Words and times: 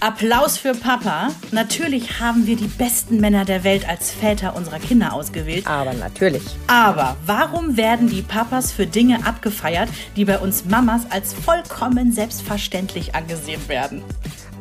Applaus 0.00 0.58
für 0.58 0.74
Papa. 0.74 1.30
Natürlich 1.50 2.20
haben 2.20 2.46
wir 2.46 2.56
die 2.56 2.68
besten 2.68 3.20
Männer 3.20 3.44
der 3.44 3.64
Welt 3.64 3.88
als 3.88 4.12
Väter 4.12 4.54
unserer 4.54 4.78
Kinder 4.78 5.12
ausgewählt. 5.12 5.66
Aber 5.66 5.92
natürlich. 5.92 6.42
Aber 6.68 7.16
warum 7.26 7.76
werden 7.76 8.08
die 8.08 8.22
Papas 8.22 8.70
für 8.70 8.86
Dinge 8.86 9.26
abgefeiert, 9.26 9.88
die 10.14 10.24
bei 10.24 10.38
uns 10.38 10.64
Mamas 10.66 11.02
als 11.10 11.34
vollkommen 11.34 12.12
selbstverständlich 12.12 13.16
angesehen 13.16 13.60
werden? 13.68 14.04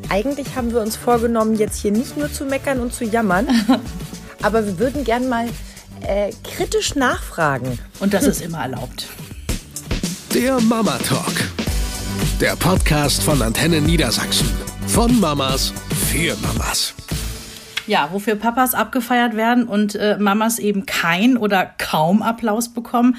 Eigentlich 0.10 0.56
haben 0.56 0.72
wir 0.74 0.82
uns 0.82 0.96
vorgenommen, 0.96 1.56
jetzt 1.56 1.82
hier 1.82 1.92
nicht 1.92 2.18
nur 2.18 2.32
zu 2.32 2.46
meckern 2.46 2.80
und 2.80 2.94
zu 2.94 3.04
jammern, 3.04 3.48
aber 4.42 4.66
wir 4.66 4.80
würden 4.80 5.04
gern 5.04 5.30
mal 5.30 5.48
äh, 6.02 6.32
kritisch 6.44 6.96
nachfragen. 6.96 7.78
Und 8.00 8.14
das 8.14 8.26
ist 8.26 8.42
immer 8.42 8.62
erlaubt. 8.62 9.08
Der 10.34 10.60
Mama 10.62 10.98
Talk. 11.00 11.34
Der 12.40 12.56
Podcast 12.56 13.22
von 13.22 13.42
Antenne 13.42 13.82
Niedersachsen. 13.82 14.67
Von 14.88 15.20
Mamas 15.20 15.74
für 16.10 16.36
Mamas. 16.38 16.94
Ja, 17.86 18.10
wofür 18.12 18.36
Papas 18.36 18.74
abgefeiert 18.74 19.36
werden 19.36 19.68
und 19.68 19.96
äh, 19.96 20.18
Mamas 20.20 20.60
eben 20.60 20.86
kein 20.86 21.38
oder 21.38 21.66
kaum 21.78 22.22
Applaus 22.22 22.70
bekommen. 22.70 23.18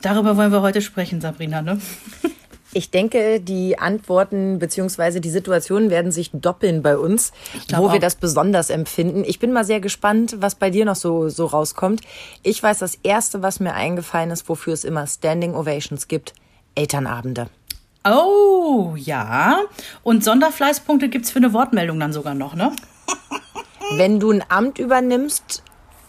Darüber 0.00 0.36
wollen 0.36 0.52
wir 0.52 0.62
heute 0.62 0.80
sprechen, 0.80 1.20
Sabrina, 1.20 1.62
ne? 1.62 1.78
Ich 2.72 2.90
denke, 2.90 3.40
die 3.40 3.78
Antworten 3.78 4.58
bzw. 4.58 5.20
die 5.20 5.30
Situationen 5.30 5.88
werden 5.88 6.12
sich 6.12 6.30
doppeln 6.32 6.82
bei 6.82 6.98
uns, 6.98 7.32
wo 7.74 7.86
auch. 7.86 7.92
wir 7.94 8.00
das 8.00 8.16
besonders 8.16 8.68
empfinden. 8.68 9.24
Ich 9.26 9.38
bin 9.38 9.50
mal 9.50 9.64
sehr 9.64 9.80
gespannt, 9.80 10.36
was 10.40 10.56
bei 10.56 10.68
dir 10.68 10.84
noch 10.84 10.96
so, 10.96 11.30
so 11.30 11.46
rauskommt. 11.46 12.02
Ich 12.42 12.62
weiß, 12.62 12.80
das 12.80 12.98
Erste, 13.02 13.42
was 13.42 13.60
mir 13.60 13.72
eingefallen 13.72 14.30
ist, 14.30 14.46
wofür 14.50 14.74
es 14.74 14.84
immer 14.84 15.06
Standing 15.06 15.54
Ovations 15.54 16.06
gibt, 16.06 16.34
Elternabende. 16.74 17.48
Oh, 18.08 18.94
ja. 18.96 19.58
Und 20.02 20.22
Sonderfleißpunkte 20.24 21.08
gibt's 21.08 21.30
für 21.30 21.38
eine 21.38 21.52
Wortmeldung 21.52 21.98
dann 22.00 22.12
sogar 22.12 22.34
noch, 22.34 22.54
ne? 22.54 22.72
Wenn 23.96 24.20
du 24.20 24.30
ein 24.30 24.44
Amt 24.48 24.78
übernimmst, 24.78 25.62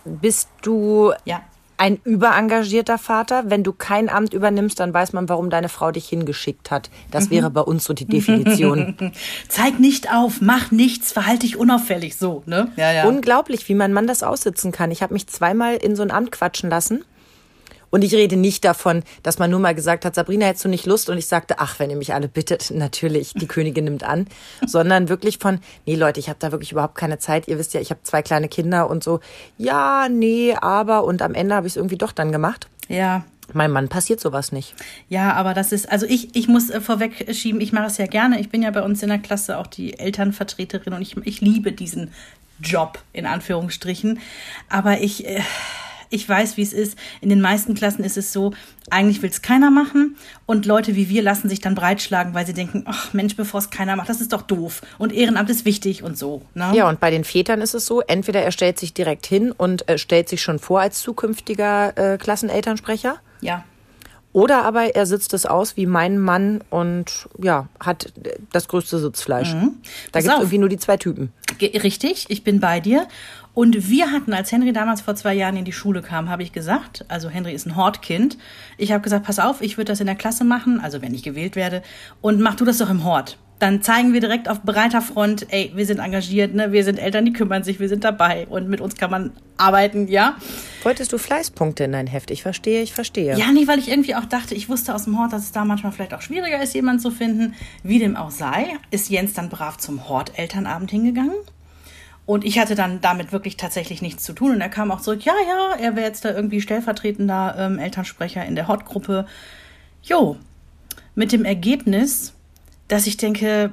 bist 0.06 0.50
du 0.62 1.12
Ja. 1.26 1.42
ein 1.78 2.00
überengagierter 2.04 2.98
Vater. 2.98 3.44
Wenn 3.52 3.64
du 3.64 3.72
kein 3.74 4.10
Amt 4.10 4.34
übernimmst, 4.34 4.80
dann 4.80 4.94
weiß 4.94 5.14
man, 5.14 5.30
warum 5.30 5.50
deine 5.50 5.70
Frau 5.70 5.92
dich 5.92 6.08
hingeschickt 6.10 6.72
hat. 6.72 6.90
Das 7.12 7.30
wäre 7.30 7.50
bei 7.52 7.62
uns 7.62 7.84
so 7.84 7.94
die 7.94 8.06
Definition. 8.06 9.12
Zeig 9.48 9.80
nicht 9.80 10.12
auf, 10.12 10.42
mach 10.42 10.72
nichts, 10.72 11.12
verhalte 11.12 11.42
dich 11.46 11.58
unauffällig 11.58 12.16
so, 12.18 12.42
ne? 12.48 12.72
Ja, 12.78 12.92
ja. 12.92 13.06
Unglaublich, 13.08 13.68
wie 13.70 13.76
mein 13.76 13.94
Mann 13.94 14.08
das 14.08 14.24
aussitzen 14.24 14.72
kann. 14.72 14.90
Ich 14.92 15.02
habe 15.04 15.14
mich 15.14 15.28
zweimal 15.28 15.76
in 15.76 15.96
so 15.96 16.02
ein 16.04 16.12
Amt 16.12 16.32
quatschen 16.32 16.70
lassen. 16.70 17.04
Und 17.90 18.04
ich 18.04 18.14
rede 18.14 18.36
nicht 18.36 18.66
davon, 18.66 19.04
dass 19.24 19.40
man 19.40 19.50
nur 19.50 19.60
mal 19.60 19.76
gesagt 19.76 20.06
hat, 20.06 20.16
Sabrina, 20.16 20.46
hättest 20.46 20.66
du 20.66 20.70
nicht 20.70 20.86
Lust? 20.86 21.10
Und 21.10 21.18
ich 21.18 21.28
sagte, 21.28 21.56
ach, 21.60 21.80
wenn 21.80 21.90
ihr 21.90 21.96
mich 21.96 22.14
alle 22.14 22.28
bittet, 22.28 22.72
natürlich, 22.74 23.34
die 23.34 23.48
Königin 23.48 23.86
nimmt 23.86 24.04
an. 24.04 24.28
Sondern 24.66 25.10
wirklich 25.10 25.38
von, 25.40 25.60
nee 25.86 25.96
Leute, 25.96 26.20
ich 26.20 26.30
habe 26.30 26.40
da 26.40 26.52
wirklich 26.52 26.72
überhaupt 26.72 26.96
keine 26.96 27.20
Zeit. 27.20 27.48
Ihr 27.48 27.58
wisst 27.58 27.74
ja, 27.74 27.82
ich 27.82 27.90
habe 27.90 28.02
zwei 28.04 28.22
kleine 28.22 28.48
Kinder 28.48 28.90
und 28.90 29.04
so, 29.04 29.20
ja, 29.58 30.08
nee, 30.10 30.54
aber. 30.54 31.04
Und 31.04 31.22
am 31.22 31.34
Ende 31.34 31.56
habe 31.56 31.68
ich 31.68 31.74
es 31.74 31.78
irgendwie 31.78 31.98
doch 31.98 32.12
dann 32.12 32.32
gemacht. 32.32 32.68
ja. 32.88 33.24
Meinem 33.54 33.72
Mann 33.72 33.88
passiert 33.88 34.20
sowas 34.20 34.52
nicht. 34.52 34.76
Ja, 35.08 35.34
aber 35.34 35.54
das 35.54 35.72
ist, 35.72 35.90
also 35.90 36.06
ich, 36.06 36.36
ich 36.36 36.50
muss 36.50 36.70
äh, 36.70 36.82
vorweg 36.82 37.34
schieben, 37.34 37.62
ich 37.62 37.72
mache 37.72 37.86
es 37.86 37.98
ja 37.98 38.06
gerne. 38.06 38.42
Ich 38.42 38.50
bin 38.50 38.62
ja 38.62 38.72
bei 38.72 38.82
uns 38.82 39.02
in 39.04 39.10
der 39.10 39.20
Klasse 39.20 39.58
auch 39.58 39.68
die 39.68 39.98
Elternvertreterin 39.98 40.94
und 40.94 41.02
ich, 41.02 41.16
ich 41.24 41.40
liebe 41.40 41.72
diesen 41.72 42.12
Job, 42.60 43.00
in 43.14 43.26
Anführungsstrichen. 43.26 44.20
Aber 44.68 45.00
ich, 45.00 45.26
äh, 45.26 45.42
ich 46.10 46.28
weiß, 46.28 46.58
wie 46.58 46.62
es 46.62 46.74
ist. 46.74 46.98
In 47.22 47.30
den 47.30 47.42
meisten 47.42 47.74
Klassen 47.74 48.04
ist 48.04 48.18
es 48.18 48.34
so, 48.34 48.54
eigentlich 48.90 49.22
will 49.22 49.30
es 49.30 49.42
keiner 49.42 49.70
machen 49.70 50.16
und 50.46 50.66
Leute 50.66 50.96
wie 50.96 51.10
wir 51.10 51.22
lassen 51.22 51.50
sich 51.50 51.60
dann 51.60 51.76
breitschlagen, 51.76 52.34
weil 52.34 52.46
sie 52.46 52.54
denken, 52.54 52.84
ach 52.86 53.14
Mensch, 53.14 53.36
bevor 53.36 53.60
es 53.60 53.70
keiner 53.70 53.96
macht, 53.96 54.10
das 54.10 54.22
ist 54.22 54.34
doch 54.34 54.42
doof 54.42 54.82
und 54.98 55.14
Ehrenamt 55.14 55.50
ist 55.50 55.66
wichtig 55.66 56.04
und 56.04 56.18
so. 56.18 56.44
Ne? 56.54 56.72
Ja, 56.74 56.88
und 56.88 57.00
bei 57.00 57.12
den 57.12 57.24
Vätern 57.24 57.62
ist 57.62 57.74
es 57.74 57.86
so, 57.86 58.02
entweder 58.02 58.42
er 58.42 58.52
stellt 58.52 58.80
sich 58.80 58.94
direkt 58.94 59.26
hin 59.26 59.52
und 59.52 59.88
äh, 59.90 59.98
stellt 59.98 60.30
sich 60.30 60.42
schon 60.42 60.60
vor 60.60 60.82
als 60.82 61.02
zukünftiger 61.02 61.98
äh, 61.98 62.18
Klassenelternsprecher. 62.18 63.18
ja. 63.42 63.64
Oder 64.38 64.66
aber 64.66 64.96
er 64.96 65.08
sitzt 65.08 65.34
es 65.34 65.48
aus 65.48 65.78
wie 65.78 65.88
mein 65.88 66.20
Mann 66.20 66.64
und 66.70 67.28
ja, 67.42 67.70
hat 67.80 68.14
das 68.52 68.68
größte 68.68 69.00
Sitzfleisch. 69.00 69.50
Da 69.52 69.58
Mhm. 69.58 69.82
Pass 70.12 70.24
gibt 70.24 70.34
es 70.36 70.40
irgendwie 70.42 70.58
nur 70.60 70.70
die 70.70 70.78
zwei 70.78 70.96
Typen. 70.98 71.34
Ge- 71.58 71.76
Richtig, 71.80 72.28
ich 72.30 72.44
bin 72.44 72.60
bei 72.60 72.80
dir. 72.80 73.08
Und 73.56 73.90
wir 73.90 74.12
hatten, 74.12 74.34
als 74.34 74.52
Henry 74.52 74.74
damals 74.74 75.02
vor 75.02 75.16
zwei 75.16 75.34
Jahren 75.34 75.58
in 75.58 75.66
die 75.66 75.72
Schule 75.74 76.04
kam, 76.04 76.30
habe 76.30 76.44
ich 76.44 76.52
gesagt, 76.52 77.04
also 77.08 77.30
Henry 77.30 77.54
ist 77.54 77.66
ein 77.66 77.76
Hortkind. 77.76 78.38
Ich 78.78 78.92
habe 78.92 79.02
gesagt, 79.02 79.26
pass 79.26 79.40
auf, 79.40 79.62
ich 79.64 79.78
würde 79.78 79.92
das 79.92 80.02
in 80.02 80.06
der 80.06 80.14
Klasse 80.16 80.44
machen, 80.44 80.80
also 80.80 81.02
wenn 81.02 81.16
ich 81.16 81.24
gewählt 81.24 81.56
werde, 81.56 81.82
und 82.22 82.40
mach 82.40 82.54
du 82.54 82.64
das 82.64 82.78
doch 82.78 82.92
im 82.92 83.04
Hort. 83.04 83.40
Dann 83.60 83.82
zeigen 83.82 84.14
wir 84.14 84.20
direkt 84.20 84.50
auf 84.50 84.62
breiter 84.62 85.02
Front, 85.02 85.48
ey, 85.50 85.72
wir 85.74 85.86
sind 85.88 86.00
engagiert, 86.00 86.54
ne? 86.54 86.72
wir 86.72 86.84
sind 86.84 87.00
Eltern, 87.00 87.26
die 87.26 87.34
kümmern 87.34 87.64
sich, 87.64 87.80
wir 87.80 87.90
sind 87.90 88.04
dabei 88.04 88.46
und 88.48 88.70
mit 88.70 88.82
uns 88.82 88.96
kann 88.96 89.10
man 89.10 89.32
arbeiten, 89.58 90.08
ja. 90.08 90.36
Wolltest 90.84 91.12
du 91.12 91.18
Fleißpunkte 91.18 91.84
in 91.84 91.92
dein 91.92 92.06
Heft? 92.06 92.30
Ich 92.30 92.44
verstehe, 92.44 92.84
ich 92.84 92.94
verstehe. 92.94 93.36
Ja, 93.36 93.52
nee, 93.52 93.68
weil 93.68 93.80
ich 93.80 93.90
irgendwie 93.90 94.14
auch 94.14 94.26
dachte, 94.26 94.54
ich 94.54 94.70
wusste 94.70 94.94
aus 94.94 95.06
dem 95.06 95.20
Hort, 95.20 95.34
dass 95.34 95.44
es 95.44 95.52
da 95.52 95.66
manchmal 95.66 95.92
vielleicht 95.92 96.14
auch 96.14 96.22
schwieriger 96.22 96.62
ist, 96.62 96.76
jemanden 96.76 97.02
zu 97.02 97.10
finden. 97.10 97.56
Wie 97.82 97.98
dem 97.98 98.16
auch 98.16 98.30
sei, 98.30 98.78
ist 98.92 99.10
Jens 99.10 99.34
dann 99.34 99.50
brav 99.50 99.78
zum 99.78 100.08
Hort-Elternabend 100.08 100.92
hingegangen. 100.92 101.38
Und 102.28 102.44
ich 102.44 102.60
hatte 102.60 102.76
dann 102.76 103.00
damit 103.00 103.32
wirklich 103.32 103.56
tatsächlich 103.56 104.02
nichts 104.02 104.24
zu 104.24 104.34
tun. 104.34 104.52
Und 104.52 104.62
er 104.62 104.70
kam 104.70 104.92
auch 104.92 105.02
zurück, 105.02 105.24
ja, 105.24 105.34
ja, 105.48 105.80
er 105.80 105.96
wäre 105.96 106.06
jetzt 106.06 106.26
da 106.26 106.36
irgendwie 106.36 106.62
stellvertretender 106.62 107.56
ähm, 107.58 107.80
Elternsprecher 107.80 108.46
in 108.46 108.56
der 108.56 108.68
Hort-Gruppe. 108.68 109.26
Jo, 110.04 110.36
mit 111.16 111.32
dem 111.32 111.46
Ergebnis, 111.46 112.34
dass 112.88 113.08
ich 113.08 113.18
denke, 113.18 113.72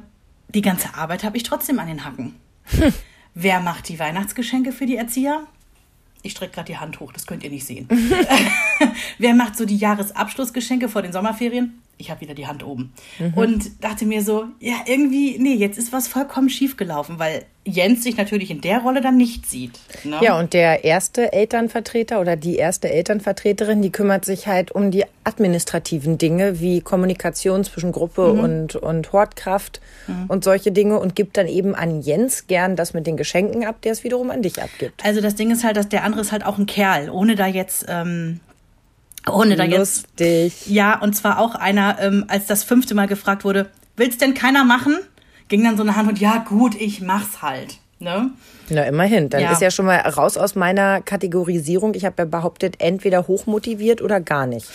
die 0.49 0.63
ganze 0.63 0.95
Arbeit 0.95 1.25
habe 1.25 1.37
ich 1.37 1.43
trotzdem 1.43 1.79
an 1.79 1.89
den 1.89 2.05
Hacken. 2.05 2.35
Wer 3.35 3.61
macht 3.61 3.89
die 3.89 3.99
Weihnachtsgeschenke 3.99 4.73
für 4.73 4.87
die 4.87 4.97
Erzieher? 4.97 5.47
Ich 6.23 6.33
strecke 6.33 6.55
gerade 6.55 6.73
die 6.73 6.79
Hand 6.79 7.01
hoch, 7.01 7.13
das 7.13 7.27
könnt 7.27 7.45
ihr 7.45 7.51
nicht 7.51 7.67
sehen. 7.67 7.89
Wer 9.19 9.35
macht 9.35 9.57
so 9.57 9.67
die 9.67 9.77
Jahresabschlussgeschenke 9.77 10.89
vor 10.89 11.03
den 11.03 11.13
Sommerferien? 11.13 11.83
Ich 11.99 12.11
habe 12.11 12.21
wieder 12.21 12.35
die 12.35 12.47
Hand 12.47 12.65
oben. 12.65 12.93
Und 13.35 13.83
dachte 13.83 14.05
mir 14.05 14.23
so, 14.23 14.47
ja, 14.61 14.75
irgendwie, 14.87 15.39
nee, 15.39 15.55
jetzt 15.55 15.79
ist 15.79 15.93
was 15.93 16.09
vollkommen 16.09 16.51
schief 16.51 16.77
gelaufen, 16.77 17.19
weil 17.19 17.45
Jens 17.67 18.03
sich 18.03 18.17
natürlich 18.17 18.51
in 18.51 18.61
der 18.61 18.81
Rolle 18.81 19.01
dann 19.01 19.17
nicht 19.17 19.47
sieht. 19.47 19.79
Ne? 20.05 20.19
Ja, 20.21 20.39
und 20.39 20.53
der 20.53 20.85
erste 20.85 21.33
Elternvertreter 21.33 22.21
oder 22.21 22.37
die 22.37 22.57
erste 22.57 22.91
Elternvertreterin, 22.91 23.81
die 23.81 23.91
kümmert 23.91 24.25
sich 24.25 24.47
halt 24.47 24.73
um 24.73 24.91
die 24.91 25.05
administrativen 25.25 26.19
Dinge 26.19 26.61
wie 26.61 26.83
Kommunikation 26.83 27.65
zwischen 27.65 27.93
Gruppe 27.93 28.33
und, 28.33 28.77
und 28.77 29.13
Hortkraft 29.13 29.81
und 30.29 30.45
solche 30.45 30.73
Dinge 30.73 30.99
und 30.99 31.17
gibt 31.17 31.39
dann 31.39 31.49
eben 31.49 31.75
an 31.75 32.03
Jens 32.03 32.47
gern 32.47 32.77
das 32.77 32.93
mit 32.93 33.07
den 33.07 33.17
Geschenken 33.17 33.65
ab, 33.65 33.81
der 33.83 33.93
es 33.93 34.05
wiederum 34.05 34.31
an 34.31 34.43
dich 34.43 34.63
abgibt. 34.63 35.03
Also 35.05 35.23
das 35.23 35.35
Ding 35.35 35.51
ist 35.51 35.65
halt, 35.65 35.79
dass 35.79 35.89
der 35.89 36.05
andere 36.05 36.21
ist 36.21 36.33
halt 36.33 36.45
auch 36.45 36.59
ein 36.59 36.67
Kerl, 36.67 37.09
ohne 37.09 37.35
da 37.35 37.47
jetzt, 37.47 37.87
ähm, 37.89 38.41
ohne 39.31 39.57
da 39.57 39.65
jetzt 39.65 39.79
Lustig. 40.19 40.67
Ja, 40.67 40.99
und 41.01 41.15
zwar 41.15 41.39
auch 41.39 41.55
einer, 41.55 41.99
ähm, 42.01 42.25
als 42.29 42.47
das 42.47 42.65
fünfte 42.65 42.95
Mal 42.95 43.07
gefragt 43.07 43.45
wurde, 43.45 43.71
will's 43.97 44.19
denn 44.19 44.35
keiner 44.35 44.65
machen? 44.65 44.97
Ging 45.49 45.63
dann 45.65 45.77
so 45.77 45.83
eine 45.83 45.97
Hand 45.97 46.09
und 46.09 46.19
ja 46.21 46.39
gut, 46.39 46.75
ich 46.81 47.01
mach's 47.01 47.43
halt. 47.43 47.79
Ne? 48.01 48.31
Na, 48.71 48.83
immerhin. 48.85 49.31
Dann 49.31 49.41
Ja. 49.43 49.53
ist 49.53 49.63
ja 49.63 49.71
schon 49.71 49.87
mal 49.87 49.99
raus 50.01 50.37
aus 50.37 50.55
meiner 50.57 51.01
Kategorisierung. 51.01 51.95
Ich 51.95 52.05
habe 52.05 52.17
ja 52.19 52.25
behauptet, 52.25 52.77
entweder 52.81 53.27
hochmotiviert 53.29 54.03
oder 54.03 54.21
gar 54.21 54.47
nicht. 54.47 54.67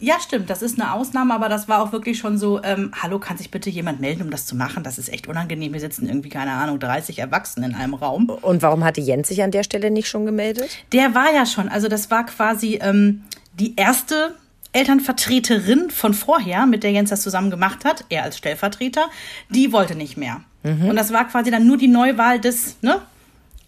Ja, 0.00 0.18
stimmt, 0.18 0.50
das 0.50 0.62
ist 0.62 0.80
eine 0.80 0.92
Ausnahme, 0.94 1.32
aber 1.32 1.48
das 1.48 1.68
war 1.68 1.80
auch 1.80 1.92
wirklich 1.92 2.18
schon 2.18 2.36
so, 2.36 2.60
ähm, 2.64 2.90
hallo, 3.00 3.20
kann 3.20 3.36
sich 3.36 3.52
bitte 3.52 3.70
jemand 3.70 4.00
melden, 4.00 4.22
um 4.22 4.30
das 4.30 4.46
zu 4.46 4.56
machen? 4.56 4.82
Das 4.82 4.98
ist 4.98 5.12
echt 5.12 5.28
unangenehm. 5.28 5.72
Wir 5.72 5.78
sitzen 5.80 6.08
irgendwie, 6.08 6.28
keine 6.28 6.50
Ahnung, 6.54 6.80
30 6.80 7.20
Erwachsene 7.20 7.66
in 7.66 7.74
einem 7.76 7.94
Raum. 7.94 8.28
Und 8.28 8.62
warum 8.62 8.82
hatte 8.82 9.00
Jens 9.00 9.28
sich 9.28 9.44
an 9.44 9.52
der 9.52 9.62
Stelle 9.62 9.92
nicht 9.92 10.08
schon 10.08 10.26
gemeldet? 10.26 10.70
Der 10.92 11.14
war 11.14 11.32
ja 11.32 11.46
schon, 11.46 11.68
also 11.68 11.86
das 11.86 12.10
war 12.10 12.26
quasi 12.26 12.80
ähm, 12.82 13.22
die 13.54 13.76
erste 13.76 14.34
Elternvertreterin 14.72 15.90
von 15.90 16.14
vorher, 16.14 16.66
mit 16.66 16.82
der 16.82 16.92
Jens 16.92 17.10
das 17.10 17.22
zusammen 17.22 17.50
gemacht 17.50 17.84
hat, 17.84 18.04
er 18.08 18.22
als 18.22 18.38
Stellvertreter, 18.38 19.08
die 19.50 19.72
wollte 19.72 19.94
nicht 19.94 20.16
mehr. 20.16 20.42
Und 20.64 20.94
das 20.94 21.12
war 21.12 21.26
quasi 21.26 21.50
dann 21.50 21.66
nur 21.66 21.76
die 21.76 21.88
Neuwahl 21.88 22.38
des, 22.38 22.76
ne? 22.82 23.02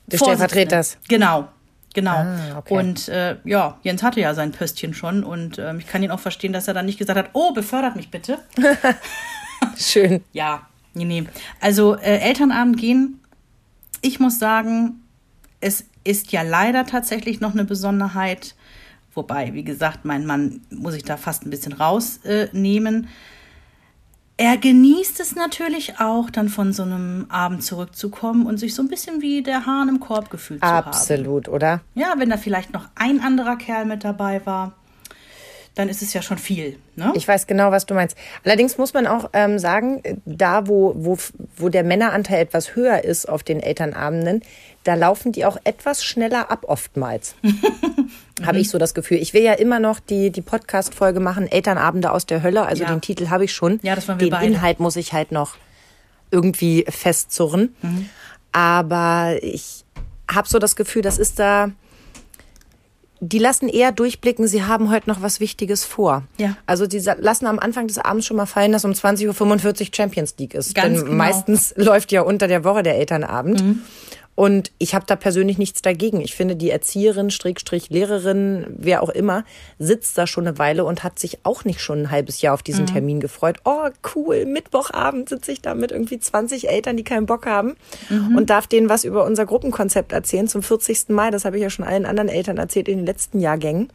Des. 0.06 0.20
Stellvertreters. 0.20 0.98
Genau. 1.08 1.48
Genau. 1.92 2.16
Ah, 2.16 2.58
okay. 2.58 2.74
Und 2.74 3.08
äh, 3.08 3.36
ja, 3.44 3.78
Jens 3.82 4.02
hatte 4.02 4.20
ja 4.20 4.34
sein 4.34 4.52
Pöstchen 4.52 4.94
schon 4.94 5.22
und 5.22 5.58
ähm, 5.58 5.78
ich 5.78 5.86
kann 5.86 6.02
ihn 6.02 6.10
auch 6.10 6.20
verstehen, 6.20 6.52
dass 6.52 6.66
er 6.66 6.74
dann 6.74 6.86
nicht 6.86 6.98
gesagt 6.98 7.18
hat, 7.18 7.30
oh, 7.34 7.52
befördert 7.52 7.94
mich 7.94 8.10
bitte. 8.10 8.38
Schön. 9.76 10.22
Ja, 10.32 10.66
nee, 10.94 11.04
nee. 11.04 11.24
Also 11.60 11.94
äh, 11.96 12.18
Elternabend 12.18 12.78
gehen, 12.78 13.20
ich 14.02 14.18
muss 14.18 14.40
sagen, 14.40 15.02
es 15.60 15.84
ist 16.02 16.32
ja 16.32 16.42
leider 16.42 16.84
tatsächlich 16.84 17.40
noch 17.40 17.52
eine 17.52 17.64
Besonderheit, 17.64 18.56
wobei, 19.14 19.54
wie 19.54 19.64
gesagt, 19.64 20.04
mein 20.04 20.26
Mann 20.26 20.60
muss 20.70 20.94
ich 20.94 21.04
da 21.04 21.16
fast 21.16 21.44
ein 21.44 21.50
bisschen 21.50 21.72
rausnehmen. 21.72 23.04
Äh, 23.04 23.08
er 24.36 24.56
genießt 24.56 25.20
es 25.20 25.36
natürlich 25.36 26.00
auch, 26.00 26.28
dann 26.28 26.48
von 26.48 26.72
so 26.72 26.82
einem 26.82 27.26
Abend 27.28 27.62
zurückzukommen 27.62 28.46
und 28.46 28.58
sich 28.58 28.74
so 28.74 28.82
ein 28.82 28.88
bisschen 28.88 29.22
wie 29.22 29.42
der 29.44 29.64
Hahn 29.64 29.88
im 29.88 30.00
Korb 30.00 30.28
gefühlt 30.28 30.60
zu 30.60 30.66
haben. 30.66 30.88
Absolut, 30.88 31.48
oder? 31.48 31.82
Ja, 31.94 32.14
wenn 32.16 32.30
da 32.30 32.36
vielleicht 32.36 32.72
noch 32.72 32.88
ein 32.96 33.20
anderer 33.20 33.56
Kerl 33.56 33.84
mit 33.84 34.02
dabei 34.02 34.44
war, 34.44 34.72
dann 35.74 35.88
ist 35.88 36.02
es 36.02 36.12
ja 36.12 36.22
schon 36.22 36.38
viel. 36.38 36.78
Ne? 36.94 37.12
Ich 37.16 37.26
weiß 37.26 37.46
genau, 37.48 37.70
was 37.72 37.84
du 37.86 37.94
meinst. 37.94 38.16
Allerdings 38.44 38.78
muss 38.78 38.94
man 38.94 39.06
auch 39.08 39.30
ähm, 39.32 39.58
sagen, 39.58 40.02
da 40.24 40.68
wo, 40.68 40.94
wo, 40.96 41.18
wo 41.56 41.68
der 41.68 41.82
Männeranteil 41.82 42.40
etwas 42.40 42.76
höher 42.76 43.02
ist 43.04 43.28
auf 43.28 43.42
den 43.42 43.60
Elternabenden, 43.60 44.42
da 44.84 44.94
laufen 44.94 45.32
die 45.32 45.44
auch 45.44 45.56
etwas 45.64 46.04
schneller 46.04 46.50
ab 46.50 46.64
oftmals. 46.68 47.34
habe 48.44 48.58
ich 48.58 48.68
so 48.70 48.78
das 48.78 48.94
Gefühl. 48.94 49.16
Ich 49.18 49.34
will 49.34 49.42
ja 49.42 49.54
immer 49.54 49.80
noch 49.80 49.98
die, 49.98 50.30
die 50.30 50.42
Podcast-Folge 50.42 51.18
machen, 51.20 51.50
Elternabende 51.50 52.12
aus 52.12 52.26
der 52.26 52.42
Hölle. 52.42 52.66
Also 52.66 52.84
Ja. 52.84 52.90
den 52.90 53.00
Titel 53.00 53.30
habe 53.30 53.44
ich 53.44 53.52
schon. 53.52 53.80
Ja, 53.82 53.94
das 53.96 54.06
wollen 54.08 54.20
wir 54.20 54.26
Den 54.28 54.32
beide. 54.32 54.46
Inhalt 54.46 54.78
muss 54.80 54.96
ich 54.96 55.12
halt 55.12 55.32
noch 55.32 55.56
irgendwie 56.30 56.84
festzurren. 56.88 57.74
Mhm. 57.82 58.08
Aber 58.52 59.36
ich 59.42 59.84
habe 60.32 60.48
so 60.48 60.58
das 60.58 60.76
Gefühl, 60.76 61.02
das 61.02 61.18
ist 61.18 61.38
da. 61.38 61.70
Die 63.20 63.38
lassen 63.38 63.68
eher 63.68 63.92
durchblicken, 63.92 64.46
sie 64.46 64.64
haben 64.64 64.90
heute 64.90 65.08
noch 65.08 65.22
was 65.22 65.40
Wichtiges 65.40 65.84
vor. 65.84 66.24
Ja. 66.36 66.56
Also 66.66 66.86
die 66.86 66.98
lassen 66.98 67.46
am 67.46 67.58
Anfang 67.58 67.86
des 67.86 67.98
Abends 67.98 68.26
schon 68.26 68.36
mal 68.36 68.46
fallen, 68.46 68.72
dass 68.72 68.84
um 68.84 68.92
20.45 68.92 69.80
Uhr 69.80 69.86
Champions 69.94 70.34
League 70.38 70.54
ist. 70.54 70.74
Ganz 70.74 70.98
Denn 70.98 71.04
genau. 71.04 71.16
meistens 71.16 71.72
läuft 71.76 72.12
ja 72.12 72.22
unter 72.22 72.48
der 72.48 72.64
Woche 72.64 72.82
der 72.82 72.96
Elternabend. 72.96 73.62
Und 74.36 74.72
ich 74.78 74.94
habe 74.94 75.06
da 75.06 75.14
persönlich 75.14 75.58
nichts 75.58 75.80
dagegen. 75.80 76.20
Ich 76.20 76.34
finde, 76.34 76.56
die 76.56 76.70
Erzieherin, 76.70 77.30
Strickstrich, 77.30 77.90
Lehrerin, 77.90 78.66
wer 78.68 79.02
auch 79.02 79.10
immer, 79.10 79.44
sitzt 79.78 80.18
da 80.18 80.26
schon 80.26 80.46
eine 80.46 80.58
Weile 80.58 80.84
und 80.84 81.04
hat 81.04 81.18
sich 81.18 81.38
auch 81.44 81.64
nicht 81.64 81.80
schon 81.80 82.02
ein 82.02 82.10
halbes 82.10 82.42
Jahr 82.42 82.54
auf 82.54 82.62
diesen 82.62 82.86
Termin 82.86 83.20
gefreut. 83.20 83.58
Oh, 83.64 83.88
cool, 84.14 84.44
Mittwochabend 84.44 85.28
sitze 85.28 85.52
ich 85.52 85.62
da 85.62 85.74
mit 85.74 85.92
irgendwie 85.92 86.18
20 86.18 86.68
Eltern, 86.68 86.96
die 86.96 87.04
keinen 87.04 87.26
Bock 87.26 87.46
haben 87.46 87.76
und 88.36 88.50
darf 88.50 88.66
denen 88.66 88.88
was 88.88 89.04
über 89.04 89.24
unser 89.24 89.46
Gruppenkonzept 89.46 90.12
erzählen 90.12 90.48
zum 90.48 90.62
40. 90.62 91.10
Mal. 91.10 91.30
Das 91.30 91.44
habe 91.44 91.56
ich 91.56 91.62
ja 91.62 91.70
schon 91.70 91.84
allen 91.84 92.06
anderen 92.06 92.28
Eltern 92.28 92.58
erzählt 92.58 92.88
in 92.88 92.98
den 92.98 93.06
letzten 93.06 93.38
Jahrgängen. 93.38 93.88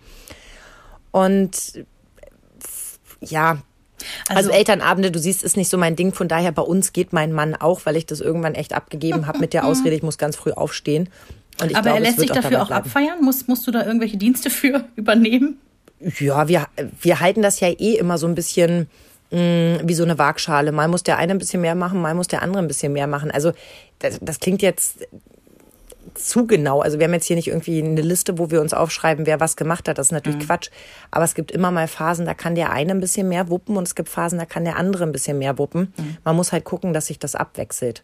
Und 1.12 1.86
ja, 3.20 3.58
also, 4.28 4.38
Also- 4.38 4.52
Elternabende, 4.52 5.12
du 5.12 5.20
siehst, 5.20 5.44
ist 5.44 5.58
nicht 5.58 5.70
so 5.70 5.78
mein 5.78 5.96
Ding. 5.96 6.14
Von 6.14 6.28
daher 6.28 6.52
bei 6.52 6.62
uns 6.62 6.94
geht 6.94 7.14
mein 7.14 7.32
Mann 7.34 7.56
auch, 7.56 7.82
weil 7.86 7.96
ich 7.96 8.06
das 8.06 8.22
irgendwann 8.22 8.56
echt 8.56 8.74
abgegeben 8.74 9.28
habe 9.28 9.40
mit 9.40 9.54
der 9.54 9.66
Ausrede, 9.66 9.96
ich 9.96 10.04
muss 10.04 10.18
ganz 10.18 10.36
früh 10.36 10.52
aufstehen. 10.52 11.10
Aber 11.60 11.68
glaube, 11.68 11.90
er 11.90 12.00
lässt 12.00 12.20
sich 12.20 12.32
dafür 12.32 12.62
auch 12.62 12.68
bleiben. 12.68 12.86
abfeiern? 12.86 13.22
Muss, 13.22 13.48
musst 13.48 13.68
du 13.68 13.72
da 13.72 13.86
irgendwelche 13.86 14.18
Dienste 14.18 14.50
für 14.50 14.86
übernehmen? 14.96 15.60
Ja, 16.20 16.48
wir, 16.48 16.68
wir 17.02 17.20
halten 17.20 17.42
das 17.42 17.60
ja 17.60 17.68
eh 17.68 17.96
immer 17.98 18.18
so 18.18 18.26
ein 18.28 18.36
bisschen 18.36 18.90
mh, 19.32 19.82
wie 19.84 19.94
so 19.94 20.04
eine 20.04 20.18
Waagschale. 20.18 20.72
Mal 20.72 20.88
muss 20.88 21.04
der 21.04 21.18
eine 21.18 21.34
ein 21.34 21.38
bisschen 21.38 21.60
mehr 21.62 21.76
machen, 21.76 22.02
mal 22.02 22.16
muss 22.16 22.28
der 22.30 22.42
andere 22.42 22.62
ein 22.64 22.68
bisschen 22.70 22.94
mehr 22.94 23.08
machen. 23.08 23.30
Also 23.32 23.52
das, 24.00 24.18
das 24.22 24.40
klingt 24.40 24.62
jetzt 24.62 25.00
zu 26.16 26.48
genau. 26.48 26.82
Also 26.82 27.00
wir 27.00 27.06
haben 27.06 27.14
jetzt 27.14 27.26
hier 27.26 27.36
nicht 27.36 27.48
irgendwie 27.48 27.82
eine 27.84 28.02
Liste, 28.02 28.38
wo 28.38 28.52
wir 28.52 28.62
uns 28.62 28.74
aufschreiben, 28.74 29.26
wer 29.26 29.40
was 29.40 29.56
gemacht 29.56 29.88
hat. 29.88 29.98
Das 29.98 30.08
ist 30.08 30.12
natürlich 30.12 30.46
Quatsch. 30.46 30.70
Aber 31.12 31.24
es 31.24 31.36
gibt 31.36 31.52
immer 31.52 31.72
mal 31.72 31.88
Phasen, 31.88 32.26
da 32.26 32.34
kann 32.34 32.56
der 32.56 32.72
eine 32.72 32.92
ein 32.92 33.00
bisschen 33.00 33.30
mehr 33.30 33.50
wuppen 33.50 33.78
und 33.78 33.84
es 33.84 33.96
gibt 33.96 34.10
Phasen, 34.10 34.40
da 34.40 34.46
kann 34.46 34.64
der 34.64 34.78
andere 34.78 35.04
ein 35.04 35.12
bisschen 35.12 35.38
mehr 35.38 35.58
wuppen. 35.58 35.94
Man 36.24 36.36
muss 36.36 36.52
halt 36.52 36.64
gucken, 36.64 36.94
dass 36.94 37.08
sich 37.08 37.20
das 37.20 37.36
abwechselt. 37.36 38.04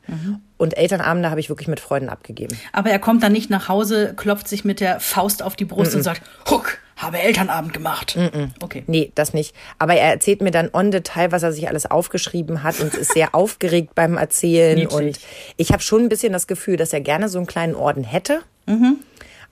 Und 0.57 0.77
Elternabende 0.77 1.29
habe 1.29 1.39
ich 1.39 1.49
wirklich 1.49 1.67
mit 1.67 1.79
Freuden 1.79 2.09
abgegeben. 2.09 2.57
Aber 2.71 2.89
er 2.89 2.99
kommt 2.99 3.23
dann 3.23 3.31
nicht 3.31 3.49
nach 3.49 3.69
Hause, 3.69 4.13
klopft 4.15 4.47
sich 4.47 4.65
mit 4.65 4.79
der 4.79 4.99
Faust 4.99 5.41
auf 5.41 5.55
die 5.55 5.65
Brust 5.65 5.95
und 5.95 6.03
sagt, 6.03 6.21
Huck, 6.49 6.77
habe 6.95 7.19
Elternabend 7.19 7.73
gemacht. 7.73 8.17
Okay. 8.61 8.83
Nee, 8.87 9.11
das 9.15 9.33
nicht. 9.33 9.53
Aber 9.79 9.95
er 9.95 10.11
erzählt 10.11 10.41
mir 10.41 10.51
dann 10.51 10.69
on 10.73 10.91
Detail, 10.91 11.31
was 11.31 11.43
er 11.43 11.51
sich 11.51 11.67
alles 11.67 11.85
aufgeschrieben 11.89 12.63
hat 12.63 12.79
und 12.79 12.93
ist 12.93 13.13
sehr 13.13 13.35
aufgeregt 13.35 13.95
beim 13.95 14.17
Erzählen. 14.17 14.79
Niedlich. 14.79 14.93
Und 14.93 15.19
ich 15.57 15.71
habe 15.71 15.81
schon 15.81 16.03
ein 16.03 16.09
bisschen 16.09 16.33
das 16.33 16.47
Gefühl, 16.47 16.77
dass 16.77 16.93
er 16.93 17.01
gerne 17.01 17.27
so 17.29 17.37
einen 17.37 17.47
kleinen 17.47 17.75
Orden 17.75 18.03
hätte. 18.03 18.41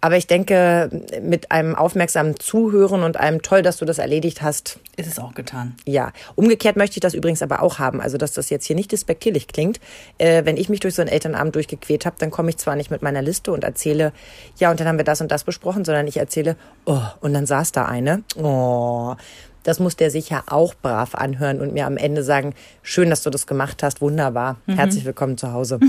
Aber 0.03 0.17
ich 0.17 0.27
denke, 0.27 0.89
mit 1.21 1.49
einem 1.49 1.75
aufmerksamen 1.75 2.37
Zuhören 2.37 3.03
und 3.03 3.15
einem 3.15 3.41
toll, 3.41 3.61
dass 3.61 3.77
du 3.77 3.85
das 3.85 3.99
erledigt 3.99 4.41
hast, 4.41 4.77
Ist 4.97 5.07
es 5.07 5.17
auch 5.17 5.33
getan. 5.33 5.77
ja. 5.85 6.11
Umgekehrt 6.35 6.75
möchte 6.75 6.97
ich 6.97 6.99
das 6.99 7.13
übrigens 7.13 7.41
aber 7.41 7.61
auch 7.61 7.79
haben. 7.79 8.01
Also, 8.01 8.17
dass 8.17 8.33
das 8.33 8.49
jetzt 8.49 8.65
hier 8.65 8.75
nicht 8.75 8.91
despektierlich 8.91 9.47
klingt. 9.47 9.79
Äh, 10.17 10.43
wenn 10.43 10.57
ich 10.57 10.67
mich 10.67 10.81
durch 10.81 10.95
so 10.95 11.01
einen 11.01 11.09
Elternabend 11.09 11.55
durchgequält 11.55 12.05
habe, 12.05 12.17
dann 12.19 12.31
komme 12.31 12.49
ich 12.49 12.57
zwar 12.57 12.75
nicht 12.75 12.91
mit 12.91 13.01
meiner 13.01 13.21
Liste 13.21 13.53
und 13.53 13.63
erzähle, 13.63 14.11
ja, 14.57 14.71
und 14.71 14.77
dann 14.81 14.89
haben 14.89 14.97
wir 14.97 15.05
das 15.05 15.21
und 15.21 15.31
das 15.31 15.45
besprochen, 15.45 15.85
sondern 15.85 16.05
ich 16.05 16.17
erzähle, 16.17 16.57
oh, 16.83 16.99
und 17.21 17.33
dann 17.33 17.45
saß 17.45 17.71
da 17.71 17.85
eine. 17.85 18.23
Oh. 18.35 19.15
Das 19.63 19.79
muss 19.79 19.95
der 19.95 20.11
sich 20.11 20.29
ja 20.29 20.43
auch 20.47 20.73
brav 20.73 21.15
anhören 21.15 21.61
und 21.61 21.71
mir 21.71 21.85
am 21.87 21.95
Ende 21.95 22.23
sagen, 22.25 22.55
schön, 22.81 23.09
dass 23.09 23.23
du 23.23 23.29
das 23.29 23.47
gemacht 23.47 23.81
hast, 23.83 24.01
wunderbar. 24.01 24.57
Herzlich 24.67 25.05
willkommen 25.05 25.37
zu 25.37 25.53
Hause. 25.53 25.79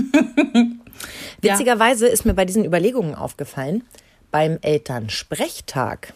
Witzigerweise 1.41 2.07
ist 2.07 2.25
mir 2.25 2.33
bei 2.33 2.45
diesen 2.45 2.63
Überlegungen 2.63 3.13
aufgefallen, 3.13 3.83
beim 4.31 4.59
Elternsprechtag, 4.61 6.13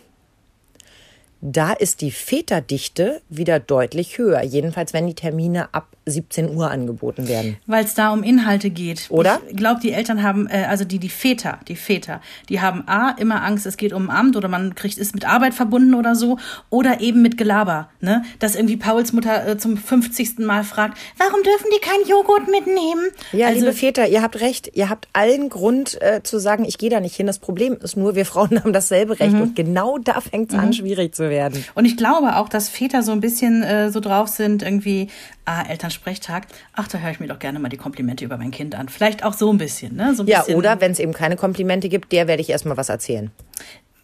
da 1.41 1.71
ist 1.71 2.01
die 2.01 2.11
Väterdichte 2.11 3.21
wieder 3.29 3.59
deutlich 3.59 4.17
höher. 4.17 4.43
Jedenfalls, 4.43 4.93
wenn 4.93 5.07
die 5.07 5.13
Termine 5.13 5.73
ab 5.73 5.87
17 6.05 6.55
Uhr 6.55 6.69
angeboten 6.69 7.27
werden. 7.27 7.57
Weil 7.67 7.85
es 7.85 7.93
da 7.93 8.11
um 8.11 8.23
Inhalte 8.23 8.69
geht. 8.69 9.05
Oder? 9.09 9.39
Ich 9.47 9.55
glaube, 9.55 9.79
die 9.81 9.91
Eltern 9.91 10.23
haben, 10.23 10.47
äh, 10.47 10.65
also 10.67 10.83
die, 10.83 10.99
die 10.99 11.09
Väter, 11.09 11.59
die 11.67 11.75
Väter, 11.75 12.21
die 12.49 12.61
haben 12.61 12.83
A, 12.87 13.11
immer 13.11 13.43
Angst, 13.43 13.65
es 13.65 13.77
geht 13.77 13.93
um 13.93 14.09
ein 14.09 14.15
Amt 14.15 14.35
oder 14.35 14.47
man 14.47 14.75
kriegt, 14.75 14.97
ist 14.97 15.13
mit 15.13 15.27
Arbeit 15.27 15.53
verbunden 15.53 15.93
oder 15.93 16.15
so. 16.15 16.37
Oder 16.69 16.99
eben 16.99 17.21
mit 17.21 17.37
Gelaber, 17.37 17.89
ne? 18.01 18.23
Dass 18.39 18.55
irgendwie 18.55 18.77
Pauls 18.77 19.13
Mutter 19.13 19.47
äh, 19.47 19.57
zum 19.57 19.77
50. 19.77 20.39
Mal 20.39 20.63
fragt, 20.63 20.97
warum 21.17 21.41
dürfen 21.43 21.67
die 21.73 21.79
keinen 21.79 22.07
Joghurt 22.07 22.49
mitnehmen? 22.49 23.09
Ja, 23.31 23.47
also, 23.47 23.59
liebe 23.59 23.73
Väter, 23.73 24.07
ihr 24.07 24.21
habt 24.21 24.41
recht. 24.41 24.71
Ihr 24.73 24.89
habt 24.89 25.07
allen 25.13 25.49
Grund 25.49 26.01
äh, 26.01 26.21
zu 26.23 26.39
sagen, 26.39 26.65
ich 26.65 26.77
gehe 26.77 26.89
da 26.89 26.99
nicht 26.99 27.15
hin. 27.15 27.27
Das 27.27 27.39
Problem 27.39 27.77
ist 27.81 27.95
nur, 27.95 28.15
wir 28.15 28.25
Frauen 28.29 28.61
haben 28.61 28.73
dasselbe 28.73 29.19
Recht. 29.19 29.33
Und 29.33 29.55
genau 29.55 29.97
da 29.97 30.21
fängt 30.21 30.51
es 30.51 30.57
an, 30.57 30.73
schwierig 30.73 31.15
zu 31.15 31.28
werden. 31.29 31.63
Und 31.75 31.85
ich 31.85 31.97
glaube 31.97 32.35
auch, 32.35 32.49
dass 32.49 32.69
Väter 32.69 33.03
so 33.03 33.11
ein 33.11 33.19
bisschen 33.19 33.63
äh, 33.63 33.91
so 33.91 33.99
drauf 33.99 34.27
sind, 34.27 34.63
irgendwie, 34.63 35.09
ah, 35.45 35.63
Elternsprechtag, 35.63 36.47
ach, 36.73 36.87
da 36.87 36.97
höre 36.99 37.11
ich 37.11 37.19
mir 37.19 37.27
doch 37.27 37.39
gerne 37.39 37.59
mal 37.59 37.69
die 37.69 37.77
Komplimente 37.77 38.25
über 38.25 38.37
mein 38.37 38.51
Kind 38.51 38.75
an. 38.75 38.89
Vielleicht 38.89 39.23
auch 39.23 39.33
so 39.33 39.51
ein 39.51 39.57
bisschen, 39.57 39.95
ne? 39.95 40.13
So 40.15 40.23
ein 40.23 40.27
Ja, 40.27 40.39
bisschen, 40.39 40.55
oder 40.55 40.81
wenn 40.81 40.91
es 40.91 40.99
eben 40.99 41.13
keine 41.13 41.35
Komplimente 41.35 41.89
gibt, 41.89 42.11
der 42.11 42.27
werde 42.27 42.41
ich 42.41 42.49
erstmal 42.49 42.77
was 42.77 42.89
erzählen. 42.89 43.31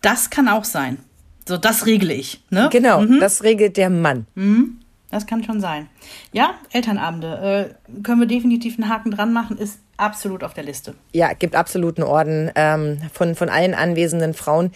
Das 0.01 0.29
kann 0.29 0.47
auch 0.47 0.63
sein. 0.65 0.97
So, 1.47 1.57
das 1.57 1.85
regle 1.85 2.13
ich, 2.13 2.43
ne? 2.49 2.69
Genau, 2.71 3.05
das 3.05 3.43
regelt 3.43 3.77
der 3.77 3.89
Mann. 3.89 4.25
Das 5.11 5.27
kann 5.27 5.43
schon 5.43 5.61
sein. 5.61 5.87
Ja, 6.33 6.55
Elternabende. 6.71 7.77
Äh, 7.87 8.01
können 8.03 8.19
wir 8.19 8.27
definitiv 8.27 8.79
einen 8.79 8.89
Haken 8.89 9.11
dran 9.11 9.31
machen, 9.31 9.57
ist 9.57 9.79
absolut 9.97 10.43
auf 10.43 10.53
der 10.53 10.63
Liste. 10.63 10.95
Ja, 11.13 11.33
gibt 11.33 11.55
absoluten 11.55 12.03
Orden 12.03 12.51
ähm, 12.55 12.97
von, 13.13 13.35
von 13.35 13.47
allen 13.49 13.73
anwesenden 13.73 14.33
Frauen. 14.33 14.71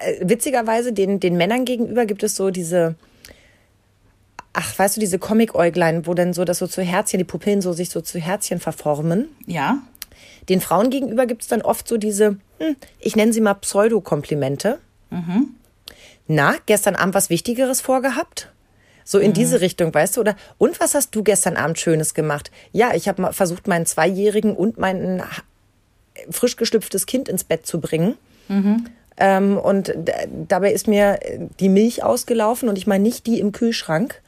Äh, 0.00 0.16
witzigerweise, 0.28 0.92
den, 0.92 1.20
den 1.20 1.36
Männern 1.36 1.64
gegenüber 1.64 2.06
gibt 2.06 2.22
es 2.22 2.36
so 2.36 2.50
diese, 2.50 2.96
ach, 4.52 4.78
weißt 4.78 4.96
du, 4.96 5.00
diese 5.00 5.18
Comic-Äuglein, 5.18 6.06
wo 6.06 6.14
dann 6.14 6.32
so 6.32 6.44
das 6.44 6.58
so 6.58 6.66
zu 6.66 6.82
Herzchen, 6.82 7.18
die 7.18 7.24
Pupillen 7.24 7.62
so 7.62 7.72
sich 7.72 7.90
so 7.90 8.00
zu 8.00 8.18
Herzchen 8.18 8.60
verformen. 8.60 9.28
Ja, 9.46 9.78
Den 10.48 10.60
Frauen 10.60 10.90
gegenüber 10.90 11.26
gibt 11.26 11.42
es 11.42 11.48
dann 11.48 11.62
oft 11.62 11.86
so 11.86 11.96
diese, 11.96 12.38
hm, 12.58 12.76
ich 12.98 13.14
nenne 13.14 13.32
sie 13.32 13.40
mal 13.40 13.54
Pseudo-Komplimente. 13.54 14.78
Na, 16.26 16.54
gestern 16.66 16.96
Abend 16.96 17.14
was 17.14 17.30
Wichtigeres 17.30 17.80
vorgehabt? 17.80 18.50
So 19.04 19.18
in 19.18 19.32
diese 19.32 19.60
Richtung, 19.60 19.92
weißt 19.92 20.16
du? 20.16 20.20
Oder 20.20 20.36
und 20.56 20.78
was 20.78 20.94
hast 20.94 21.14
du 21.16 21.24
gestern 21.24 21.56
Abend 21.56 21.78
Schönes 21.80 22.14
gemacht? 22.14 22.52
Ja, 22.72 22.94
ich 22.94 23.08
habe 23.08 23.22
mal 23.22 23.32
versucht, 23.32 23.66
meinen 23.66 23.84
Zweijährigen 23.86 24.54
und 24.54 24.78
mein 24.78 25.22
frisch 26.30 26.56
geschlüpftes 26.56 27.06
Kind 27.06 27.28
ins 27.28 27.42
Bett 27.42 27.66
zu 27.66 27.80
bringen. 27.80 28.16
Ähm, 29.20 29.58
und 29.58 29.94
dabei 30.48 30.72
ist 30.72 30.88
mir 30.88 31.20
die 31.60 31.68
Milch 31.68 32.02
ausgelaufen 32.02 32.68
und 32.68 32.78
ich 32.78 32.86
meine 32.86 33.04
nicht 33.04 33.26
die 33.26 33.38
im 33.38 33.52
Kühlschrank. 33.52 34.22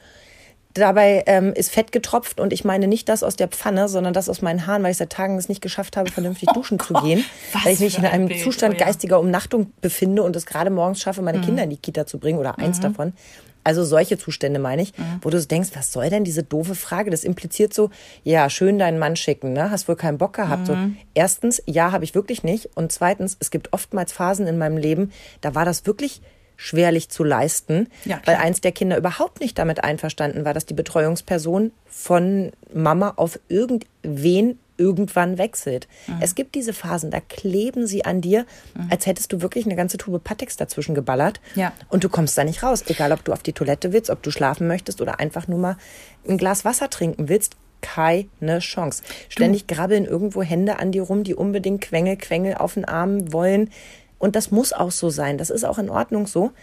Dabei 0.73 1.23
ähm, 1.27 1.53
ist 1.53 1.71
Fett 1.71 1.91
getropft 1.91 2.39
und 2.39 2.51
ich 2.51 2.63
meine 2.65 2.87
nicht 2.87 3.07
das 3.07 3.21
aus 3.21 3.35
der 3.35 3.47
Pfanne, 3.47 3.87
sondern 3.87 4.13
das 4.13 4.27
aus 4.27 4.41
meinen 4.41 4.65
Haaren, 4.65 4.81
weil 4.81 4.91
ich 4.91 4.97
seit 4.97 5.11
Tagen 5.11 5.37
es 5.37 5.47
nicht 5.47 5.61
geschafft 5.61 5.97
habe, 5.97 6.09
vernünftig 6.11 6.49
duschen 6.53 6.79
zu 6.79 6.93
gehen. 6.95 7.23
was 7.51 7.65
weil 7.65 7.73
ich 7.73 7.79
mich 7.79 7.93
für 7.95 7.99
in 8.01 8.05
ein 8.07 8.11
einem 8.13 8.27
Bild, 8.29 8.41
Zustand 8.41 8.75
oh 8.75 8.79
ja. 8.79 8.85
geistiger 8.85 9.19
Umnachtung 9.19 9.71
befinde 9.81 10.23
und 10.23 10.35
es 10.35 10.45
gerade 10.47 10.69
morgens 10.71 10.99
schaffe, 11.01 11.21
meine 11.21 11.37
Mhm. 11.37 11.43
Kinder 11.43 11.63
in 11.63 11.69
die 11.69 11.77
Kita 11.77 12.07
zu 12.07 12.17
bringen 12.17 12.39
oder 12.39 12.57
eins 12.57 12.79
davon. 12.79 13.13
Also 13.65 13.85
solche 13.85 14.17
Zustände 14.17 14.59
meine 14.59 14.81
ich, 14.81 14.97
Mhm. 14.97 15.19
wo 15.21 15.29
du 15.29 15.39
so 15.39 15.47
denkst, 15.47 15.69
was 15.75 15.93
soll 15.93 16.09
denn 16.09 16.23
diese 16.23 16.43
doofe 16.43 16.75
Frage? 16.75 17.11
Das 17.11 17.23
impliziert 17.23 17.73
so, 17.73 17.91
ja, 18.23 18.49
schön 18.49 18.77
deinen 18.79 18.99
Mann 18.99 19.15
schicken, 19.15 19.53
ne? 19.53 19.69
Hast 19.71 19.87
wohl 19.87 19.95
keinen 19.95 20.17
Bock 20.17 20.33
gehabt. 20.33 20.67
So, 20.67 20.75
Mhm. 20.75 20.97
erstens, 21.13 21.61
ja, 21.65 21.91
habe 21.91 22.03
ich 22.03 22.13
wirklich 22.15 22.43
nicht. 22.43 22.71
Und 22.75 22.91
zweitens, 22.91 23.37
es 23.39 23.51
gibt 23.51 23.71
oftmals 23.71 24.11
Phasen 24.11 24.47
in 24.47 24.57
meinem 24.57 24.77
Leben, 24.77 25.11
da 25.41 25.55
war 25.55 25.63
das 25.65 25.85
wirklich 25.85 26.21
schwerlich 26.55 27.09
zu 27.09 27.23
leisten, 27.23 27.87
Ja, 28.05 28.21
weil 28.25 28.35
eins 28.35 28.61
der 28.61 28.71
Kinder 28.71 28.97
überhaupt 28.97 29.39
nicht 29.39 29.57
damit 29.57 29.83
einverstanden 29.83 30.45
war, 30.45 30.53
dass 30.53 30.65
die 30.65 30.73
Betreuungsperson 30.73 31.71
von 31.85 32.51
Mama 32.73 33.13
auf 33.15 33.39
irgendwen 33.49 34.59
irgendwann 34.77 35.37
wechselt. 35.37 35.87
Mhm. 36.07 36.15
Es 36.21 36.35
gibt 36.35 36.55
diese 36.55 36.73
Phasen, 36.73 37.11
da 37.11 37.19
kleben 37.19 37.85
sie 37.85 38.05
an 38.05 38.21
dir, 38.21 38.45
als 38.89 39.05
hättest 39.05 39.31
du 39.31 39.41
wirklich 39.41 39.65
eine 39.65 39.75
ganze 39.75 39.97
Tube 39.97 40.23
Patex 40.23 40.57
dazwischen 40.57 40.95
geballert. 40.95 41.39
Ja. 41.55 41.73
Und 41.89 42.03
du 42.03 42.09
kommst 42.09 42.37
da 42.37 42.43
nicht 42.43 42.63
raus. 42.63 42.83
Egal, 42.87 43.11
ob 43.11 43.23
du 43.23 43.33
auf 43.33 43.43
die 43.43 43.53
Toilette 43.53 43.93
willst, 43.93 44.09
ob 44.09 44.23
du 44.23 44.31
schlafen 44.31 44.67
möchtest 44.67 44.99
oder 44.99 45.19
einfach 45.19 45.47
nur 45.47 45.59
mal 45.59 45.77
ein 46.27 46.37
Glas 46.37 46.65
Wasser 46.65 46.89
trinken 46.89 47.29
willst. 47.29 47.55
Keine 47.81 48.59
Chance. 48.59 49.03
Ständig 49.27 49.67
grabbeln 49.67 50.05
irgendwo 50.05 50.41
Hände 50.41 50.79
an 50.79 50.93
dir 50.93 51.03
rum, 51.03 51.25
die 51.25 51.35
unbedingt 51.35 51.81
Quengel, 51.81 52.15
Quengel 52.15 52.55
auf 52.55 52.75
den 52.75 52.85
Arm 52.85 53.33
wollen. 53.33 53.69
Und 54.23 54.37
das 54.37 54.51
muss 54.51 54.71
auch 54.71 54.91
so 54.91 55.09
sein. 55.09 55.37
Das 55.37 55.49
ist 55.49 55.65
auch 55.65 55.77
in 55.77 55.89
Ordnung 55.89 56.27
so. 56.27 56.53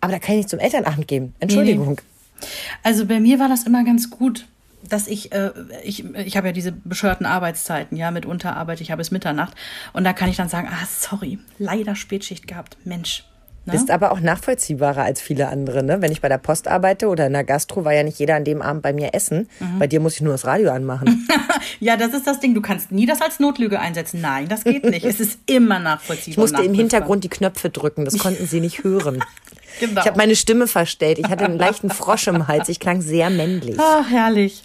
Aber 0.00 0.10
da 0.10 0.18
kann 0.18 0.34
ich 0.34 0.38
nicht 0.38 0.48
zum 0.48 0.58
Elternabend 0.58 1.06
gehen. 1.06 1.36
Entschuldigung. 1.38 2.00
Nee. 2.00 2.46
Also 2.82 3.06
bei 3.06 3.20
mir 3.20 3.38
war 3.38 3.48
das 3.48 3.62
immer 3.62 3.84
ganz 3.84 4.10
gut, 4.10 4.48
dass 4.82 5.06
ich, 5.06 5.30
äh, 5.30 5.52
ich, 5.84 6.04
ich 6.04 6.36
habe 6.36 6.48
ja 6.48 6.52
diese 6.52 6.72
bescheuerten 6.72 7.24
Arbeitszeiten, 7.24 7.96
ja, 7.96 8.10
mitunter 8.10 8.56
arbeite 8.56 8.82
ich 8.82 8.90
habe 8.90 8.98
bis 8.98 9.12
Mitternacht. 9.12 9.54
Und 9.92 10.02
da 10.02 10.12
kann 10.12 10.28
ich 10.28 10.36
dann 10.36 10.48
sagen, 10.48 10.66
ah, 10.68 10.84
sorry, 10.84 11.38
leider 11.60 11.94
Spätschicht 11.94 12.48
gehabt. 12.48 12.76
Mensch, 12.84 13.22
Ne? 13.66 13.74
Ist 13.74 13.90
aber 13.90 14.12
auch 14.12 14.20
nachvollziehbarer 14.20 15.02
als 15.02 15.20
viele 15.20 15.48
andere. 15.48 15.82
Ne? 15.82 16.00
Wenn 16.00 16.12
ich 16.12 16.20
bei 16.20 16.28
der 16.28 16.38
Post 16.38 16.68
arbeite 16.68 17.08
oder 17.08 17.26
in 17.26 17.32
der 17.32 17.42
Gastro, 17.42 17.84
war 17.84 17.92
ja 17.92 18.04
nicht 18.04 18.18
jeder 18.18 18.36
an 18.36 18.44
dem 18.44 18.62
Abend 18.62 18.82
bei 18.82 18.92
mir 18.92 19.12
essen. 19.12 19.48
Mhm. 19.58 19.78
Bei 19.80 19.88
dir 19.88 19.98
muss 19.98 20.14
ich 20.14 20.20
nur 20.20 20.32
das 20.32 20.46
Radio 20.46 20.70
anmachen. 20.70 21.28
ja, 21.80 21.96
das 21.96 22.14
ist 22.14 22.28
das 22.28 22.38
Ding. 22.38 22.54
Du 22.54 22.62
kannst 22.62 22.92
nie 22.92 23.06
das 23.06 23.20
als 23.20 23.40
Notlüge 23.40 23.80
einsetzen. 23.80 24.20
Nein, 24.20 24.48
das 24.48 24.62
geht 24.62 24.84
nicht. 24.84 25.04
es 25.04 25.18
ist 25.18 25.40
immer 25.46 25.80
nachvollziehbar. 25.80 26.30
Ich 26.30 26.36
musste 26.36 26.62
im 26.62 26.74
Hintergrund 26.74 27.24
die 27.24 27.28
Knöpfe 27.28 27.68
drücken. 27.68 28.04
Das 28.04 28.18
konnten 28.18 28.46
sie 28.46 28.60
nicht 28.60 28.84
hören. 28.84 29.22
Genau. 29.78 30.00
Ich 30.00 30.06
habe 30.06 30.16
meine 30.16 30.36
Stimme 30.36 30.68
verstellt. 30.68 31.18
Ich 31.18 31.28
hatte 31.28 31.44
einen 31.44 31.58
leichten 31.58 31.90
Frosch 31.90 32.28
im 32.28 32.48
Hals. 32.48 32.70
Ich 32.70 32.80
klang 32.80 33.02
sehr 33.02 33.28
männlich. 33.28 33.76
Ach, 33.78 34.08
herrlich. 34.08 34.62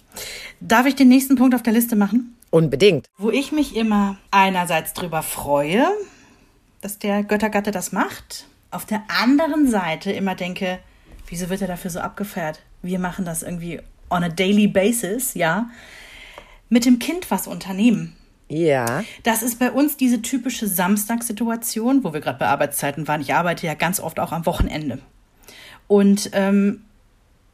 Darf 0.60 0.86
ich 0.86 0.94
den 0.94 1.08
nächsten 1.08 1.36
Punkt 1.36 1.54
auf 1.54 1.62
der 1.62 1.74
Liste 1.74 1.96
machen? 1.96 2.34
Unbedingt. 2.48 3.04
Wo 3.18 3.28
ich 3.28 3.52
mich 3.52 3.76
immer 3.76 4.16
einerseits 4.30 4.94
drüber 4.94 5.22
freue, 5.22 5.86
dass 6.80 6.98
der 6.98 7.24
Göttergatte 7.24 7.72
das 7.72 7.92
macht 7.92 8.46
auf 8.72 8.84
der 8.86 9.02
anderen 9.08 9.70
Seite 9.70 10.10
immer 10.12 10.34
denke, 10.34 10.78
wieso 11.28 11.48
wird 11.48 11.62
er 11.62 11.68
dafür 11.68 11.90
so 11.90 12.00
abgefeiert? 12.00 12.60
Wir 12.82 12.98
machen 12.98 13.24
das 13.24 13.42
irgendwie 13.42 13.80
on 14.10 14.24
a 14.24 14.28
daily 14.28 14.66
basis, 14.66 15.34
ja. 15.34 15.70
Mit 16.68 16.84
dem 16.84 16.98
Kind 16.98 17.30
was 17.30 17.46
unternehmen. 17.46 18.16
Ja. 18.48 19.04
Das 19.22 19.42
ist 19.42 19.58
bei 19.58 19.70
uns 19.70 19.96
diese 19.96 20.20
typische 20.20 20.66
Samstagssituation, 20.66 22.04
wo 22.04 22.12
wir 22.12 22.20
gerade 22.20 22.38
bei 22.38 22.46
Arbeitszeiten 22.46 23.08
waren. 23.08 23.20
Ich 23.20 23.34
arbeite 23.34 23.66
ja 23.66 23.74
ganz 23.74 24.00
oft 24.00 24.20
auch 24.20 24.32
am 24.32 24.44
Wochenende. 24.44 24.98
Und 25.86 26.30
ähm, 26.32 26.82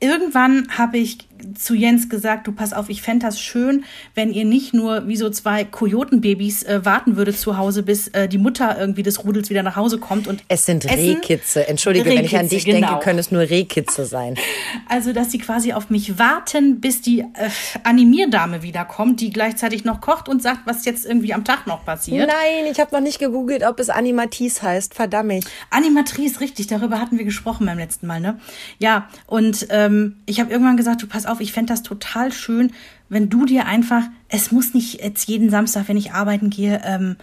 irgendwann 0.01 0.67
habe 0.77 0.99
ich 0.99 1.28
zu 1.55 1.75
Jens 1.75 2.09
gesagt, 2.09 2.47
du 2.47 2.53
pass 2.53 2.73
auf, 2.73 2.89
ich 2.89 3.03
fände 3.03 3.27
das 3.27 3.41
schön, 3.41 3.85
wenn 4.15 4.33
ihr 4.33 4.45
nicht 4.45 4.75
nur 4.75 5.07
wie 5.09 5.17
so 5.17 5.31
zwei 5.31 5.65
Kojotenbabys 5.65 6.65
äh, 6.65 6.85
warten 6.85 7.17
würdet 7.17 7.39
zu 7.39 7.57
Hause, 7.57 7.83
bis 7.83 8.09
äh, 8.09 8.29
die 8.29 8.39
Mutter 8.39 8.77
irgendwie 8.79 9.03
des 9.03 9.25
Rudels 9.25 9.51
wieder 9.51 9.63
nach 9.63 9.77
Hause 9.77 9.99
kommt 9.99 10.27
und 10.27 10.43
Es 10.49 10.67
sind 10.67 10.85
Rehkitze. 10.85 11.69
Entschuldige, 11.69 12.07
Rehkitze, 12.07 12.19
wenn 12.19 12.27
ich 12.27 12.39
an 12.39 12.49
dich 12.49 12.65
genau. 12.65 12.89
denke, 12.89 13.05
können 13.05 13.19
es 13.19 13.31
nur 13.31 13.43
Rehkitze 13.43 14.05
sein. 14.05 14.37
Also, 14.91 15.13
dass 15.13 15.31
sie 15.31 15.39
quasi 15.39 15.73
auf 15.73 15.91
mich 15.91 16.19
warten, 16.19 16.81
bis 16.81 17.03
die 17.03 17.21
äh, 17.21 17.51
Animierdame 17.85 18.63
wiederkommt, 18.63 19.21
die 19.21 19.31
gleichzeitig 19.31 19.85
noch 19.85 20.01
kocht 20.01 20.29
und 20.29 20.43
sagt, 20.43 20.61
was 20.67 20.85
jetzt 20.85 21.05
irgendwie 21.05 21.35
am 21.35 21.45
Tag 21.45 21.67
noch 21.67 21.85
passiert. 21.85 22.27
Nein, 22.27 22.71
ich 22.71 22.81
habe 22.81 22.95
noch 22.95 23.03
nicht 23.03 23.19
gegoogelt, 23.19 23.65
ob 23.65 23.79
es 23.81 23.91
Animatrice 23.91 24.63
heißt. 24.63 24.95
Verdammt. 24.95 25.45
Animatrice, 25.71 26.41
richtig, 26.41 26.69
darüber 26.69 27.01
hatten 27.01 27.19
wir 27.19 27.25
gesprochen 27.25 27.67
beim 27.67 27.79
letzten 27.79 28.07
Mal, 28.07 28.21
ne? 28.21 28.39
Ja, 28.79 29.09
und 29.27 29.67
ähm, 29.71 30.17
ich 30.27 30.41
habe 30.41 30.51
irgendwann 30.51 30.77
gesagt, 30.77 31.03
du 31.03 31.07
pass 31.07 31.27
auf, 31.29 31.41
ich 31.41 31.53
fände 31.53 31.73
das 31.73 31.83
total 31.83 32.33
schön, 32.33 32.73
wenn 33.09 33.29
du 33.29 33.47
dir 33.47 33.67
einfach, 33.67 34.03
es 34.29 34.53
muss 34.53 34.75
nicht 34.75 35.03
jetzt 35.03 35.29
jeden 35.29 35.51
Samstag, 35.51 35.89
wenn 35.89 35.97
ich 35.97 36.13
arbeiten 36.13 36.51
gehe, 36.51 36.81
ähm, 36.85 37.17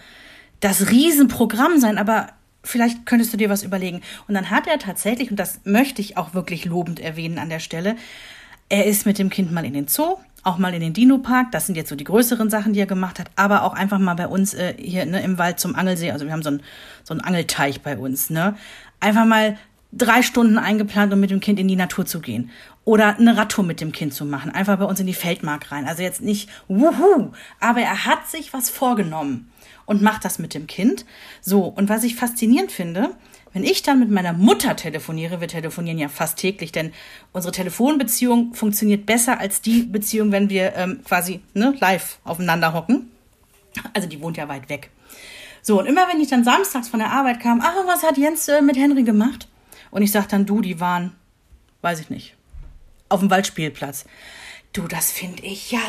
das 0.60 0.90
Riesenprogramm 0.90 1.78
sein, 1.78 1.98
aber 1.98 2.28
vielleicht 2.64 3.06
könntest 3.06 3.32
du 3.32 3.36
dir 3.36 3.50
was 3.50 3.62
überlegen. 3.62 4.02
Und 4.26 4.34
dann 4.34 4.50
hat 4.50 4.66
er 4.66 4.78
tatsächlich, 4.78 5.30
und 5.30 5.38
das 5.38 5.60
möchte 5.64 6.00
ich 6.02 6.16
auch 6.16 6.34
wirklich 6.34 6.64
lobend 6.64 7.00
erwähnen 7.00 7.38
an 7.38 7.48
der 7.48 7.60
Stelle, 7.60 7.96
er 8.68 8.84
ist 8.86 9.06
mit 9.06 9.18
dem 9.18 9.30
Kind 9.30 9.52
mal 9.52 9.64
in 9.64 9.74
den 9.74 9.86
Zoo, 9.86 10.16
auch 10.42 10.58
mal 10.58 10.74
in 10.74 10.80
den 10.80 10.92
Dino-Park. 10.92 11.52
Das 11.52 11.66
sind 11.66 11.76
jetzt 11.76 11.88
so 11.88 11.94
die 11.94 12.04
größeren 12.04 12.50
Sachen, 12.50 12.72
die 12.72 12.80
er 12.80 12.86
gemacht 12.86 13.20
hat. 13.20 13.30
Aber 13.36 13.62
auch 13.62 13.74
einfach 13.74 13.98
mal 13.98 14.14
bei 14.14 14.26
uns 14.26 14.54
äh, 14.54 14.74
hier 14.76 15.06
ne, 15.06 15.22
im 15.22 15.38
Wald 15.38 15.60
zum 15.60 15.76
Angelsee. 15.76 16.10
Also 16.10 16.24
wir 16.24 16.32
haben 16.32 16.42
so 16.42 16.50
einen 16.50 16.62
so 17.04 17.14
Angelteich 17.14 17.80
bei 17.82 17.96
uns. 17.96 18.30
Ne? 18.30 18.56
Einfach 18.98 19.24
mal 19.24 19.56
drei 19.92 20.22
Stunden 20.22 20.58
eingeplant, 20.58 21.12
um 21.12 21.20
mit 21.20 21.30
dem 21.30 21.40
Kind 21.40 21.60
in 21.60 21.68
die 21.68 21.76
Natur 21.76 22.06
zu 22.06 22.20
gehen 22.20 22.50
oder 22.86 23.18
eine 23.18 23.36
Radtour 23.36 23.64
mit 23.64 23.80
dem 23.80 23.92
Kind 23.92 24.14
zu 24.14 24.24
machen. 24.24 24.52
Einfach 24.52 24.78
bei 24.78 24.84
uns 24.84 25.00
in 25.00 25.08
die 25.08 25.12
Feldmark 25.12 25.72
rein. 25.72 25.86
Also 25.86 26.02
jetzt 26.02 26.22
nicht 26.22 26.48
wuhu, 26.68 27.32
aber 27.60 27.80
er 27.80 28.06
hat 28.06 28.28
sich 28.28 28.54
was 28.54 28.70
vorgenommen 28.70 29.50
und 29.86 30.02
macht 30.02 30.24
das 30.24 30.38
mit 30.38 30.54
dem 30.54 30.68
Kind. 30.68 31.04
So, 31.40 31.64
und 31.64 31.88
was 31.88 32.04
ich 32.04 32.14
faszinierend 32.14 32.70
finde, 32.70 33.10
wenn 33.52 33.64
ich 33.64 33.82
dann 33.82 33.98
mit 33.98 34.10
meiner 34.10 34.32
Mutter 34.32 34.76
telefoniere, 34.76 35.40
wir 35.40 35.48
telefonieren 35.48 35.98
ja 35.98 36.08
fast 36.08 36.38
täglich, 36.38 36.70
denn 36.70 36.92
unsere 37.32 37.52
Telefonbeziehung 37.52 38.54
funktioniert 38.54 39.04
besser 39.04 39.40
als 39.40 39.60
die 39.60 39.82
Beziehung, 39.82 40.30
wenn 40.30 40.48
wir 40.48 40.74
ähm, 40.76 41.00
quasi 41.04 41.40
ne, 41.54 41.74
live 41.80 42.20
aufeinander 42.22 42.72
hocken. 42.72 43.10
Also 43.94 44.06
die 44.06 44.20
wohnt 44.20 44.36
ja 44.36 44.48
weit 44.48 44.68
weg. 44.68 44.90
So, 45.60 45.80
und 45.80 45.86
immer 45.86 46.06
wenn 46.06 46.20
ich 46.20 46.28
dann 46.28 46.44
samstags 46.44 46.88
von 46.88 47.00
der 47.00 47.10
Arbeit 47.10 47.40
kam, 47.40 47.60
ach, 47.60 47.74
was 47.86 48.04
hat 48.04 48.16
Jens 48.16 48.46
äh, 48.46 48.62
mit 48.62 48.76
Henry 48.76 49.02
gemacht? 49.02 49.48
Und 49.90 50.02
ich 50.02 50.12
sag 50.12 50.28
dann, 50.28 50.46
du, 50.46 50.60
die 50.60 50.78
waren, 50.78 51.12
weiß 51.82 51.98
ich 51.98 52.10
nicht, 52.10 52.35
auf 53.08 53.20
dem 53.20 53.30
Waldspielplatz. 53.30 54.04
Du, 54.72 54.86
das 54.88 55.10
finde 55.12 55.42
ich 55.44 55.70
ja 55.70 55.80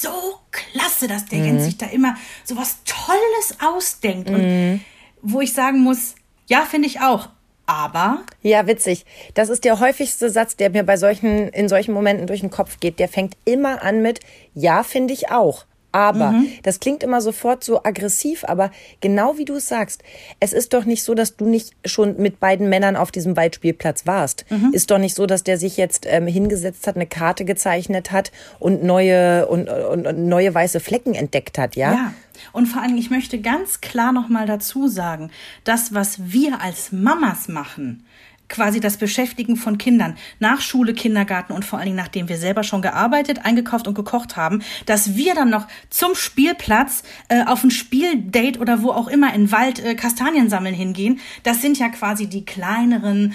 so 0.00 0.38
klasse, 0.50 1.08
dass 1.08 1.26
der 1.26 1.40
mhm. 1.40 1.44
Jens 1.44 1.64
sich 1.64 1.78
da 1.78 1.86
immer 1.86 2.16
so 2.44 2.56
was 2.56 2.78
Tolles 2.84 3.58
ausdenkt. 3.60 4.28
Und 4.28 4.42
mhm. 4.42 4.80
wo 5.22 5.40
ich 5.40 5.52
sagen 5.52 5.80
muss, 5.80 6.14
ja, 6.46 6.62
finde 6.62 6.88
ich 6.88 7.00
auch. 7.00 7.28
Aber. 7.66 8.22
Ja, 8.42 8.66
witzig. 8.66 9.04
Das 9.34 9.50
ist 9.50 9.64
der 9.64 9.78
häufigste 9.78 10.30
Satz, 10.30 10.56
der 10.56 10.70
mir 10.70 10.84
bei 10.84 10.96
solchen, 10.96 11.48
in 11.48 11.68
solchen 11.68 11.92
Momenten 11.92 12.26
durch 12.26 12.40
den 12.40 12.50
Kopf 12.50 12.80
geht. 12.80 12.98
Der 12.98 13.08
fängt 13.08 13.36
immer 13.44 13.82
an 13.82 14.00
mit, 14.00 14.20
ja, 14.54 14.82
finde 14.82 15.12
ich 15.12 15.30
auch. 15.30 15.66
Aber 15.98 16.30
mhm. 16.30 16.46
das 16.62 16.78
klingt 16.78 17.02
immer 17.02 17.20
sofort 17.20 17.64
so 17.64 17.82
aggressiv, 17.82 18.44
aber 18.44 18.70
genau 19.00 19.36
wie 19.36 19.44
du 19.44 19.56
es 19.56 19.66
sagst, 19.66 20.04
es 20.38 20.52
ist 20.52 20.72
doch 20.72 20.84
nicht 20.84 21.02
so, 21.02 21.12
dass 21.12 21.36
du 21.36 21.44
nicht 21.44 21.74
schon 21.84 22.18
mit 22.18 22.38
beiden 22.38 22.68
Männern 22.68 22.94
auf 22.94 23.10
diesem 23.10 23.36
Waldspielplatz 23.36 24.06
warst. 24.06 24.44
Mhm. 24.48 24.70
Ist 24.72 24.92
doch 24.92 24.98
nicht 24.98 25.16
so, 25.16 25.26
dass 25.26 25.42
der 25.42 25.58
sich 25.58 25.76
jetzt 25.76 26.06
ähm, 26.08 26.28
hingesetzt 26.28 26.86
hat, 26.86 26.94
eine 26.94 27.08
Karte 27.08 27.44
gezeichnet 27.44 28.12
hat 28.12 28.30
und 28.60 28.84
neue 28.84 29.48
und, 29.48 29.68
und, 29.68 30.06
und 30.06 30.28
neue 30.28 30.54
weiße 30.54 30.78
Flecken 30.78 31.14
entdeckt 31.14 31.58
hat, 31.58 31.74
ja? 31.74 31.92
Ja. 31.92 32.14
Und 32.52 32.66
vor 32.66 32.80
allem, 32.80 32.96
ich 32.96 33.10
möchte 33.10 33.40
ganz 33.40 33.80
klar 33.80 34.12
nochmal 34.12 34.46
dazu 34.46 34.86
sagen, 34.86 35.32
das, 35.64 35.92
was 35.94 36.30
wir 36.32 36.60
als 36.62 36.92
Mamas 36.92 37.48
machen, 37.48 38.04
quasi 38.48 38.80
das 38.80 38.96
Beschäftigen 38.96 39.56
von 39.56 39.78
Kindern 39.78 40.16
nach 40.38 40.60
Schule, 40.60 40.94
Kindergarten 40.94 41.52
und 41.52 41.64
vor 41.64 41.78
allen 41.78 41.86
Dingen 41.86 41.96
nachdem 41.96 42.28
wir 42.28 42.38
selber 42.38 42.62
schon 42.62 42.82
gearbeitet, 42.82 43.44
eingekauft 43.44 43.86
und 43.86 43.94
gekocht 43.94 44.36
haben, 44.36 44.62
dass 44.86 45.16
wir 45.16 45.34
dann 45.34 45.50
noch 45.50 45.66
zum 45.90 46.14
Spielplatz 46.14 47.02
äh, 47.28 47.44
auf 47.44 47.64
ein 47.64 47.70
Spieldate 47.70 48.58
oder 48.58 48.82
wo 48.82 48.90
auch 48.90 49.08
immer 49.08 49.34
in 49.34 49.52
Wald 49.52 49.84
äh, 49.84 49.94
Kastanien 49.94 50.48
sammeln 50.48 50.74
hingehen, 50.74 51.20
das 51.42 51.60
sind 51.60 51.78
ja 51.78 51.88
quasi 51.88 52.26
die 52.26 52.44
kleineren 52.44 53.34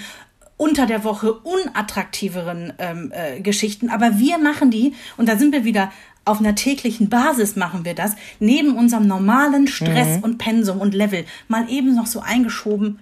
unter 0.56 0.86
der 0.86 1.02
Woche 1.02 1.32
unattraktiveren 1.32 2.72
ähm, 2.78 3.12
äh, 3.12 3.40
Geschichten, 3.40 3.90
aber 3.90 4.18
wir 4.18 4.38
machen 4.38 4.70
die 4.70 4.94
und 5.16 5.28
da 5.28 5.36
sind 5.36 5.52
wir 5.52 5.64
wieder 5.64 5.90
auf 6.24 6.38
einer 6.38 6.54
täglichen 6.54 7.08
Basis 7.10 7.54
machen 7.54 7.84
wir 7.84 7.94
das, 7.94 8.16
neben 8.40 8.76
unserem 8.76 9.06
normalen 9.06 9.66
Stress 9.66 10.18
mhm. 10.18 10.24
und 10.24 10.38
Pensum 10.38 10.80
und 10.80 10.94
Level, 10.94 11.24
mal 11.48 11.68
eben 11.68 11.94
noch 11.94 12.06
so 12.06 12.20
eingeschoben 12.20 12.98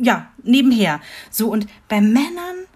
ja, 0.00 0.28
nebenher. 0.42 1.00
So, 1.30 1.50
und 1.50 1.66
bei 1.88 2.00
Männern, 2.00 2.66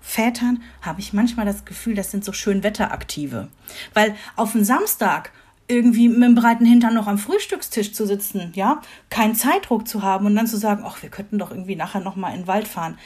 Vätern, 0.00 0.62
habe 0.80 1.00
ich 1.00 1.12
manchmal 1.12 1.46
das 1.46 1.64
Gefühl, 1.64 1.94
das 1.94 2.10
sind 2.10 2.24
so 2.24 2.32
schön 2.32 2.62
Wetteraktive. 2.62 3.48
Weil 3.94 4.14
auf 4.36 4.52
dem 4.52 4.64
Samstag 4.64 5.32
irgendwie 5.68 6.08
mit 6.08 6.22
dem 6.22 6.34
breiten 6.34 6.66
Hintern 6.66 6.94
noch 6.94 7.06
am 7.06 7.18
Frühstückstisch 7.18 7.92
zu 7.92 8.06
sitzen, 8.06 8.52
ja, 8.54 8.82
keinen 9.10 9.34
Zeitdruck 9.34 9.88
zu 9.88 10.02
haben 10.02 10.26
und 10.26 10.34
dann 10.34 10.46
zu 10.46 10.58
sagen, 10.58 10.82
ach, 10.84 11.02
wir 11.02 11.08
könnten 11.08 11.38
doch 11.38 11.50
irgendwie 11.50 11.76
nachher 11.76 12.00
noch 12.00 12.16
mal 12.16 12.30
in 12.30 12.42
den 12.42 12.46
Wald 12.46 12.68
fahren, 12.68 12.98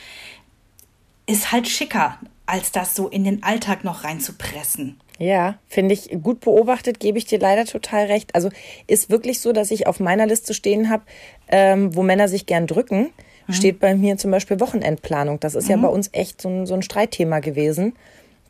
ist 1.26 1.52
halt 1.52 1.68
schicker, 1.68 2.18
als 2.46 2.72
das 2.72 2.94
so 2.94 3.08
in 3.08 3.24
den 3.24 3.42
Alltag 3.42 3.84
noch 3.84 4.04
reinzupressen. 4.04 4.98
Ja, 5.18 5.58
finde 5.66 5.94
ich 5.94 6.10
gut 6.22 6.40
beobachtet, 6.40 7.00
gebe 7.00 7.18
ich 7.18 7.24
dir 7.24 7.38
leider 7.38 7.64
total 7.64 8.06
recht. 8.06 8.34
Also 8.34 8.50
ist 8.86 9.10
wirklich 9.10 9.40
so, 9.40 9.52
dass 9.52 9.70
ich 9.70 9.86
auf 9.86 9.98
meiner 9.98 10.26
Liste 10.26 10.52
stehen 10.52 10.90
habe, 10.90 11.04
ähm, 11.48 11.94
wo 11.94 12.02
Männer 12.02 12.28
sich 12.28 12.46
gern 12.46 12.66
drücken 12.66 13.10
mhm. 13.46 13.52
steht 13.52 13.80
bei 13.80 13.94
mir 13.94 14.16
zum 14.16 14.30
Beispiel 14.30 14.60
Wochenendplanung. 14.60 15.40
Das 15.40 15.54
ist 15.54 15.64
mhm. 15.64 15.70
ja 15.70 15.76
bei 15.78 15.88
uns 15.88 16.10
echt 16.12 16.40
so 16.40 16.48
ein, 16.48 16.66
so 16.66 16.74
ein 16.74 16.82
Streitthema 16.82 17.40
gewesen, 17.40 17.94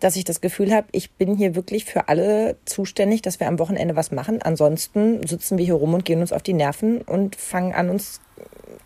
dass 0.00 0.16
ich 0.16 0.24
das 0.24 0.40
Gefühl 0.40 0.74
habe, 0.74 0.88
ich 0.92 1.12
bin 1.12 1.36
hier 1.36 1.54
wirklich 1.54 1.84
für 1.84 2.08
alle 2.08 2.56
zuständig, 2.64 3.22
dass 3.22 3.40
wir 3.40 3.48
am 3.48 3.58
Wochenende 3.58 3.96
was 3.96 4.12
machen. 4.12 4.42
Ansonsten 4.42 5.26
sitzen 5.26 5.56
wir 5.58 5.64
hier 5.64 5.74
rum 5.74 5.94
und 5.94 6.04
gehen 6.04 6.20
uns 6.20 6.32
auf 6.32 6.42
die 6.42 6.52
Nerven 6.52 7.00
und 7.00 7.36
fangen 7.36 7.72
an, 7.72 7.88
uns 7.88 8.20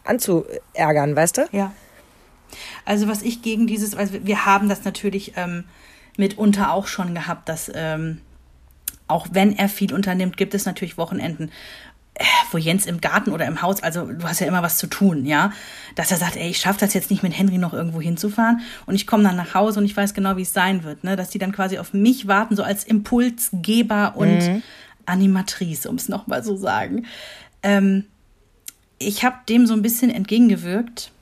anzuärgern, 0.05 1.17
weißt 1.17 1.39
du? 1.39 1.49
Ja. 1.53 1.73
Also 2.85 3.09
was 3.09 3.23
ich 3.23 3.43
gegen 3.43 3.67
dieses, 3.67 3.95
also 3.95 4.15
wir 4.23 4.45
haben 4.45 4.69
das 4.69 4.85
natürlich 4.85 5.35
ähm, 5.37 5.65
mitunter 6.17 6.73
auch 6.73 6.87
schon 6.87 7.15
gehabt, 7.15 7.49
dass 7.49 7.71
ähm, 7.75 8.21
auch 9.07 9.29
wenn 9.33 9.57
er 9.57 9.69
viel 9.69 9.93
unternimmt, 9.93 10.37
gibt 10.37 10.55
es 10.55 10.67
natürlich 10.67 10.97
Wochenenden, 10.97 11.51
wo 12.51 12.59
Jens 12.59 12.87
im 12.87 13.01
Garten 13.01 13.33
oder 13.33 13.47
im 13.47 13.63
Haus, 13.63 13.83
also 13.83 14.07
du 14.07 14.25
hast 14.25 14.41
ja 14.41 14.47
immer 14.47 14.63
was 14.63 14.77
zu 14.77 14.87
tun, 14.87 15.25
ja, 15.25 15.53
dass 15.95 16.11
er 16.11 16.17
sagt, 16.17 16.37
ey, 16.37 16.51
ich 16.51 16.59
schaffe 16.59 16.81
das 16.81 16.95
jetzt 16.95 17.11
nicht 17.11 17.23
mit 17.23 17.37
Henry 17.37 17.59
noch 17.59 17.73
irgendwo 17.73 18.01
hinzufahren 18.01 18.61
und 18.87 18.95
ich 18.95 19.07
komme 19.07 19.23
dann 19.23 19.37
nach 19.37 19.55
Hause 19.55 19.81
und 19.81 19.87
ich 19.87 19.97
weiß 19.97 20.15
genau, 20.15 20.37
wie 20.37 20.43
es 20.43 20.53
sein 20.53 20.85
wird, 20.85 21.05
ne, 21.05 21.17
dass 21.17 21.31
die 21.31 21.39
dann 21.39 21.53
quasi 21.53 21.79
auf 21.79 21.93
mich 21.93 22.27
warten, 22.27 22.57
so 22.57 22.63
als 22.63 22.85
Impulsgeber 22.85 24.15
und 24.17 24.39
mhm. 24.39 24.63
Animatrice, 25.07 25.89
um 25.89 25.97
es 25.97 26.09
nochmal 26.09 26.45
so 26.45 26.57
sagen. 26.57 27.07
Ähm, 27.63 28.05
ich 28.99 29.25
habe 29.25 29.37
dem 29.49 29.67
so 29.67 29.75
ein 29.75 29.83
bisschen 29.83 30.11
entgegengewirkt, 30.11 31.13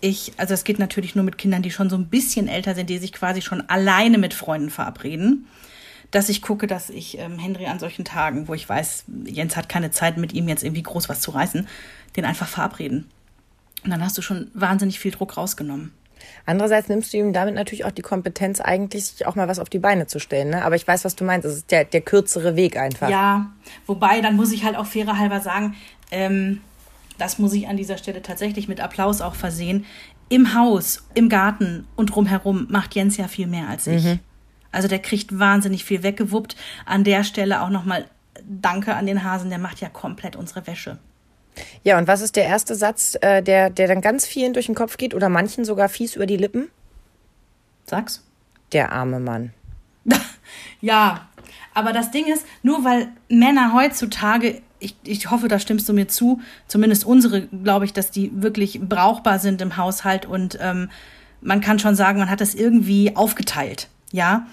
ich, 0.00 0.32
also 0.36 0.54
es 0.54 0.64
geht 0.64 0.78
natürlich 0.78 1.14
nur 1.16 1.24
mit 1.24 1.38
Kindern, 1.38 1.62
die 1.62 1.70
schon 1.70 1.90
so 1.90 1.96
ein 1.96 2.06
bisschen 2.06 2.46
älter 2.46 2.74
sind, 2.74 2.88
die 2.88 2.98
sich 2.98 3.12
quasi 3.12 3.42
schon 3.42 3.68
alleine 3.68 4.18
mit 4.18 4.34
Freunden 4.34 4.70
verabreden, 4.70 5.46
dass 6.10 6.28
ich 6.28 6.42
gucke, 6.42 6.66
dass 6.66 6.90
ich 6.90 7.18
ähm, 7.18 7.38
Henry 7.38 7.66
an 7.66 7.78
solchen 7.78 8.04
Tagen, 8.04 8.48
wo 8.48 8.54
ich 8.54 8.68
weiß, 8.68 9.04
Jens 9.26 9.56
hat 9.56 9.68
keine 9.68 9.90
Zeit, 9.90 10.16
mit 10.16 10.32
ihm 10.32 10.48
jetzt 10.48 10.64
irgendwie 10.64 10.82
groß 10.82 11.08
was 11.08 11.20
zu 11.20 11.32
reißen, 11.32 11.66
den 12.16 12.24
einfach 12.24 12.48
verabreden. 12.48 13.10
Und 13.84 13.90
dann 13.90 14.02
hast 14.02 14.16
du 14.18 14.22
schon 14.22 14.50
wahnsinnig 14.54 14.98
viel 14.98 15.12
Druck 15.12 15.36
rausgenommen. 15.36 15.92
Andererseits 16.46 16.88
nimmst 16.88 17.12
du 17.12 17.18
ihm 17.18 17.32
damit 17.32 17.54
natürlich 17.54 17.84
auch 17.84 17.90
die 17.90 18.02
Kompetenz, 18.02 18.60
eigentlich 18.60 19.06
sich 19.06 19.26
auch 19.26 19.34
mal 19.34 19.48
was 19.48 19.58
auf 19.58 19.68
die 19.68 19.78
Beine 19.78 20.06
zu 20.06 20.18
stellen. 20.18 20.50
Ne? 20.50 20.64
Aber 20.64 20.76
ich 20.76 20.86
weiß, 20.86 21.04
was 21.04 21.14
du 21.14 21.24
meinst. 21.24 21.46
Es 21.46 21.56
ist 21.56 21.70
der, 21.70 21.84
der 21.84 22.00
kürzere 22.00 22.56
Weg 22.56 22.76
einfach. 22.76 23.08
Ja, 23.08 23.52
wobei, 23.86 24.20
dann 24.20 24.36
muss 24.36 24.52
ich 24.52 24.64
halt 24.64 24.76
auch 24.76 24.86
fairer 24.86 25.18
halber 25.18 25.40
sagen, 25.40 25.76
ähm, 26.10 26.60
das 27.18 27.38
muss 27.38 27.52
ich 27.52 27.68
an 27.68 27.76
dieser 27.76 27.98
Stelle 27.98 28.22
tatsächlich 28.22 28.68
mit 28.68 28.80
Applaus 28.80 29.20
auch 29.20 29.34
versehen. 29.34 29.84
Im 30.28 30.54
Haus, 30.54 31.06
im 31.14 31.28
Garten 31.28 31.86
und 31.96 32.06
drumherum 32.14 32.66
macht 32.70 32.94
Jens 32.94 33.16
ja 33.16 33.28
viel 33.28 33.46
mehr 33.46 33.68
als 33.68 33.86
ich. 33.86 34.04
Mhm. 34.04 34.18
Also 34.72 34.88
der 34.88 34.98
kriegt 34.98 35.38
wahnsinnig 35.38 35.84
viel 35.84 36.02
weggewuppt. 36.02 36.56
An 36.84 37.04
der 37.04 37.24
Stelle 37.24 37.62
auch 37.62 37.70
nochmal 37.70 38.06
Danke 38.48 38.94
an 38.94 39.06
den 39.06 39.24
Hasen, 39.24 39.50
der 39.50 39.58
macht 39.58 39.80
ja 39.80 39.88
komplett 39.88 40.36
unsere 40.36 40.66
Wäsche. 40.66 40.98
Ja, 41.82 41.98
und 41.98 42.06
was 42.06 42.20
ist 42.20 42.36
der 42.36 42.44
erste 42.44 42.74
Satz, 42.74 43.16
äh, 43.20 43.42
der, 43.42 43.70
der 43.70 43.88
dann 43.88 44.00
ganz 44.00 44.26
vielen 44.26 44.52
durch 44.52 44.66
den 44.66 44.74
Kopf 44.74 44.96
geht 44.96 45.14
oder 45.14 45.28
manchen 45.28 45.64
sogar 45.64 45.88
fies 45.88 46.16
über 46.16 46.26
die 46.26 46.36
Lippen? 46.36 46.68
Sag's. 47.84 48.24
Der 48.72 48.92
arme 48.92 49.18
Mann. 49.18 49.52
ja, 50.80 51.28
aber 51.74 51.92
das 51.92 52.10
Ding 52.10 52.26
ist, 52.26 52.44
nur 52.62 52.84
weil 52.84 53.08
Männer 53.28 53.72
heutzutage, 53.74 54.62
ich, 54.78 54.94
ich 55.04 55.30
hoffe, 55.30 55.48
da 55.48 55.58
stimmst 55.58 55.88
du 55.88 55.92
mir 55.92 56.08
zu, 56.08 56.40
zumindest 56.66 57.04
unsere, 57.04 57.46
glaube 57.46 57.84
ich, 57.84 57.92
dass 57.92 58.10
die 58.10 58.30
wirklich 58.34 58.80
brauchbar 58.80 59.38
sind 59.38 59.60
im 59.60 59.76
Haushalt 59.76 60.26
und 60.26 60.58
ähm, 60.60 60.90
man 61.40 61.60
kann 61.60 61.78
schon 61.78 61.94
sagen, 61.94 62.18
man 62.18 62.30
hat 62.30 62.40
das 62.40 62.54
irgendwie 62.54 63.16
aufgeteilt. 63.16 63.88
Ja, 64.12 64.46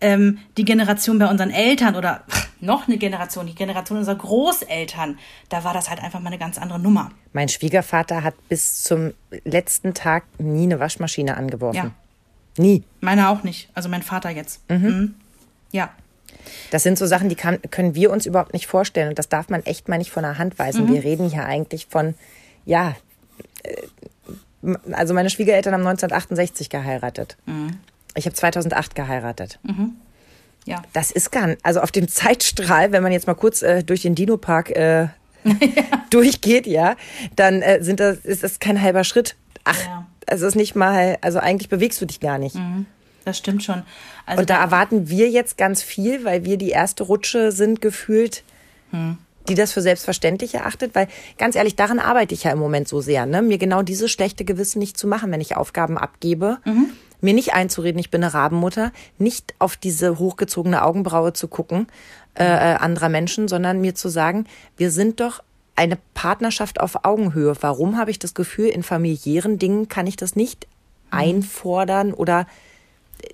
ähm, 0.00 0.38
die 0.56 0.64
Generation 0.64 1.18
bei 1.18 1.26
unseren 1.28 1.50
Eltern 1.50 1.96
oder 1.96 2.24
noch 2.60 2.88
eine 2.88 2.98
Generation, 2.98 3.46
die 3.46 3.54
Generation 3.54 3.98
unserer 3.98 4.16
Großeltern, 4.16 5.18
da 5.48 5.64
war 5.64 5.74
das 5.74 5.90
halt 5.90 6.02
einfach 6.02 6.20
mal 6.20 6.28
eine 6.28 6.38
ganz 6.38 6.58
andere 6.58 6.78
Nummer. 6.78 7.10
Mein 7.32 7.48
Schwiegervater 7.48 8.22
hat 8.22 8.34
bis 8.48 8.82
zum 8.82 9.12
letzten 9.44 9.94
Tag 9.94 10.24
nie 10.38 10.64
eine 10.64 10.80
Waschmaschine 10.80 11.36
angeworfen. 11.36 11.76
Ja. 11.76 11.90
Nie. 12.56 12.82
Meiner 13.00 13.30
auch 13.30 13.42
nicht. 13.42 13.70
Also 13.74 13.88
mein 13.88 14.02
Vater 14.02 14.30
jetzt. 14.30 14.68
Mhm. 14.68 14.76
Mhm. 14.76 15.14
Ja. 15.72 15.90
Das 16.70 16.82
sind 16.82 16.98
so 16.98 17.06
Sachen, 17.06 17.28
die 17.28 17.34
kann, 17.34 17.60
können 17.70 17.94
wir 17.94 18.10
uns 18.10 18.26
überhaupt 18.26 18.52
nicht 18.52 18.66
vorstellen. 18.66 19.10
Und 19.10 19.18
das 19.18 19.28
darf 19.28 19.48
man 19.48 19.64
echt 19.64 19.88
mal 19.88 19.98
nicht 19.98 20.10
von 20.10 20.22
der 20.22 20.38
Hand 20.38 20.58
weisen. 20.58 20.86
Mhm. 20.86 20.94
Wir 20.94 21.04
reden 21.04 21.30
hier 21.30 21.44
eigentlich 21.44 21.86
von, 21.86 22.14
ja, 22.64 22.96
äh, 23.62 24.74
also 24.92 25.14
meine 25.14 25.30
Schwiegereltern 25.30 25.72
haben 25.72 25.86
1968 25.86 26.68
geheiratet. 26.68 27.36
Mhm. 27.46 27.78
Ich 28.14 28.26
habe 28.26 28.34
2008 28.34 28.94
geheiratet. 28.94 29.58
Mhm. 29.62 29.96
Ja. 30.66 30.82
Das 30.92 31.10
ist 31.10 31.32
gar 31.32 31.48
nicht, 31.48 31.64
also 31.64 31.80
auf 31.80 31.90
dem 31.90 32.08
Zeitstrahl, 32.08 32.92
wenn 32.92 33.02
man 33.02 33.12
jetzt 33.12 33.26
mal 33.26 33.34
kurz 33.34 33.62
äh, 33.62 33.82
durch 33.82 34.02
den 34.02 34.14
Dino-Park 34.14 34.70
äh, 34.70 35.02
ja. 35.44 35.52
durchgeht, 36.10 36.66
ja, 36.66 36.96
dann 37.36 37.62
äh, 37.62 37.82
sind 37.82 38.00
das, 38.00 38.18
ist 38.18 38.42
das 38.42 38.58
kein 38.58 38.80
halber 38.80 39.04
Schritt. 39.04 39.36
Ach, 39.64 39.82
ja. 39.84 40.06
also 40.26 40.46
ist 40.46 40.54
nicht 40.54 40.74
mal, 40.74 41.18
also 41.22 41.38
eigentlich 41.38 41.68
bewegst 41.68 42.00
du 42.00 42.06
dich 42.06 42.20
gar 42.20 42.38
nicht. 42.38 42.56
Mhm. 42.56 42.86
Das 43.24 43.38
stimmt 43.38 43.62
schon. 43.62 43.82
Also 44.26 44.40
Und 44.40 44.50
da, 44.50 44.60
erwarten 44.60 45.08
wir 45.08 45.28
jetzt 45.28 45.58
ganz 45.58 45.82
viel, 45.82 46.24
weil 46.24 46.44
wir 46.44 46.56
die 46.56 46.70
erste 46.70 47.04
Rutsche 47.04 47.52
sind 47.52 47.82
gefühlt, 47.82 48.44
hm. 48.92 49.18
die 49.46 49.54
das 49.54 49.72
für 49.72 49.82
selbstverständlich 49.82 50.54
erachtet. 50.54 50.94
Weil 50.94 51.06
ganz 51.36 51.54
ehrlich, 51.54 51.76
daran 51.76 51.98
arbeite 51.98 52.32
ich 52.32 52.44
ja 52.44 52.50
im 52.50 52.58
Moment 52.58 52.88
so 52.88 53.02
sehr, 53.02 53.26
ne? 53.26 53.42
mir 53.42 53.58
genau 53.58 53.82
dieses 53.82 54.10
schlechte 54.10 54.46
Gewissen 54.46 54.78
nicht 54.78 54.96
zu 54.96 55.06
machen, 55.06 55.30
wenn 55.32 55.40
ich 55.42 55.54
Aufgaben 55.54 55.98
abgebe. 55.98 56.58
Mhm 56.64 56.92
mir 57.20 57.34
nicht 57.34 57.54
einzureden, 57.54 57.98
ich 57.98 58.10
bin 58.10 58.22
eine 58.22 58.34
Rabenmutter, 58.34 58.92
nicht 59.18 59.54
auf 59.58 59.76
diese 59.76 60.18
hochgezogene 60.18 60.82
Augenbraue 60.82 61.32
zu 61.32 61.48
gucken 61.48 61.86
äh, 62.34 62.44
äh, 62.44 62.76
anderer 62.76 63.08
Menschen, 63.08 63.48
sondern 63.48 63.80
mir 63.80 63.94
zu 63.94 64.08
sagen, 64.08 64.46
wir 64.76 64.90
sind 64.90 65.20
doch 65.20 65.42
eine 65.76 65.98
Partnerschaft 66.14 66.80
auf 66.80 67.04
Augenhöhe. 67.04 67.54
Warum 67.60 67.98
habe 67.98 68.10
ich 68.10 68.18
das 68.18 68.34
Gefühl, 68.34 68.68
in 68.68 68.82
familiären 68.82 69.58
Dingen 69.58 69.88
kann 69.88 70.06
ich 70.06 70.16
das 70.16 70.36
nicht 70.36 70.66
mhm. 71.10 71.18
einfordern 71.18 72.12
oder 72.12 72.46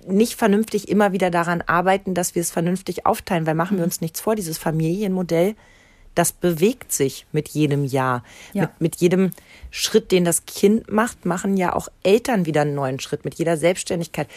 nicht 0.05 0.35
vernünftig 0.35 0.89
immer 0.89 1.13
wieder 1.13 1.29
daran 1.29 1.61
arbeiten, 1.61 2.13
dass 2.13 2.35
wir 2.35 2.41
es 2.41 2.51
vernünftig 2.51 3.05
aufteilen, 3.05 3.45
weil 3.45 3.55
machen 3.55 3.77
wir 3.77 3.83
mhm. 3.83 3.87
uns 3.87 4.01
nichts 4.01 4.19
vor, 4.19 4.35
dieses 4.35 4.57
Familienmodell 4.57 5.55
das 6.17 6.31
bewegt 6.31 6.91
sich 6.91 7.27
mit 7.31 7.47
jedem 7.49 7.85
Jahr. 7.85 8.23
Ja. 8.53 8.63
Mit, 8.63 8.81
mit 8.81 8.95
jedem 8.95 9.31
Schritt, 9.71 10.11
den 10.11 10.25
das 10.25 10.45
Kind 10.45 10.91
macht, 10.91 11.25
machen 11.25 11.57
ja 11.57 11.73
auch 11.73 11.89
Eltern 12.03 12.45
wieder 12.45 12.61
einen 12.61 12.75
neuen 12.75 12.99
Schritt 12.99 13.25
mit 13.25 13.35
jeder 13.35 13.57
Selbstständigkeit. 13.57 14.27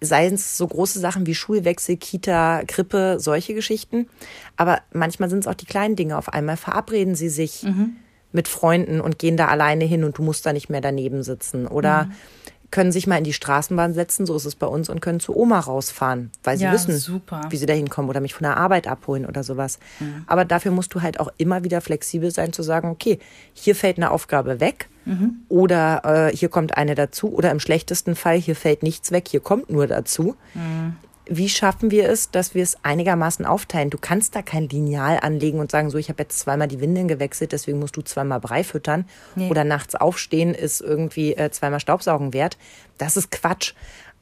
Seien 0.00 0.34
es 0.34 0.56
so 0.56 0.66
große 0.66 0.98
Sachen 0.98 1.26
wie 1.26 1.34
Schulwechsel, 1.34 1.96
Kita, 1.96 2.62
Krippe, 2.66 3.16
solche 3.18 3.54
Geschichten. 3.54 4.08
Aber 4.56 4.80
manchmal 4.92 5.30
sind 5.30 5.40
es 5.40 5.46
auch 5.46 5.54
die 5.54 5.66
kleinen 5.66 5.96
Dinge. 5.96 6.16
Auf 6.16 6.32
einmal 6.32 6.56
verabreden 6.56 7.14
sie 7.14 7.28
sich 7.28 7.62
mhm. 7.64 7.96
mit 8.32 8.48
Freunden 8.48 9.00
und 9.00 9.18
gehen 9.18 9.36
da 9.36 9.48
alleine 9.48 9.84
hin 9.84 10.04
und 10.04 10.18
du 10.18 10.22
musst 10.22 10.46
da 10.46 10.52
nicht 10.52 10.70
mehr 10.70 10.80
daneben 10.80 11.22
sitzen. 11.22 11.66
Oder 11.66 12.04
mhm 12.04 12.12
können 12.70 12.92
sich 12.92 13.06
mal 13.06 13.16
in 13.16 13.24
die 13.24 13.32
Straßenbahn 13.32 13.94
setzen, 13.94 14.26
so 14.26 14.36
ist 14.36 14.44
es 14.44 14.54
bei 14.54 14.66
uns, 14.66 14.88
und 14.88 15.00
können 15.00 15.20
zu 15.20 15.36
Oma 15.36 15.60
rausfahren, 15.60 16.30
weil 16.44 16.58
sie 16.58 16.64
ja, 16.64 16.72
wissen, 16.72 16.96
super. 16.96 17.42
wie 17.48 17.56
sie 17.56 17.66
da 17.66 17.72
hinkommen 17.72 18.10
oder 18.10 18.20
mich 18.20 18.34
von 18.34 18.44
der 18.44 18.56
Arbeit 18.56 18.86
abholen 18.86 19.24
oder 19.24 19.42
sowas. 19.42 19.78
Mhm. 20.00 20.24
Aber 20.26 20.44
dafür 20.44 20.70
musst 20.70 20.94
du 20.94 21.00
halt 21.02 21.18
auch 21.20 21.28
immer 21.38 21.64
wieder 21.64 21.80
flexibel 21.80 22.30
sein, 22.30 22.52
zu 22.52 22.62
sagen, 22.62 22.90
okay, 22.90 23.18
hier 23.54 23.74
fällt 23.74 23.96
eine 23.96 24.10
Aufgabe 24.10 24.60
weg 24.60 24.88
mhm. 25.06 25.36
oder 25.48 26.28
äh, 26.30 26.36
hier 26.36 26.50
kommt 26.50 26.76
eine 26.76 26.94
dazu 26.94 27.32
oder 27.32 27.50
im 27.50 27.60
schlechtesten 27.60 28.14
Fall, 28.14 28.36
hier 28.36 28.56
fällt 28.56 28.82
nichts 28.82 29.12
weg, 29.12 29.28
hier 29.28 29.40
kommt 29.40 29.70
nur 29.70 29.86
dazu. 29.86 30.36
Mhm 30.54 30.96
wie 31.28 31.48
schaffen 31.48 31.90
wir 31.90 32.08
es, 32.08 32.30
dass 32.30 32.54
wir 32.54 32.62
es 32.62 32.76
einigermaßen 32.82 33.44
aufteilen? 33.44 33.90
Du 33.90 33.98
kannst 33.98 34.34
da 34.34 34.42
kein 34.42 34.68
Lineal 34.68 35.18
anlegen 35.20 35.60
und 35.60 35.70
sagen, 35.70 35.90
so, 35.90 35.98
ich 35.98 36.08
habe 36.08 36.22
jetzt 36.22 36.38
zweimal 36.38 36.68
die 36.68 36.80
Windeln 36.80 37.08
gewechselt, 37.08 37.52
deswegen 37.52 37.78
musst 37.78 37.96
du 37.96 38.02
zweimal 38.02 38.40
Brei 38.40 38.64
füttern. 38.64 39.04
Nee. 39.34 39.50
Oder 39.50 39.64
nachts 39.64 39.94
aufstehen 39.94 40.54
ist 40.54 40.80
irgendwie 40.80 41.34
äh, 41.34 41.50
zweimal 41.50 41.80
Staubsaugen 41.80 42.32
wert. 42.32 42.56
Das 42.96 43.16
ist 43.16 43.30
Quatsch. 43.30 43.74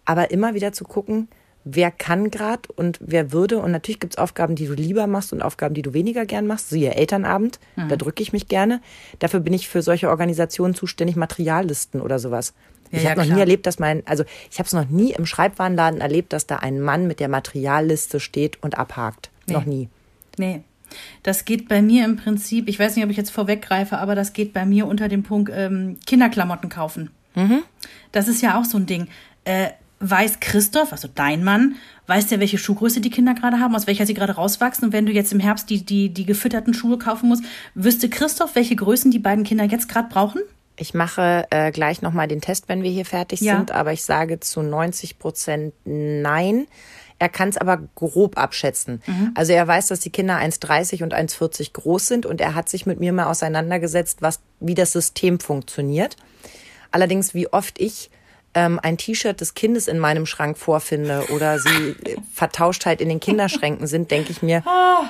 Aber 0.05 0.31
immer 0.31 0.55
wieder 0.55 0.73
zu 0.73 0.85
gucken, 0.85 1.29
wer 1.65 1.91
kann 1.91 2.31
gerade 2.31 2.63
und 2.77 2.99
wer 3.01 3.33
würde. 3.33 3.59
Und 3.59 3.73
natürlich 3.73 4.01
gibt 4.01 4.15
es 4.15 4.19
Aufgaben, 4.19 4.55
die 4.55 4.67
du 4.67 4.75
lieber 4.75 5.07
machst 5.07 5.33
und 5.33 5.43
Aufgaben, 5.43 5.75
die 5.75 5.83
du 5.83 5.93
weniger 5.93 6.25
gern 6.25 6.47
machst. 6.47 6.71
Siehe 6.71 6.95
Elternabend, 6.95 7.59
mhm. 7.75 7.89
da 7.89 7.97
drücke 7.97 8.23
ich 8.23 8.33
mich 8.33 8.49
gerne. 8.49 8.81
Dafür 9.19 9.41
bin 9.41 9.53
ich 9.53 9.69
für 9.69 9.83
solche 9.83 10.09
Organisationen 10.09 10.75
zuständig, 10.75 11.17
Materiallisten 11.17 12.01
oder 12.01 12.19
sowas. 12.19 12.55
Ja, 12.91 12.99
ich 12.99 13.07
habe 13.07 13.21
ja, 13.21 13.27
noch 13.27 13.35
nie 13.35 13.41
erlebt, 13.41 13.67
dass 13.67 13.79
mein, 13.79 14.03
also 14.07 14.25
ich 14.51 14.59
habe 14.59 14.67
es 14.67 14.73
noch 14.73 14.89
nie 14.89 15.13
im 15.13 15.27
Schreibwarenladen 15.27 16.01
erlebt, 16.01 16.33
dass 16.33 16.47
da 16.47 16.57
ein 16.57 16.81
Mann 16.81 17.07
mit 17.07 17.21
der 17.21 17.29
Materialliste 17.29 18.21
steht 18.21 18.63
und 18.63 18.79
abhakt. 18.79 19.31
Nee. 19.47 19.55
Noch 19.55 19.65
nie. 19.65 19.89
Nee. 20.39 20.63
Das 21.23 21.45
geht 21.45 21.69
bei 21.69 21.83
mir 21.83 22.05
im 22.05 22.17
Prinzip, 22.17 22.69
ich 22.69 22.79
weiß 22.79 22.97
nicht, 22.97 23.05
ob 23.05 23.11
ich 23.11 23.17
jetzt 23.17 23.31
vorweggreife, 23.31 23.99
aber 23.99 24.15
das 24.15 24.33
geht 24.33 24.53
bei 24.53 24.65
mir 24.65 24.87
unter 24.87 25.09
dem 25.09 25.23
Punkt 25.23 25.51
ähm, 25.55 25.97
Kinderklamotten 26.07 26.69
kaufen. 26.71 27.11
Mhm. 27.35 27.63
Das 28.13 28.29
ist 28.29 28.43
ja 28.43 28.59
auch 28.59 28.65
so 28.65 28.79
ein 28.79 28.87
Ding. 28.87 29.09
Äh, 29.45 29.71
weiß 30.01 30.41
Christoph, 30.41 30.93
also 30.93 31.09
dein 31.13 31.43
Mann, 31.43 31.77
weiß 32.07 32.29
der, 32.29 32.41
welche 32.41 32.59
Schuhgröße 32.59 33.01
die 33.01 33.11
Kinder 33.11 33.35
gerade 33.35 33.61
haben, 33.61 33.75
aus 33.75 33.87
welcher 33.87 34.07
sie 34.07 34.15
gerade 34.15 34.35
rauswachsen? 34.35 34.87
Und 34.87 34.93
wenn 34.93 35.07
du 35.07 35.13
jetzt 35.13 35.33
im 35.33 35.41
Herbst 35.41 35.71
die, 35.71 35.85
die, 35.85 36.11
die 36.11 36.27
gefütterten 36.27 36.75
Schuhe 36.75 36.99
kaufen 36.99 37.29
musst, 37.29 37.45
wüsste 37.75 38.09
Christoph, 38.09 38.55
welche 38.55 38.77
Größen 38.77 39.11
die 39.11 39.19
beiden 39.19 39.45
Kinder 39.45 39.65
jetzt 39.65 39.89
gerade 39.89 40.09
brauchen? 40.09 40.41
Ich 40.77 40.95
mache 40.95 41.47
äh, 41.51 41.71
gleich 41.71 42.03
nochmal 42.03 42.29
den 42.29 42.41
Test, 42.41 42.69
wenn 42.69 42.83
wir 42.83 42.91
hier 42.91 43.07
fertig 43.07 43.41
ja. 43.41 43.57
sind, 43.57 43.71
aber 43.71 43.93
ich 43.93 44.05
sage 44.05 44.41
zu 44.41 44.63
90 44.63 45.19
Prozent 45.19 45.75
nein. 45.85 46.67
Er 47.19 47.31
kann 47.31 47.49
es 47.49 47.57
aber 47.57 47.79
grob 47.95 48.37
abschätzen. 48.37 49.03
Mhm. 49.07 49.33
Also 49.35 49.53
er 49.53 49.67
weiß, 49.67 49.87
dass 49.87 50.01
die 50.01 50.11
Kinder 50.11 50.37
1,30 50.37 51.03
und 51.03 51.15
1,40 51.15 51.73
groß 51.73 52.07
sind 52.07 52.27
und 52.27 52.43
er 52.43 52.55
hat 52.55 52.69
sich 52.69 52.85
mit 52.85 53.01
mir 53.01 53.13
mal 53.13 53.27
auseinandergesetzt, 53.27 54.21
was, 54.21 54.41
wie 54.61 54.75
das 54.75 54.93
System 54.93 55.41
funktioniert. 55.41 56.17
Allerdings, 56.91 57.33
wie 57.33 57.51
oft 57.51 57.81
ich 57.81 58.11
ähm, 58.57 58.79
ein 58.83 58.99
T-Shirt 58.99 59.41
des 59.41 59.55
Kindes 59.55 59.89
in 59.89 59.99
meinem 59.99 60.27
Schrank 60.27 60.59
vorfinde 60.59 61.27
oder 61.31 61.59
sie 61.59 61.95
vertauscht 62.33 62.87
halt 62.87 63.01
in 63.01 63.09
den 63.09 63.21
Kinderschränken 63.21 63.87
sind, 63.87 64.11
denke 64.11 64.33
ich 64.33 64.43
mir, 64.43 64.63
ah. 64.67 65.09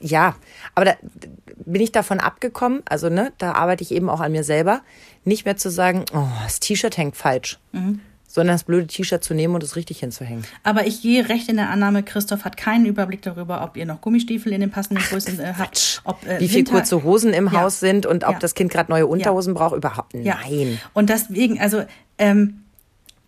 Ja, 0.00 0.34
aber 0.74 0.84
da, 0.86 0.94
bin 1.64 1.82
ich 1.82 1.92
davon 1.92 2.20
abgekommen, 2.20 2.82
also 2.86 3.08
ne, 3.08 3.32
da 3.38 3.52
arbeite 3.52 3.82
ich 3.82 3.92
eben 3.92 4.08
auch 4.08 4.20
an 4.20 4.32
mir 4.32 4.44
selber, 4.44 4.82
nicht 5.24 5.44
mehr 5.44 5.56
zu 5.56 5.70
sagen, 5.70 6.04
oh, 6.12 6.26
das 6.42 6.60
T-Shirt 6.60 6.96
hängt 6.96 7.16
falsch. 7.16 7.58
Mhm. 7.72 8.00
Sondern 8.26 8.54
das 8.54 8.62
blöde 8.62 8.86
T-Shirt 8.86 9.24
zu 9.24 9.34
nehmen 9.34 9.56
und 9.56 9.62
es 9.64 9.74
richtig 9.74 9.98
hinzuhängen. 9.98 10.44
Aber 10.62 10.86
ich 10.86 11.02
gehe 11.02 11.28
recht 11.28 11.48
in 11.48 11.56
der 11.56 11.68
Annahme, 11.68 12.04
Christoph 12.04 12.44
hat 12.44 12.56
keinen 12.56 12.86
Überblick 12.86 13.22
darüber, 13.22 13.64
ob 13.64 13.76
ihr 13.76 13.84
noch 13.86 14.00
Gummistiefel 14.00 14.52
in 14.52 14.60
den 14.60 14.70
passenden 14.70 15.02
Größen 15.02 15.40
äh, 15.40 15.54
habt. 15.58 16.00
Ob, 16.04 16.24
äh, 16.24 16.38
Wie 16.38 16.48
viele 16.48 16.62
kurze 16.62 17.02
Hosen 17.02 17.32
im 17.32 17.46
ja. 17.46 17.60
Haus 17.60 17.80
sind 17.80 18.06
und 18.06 18.22
ob 18.22 18.34
ja. 18.34 18.38
das 18.38 18.54
Kind 18.54 18.70
gerade 18.70 18.88
neue 18.88 19.08
Unterhosen 19.08 19.54
ja. 19.54 19.58
braucht. 19.58 19.76
Überhaupt 19.76 20.14
nein. 20.14 20.78
Und 20.94 21.10
deswegen, 21.10 21.60
also 21.60 21.82
ähm, 22.18 22.62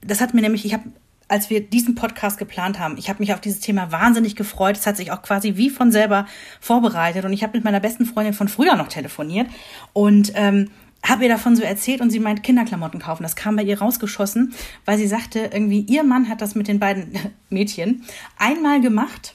das 0.03 0.21
hat 0.21 0.35
mir 0.35 0.41
nämlich, 0.41 0.65
ich 0.65 0.73
habe 0.73 0.85
als 1.33 1.49
wir 1.49 1.62
diesen 1.62 1.95
Podcast 1.95 2.37
geplant 2.37 2.79
haben. 2.79 2.99
Ich 2.99 3.09
habe 3.09 3.21
mich 3.21 3.33
auf 3.33 3.40
dieses 3.40 3.61
Thema 3.61 3.90
wahnsinnig 3.90 4.37
gefreut. 4.37 4.77
Es 4.77 4.87
hat 4.87 4.99
sich 4.99 5.12
auch 5.12 5.23
quasi 5.23 5.57
wie 5.57 5.71
von 5.71 5.90
selber 5.90 6.27
vorbereitet. 6.61 7.25
Und 7.25 7.33
ich 7.33 7.42
habe 7.42 7.57
mit 7.57 7.64
meiner 7.64 7.81
besten 7.81 8.05
Freundin 8.05 8.35
von 8.35 8.49
früher 8.49 8.77
noch 8.77 8.88
telefoniert. 8.88 9.49
Und 9.95 10.33
ähm, 10.35 10.68
habe 11.03 11.23
ihr 11.23 11.31
davon 11.31 11.57
so 11.57 11.62
erzählt 11.62 12.03
und 12.03 12.11
sie 12.11 12.21
meint 12.21 12.42
Kinderklamotten 12.42 13.01
kaufen. 13.01 13.23
Das 13.23 13.35
kam 13.35 13.57
bei 13.57 13.62
ihr 13.62 13.81
rausgeschossen, 13.81 14.53
weil 14.85 14.99
sie 14.99 15.07
sagte, 15.07 15.51
irgendwie 15.53 15.81
ihr 15.81 16.05
Mann 16.05 16.29
hat 16.29 16.42
das 16.42 16.55
mit 16.55 16.68
den 16.68 16.79
beiden 16.79 17.18
Mädchen 17.49 18.05
einmal 18.38 18.83
gemacht 18.83 19.35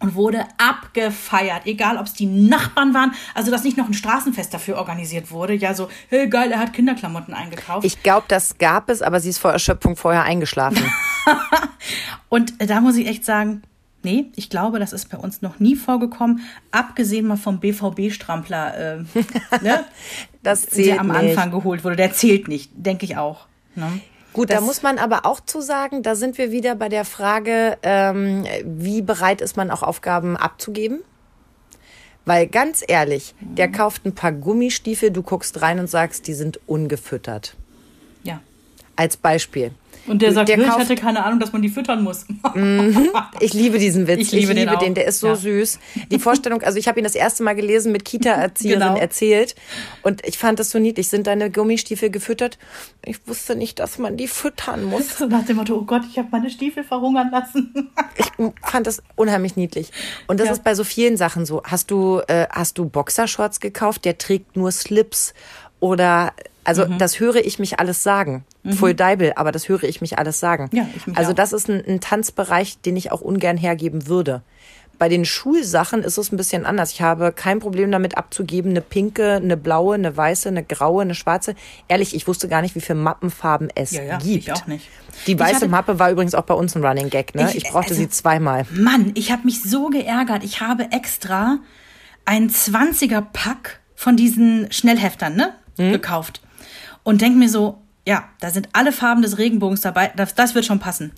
und 0.00 0.14
wurde 0.14 0.44
abgefeiert, 0.58 1.66
egal 1.66 1.96
ob 1.96 2.06
es 2.06 2.14
die 2.14 2.26
Nachbarn 2.26 2.94
waren, 2.94 3.12
also 3.34 3.50
dass 3.50 3.64
nicht 3.64 3.76
noch 3.76 3.86
ein 3.86 3.94
Straßenfest 3.94 4.52
dafür 4.52 4.76
organisiert 4.76 5.30
wurde. 5.30 5.54
Ja, 5.54 5.74
so, 5.74 5.88
hey 6.08 6.28
geil, 6.28 6.50
er 6.52 6.58
hat 6.58 6.72
Kinderklamotten 6.72 7.34
eingekauft. 7.34 7.86
Ich 7.86 8.02
glaube, 8.02 8.24
das 8.28 8.58
gab 8.58 8.88
es, 8.90 9.02
aber 9.02 9.20
sie 9.20 9.30
ist 9.30 9.38
vor 9.38 9.52
Erschöpfung 9.52 9.96
vorher 9.96 10.24
eingeschlafen. 10.24 10.82
und 12.28 12.54
da 12.58 12.80
muss 12.80 12.96
ich 12.96 13.06
echt 13.06 13.24
sagen, 13.24 13.62
Nee, 14.02 14.26
ich 14.34 14.48
glaube, 14.48 14.78
das 14.78 14.94
ist 14.94 15.10
bei 15.10 15.18
uns 15.18 15.42
noch 15.42 15.60
nie 15.60 15.76
vorgekommen, 15.76 16.40
abgesehen 16.70 17.26
mal 17.26 17.36
vom 17.36 17.60
BVB-Strampler, 17.60 18.78
äh, 18.78 19.04
ne? 19.62 19.84
das 20.42 20.66
zählt 20.66 20.86
der 20.86 21.00
am 21.00 21.10
Anfang 21.10 21.50
geholt 21.50 21.84
wurde. 21.84 21.96
Der 21.96 22.12
zählt 22.14 22.48
nicht, 22.48 22.70
denke 22.74 23.04
ich 23.04 23.18
auch. 23.18 23.46
Ne? 23.74 24.00
Gut, 24.32 24.50
das 24.50 24.58
da 24.58 24.64
muss 24.64 24.82
man 24.82 24.98
aber 24.98 25.26
auch 25.26 25.40
zu 25.40 25.60
sagen, 25.60 26.02
da 26.02 26.14
sind 26.14 26.38
wir 26.38 26.52
wieder 26.52 26.74
bei 26.74 26.88
der 26.88 27.04
Frage, 27.04 27.78
ähm, 27.82 28.44
wie 28.64 29.02
bereit 29.02 29.40
ist 29.40 29.56
man 29.56 29.70
auch 29.70 29.82
Aufgaben 29.82 30.36
abzugeben? 30.36 31.00
Weil 32.24 32.46
ganz 32.46 32.84
ehrlich, 32.86 33.34
der 33.40 33.68
mhm. 33.68 33.72
kauft 33.72 34.06
ein 34.06 34.14
paar 34.14 34.32
Gummistiefel, 34.32 35.10
du 35.10 35.22
guckst 35.22 35.62
rein 35.62 35.80
und 35.80 35.88
sagst, 35.88 36.26
die 36.26 36.34
sind 36.34 36.60
ungefüttert. 36.66 37.56
Ja. 38.22 38.40
Als 38.94 39.16
Beispiel. 39.16 39.72
Und 40.06 40.22
der 40.22 40.32
sagt, 40.32 40.48
der 40.48 40.58
ich 40.58 40.66
hatte 40.66 40.94
keine 40.94 41.24
Ahnung, 41.24 41.40
dass 41.40 41.52
man 41.52 41.62
die 41.62 41.68
füttern 41.68 42.02
muss. 42.02 42.26
Mhm. 42.54 43.10
Ich 43.40 43.54
liebe 43.54 43.78
diesen 43.78 44.06
Witz. 44.06 44.20
Ich 44.20 44.32
liebe, 44.32 44.52
ich 44.52 44.58
liebe 44.58 44.70
den, 44.72 44.78
den, 44.78 44.94
Der 44.94 45.06
ist 45.06 45.20
so 45.20 45.28
ja. 45.28 45.36
süß. 45.36 45.78
Die 46.10 46.18
Vorstellung, 46.18 46.62
also 46.62 46.78
ich 46.78 46.88
habe 46.88 46.98
ihn 47.00 47.04
das 47.04 47.14
erste 47.14 47.42
Mal 47.42 47.54
gelesen 47.54 47.92
mit 47.92 48.04
Kita-Erzieherin 48.04 48.80
genau. 48.80 48.96
erzählt. 48.96 49.54
Und 50.02 50.26
ich 50.26 50.38
fand 50.38 50.58
das 50.58 50.70
so 50.70 50.78
niedlich. 50.78 51.08
Sind 51.08 51.26
deine 51.26 51.50
Gummistiefel 51.50 52.10
gefüttert? 52.10 52.58
Ich 53.04 53.26
wusste 53.26 53.56
nicht, 53.56 53.78
dass 53.78 53.98
man 53.98 54.16
die 54.16 54.28
füttern 54.28 54.84
muss. 54.84 55.18
So 55.18 55.26
nach 55.28 55.44
dem 55.44 55.56
Motto, 55.56 55.76
oh 55.76 55.84
Gott, 55.84 56.02
ich 56.10 56.18
habe 56.18 56.28
meine 56.30 56.50
Stiefel 56.50 56.84
verhungern 56.84 57.30
lassen. 57.30 57.90
ich 58.16 58.26
fand 58.62 58.86
das 58.86 59.02
unheimlich 59.16 59.56
niedlich. 59.56 59.90
Und 60.26 60.40
das 60.40 60.46
ja. 60.46 60.52
ist 60.52 60.64
bei 60.64 60.74
so 60.74 60.84
vielen 60.84 61.16
Sachen 61.16 61.46
so. 61.46 61.62
Hast 61.64 61.90
du, 61.90 62.20
äh, 62.26 62.46
hast 62.50 62.78
du 62.78 62.86
Boxershorts 62.86 63.60
gekauft? 63.60 64.04
Der 64.04 64.18
trägt 64.18 64.56
nur 64.56 64.72
Slips. 64.72 65.34
Oder 65.80 66.34
also 66.64 66.86
mhm. 66.86 66.98
das 66.98 67.20
höre 67.20 67.36
ich 67.36 67.58
mich 67.58 67.80
alles 67.80 68.02
sagen. 68.02 68.44
Mhm. 68.62 68.72
Full 68.72 68.94
Deibel, 68.94 69.32
aber 69.36 69.52
das 69.52 69.68
höre 69.68 69.84
ich 69.84 70.00
mich 70.00 70.18
alles 70.18 70.40
sagen. 70.40 70.68
Ja, 70.72 70.86
ich 70.94 71.06
mich 71.06 71.16
also 71.16 71.30
auch. 71.32 71.36
das 71.36 71.52
ist 71.52 71.68
ein, 71.68 71.82
ein 71.86 72.00
Tanzbereich, 72.00 72.80
den 72.80 72.96
ich 72.96 73.12
auch 73.12 73.20
ungern 73.20 73.56
hergeben 73.56 74.06
würde. 74.06 74.42
Bei 74.98 75.08
den 75.08 75.24
Schulsachen 75.24 76.02
ist 76.02 76.18
es 76.18 76.30
ein 76.30 76.36
bisschen 76.36 76.66
anders. 76.66 76.92
Ich 76.92 77.00
habe 77.00 77.32
kein 77.32 77.58
Problem 77.58 77.90
damit 77.90 78.18
abzugeben, 78.18 78.72
eine 78.72 78.82
pinke, 78.82 79.36
eine 79.36 79.56
blaue, 79.56 79.94
eine 79.94 80.14
weiße, 80.14 80.50
eine 80.50 80.62
graue, 80.62 81.00
eine 81.00 81.14
schwarze. 81.14 81.54
Ehrlich, 81.88 82.14
ich 82.14 82.26
wusste 82.28 82.48
gar 82.48 82.60
nicht, 82.60 82.74
wie 82.74 82.82
viele 82.82 82.98
Mappenfarben 82.98 83.70
es 83.74 83.92
ja, 83.92 84.02
ja, 84.02 84.18
gibt. 84.18 84.44
Ich 84.44 84.52
auch 84.52 84.66
nicht. 84.66 84.90
Die 85.26 85.38
weiße 85.38 85.54
hatte, 85.54 85.68
Mappe 85.68 85.98
war 85.98 86.10
übrigens 86.10 86.34
auch 86.34 86.42
bei 86.42 86.52
uns 86.52 86.76
ein 86.76 86.84
Running 86.84 87.08
Gag. 87.08 87.34
Ne? 87.34 87.48
Ich, 87.48 87.56
ich 87.56 87.64
brauchte 87.70 87.92
also, 87.92 88.02
sie 88.02 88.10
zweimal. 88.10 88.66
Mann, 88.72 89.12
ich 89.14 89.32
habe 89.32 89.44
mich 89.46 89.62
so 89.62 89.88
geärgert. 89.88 90.44
Ich 90.44 90.60
habe 90.60 90.92
extra 90.92 91.60
ein 92.26 92.50
20er 92.50 93.22
Pack 93.32 93.80
von 93.94 94.18
diesen 94.18 94.70
Schnellheftern 94.70 95.34
ne, 95.34 95.54
hm? 95.78 95.92
gekauft 95.92 96.42
und 97.02 97.20
denke 97.20 97.38
mir 97.38 97.48
so, 97.48 97.78
ja, 98.06 98.24
da 98.40 98.50
sind 98.50 98.68
alle 98.72 98.92
Farben 98.92 99.22
des 99.22 99.38
Regenbogens 99.38 99.82
dabei, 99.82 100.12
das, 100.16 100.34
das 100.34 100.54
wird 100.54 100.64
schon 100.64 100.78
passen. 100.78 101.12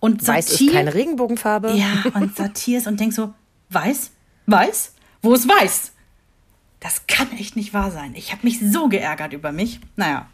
Und 0.00 0.26
weiß 0.26 0.48
sortier, 0.48 0.68
ist 0.68 0.74
keine 0.74 0.94
Regenbogenfarbe. 0.94 1.72
Ja, 1.72 2.10
und 2.14 2.36
sortierst 2.36 2.86
und 2.86 2.98
denkst 2.98 3.16
so, 3.16 3.34
weiß, 3.70 4.10
weiß, 4.46 4.94
wo 5.22 5.34
ist 5.34 5.48
weiß? 5.48 5.92
Das 6.80 7.06
kann 7.06 7.30
echt 7.38 7.54
nicht 7.54 7.74
wahr 7.74 7.90
sein. 7.92 8.12
Ich 8.16 8.32
habe 8.32 8.40
mich 8.42 8.58
so 8.60 8.88
geärgert 8.88 9.32
über 9.32 9.52
mich. 9.52 9.78
Naja. 9.94 10.26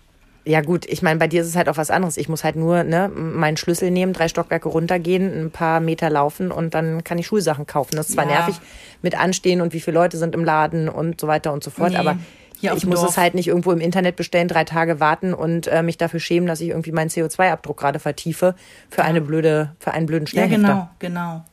Ja 0.47 0.63
gut, 0.63 0.87
ich 0.87 1.03
meine, 1.03 1.19
bei 1.19 1.29
dir 1.29 1.43
ist 1.43 1.49
es 1.49 1.57
halt 1.57 1.69
auch 1.69 1.77
was 1.77 1.91
anderes. 1.91 2.17
Ich 2.17 2.31
muss 2.31 2.43
halt 2.43 2.57
nur 2.57 2.85
ne, 2.85 3.11
meinen 3.11 3.59
Schlüssel 3.59 3.91
nehmen, 3.91 4.15
drei 4.15 4.29
Stockwerke 4.29 4.71
runtergehen, 4.71 5.45
ein 5.45 5.51
paar 5.51 5.81
Meter 5.81 6.09
laufen 6.09 6.51
und 6.51 6.73
dann 6.73 7.05
kann 7.05 7.19
ich 7.19 7.27
Schulsachen 7.27 7.67
kaufen. 7.67 7.97
Das 7.97 8.09
ist 8.09 8.15
zwar 8.15 8.25
ja. 8.25 8.39
nervig 8.39 8.55
mit 9.03 9.19
Anstehen 9.19 9.61
und 9.61 9.75
wie 9.75 9.81
viele 9.81 9.97
Leute 9.97 10.17
sind 10.17 10.35
im 10.35 10.43
Laden 10.43 10.89
und 10.89 11.21
so 11.21 11.27
weiter 11.27 11.53
und 11.53 11.63
so 11.63 11.71
fort, 11.71 11.91
nee. 11.91 11.99
aber 11.99 12.17
hier 12.61 12.75
ich 12.75 12.87
muss 12.87 13.01
Dorf. 13.01 13.11
es 13.11 13.17
halt 13.17 13.35
nicht 13.35 13.49
irgendwo 13.49 13.73
im 13.73 13.81
Internet 13.81 14.17
bestellen, 14.17 14.49
drei 14.49 14.65
Tage 14.65 15.01
warten 15.01 15.33
und 15.35 15.67
äh, 15.69 15.83
mich 15.83 15.97
dafür 15.97 16.21
schämen, 16.21 16.47
dass 16.47 16.61
ich 16.61 16.71
irgendwie 16.71 16.93
meinen 16.93 17.09
CO2-Abdruck 17.09 17.77
gerade 17.77 17.99
vertiefe 17.99 18.55
für 18.91 19.03
ja. 19.03 19.07
eine 19.07 19.21
blöde, 19.21 19.75
für 19.79 19.93
einen 19.93 20.07
blöden 20.07 20.27
Schnellhefter. 20.27 20.69
Ja, 20.69 20.69
genau, 20.69 20.91
genau. 20.99 21.45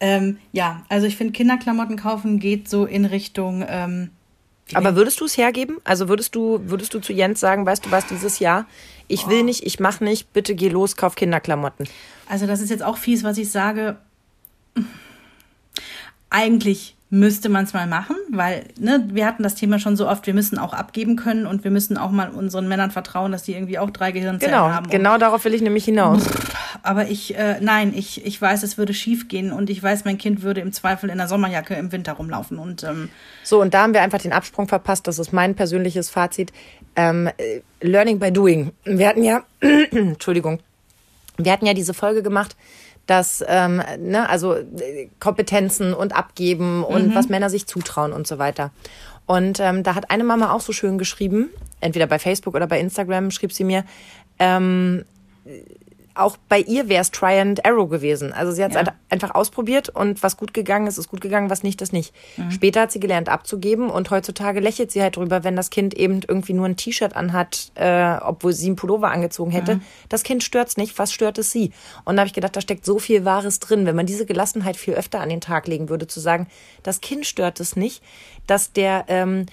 Ähm, 0.00 0.38
ja, 0.50 0.82
also 0.88 1.06
ich 1.06 1.16
finde, 1.16 1.32
Kinderklamotten 1.32 1.96
kaufen 1.96 2.40
geht 2.40 2.68
so 2.68 2.86
in 2.86 3.04
Richtung. 3.04 3.64
Ähm, 3.68 4.10
aber 4.74 4.96
würdest 4.96 5.20
du 5.20 5.26
es 5.26 5.36
hergeben? 5.36 5.78
Also 5.84 6.08
würdest 6.08 6.34
du, 6.34 6.60
würdest 6.64 6.92
du 6.94 6.98
zu 6.98 7.12
Jens 7.12 7.38
sagen, 7.38 7.66
weißt 7.66 7.86
du 7.86 7.90
was, 7.90 8.06
dieses 8.06 8.38
Jahr, 8.38 8.66
ich 9.06 9.28
will 9.28 9.42
oh. 9.42 9.44
nicht, 9.44 9.64
ich 9.64 9.78
mach 9.78 10.00
nicht, 10.00 10.32
bitte 10.32 10.54
geh 10.54 10.68
los, 10.68 10.96
kauf 10.96 11.14
Kinderklamotten. 11.14 11.86
Also 12.28 12.46
das 12.46 12.60
ist 12.60 12.70
jetzt 12.70 12.82
auch 12.82 12.96
fies, 12.96 13.22
was 13.22 13.38
ich 13.38 13.50
sage. 13.50 13.96
Eigentlich 16.30 16.96
müsste 17.14 17.50
man 17.50 17.64
es 17.64 17.74
mal 17.74 17.86
machen, 17.86 18.16
weil 18.30 18.64
ne, 18.80 19.06
wir 19.12 19.26
hatten 19.26 19.42
das 19.42 19.54
Thema 19.54 19.78
schon 19.78 19.96
so 19.96 20.08
oft, 20.08 20.26
wir 20.26 20.32
müssen 20.32 20.56
auch 20.56 20.72
abgeben 20.72 21.16
können 21.16 21.46
und 21.46 21.62
wir 21.62 21.70
müssen 21.70 21.98
auch 21.98 22.10
mal 22.10 22.30
unseren 22.30 22.68
Männern 22.68 22.90
vertrauen, 22.90 23.32
dass 23.32 23.42
die 23.42 23.52
irgendwie 23.52 23.78
auch 23.78 23.90
drei 23.90 24.12
Gehirnzellen 24.12 24.54
genau, 24.54 24.70
haben. 24.70 24.88
Genau, 24.88 25.18
darauf 25.18 25.44
will 25.44 25.52
ich 25.52 25.60
nämlich 25.60 25.84
hinaus. 25.84 26.24
Aber 26.82 27.08
ich, 27.08 27.36
äh, 27.36 27.60
nein, 27.60 27.92
ich, 27.94 28.24
ich 28.24 28.40
weiß, 28.40 28.62
es 28.62 28.78
würde 28.78 28.94
schief 28.94 29.28
gehen 29.28 29.52
und 29.52 29.68
ich 29.68 29.82
weiß, 29.82 30.06
mein 30.06 30.16
Kind 30.16 30.40
würde 30.40 30.62
im 30.62 30.72
Zweifel 30.72 31.10
in 31.10 31.18
der 31.18 31.28
Sommerjacke 31.28 31.74
im 31.74 31.92
Winter 31.92 32.14
rumlaufen. 32.14 32.58
Und, 32.58 32.82
ähm, 32.82 33.10
so, 33.44 33.60
und 33.60 33.74
da 33.74 33.82
haben 33.82 33.92
wir 33.92 34.00
einfach 34.00 34.22
den 34.22 34.32
Absprung 34.32 34.66
verpasst. 34.66 35.06
Das 35.06 35.18
ist 35.18 35.34
mein 35.34 35.54
persönliches 35.54 36.08
Fazit. 36.08 36.50
Ähm, 36.96 37.28
Learning 37.82 38.20
by 38.20 38.32
Doing. 38.32 38.72
Wir 38.84 39.06
hatten 39.06 39.22
ja, 39.22 39.42
Entschuldigung, 39.60 40.60
wir 41.36 41.52
hatten 41.52 41.66
ja 41.66 41.74
diese 41.74 41.92
Folge 41.92 42.22
gemacht 42.22 42.56
dass 43.06 43.44
ähm, 43.46 43.82
ne, 43.98 44.28
also 44.28 44.54
äh, 44.54 45.08
Kompetenzen 45.20 45.94
und 45.94 46.14
Abgeben 46.14 46.84
und 46.84 47.08
mhm. 47.08 47.14
was 47.14 47.28
Männer 47.28 47.50
sich 47.50 47.66
zutrauen 47.66 48.12
und 48.12 48.26
so 48.26 48.38
weiter. 48.38 48.70
Und 49.26 49.60
ähm, 49.60 49.82
da 49.82 49.94
hat 49.94 50.10
eine 50.10 50.24
Mama 50.24 50.52
auch 50.52 50.60
so 50.60 50.72
schön 50.72 50.98
geschrieben, 50.98 51.50
entweder 51.80 52.06
bei 52.06 52.18
Facebook 52.18 52.54
oder 52.54 52.66
bei 52.66 52.80
Instagram 52.80 53.30
schrieb 53.30 53.52
sie 53.52 53.64
mir, 53.64 53.84
ähm, 54.38 55.04
auch 56.14 56.36
bei 56.48 56.60
ihr 56.60 56.88
wäre 56.88 57.02
es 57.02 57.10
Try 57.10 57.40
and 57.40 57.64
Arrow 57.64 57.88
gewesen. 57.88 58.32
Also 58.32 58.52
sie 58.52 58.62
hat 58.62 58.70
es 58.72 58.76
ja. 58.76 58.92
einfach 59.08 59.34
ausprobiert 59.34 59.88
und 59.88 60.22
was 60.22 60.36
gut 60.36 60.54
gegangen 60.54 60.86
ist, 60.86 60.98
ist 60.98 61.08
gut 61.08 61.20
gegangen, 61.20 61.50
was 61.50 61.62
nicht, 61.62 61.80
das 61.80 61.92
nicht. 61.92 62.14
Mhm. 62.36 62.50
Später 62.50 62.82
hat 62.82 62.92
sie 62.92 63.00
gelernt 63.00 63.28
abzugeben 63.28 63.90
und 63.90 64.10
heutzutage 64.10 64.60
lächelt 64.60 64.90
sie 64.90 65.02
halt 65.02 65.16
drüber, 65.16 65.44
wenn 65.44 65.56
das 65.56 65.70
Kind 65.70 65.94
eben 65.94 66.20
irgendwie 66.26 66.52
nur 66.52 66.66
ein 66.66 66.76
T-Shirt 66.76 67.16
anhat, 67.16 67.72
äh, 67.74 68.16
obwohl 68.20 68.52
sie 68.52 68.66
einen 68.66 68.76
Pullover 68.76 69.10
angezogen 69.10 69.50
hätte. 69.50 69.76
Mhm. 69.76 69.82
Das 70.08 70.22
Kind 70.22 70.44
stört's 70.44 70.76
nicht, 70.76 70.98
was 70.98 71.12
stört 71.12 71.38
es 71.38 71.50
sie? 71.50 71.72
Und 72.04 72.16
da 72.16 72.20
habe 72.20 72.28
ich 72.28 72.34
gedacht, 72.34 72.56
da 72.56 72.60
steckt 72.60 72.84
so 72.84 72.98
viel 72.98 73.24
Wahres 73.24 73.60
drin. 73.60 73.86
Wenn 73.86 73.96
man 73.96 74.06
diese 74.06 74.26
Gelassenheit 74.26 74.76
viel 74.76 74.94
öfter 74.94 75.20
an 75.20 75.28
den 75.28 75.40
Tag 75.40 75.66
legen 75.66 75.88
würde, 75.88 76.06
zu 76.06 76.20
sagen, 76.20 76.46
das 76.82 77.00
Kind 77.00 77.26
stört 77.26 77.60
es 77.60 77.76
nicht, 77.76 78.02
dass 78.46 78.72
der 78.72 79.04
ähm, 79.08 79.46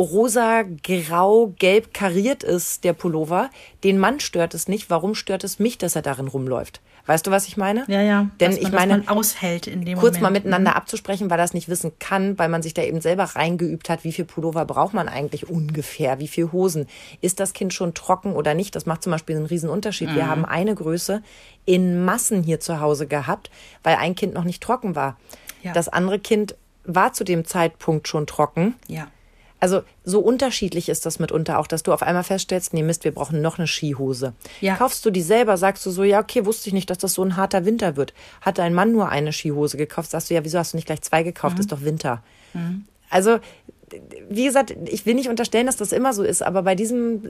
rosa, 0.00 0.64
grau, 0.82 1.52
gelb 1.58 1.92
kariert 1.92 2.42
ist, 2.42 2.84
der 2.84 2.92
Pullover. 2.94 3.50
Den 3.84 3.98
Mann 3.98 4.20
stört 4.20 4.54
es 4.54 4.68
nicht. 4.68 4.90
Warum 4.90 5.14
stört 5.14 5.44
es 5.44 5.58
mich, 5.58 5.78
dass 5.78 5.94
er 5.94 6.02
darin 6.02 6.28
rumläuft? 6.28 6.80
Weißt 7.06 7.26
du, 7.26 7.30
was 7.30 7.48
ich 7.48 7.56
meine? 7.56 7.84
Ja, 7.88 8.02
ja. 8.02 8.30
Denn 8.40 8.52
man, 8.52 8.60
ich 8.60 8.72
meine, 8.72 8.98
man 8.98 9.08
aushält 9.08 9.66
in 9.66 9.84
dem 9.84 9.98
kurz 9.98 10.16
Moment. 10.16 10.22
mal 10.22 10.30
miteinander 10.30 10.70
mhm. 10.72 10.76
abzusprechen, 10.76 11.30
weil 11.30 11.38
das 11.38 11.54
nicht 11.54 11.68
wissen 11.68 11.92
kann, 11.98 12.38
weil 12.38 12.48
man 12.48 12.62
sich 12.62 12.74
da 12.74 12.82
eben 12.82 13.00
selber 13.00 13.24
reingeübt 13.24 13.88
hat, 13.88 14.04
wie 14.04 14.12
viel 14.12 14.24
Pullover 14.24 14.64
braucht 14.64 14.94
man 14.94 15.08
eigentlich 15.08 15.48
ungefähr, 15.48 16.18
wie 16.18 16.28
viel 16.28 16.52
Hosen. 16.52 16.86
Ist 17.20 17.40
das 17.40 17.52
Kind 17.52 17.74
schon 17.74 17.94
trocken 17.94 18.34
oder 18.34 18.54
nicht? 18.54 18.76
Das 18.76 18.86
macht 18.86 19.02
zum 19.02 19.12
Beispiel 19.12 19.36
einen 19.36 19.46
riesen 19.46 19.70
Unterschied. 19.70 20.10
Mhm. 20.10 20.14
Wir 20.14 20.28
haben 20.28 20.44
eine 20.44 20.74
Größe 20.74 21.22
in 21.64 22.04
Massen 22.04 22.42
hier 22.42 22.60
zu 22.60 22.80
Hause 22.80 23.06
gehabt, 23.06 23.50
weil 23.82 23.96
ein 23.96 24.14
Kind 24.14 24.34
noch 24.34 24.44
nicht 24.44 24.62
trocken 24.62 24.94
war. 24.94 25.16
Ja. 25.62 25.72
Das 25.72 25.88
andere 25.88 26.18
Kind 26.18 26.54
war 26.84 27.12
zu 27.12 27.24
dem 27.24 27.44
Zeitpunkt 27.44 28.08
schon 28.08 28.26
trocken. 28.26 28.74
Ja 28.88 29.08
also 29.60 29.82
so 30.04 30.20
unterschiedlich 30.20 30.88
ist 30.88 31.06
das 31.06 31.18
mitunter 31.18 31.58
auch, 31.58 31.66
dass 31.66 31.82
du 31.82 31.92
auf 31.92 32.02
einmal 32.02 32.24
feststellst, 32.24 32.72
nee 32.74 32.82
Mist, 32.82 33.04
wir 33.04 33.12
brauchen 33.12 33.42
noch 33.42 33.58
eine 33.58 33.66
Skihose. 33.66 34.32
Ja. 34.60 34.76
Kaufst 34.76 35.04
du 35.04 35.10
die 35.10 35.22
selber, 35.22 35.56
sagst 35.56 35.84
du 35.84 35.90
so, 35.90 36.02
ja, 36.02 36.20
okay, 36.20 36.46
wusste 36.46 36.68
ich 36.68 36.74
nicht, 36.74 36.90
dass 36.90 36.98
das 36.98 37.14
so 37.14 37.22
ein 37.22 37.36
harter 37.36 37.64
Winter 37.64 37.96
wird. 37.96 38.14
Hat 38.40 38.58
dein 38.58 38.74
Mann 38.74 38.92
nur 38.92 39.10
eine 39.10 39.32
Skihose 39.32 39.76
gekauft, 39.76 40.10
sagst 40.10 40.30
du, 40.30 40.34
ja, 40.34 40.44
wieso 40.44 40.58
hast 40.58 40.72
du 40.72 40.78
nicht 40.78 40.86
gleich 40.86 41.02
zwei 41.02 41.22
gekauft, 41.22 41.56
mhm. 41.56 41.60
ist 41.60 41.72
doch 41.72 41.82
Winter. 41.82 42.22
Mhm. 42.54 42.84
Also, 43.10 43.38
wie 44.28 44.44
gesagt, 44.44 44.74
ich 44.86 45.04
will 45.04 45.14
nicht 45.14 45.28
unterstellen, 45.28 45.66
dass 45.66 45.76
das 45.76 45.92
immer 45.92 46.12
so 46.12 46.22
ist, 46.22 46.42
aber 46.42 46.62
bei 46.62 46.74
diesem, 46.74 47.22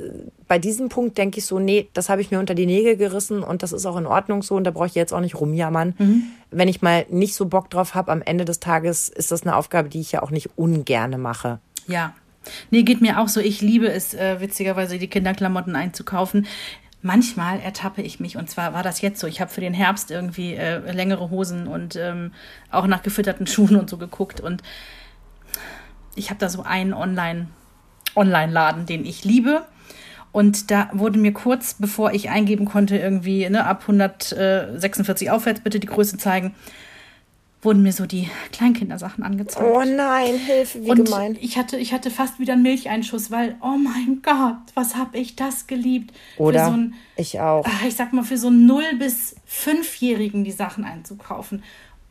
bei 0.47 0.59
diesem 0.59 0.91
Punkt 0.91 1.17
denke 1.17 1.39
ich 1.39 1.47
so, 1.47 1.59
nee, 1.59 1.89
das 1.95 2.09
habe 2.09 2.21
ich 2.21 2.31
mir 2.31 2.39
unter 2.39 2.55
die 2.55 2.67
Nägel 2.67 2.97
gerissen 2.97 3.43
und 3.43 3.63
das 3.63 3.73
ist 3.73 3.87
auch 3.87 3.97
in 3.97 4.07
Ordnung 4.07 4.43
so 4.43 4.57
und 4.57 4.65
da 4.65 4.71
brauche 4.71 4.87
ich 4.87 4.95
jetzt 4.95 5.15
auch 5.15 5.21
nicht 5.21 5.41
rumjammern. 5.41 5.95
Mhm. 5.99 6.23
Wenn 6.51 6.69
ich 6.69 6.83
mal 6.83 7.07
nicht 7.09 7.35
so 7.35 7.47
Bock 7.47 7.71
drauf 7.71 7.95
habe, 7.95 8.13
am 8.13 8.21
Ende 8.21 8.45
des 8.45 8.61
Tages 8.61 9.09
ist 9.09 9.31
das 9.31 9.43
eine 9.43 9.57
Aufgabe, 9.57 9.89
die 9.89 10.01
ich 10.01 10.13
ja 10.13 10.23
auch 10.23 10.31
nicht 10.31 10.51
ungerne 10.57 11.17
mache. 11.17 11.61
Ja. 11.91 12.15
Nee, 12.71 12.85
geht 12.85 13.01
mir 13.01 13.19
auch 13.19 13.29
so. 13.29 13.41
Ich 13.41 13.61
liebe 13.61 13.91
es, 13.91 14.15
äh, 14.15 14.41
witzigerweise 14.41 14.99
die 14.99 15.09
Kinderklamotten 15.09 15.77
einzukaufen. 15.77 16.47
Manchmal 17.03 17.61
ertappe 17.61 18.03
ich 18.03 18.21
mich, 18.21 18.37
und 18.37 18.51
zwar 18.51 18.75
war 18.75 18.83
das 18.83 19.01
jetzt 19.01 19.21
so, 19.21 19.27
ich 19.27 19.41
habe 19.41 19.51
für 19.51 19.63
den 19.63 19.73
Herbst 19.73 20.11
irgendwie 20.11 20.55
äh, 20.55 20.93
längere 20.93 21.31
Hosen 21.31 21.67
und 21.67 21.97
ähm, 21.97 22.33
auch 22.71 22.87
nach 22.87 23.03
gefütterten 23.03 23.47
Schuhen 23.47 23.77
und 23.77 23.91
so 23.91 23.97
geguckt. 23.97 24.41
Und 24.41 24.63
ich 26.15 26.31
habe 26.31 26.39
da 26.39 26.49
so 26.49 26.63
einen 26.63 26.93
online 26.95 27.49
Online-Laden, 28.17 28.87
den 28.87 29.05
ich 29.05 29.25
liebe. 29.25 29.65
Und 30.33 30.71
da 30.71 30.91
wurde 30.93 31.19
mir 31.19 31.33
kurz, 31.33 31.75
bevor 31.75 32.13
ich 32.13 32.31
eingeben 32.31 32.65
konnte, 32.65 32.97
irgendwie 32.97 33.49
ne, 33.49 33.67
ab 33.67 33.83
146 33.83 35.31
aufwärts 35.31 35.61
bitte 35.61 35.81
die 35.81 35.87
Größe 35.87 36.19
zeigen, 36.19 36.55
wurden 37.63 37.83
mir 37.83 37.93
so 37.93 38.07
die 38.07 38.29
Kleinkindersachen 38.53 39.23
angezeigt. 39.23 39.67
Oh 39.71 39.83
nein, 39.85 40.35
Hilfe, 40.39 40.83
wie 40.83 40.91
und 40.91 41.05
gemein. 41.05 41.37
Ich 41.41 41.59
hatte, 41.59 41.77
ich 41.77 41.93
hatte 41.93 42.11
fast 42.11 42.39
wieder 42.39 42.55
einen 42.55 42.63
Milcheinschuss, 42.63 43.31
weil, 43.31 43.57
oh 43.61 43.77
mein 43.77 44.23
Gott, 44.23 44.57
was 44.75 44.97
hab 44.97 45.15
ich 45.15 45.37
das 45.37 45.67
geliebt. 45.67 46.15
Oder? 46.39 46.67
So 46.67 46.73
ein, 46.73 46.95
ich 47.17 47.39
auch. 47.41 47.67
ah, 47.67 47.87
ich 47.87 47.95
sag 47.97 48.13
mal, 48.13 48.25
für 48.25 48.39
so 48.39 48.49
einen 48.49 48.71
0- 48.71 48.99
bis 48.99 49.37
5-Jährigen 49.49 50.45
die 50.45 50.53
Sachen 50.53 50.85
einzukaufen. 50.85 51.63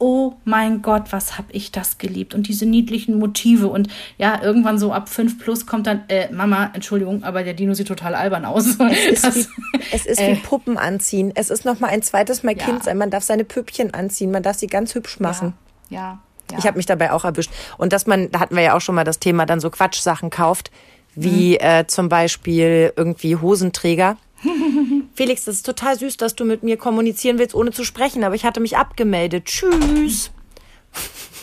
Oh 0.02 0.34
mein 0.46 0.82
Gott, 0.82 1.12
was 1.12 1.38
hab 1.38 1.46
ich 1.52 1.72
das 1.74 1.98
geliebt. 1.98 2.34
Und 2.34 2.48
diese 2.48 2.66
niedlichen 2.66 3.20
Motive. 3.20 3.68
Und 3.68 3.90
ja, 4.18 4.42
irgendwann 4.42 4.80
so 4.80 4.94
ab 4.94 5.10
5 5.10 5.40
plus 5.40 5.66
kommt 5.66 5.88
dann, 5.88 6.04
äh, 6.08 6.32
Mama, 6.32 6.72
Entschuldigung, 6.74 7.24
aber 7.26 7.44
der 7.44 7.54
Dino 7.54 7.74
sieht 7.74 7.90
total 7.90 8.16
albern 8.16 8.46
aus. 8.46 8.66
Es 8.80 9.06
ist, 9.12 9.24
Das- 9.26 9.36
wie, 9.36 9.46
es 9.92 10.06
ist 10.06 10.20
äh, 10.22 10.32
wie 10.32 10.40
Puppen 10.40 10.78
anziehen. 10.78 11.32
Es 11.36 11.50
ist 11.50 11.66
noch 11.66 11.80
mal 11.82 11.88
ein 11.90 12.02
zweites 12.02 12.44
Mal 12.44 12.58
Ja. 12.58 12.64
Kind 12.64 12.84
sein. 12.86 12.98
Man 12.98 13.10
darf 13.10 13.24
seine 13.24 13.44
Püppchen 13.44 13.94
anziehen. 13.94 14.32
Man 14.32 14.42
darf 14.42 14.58
sie 14.58 14.68
ganz 14.68 14.96
hübsch 14.96 15.20
machen. 15.20 15.54
Ja, 15.90 16.20
ja. 16.50 16.58
Ich 16.58 16.66
habe 16.66 16.78
mich 16.78 16.86
dabei 16.86 17.12
auch 17.12 17.26
erwischt. 17.26 17.52
Und 17.78 17.92
dass 17.92 18.08
man, 18.08 18.32
da 18.32 18.40
hatten 18.40 18.56
wir 18.56 18.64
ja 18.64 18.76
auch 18.78 18.82
schon 18.82 18.96
mal 18.96 19.04
das 19.04 19.20
Thema, 19.20 19.46
dann 19.46 19.60
so 19.60 19.70
Quatschsachen 19.70 20.30
kauft, 20.30 20.72
wie 21.14 21.58
äh, 21.58 21.86
zum 21.88 22.08
Beispiel 22.08 22.94
irgendwie 22.96 23.36
Hosenträger. 23.36 24.16
Felix, 25.16 25.46
das 25.46 25.58
ist 25.58 25.66
total 25.66 25.98
süß, 25.98 26.18
dass 26.18 26.36
du 26.36 26.46
mit 26.46 26.64
mir 26.64 26.78
kommunizieren 26.78 27.40
willst, 27.40 27.56
ohne 27.56 27.72
zu 27.72 27.84
sprechen, 27.84 28.24
aber 28.24 28.36
ich 28.36 28.46
hatte 28.46 28.60
mich 28.60 28.78
abgemeldet. 28.78 29.46
Tschüss. 29.46 30.32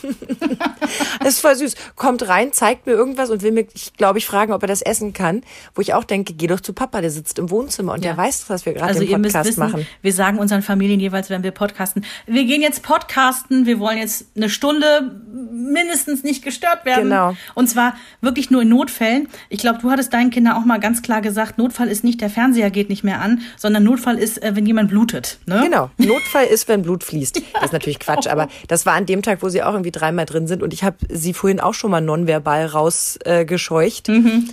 das 1.21 1.29
ist 1.29 1.41
voll 1.41 1.55
süß. 1.55 1.75
Kommt 1.97 2.29
rein, 2.29 2.53
zeigt 2.53 2.87
mir 2.87 2.93
irgendwas 2.93 3.31
und 3.31 3.43
will 3.43 3.53
mir, 3.53 3.67
ich 3.75 3.95
glaube 3.95 4.19
ich, 4.19 4.27
fragen, 4.27 4.53
ob 4.53 4.63
er 4.63 4.69
das 4.69 4.83
essen 4.83 5.13
kann. 5.13 5.43
Wo 5.75 5.81
ich 5.81 5.95
auch 5.95 6.05
denke, 6.05 6.35
geh 6.35 6.47
doch 6.47 6.61
zu 6.61 6.73
Papa, 6.73 7.01
der 7.01 7.11
sitzt 7.11 7.39
im 7.39 7.51
Wohnzimmer 7.51 7.95
und 7.95 8.05
der 8.05 8.17
weiß, 8.17 8.47
dass 8.47 8.67
wir 8.67 8.75
gerade 8.75 8.87
Also 8.87 9.01
den 9.01 9.11
ihr 9.11 9.19
müsst 9.19 9.35
Podcast 9.35 9.49
wissen, 9.51 9.61
machen. 9.61 9.87
wir 10.03 10.13
sagen 10.13 10.39
unseren 10.39 10.63
Familien 10.63 11.01
jeweils, 11.01 11.31
wenn 11.31 11.43
wir 11.43 11.51
podcasten, 11.51 12.05
wir 12.27 12.45
gehen 12.45 12.63
jetzt 12.63 12.83
podcasten, 12.83 13.67
wir 13.67 13.79
wollen 13.79 13.99
jetzt 13.99 14.27
eine 14.37 14.49
Stunde 14.49 15.21
mindestens 15.53 16.23
nicht 16.23 16.45
gestört 16.45 16.85
werden. 16.85 17.05
Genau. 17.05 17.37
Und 17.55 17.69
zwar 17.69 17.95
wirklich 18.21 18.51
nur 18.51 18.63
in 18.63 18.69
Notfällen. 18.69 19.29
Ich 19.49 19.61
glaube, 19.61 19.79
du 19.81 19.91
hattest 19.91 20.13
deinen 20.13 20.31
Kindern 20.31 20.55
auch 20.55 20.65
mal 20.65 20.79
ganz 20.79 21.03
klar 21.03 21.21
gesagt, 21.21 21.59
Notfall 21.59 21.89
ist 21.89 22.05
nicht, 22.05 22.21
der 22.21 22.31
Fernseher 22.31 22.71
geht 22.71 22.89
nicht 22.89 23.05
mehr 23.05 23.21
an, 23.21 23.41
sondern 23.57 23.85
Notfall 23.85 24.19
ist, 24.19 24.43
äh, 24.43 24.55
wenn 24.55 24.67
jemand 24.67 24.91
blutet. 24.91 25.39
Ne? 25.47 25.61
Genau. 25.65 25.91
Notfall 25.99 26.47
ist, 26.47 26.69
wenn 26.69 26.83
Blut 26.83 27.05
fließt. 27.05 27.43
Das 27.55 27.65
ist 27.65 27.73
natürlich 27.73 27.99
Quatsch, 28.07 28.27
aber 28.27 28.49
das 28.69 28.87
war 28.87 28.95
an 28.95 29.07
dem 29.07 29.23
Tag, 29.23 29.43
wo 29.43 29.49
sie 29.49 29.63
auch 29.63 29.75
irgendwie 29.87 29.99
dreimal 29.99 30.27
drin 30.27 30.47
sind 30.47 30.63
und 30.63 30.73
ich 30.73 30.85
habe 30.85 30.97
sie 31.09 31.33
vorhin 31.33 31.61
auch 31.61 31.75
schon 31.75 31.91
mal 31.91 32.01
nonverbal 32.01 32.67
rausgescheucht. 32.67 33.27
Äh, 33.27 33.45
gescheucht. 33.45 34.11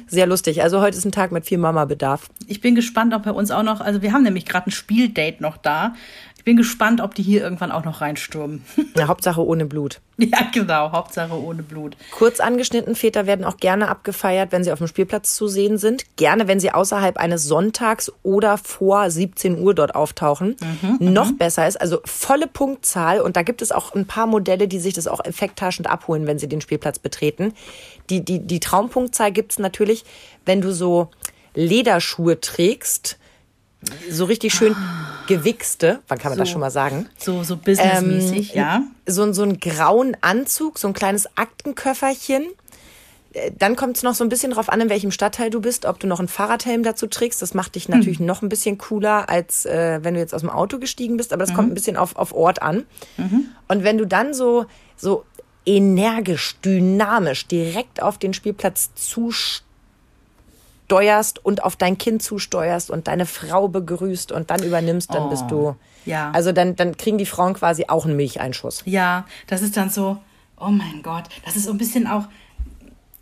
Sehr 0.08 0.28
lustig. 0.28 0.62
Also 0.64 0.82
heute 0.82 0.98
ist 0.98 1.06
ein 1.06 1.12
Tag 1.12 1.32
mit 1.32 1.46
viel 1.46 1.58
Mama-Bedarf. 1.58 2.30
Ich 2.48 2.62
bin 2.62 2.76
gespannt, 2.76 3.14
ob 3.14 3.24
bei 3.24 3.32
uns 3.32 3.52
auch 3.52 3.64
noch, 3.64 3.82
also 3.82 4.02
wir 4.02 4.14
haben 4.14 4.24
nämlich 4.24 4.46
gerade 4.46 4.68
ein 4.68 4.72
Spieldate 4.72 5.42
noch 5.42 5.58
da. 5.58 5.94
Ich 6.44 6.46
bin 6.46 6.58
gespannt, 6.58 7.00
ob 7.00 7.16
die 7.16 7.24
hier 7.24 7.42
irgendwann 7.42 7.72
auch 7.72 7.86
noch 7.86 8.02
reinstürmen. 8.02 8.66
Ja, 8.98 9.08
Hauptsache 9.08 9.42
ohne 9.44 9.66
Blut. 9.66 10.02
ja, 10.18 10.40
genau. 10.54 10.92
Hauptsache 10.92 11.34
ohne 11.34 11.64
Blut. 11.64 11.96
Kurz 12.12 12.42
angeschnitten, 12.42 12.96
Väter 12.96 13.26
werden 13.26 13.46
auch 13.46 13.56
gerne 13.56 13.88
abgefeiert, 13.88 14.52
wenn 14.52 14.62
sie 14.62 14.74
auf 14.74 14.80
dem 14.80 14.88
Spielplatz 14.88 15.36
zu 15.36 15.48
sehen 15.48 15.78
sind. 15.78 16.04
Gerne, 16.18 16.50
wenn 16.50 16.60
sie 16.60 16.72
außerhalb 16.72 17.16
eines 17.16 17.46
Sonntags 17.46 18.12
oder 18.24 18.58
vor 18.58 19.10
17 19.10 19.58
Uhr 19.62 19.74
dort 19.74 19.96
auftauchen. 19.96 20.58
Noch 21.00 21.32
besser 21.32 21.66
ist, 21.66 21.80
also 21.80 22.02
volle 22.04 22.48
Punktzahl. 22.48 23.22
Und 23.22 23.38
da 23.38 23.42
gibt 23.42 23.62
es 23.62 23.72
auch 23.72 23.96
ein 23.96 24.06
paar 24.06 24.28
Modelle, 24.28 24.68
die 24.68 24.80
sich 24.80 24.94
das 24.94 25.08
auch 25.08 25.24
effekttaschend 25.24 25.90
abholen, 25.90 26.28
wenn 26.28 26.40
sie 26.40 26.50
den 26.50 26.60
Spielplatz 26.60 27.00
betreten. 27.00 27.54
Die, 28.10 28.24
die, 28.24 28.40
die 28.40 28.60
Traumpunktzahl 28.60 29.32
gibt's 29.32 29.60
natürlich, 29.60 30.04
wenn 30.46 30.60
du 30.60 30.74
so 30.74 31.10
Lederschuhe 31.56 32.42
trägst, 32.42 33.18
so 34.10 34.26
richtig 34.26 34.54
schön 34.54 34.76
gewichste, 35.28 36.00
wann 36.08 36.18
kann 36.18 36.32
man 36.32 36.38
das 36.40 36.50
So. 36.50 36.54
schon 36.54 36.62
mal 36.62 36.70
sagen? 36.72 37.08
So, 37.18 37.44
so 37.44 37.56
businessmäßig, 37.58 38.54
ja. 38.54 38.84
so, 39.06 39.32
so 39.34 39.44
einen 39.44 39.60
grauen 39.60 40.18
Anzug, 40.22 40.78
so 40.78 40.88
ein 40.88 40.94
kleines 40.94 41.28
Aktenköfferchen. 41.38 42.44
Äh, 43.34 43.52
Dann 43.58 43.76
kommt 43.78 43.96
es 43.98 44.04
noch 44.04 44.16
so 44.16 44.24
ein 44.26 44.30
bisschen 44.30 44.52
drauf 44.52 44.68
an, 44.70 44.82
in 44.82 44.90
welchem 44.90 45.12
Stadtteil 45.12 45.50
du 45.50 45.62
bist, 45.62 45.86
ob 45.86 46.00
du 46.00 46.08
noch 46.08 46.20
einen 46.20 46.28
Fahrradhelm 46.28 46.84
dazu 46.84 47.08
trägst. 47.08 47.42
Das 47.42 47.54
macht 47.54 47.76
dich 47.76 47.88
natürlich 47.90 48.20
noch 48.20 48.42
ein 48.42 48.50
bisschen 48.50 48.78
cooler, 48.78 49.30
als 49.30 49.66
äh, 49.66 50.00
wenn 50.04 50.14
du 50.14 50.20
jetzt 50.20 50.34
aus 50.34 50.42
dem 50.42 50.50
Auto 50.50 50.78
gestiegen 50.78 51.16
bist. 51.18 51.32
Aber 51.32 51.46
das 51.46 51.54
kommt 51.56 51.72
ein 51.72 51.74
bisschen 51.74 51.96
auf, 51.98 52.16
auf 52.18 52.34
Ort 52.34 52.62
an. 52.62 52.86
Und 53.70 53.84
wenn 53.84 53.98
du 53.98 54.06
dann 54.06 54.34
so, 54.34 54.66
so 54.98 55.24
energisch, 55.66 56.56
dynamisch 56.66 57.48
direkt 57.48 58.02
auf 58.02 58.18
den 58.18 58.34
Spielplatz 58.34 58.90
zusteuerst 60.94 61.44
und 61.44 61.64
auf 61.64 61.76
dein 61.76 61.98
Kind 61.98 62.22
zusteuerst 62.22 62.92
und 62.92 63.08
deine 63.08 63.26
Frau 63.26 63.68
begrüßt 63.68 64.32
und 64.32 64.50
dann 64.50 64.62
übernimmst, 64.64 65.14
dann 65.14 65.30
bist 65.30 65.50
du. 65.50 65.76
ja. 66.06 66.30
Also 66.32 66.52
dann, 66.52 66.76
dann 66.76 66.98
kriegen 66.98 67.18
die 67.18 67.26
Frauen 67.26 67.54
quasi 67.56 67.86
auch 67.88 68.06
einen 68.06 68.16
Milcheinschuss. 68.16 68.84
Ja, 68.86 69.26
das 69.48 69.62
ist 69.62 69.76
dann 69.76 69.90
so, 69.90 70.18
oh 70.60 70.70
mein 70.70 71.02
Gott, 71.02 71.24
das 71.46 71.56
ist 71.56 71.66
so 71.66 71.72
ein 71.72 71.78
bisschen 71.78 72.06
auch, 72.06 72.26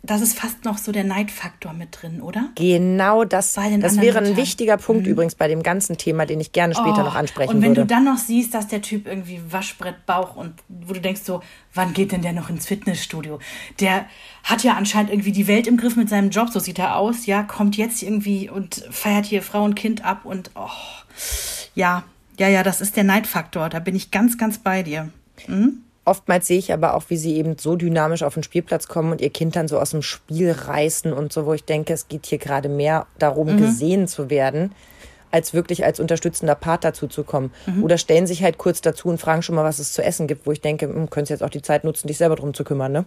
das 0.04 0.20
ist 0.20 0.36
fast 0.36 0.64
noch 0.64 0.78
so 0.78 0.90
der 0.90 1.04
Neidfaktor 1.04 1.72
mit 1.72 2.02
drin, 2.02 2.20
oder? 2.22 2.48
Genau 2.56 3.24
das. 3.24 3.52
Das 3.52 4.00
wäre 4.00 4.18
ein. 4.18 4.32
Mhm. 4.32 4.36
wichtiger 4.36 4.76
Punkt 4.76 5.06
übrigens 5.06 5.36
bei 5.36 5.46
dem 5.46 5.62
ganzen 5.62 5.96
Thema, 5.96 6.26
den 6.26 6.40
ich 6.40 6.52
gerne 6.52 6.74
später 6.74 7.02
Oh, 7.02 7.04
noch 7.04 7.14
ansprechen 7.14 7.54
Und 7.54 7.62
wenn 7.62 7.70
würde. 7.70 7.82
du 7.82 7.86
dann 7.86 8.04
noch 8.04 8.16
siehst, 8.18 8.52
dass 8.54 8.66
der 8.66 8.82
Typ 8.82 9.06
irgendwie 9.06 9.40
Waschbrettbauch 9.48 10.34
und 10.34 10.54
wo 10.68 10.92
du 10.92 11.00
denkst 11.00 11.20
so, 11.24 11.40
wann 11.74 11.92
geht 11.92 12.10
denn 12.10 12.22
der 12.22 12.32
noch 12.32 12.50
ins 12.50 12.66
Fitnessstudio? 12.66 13.38
Der 13.78 14.06
hat 14.42 14.64
ja 14.64 14.74
anscheinend 14.74 15.10
irgendwie 15.12 15.32
die 15.32 15.46
Welt 15.46 15.66
im 15.68 15.76
Griff 15.76 15.94
mit 15.94 16.08
seinem 16.08 16.30
Job, 16.30 16.48
so 16.50 16.58
sieht 16.58 16.80
er 16.80 16.96
aus, 16.96 17.26
ja, 17.26 17.44
kommt 17.44 17.76
jetzt 17.76 18.02
irgendwie 18.02 18.50
und 18.50 18.84
feiert 18.90 19.26
hier 19.26 19.42
Frau 19.42 19.62
und 19.62 19.76
Kind 19.76 20.04
ab 20.04 20.24
und 20.24 20.50
oh, 20.56 20.68
ja, 21.74 22.02
ja, 22.38 22.48
ja, 22.48 22.62
das 22.64 22.80
ist 22.80 22.96
der 22.96 23.04
Neidfaktor, 23.04 23.68
da 23.68 23.78
bin 23.78 23.94
ich 23.94 24.10
ganz, 24.10 24.36
ganz 24.36 24.58
bei 24.58 24.82
dir. 24.82 25.10
Oftmals 26.04 26.46
sehe 26.48 26.58
ich 26.58 26.72
aber 26.72 26.94
auch, 26.94 27.04
wie 27.08 27.16
sie 27.16 27.36
eben 27.36 27.56
so 27.58 27.76
dynamisch 27.76 28.22
auf 28.24 28.34
den 28.34 28.42
Spielplatz 28.42 28.88
kommen 28.88 29.12
und 29.12 29.20
ihr 29.20 29.30
Kind 29.30 29.54
dann 29.54 29.68
so 29.68 29.78
aus 29.78 29.90
dem 29.90 30.02
Spiel 30.02 30.50
reißen 30.50 31.12
und 31.12 31.32
so, 31.32 31.46
wo 31.46 31.54
ich 31.54 31.64
denke, 31.64 31.92
es 31.92 32.08
geht 32.08 32.26
hier 32.26 32.38
gerade 32.38 32.68
mehr 32.68 33.06
darum, 33.18 33.52
Mhm. 33.52 33.56
gesehen 33.58 34.08
zu 34.08 34.28
werden, 34.28 34.72
als 35.30 35.54
wirklich 35.54 35.84
als 35.84 35.98
unterstützender 35.98 36.54
Part 36.54 36.84
dazu 36.84 37.06
zu 37.06 37.22
kommen. 37.24 37.52
Mhm. 37.66 37.84
Oder 37.84 37.96
stellen 37.96 38.26
sich 38.26 38.42
halt 38.42 38.58
kurz 38.58 38.82
dazu 38.82 39.08
und 39.08 39.18
fragen 39.18 39.42
schon 39.42 39.54
mal, 39.54 39.64
was 39.64 39.78
es 39.78 39.92
zu 39.92 40.02
essen 40.02 40.26
gibt, 40.26 40.44
wo 40.46 40.52
ich 40.52 40.60
denke, 40.60 40.86
hm, 40.86 41.08
könntest 41.08 41.30
jetzt 41.30 41.42
auch 41.42 41.48
die 41.50 41.62
Zeit 41.62 41.84
nutzen, 41.84 42.08
dich 42.08 42.18
selber 42.18 42.36
drum 42.36 42.52
zu 42.52 42.64
kümmern, 42.64 42.92
ne? 42.92 43.04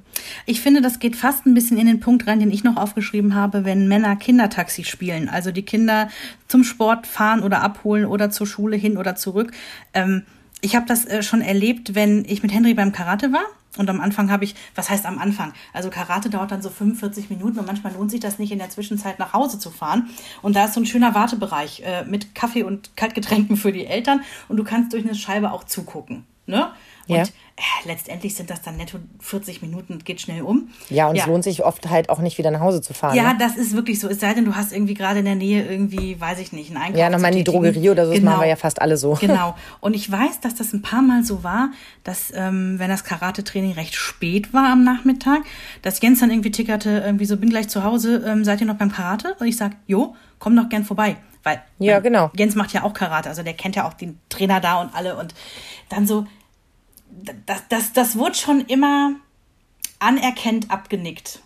Ich 0.48 0.62
finde, 0.62 0.82
das 0.82 0.98
geht 0.98 1.16
fast 1.16 1.46
ein 1.46 1.54
bisschen 1.54 1.78
in 1.78 1.86
den 1.86 2.00
Punkt 2.00 2.26
rein, 2.26 2.40
den 2.40 2.50
ich 2.50 2.64
noch 2.64 2.78
aufgeschrieben 2.78 3.36
habe, 3.36 3.64
wenn 3.66 3.88
Männer 3.88 4.16
Kindertaxi 4.16 4.86
spielen. 4.86 5.30
Also 5.30 5.52
die 5.52 5.64
Kinder 5.64 6.10
zum 6.48 6.64
Sport 6.64 7.06
fahren 7.06 7.44
oder 7.44 7.62
abholen 7.62 8.06
oder 8.06 8.32
zur 8.32 8.48
Schule 8.48 8.76
hin 8.78 8.98
oder 8.98 9.16
zurück. 9.16 9.52
Ähm, 9.94 10.24
ich 10.62 10.76
habe 10.76 10.86
das 10.86 11.06
äh, 11.06 11.24
schon 11.24 11.42
erlebt, 11.42 11.96
wenn 11.96 12.26
ich 12.26 12.44
mit 12.44 12.54
Henry 12.54 12.74
beim 12.74 12.92
Karate 12.92 13.32
war. 13.32 13.46
Und 13.78 13.90
am 13.90 14.00
Anfang 14.00 14.32
habe 14.32 14.46
ich, 14.46 14.56
was 14.74 14.90
heißt 14.90 15.06
am 15.06 15.20
Anfang? 15.20 15.54
Also 15.74 15.90
Karate 15.90 16.30
dauert 16.30 16.52
dann 16.52 16.62
so 16.62 16.70
45 16.70 17.30
Minuten 17.30 17.60
und 17.60 17.68
manchmal 17.68 17.94
lohnt 17.94 18.10
sich 18.10 18.22
das 18.22 18.40
nicht, 18.40 18.52
in 18.52 18.60
der 18.60 18.70
Zwischenzeit 18.70 19.20
nach 19.20 19.34
Hause 19.34 19.60
zu 19.60 19.70
fahren. 19.70 20.10
Und 20.42 20.56
da 20.56 20.66
ist 20.66 20.76
so 20.76 20.80
ein 20.80 20.86
schöner 20.86 21.14
Wartebereich 21.14 21.82
äh, 21.86 22.06
mit 22.06 22.36
Kaffee 22.36 22.64
und 22.64 22.96
Kaltgetränken 22.96 23.58
für 23.58 23.72
die 23.72 23.86
Eltern 23.86 24.22
und 24.48 24.58
du 24.58 24.64
kannst 24.64 24.94
durch 24.94 25.04
eine 25.04 25.16
Scheibe 25.16 25.52
auch 25.52 25.66
zugucken. 25.66 26.26
Ne? 26.48 26.72
Und 27.08 27.16
Ja. 27.16 27.22
äh, 27.24 27.88
letztendlich 27.88 28.36
sind 28.36 28.50
das 28.50 28.62
dann 28.64 28.78
netto 28.78 28.98
40 29.20 29.62
Minuten, 29.62 30.00
geht 30.04 30.20
schnell 30.22 30.42
um. 30.42 30.70
Ja, 30.90 31.08
und 31.08 31.16
es 31.18 31.26
lohnt 31.28 31.44
sich 31.44 31.64
oft 31.64 31.90
halt 31.90 32.10
auch 32.10 32.20
nicht 32.20 32.38
wieder 32.38 32.52
nach 32.52 32.60
Hause 32.62 32.82
zu 32.82 32.94
fahren. 32.94 33.16
Ja, 33.16 33.34
ne? 33.34 33.38
das 33.40 33.56
ist 33.58 33.74
wirklich 33.76 34.00
so. 34.00 34.08
Es 34.10 34.20
sei 34.20 34.34
denn, 34.34 34.46
du 34.46 34.56
hast 34.56 34.74
irgendwie 34.74 34.94
gerade 34.96 35.20
in 35.20 35.26
der 35.26 35.36
Nähe 35.36 35.64
irgendwie, 35.66 36.20
weiß 36.20 36.40
ich 36.40 36.52
nicht, 36.52 36.70
einen 36.72 36.78
Einkauf. 36.82 36.98
Ja, 37.00 37.10
nochmal 37.10 37.32
in 37.32 37.38
die. 37.38 37.44
Drogerie 37.44 37.90
oder 37.92 38.06
so, 38.06 38.12
das 38.12 38.20
Genau. 38.20 38.32
machen 38.32 38.42
wir 38.42 38.48
ja 38.50 38.56
fast 38.56 38.82
alle 38.82 38.98
so. 38.98 39.14
Genau. 39.22 39.56
Und 39.82 39.94
ich 39.96 40.12
weiß, 40.12 40.40
dass 40.42 40.56
das 40.56 40.74
ein 40.74 40.82
paar 40.82 41.02
Mal 41.04 41.24
so 41.24 41.44
war, 41.44 41.70
dass, 42.04 42.32
ähm, 42.36 42.80
wenn 42.80 42.90
das 42.90 43.04
Karate-Training 43.04 43.74
recht 43.74 43.94
spät 43.96 44.52
war 44.54 44.72
am 44.72 44.84
Nachmittag, 44.84 45.42
dass 45.84 46.02
Jens 46.02 46.20
dann 46.22 46.32
irgendwie 46.32 46.52
tickerte, 46.52 47.04
irgendwie 47.06 47.26
so, 47.26 47.38
bin 47.38 47.50
gleich 47.52 47.70
zu 47.70 47.84
Hause, 47.84 48.24
ähm, 48.28 48.44
seid 48.44 48.62
ihr 48.62 48.68
noch 48.68 48.76
beim 48.78 48.92
Karate? 48.92 49.36
Und 49.40 49.48
ich 49.48 49.58
sag, 49.58 49.74
jo, 49.88 50.16
komm 50.40 50.56
doch 50.56 50.70
gern 50.70 50.84
vorbei. 50.84 51.18
Weil 51.44 51.62
Ja, 51.78 52.00
genau. 52.00 52.32
Jens 52.36 52.56
macht 52.56 52.74
ja 52.74 52.82
auch 52.84 52.94
Karate, 52.94 53.30
also 53.30 53.44
der 53.44 53.54
kennt 53.54 53.76
ja 53.76 53.88
auch 53.88 53.94
den 53.94 54.18
Trainer 54.30 54.60
da 54.60 54.82
und 54.82 54.96
alle. 54.96 55.16
Und 55.16 55.36
dann 55.90 56.08
so, 56.08 56.26
das, 57.46 57.64
das, 57.70 57.94
das 57.94 58.18
wurde 58.18 58.36
schon 58.36 58.62
immer 58.62 59.16
anerkennt 60.00 60.72
abgenickt. 60.72 61.40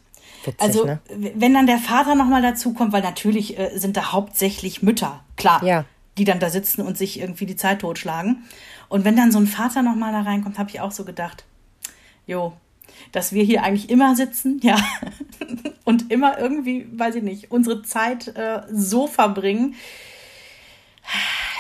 Witzig, 0.46 0.62
also, 0.62 0.86
ne? 0.86 1.00
wenn 1.10 1.54
dann 1.54 1.68
der 1.68 1.80
Vater 1.80 2.16
nochmal 2.16 2.42
dazu 2.42 2.74
kommt, 2.74 2.94
weil 2.94 3.02
natürlich 3.02 3.60
äh, 3.60 3.78
sind 3.78 3.98
da 3.98 4.12
hauptsächlich 4.12 4.82
Mütter, 4.82 5.24
klar, 5.36 5.64
Ja. 5.64 5.86
die 6.18 6.24
dann 6.24 6.40
da 6.40 6.50
sitzen 6.50 6.82
und 6.82 6.98
sich 6.98 7.20
irgendwie 7.20 7.46
die 7.46 7.56
Zeit 7.58 7.80
totschlagen. 7.82 8.44
Und 8.88 9.04
wenn 9.06 9.16
dann 9.16 9.32
so 9.32 9.40
ein 9.40 9.48
Vater 9.48 9.82
nochmal 9.82 10.12
da 10.14 10.22
reinkommt, 10.22 10.58
habe 10.58 10.70
ich 10.70 10.80
auch 10.82 10.92
so 10.92 11.04
gedacht, 11.04 11.44
jo, 12.26 12.54
dass 13.12 13.34
wir 13.34 13.44
hier 13.44 13.64
eigentlich 13.64 13.90
immer 13.90 14.16
sitzen, 14.16 14.60
ja, 14.64 14.78
und 15.84 16.12
immer 16.12 16.40
irgendwie, 16.40 16.88
weiß 16.92 17.16
ich 17.16 17.24
nicht, 17.24 17.52
unsere 17.52 17.84
Zeit 17.84 18.30
äh, 18.30 18.62
so 18.72 19.08
verbringen, 19.08 19.76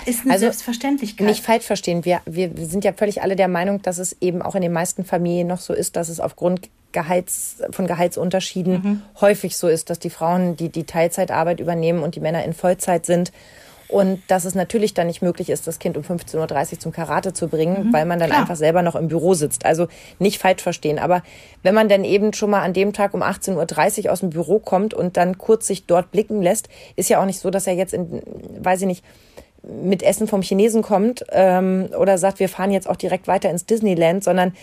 ist 0.10 0.22
eine 0.22 0.34
Also, 0.34 0.45
Selbstverständlichkeit. 0.45 1.28
Nicht 1.28 1.43
falsch 1.43 1.65
verstehen. 1.65 2.06
Wir, 2.06 2.22
wir 2.26 2.52
sind 2.65 2.84
ja 2.84 2.93
völlig 2.93 3.22
alle 3.22 3.36
der 3.36 3.48
Meinung, 3.48 3.82
dass 3.82 3.98
es 3.98 4.17
eben 4.22 4.41
auch 4.41 4.56
in 4.56 4.62
den 4.62 4.74
meisten 4.74 5.06
Familien 5.06 5.48
noch 5.48 5.60
so 5.60 5.74
ist, 5.74 5.95
dass 5.95 6.10
es 6.10 6.19
aufgrund 6.19 6.69
Gehalts, 6.91 7.58
von 7.69 7.86
Gehaltsunterschieden 7.86 9.04
häufig 9.22 9.56
so 9.56 9.67
ist, 9.67 9.91
dass 9.91 10.00
die 10.00 10.10
Frauen 10.10 10.56
die, 10.56 10.69
die 10.69 10.86
Teilzeitarbeit 10.86 11.60
übernehmen 11.60 12.02
und 12.02 12.15
die 12.15 12.19
Männer 12.19 12.43
in 12.43 12.54
Vollzeit 12.54 13.06
sind. 13.06 13.32
Und 13.89 14.22
dass 14.28 14.45
es 14.45 14.54
natürlich 14.54 14.93
dann 14.93 15.08
nicht 15.08 15.24
möglich 15.24 15.50
ist, 15.50 15.65
das 15.65 15.80
Kind 15.80 15.98
um 15.98 16.04
15.30 16.04 16.74
Uhr 16.74 16.80
zum 16.80 16.91
Karate 16.91 17.34
zu 17.34 17.48
bringen, 17.48 17.91
weil 17.91 18.06
man 18.06 18.19
dann 18.19 18.30
klar. 18.30 18.41
einfach 18.41 18.56
selber 18.56 18.84
noch 18.84 18.95
im 18.95 19.08
Büro 19.08 19.34
sitzt. 19.34 19.65
Also 19.65 19.88
nicht 20.19 20.39
falsch 20.39 20.62
verstehen. 20.62 21.00
Aber 21.00 21.24
wenn 21.63 21.74
man 21.74 21.89
dann 21.89 22.04
eben 22.04 22.34
schon 22.34 22.52
mal 22.52 22.62
an 22.62 22.74
dem 22.74 22.93
Tag 22.93 23.15
um 23.15 23.24
18.30 23.24 24.06
Uhr 24.06 24.12
aus 24.12 24.19
dem 24.19 24.30
Büro 24.30 24.60
kommt 24.60 24.93
und 24.93 25.17
dann 25.17 25.39
kurz 25.39 25.65
sich 25.65 25.88
dort 25.88 26.12
blicken 26.12 26.43
lässt, 26.43 26.69
ist 26.95 27.10
ja 27.10 27.19
auch 27.19 27.26
nicht 27.26 27.39
so, 27.39 27.50
dass 27.50 27.65
er 27.65 27.74
jetzt 27.74 27.95
in, 27.95 28.22
weiß 28.60 28.82
ich 28.82 28.88
nicht, 28.88 29.04
mit 29.84 30.03
Essen 30.03 30.27
vom 30.27 30.41
Chinesen 30.41 30.82
kommt 30.82 31.23
ähm, 31.32 31.89
oder 31.97 32.17
sagt, 32.17 32.39
wir 32.39 32.49
fahren 32.49 32.71
jetzt 32.71 32.89
auch 32.89 32.95
direkt 32.95 33.27
weiter 33.27 33.49
ins 33.49 33.65
Disneyland, 33.65 34.23
sondern 34.23 34.53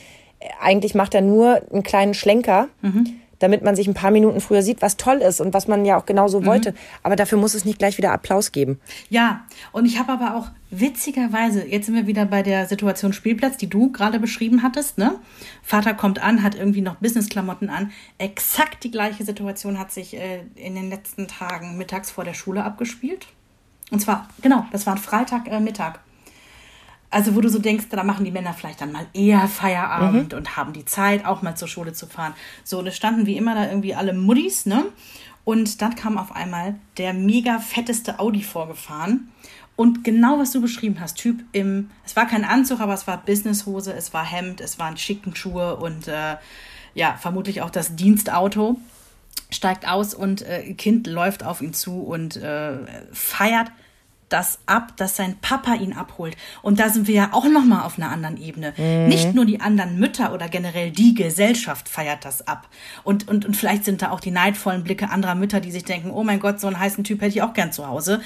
eigentlich 0.60 0.94
macht 0.94 1.14
er 1.14 1.22
nur 1.22 1.62
einen 1.72 1.82
kleinen 1.82 2.14
Schlenker, 2.14 2.68
damit 3.38 3.62
man 3.62 3.76
sich 3.76 3.86
ein 3.86 3.94
paar 3.94 4.10
Minuten 4.10 4.40
früher 4.40 4.62
sieht, 4.62 4.82
was 4.82 4.96
toll 4.96 5.16
ist 5.18 5.40
und 5.40 5.54
was 5.54 5.68
man 5.68 5.84
ja 5.84 5.98
auch 5.98 6.06
genauso 6.06 6.44
wollte. 6.44 6.74
Aber 7.02 7.16
dafür 7.16 7.38
muss 7.38 7.54
es 7.54 7.64
nicht 7.64 7.78
gleich 7.78 7.98
wieder 7.98 8.12
Applaus 8.12 8.52
geben. 8.52 8.80
Ja, 9.10 9.44
und 9.72 9.86
ich 9.86 9.98
habe 9.98 10.12
aber 10.12 10.36
auch 10.36 10.48
witzigerweise, 10.70 11.66
jetzt 11.66 11.86
sind 11.86 11.94
wir 11.94 12.06
wieder 12.06 12.26
bei 12.26 12.42
der 12.42 12.66
Situation 12.66 13.12
Spielplatz, 13.12 13.56
die 13.56 13.68
du 13.68 13.92
gerade 13.92 14.18
beschrieben 14.18 14.62
hattest, 14.62 14.98
ne? 14.98 15.18
Vater 15.62 15.94
kommt 15.94 16.22
an, 16.22 16.42
hat 16.42 16.54
irgendwie 16.54 16.80
noch 16.80 16.96
Businessklamotten 16.96 17.70
an. 17.70 17.92
Exakt 18.18 18.84
die 18.84 18.90
gleiche 18.90 19.24
Situation 19.24 19.78
hat 19.78 19.92
sich 19.92 20.16
äh, 20.16 20.40
in 20.56 20.74
den 20.74 20.90
letzten 20.90 21.28
Tagen 21.28 21.76
mittags 21.76 22.10
vor 22.10 22.24
der 22.24 22.34
Schule 22.34 22.64
abgespielt. 22.64 23.26
Und 23.90 24.00
zwar, 24.00 24.28
genau, 24.42 24.66
das 24.72 24.86
war 24.86 24.94
ein 24.94 24.98
Freitag 24.98 25.48
äh, 25.48 25.60
Mittag. 25.60 26.00
Also 27.08 27.36
wo 27.36 27.40
du 27.40 27.48
so 27.48 27.58
denkst, 27.58 27.86
da 27.90 28.02
machen 28.02 28.24
die 28.24 28.32
Männer 28.32 28.52
vielleicht 28.52 28.80
dann 28.80 28.92
mal 28.92 29.06
eher 29.14 29.46
Feierabend 29.46 30.34
und 30.34 30.56
haben 30.56 30.72
die 30.72 30.84
Zeit, 30.84 31.24
auch 31.24 31.40
mal 31.40 31.54
zur 31.54 31.68
Schule 31.68 31.92
zu 31.92 32.06
fahren. 32.06 32.34
So, 32.64 32.80
und 32.80 32.86
es 32.88 32.96
standen 32.96 33.26
wie 33.26 33.36
immer 33.36 33.54
da 33.54 33.68
irgendwie 33.68 33.94
alle 33.94 34.12
Muddis, 34.12 34.66
ne? 34.66 34.86
Und 35.44 35.80
dann 35.80 35.94
kam 35.94 36.18
auf 36.18 36.34
einmal 36.34 36.74
der 36.98 37.14
mega 37.14 37.60
fetteste 37.60 38.18
Audi 38.18 38.42
vorgefahren. 38.42 39.28
Und 39.76 40.02
genau 40.02 40.38
was 40.40 40.50
du 40.50 40.60
beschrieben 40.60 40.96
hast, 41.00 41.18
Typ 41.18 41.44
im, 41.52 41.90
es 42.04 42.16
war 42.16 42.26
kein 42.26 42.44
Anzug, 42.44 42.80
aber 42.80 42.94
es 42.94 43.06
war 43.06 43.18
Businesshose, 43.18 43.92
es 43.92 44.12
war 44.12 44.24
Hemd, 44.24 44.60
es 44.60 44.78
waren 44.78 44.96
schicken 44.96 45.36
Schuhe 45.36 45.76
und 45.76 46.08
äh, 46.08 46.36
ja, 46.94 47.16
vermutlich 47.20 47.62
auch 47.62 47.70
das 47.70 47.94
Dienstauto. 47.94 48.80
Steigt 49.56 49.88
aus 49.88 50.14
und 50.14 50.42
äh, 50.42 50.74
Kind 50.74 51.06
läuft 51.06 51.44
auf 51.44 51.60
ihn 51.60 51.74
zu 51.74 52.02
und 52.02 52.36
äh, 52.36 52.78
feiert 53.12 53.70
das 54.28 54.58
ab, 54.66 54.96
dass 54.96 55.16
sein 55.16 55.36
Papa 55.40 55.74
ihn 55.74 55.92
abholt. 55.92 56.36
Und 56.62 56.80
da 56.80 56.88
sind 56.88 57.06
wir 57.06 57.14
ja 57.14 57.28
auch 57.32 57.48
noch 57.48 57.64
mal 57.64 57.84
auf 57.84 57.98
einer 57.98 58.10
anderen 58.10 58.36
Ebene. 58.36 58.74
Nicht 59.06 59.34
nur 59.34 59.44
die 59.44 59.60
anderen 59.60 59.98
Mütter 59.98 60.32
oder 60.34 60.48
generell 60.48 60.90
die 60.90 61.14
Gesellschaft 61.14 61.88
feiert 61.88 62.24
das 62.24 62.46
ab. 62.46 62.68
Und, 63.04 63.28
und, 63.28 63.44
und 63.44 63.56
vielleicht 63.56 63.84
sind 63.84 64.02
da 64.02 64.10
auch 64.10 64.20
die 64.20 64.32
neidvollen 64.32 64.82
Blicke 64.82 65.10
anderer 65.10 65.36
Mütter, 65.36 65.60
die 65.60 65.70
sich 65.70 65.84
denken, 65.84 66.10
oh 66.10 66.24
mein 66.24 66.40
Gott, 66.40 66.60
so 66.60 66.66
einen 66.66 66.78
heißen 66.78 67.04
Typ 67.04 67.20
hätte 67.20 67.36
ich 67.36 67.42
auch 67.42 67.54
gern 67.54 67.72
zu 67.72 67.86
Hause. 67.86 68.20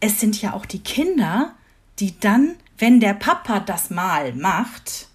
Es 0.00 0.20
sind 0.20 0.40
ja 0.40 0.52
auch 0.52 0.66
die 0.66 0.80
Kinder, 0.80 1.54
die 1.98 2.18
dann, 2.18 2.54
wenn 2.78 3.00
der 3.00 3.14
Papa 3.14 3.60
das 3.60 3.90
mal 3.90 4.32
macht, 4.34 5.08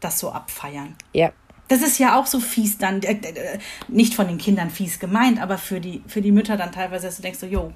das 0.00 0.18
so 0.20 0.30
abfeiern. 0.30 0.94
Ja. 1.12 1.32
Das 1.68 1.82
ist 1.82 1.98
ja 1.98 2.18
auch 2.18 2.26
so 2.26 2.40
fies 2.40 2.78
dann, 2.78 3.02
äh, 3.02 3.12
äh, 3.12 3.58
nicht 3.88 4.14
von 4.14 4.28
den 4.28 4.38
Kindern 4.38 4.70
fies 4.70 4.98
gemeint, 4.98 5.40
aber 5.40 5.58
für 5.58 5.80
die, 5.80 6.02
für 6.06 6.20
die 6.20 6.32
Mütter 6.32 6.56
dann 6.56 6.72
teilweise, 6.72 7.06
dass 7.06 7.16
du 7.16 7.22
denkst 7.22 7.38
so, 7.38 7.46
jo, 7.46 7.72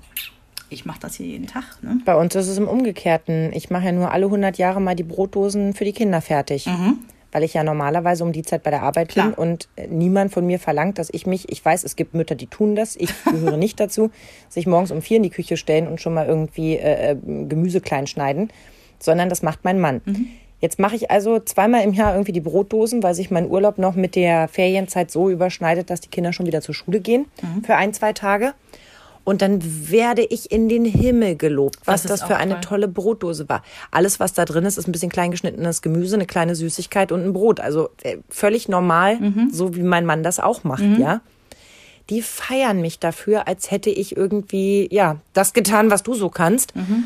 ich 0.70 0.84
mache 0.84 1.00
das 1.00 1.14
hier 1.14 1.26
jeden 1.26 1.46
Tag. 1.46 1.64
Ne? 1.82 2.00
Bei 2.04 2.14
uns 2.14 2.34
ist 2.34 2.48
es 2.48 2.58
im 2.58 2.68
Umgekehrten. 2.68 3.52
Ich 3.54 3.70
mache 3.70 3.86
ja 3.86 3.92
nur 3.92 4.12
alle 4.12 4.26
100 4.26 4.58
Jahre 4.58 4.80
mal 4.80 4.94
die 4.94 5.02
Brotdosen 5.02 5.72
für 5.72 5.84
die 5.84 5.92
Kinder 5.92 6.20
fertig. 6.20 6.66
Weil 7.30 7.42
ich 7.42 7.54
ja 7.54 7.62
normalerweise 7.62 8.24
um 8.24 8.32
die 8.32 8.42
Zeit 8.42 8.62
bei 8.62 8.70
der 8.70 8.82
Arbeit 8.82 9.14
bin 9.14 9.24
Klar. 9.24 9.38
und 9.38 9.68
äh, 9.76 9.86
niemand 9.86 10.32
von 10.32 10.46
mir 10.46 10.58
verlangt, 10.58 10.98
dass 10.98 11.10
ich 11.12 11.26
mich, 11.26 11.50
ich 11.50 11.62
weiß, 11.62 11.84
es 11.84 11.94
gibt 11.94 12.14
Mütter, 12.14 12.34
die 12.34 12.46
tun 12.46 12.74
das, 12.74 12.96
ich 12.96 13.10
gehöre 13.24 13.56
nicht 13.58 13.78
dazu, 13.80 14.10
sich 14.48 14.66
morgens 14.66 14.90
um 14.90 15.02
vier 15.02 15.18
in 15.18 15.24
die 15.24 15.30
Küche 15.30 15.58
stellen 15.58 15.88
und 15.88 16.00
schon 16.00 16.14
mal 16.14 16.26
irgendwie 16.26 16.76
äh, 16.76 17.12
äh, 17.12 17.16
Gemüse 17.16 17.82
klein 17.82 18.06
schneiden, 18.06 18.50
sondern 18.98 19.28
das 19.28 19.42
macht 19.42 19.62
mein 19.62 19.78
Mann. 19.78 20.00
Jetzt 20.60 20.78
mache 20.78 20.96
ich 20.96 21.10
also 21.10 21.38
zweimal 21.38 21.82
im 21.84 21.92
Jahr 21.92 22.14
irgendwie 22.14 22.32
die 22.32 22.40
Brotdosen, 22.40 23.02
weil 23.02 23.14
sich 23.14 23.30
mein 23.30 23.48
Urlaub 23.48 23.78
noch 23.78 23.94
mit 23.94 24.16
der 24.16 24.48
Ferienzeit 24.48 25.10
so 25.10 25.30
überschneidet, 25.30 25.88
dass 25.90 26.00
die 26.00 26.08
Kinder 26.08 26.32
schon 26.32 26.46
wieder 26.46 26.60
zur 26.60 26.74
Schule 26.74 27.00
gehen 27.00 27.26
für 27.64 27.76
ein, 27.76 27.92
zwei 27.94 28.12
Tage. 28.12 28.54
Und 29.24 29.42
dann 29.42 29.60
werde 29.90 30.22
ich 30.24 30.50
in 30.50 30.70
den 30.70 30.86
Himmel 30.86 31.36
gelobt, 31.36 31.80
was 31.84 32.02
Das 32.02 32.20
das, 32.20 32.28
für 32.28 32.36
eine 32.38 32.54
toll. 32.54 32.60
tolle 32.62 32.88
Brotdose 32.88 33.46
war. 33.48 33.62
Alles, 33.90 34.18
was 34.20 34.32
da 34.32 34.46
drin 34.46 34.64
ist, 34.64 34.78
ist 34.78 34.88
ein 34.88 34.92
bisschen 34.92 35.10
klein 35.10 35.30
geschnittenes 35.30 35.82
Gemüse, 35.82 36.16
eine 36.16 36.24
kleine 36.24 36.56
Süßigkeit 36.56 37.12
und 37.12 37.22
ein 37.24 37.34
Brot. 37.34 37.60
Also 37.60 37.90
äh, 38.02 38.16
völlig 38.30 38.68
normal, 38.68 39.16
Mhm. 39.20 39.50
so 39.52 39.76
wie 39.76 39.82
mein 39.82 40.06
Mann 40.06 40.22
das 40.22 40.40
auch 40.40 40.64
macht, 40.64 40.82
ja. 40.98 41.20
Die 42.08 42.22
feiern 42.22 42.80
mich 42.80 43.00
dafür, 43.00 43.46
als 43.46 43.70
hätte 43.70 43.90
ich 43.90 44.16
irgendwie, 44.16 44.88
ja, 44.90 45.16
das 45.34 45.52
getan, 45.52 45.90
was 45.90 46.02
du 46.02 46.14
so 46.14 46.30
kannst. 46.30 46.74
Mhm. 46.74 47.04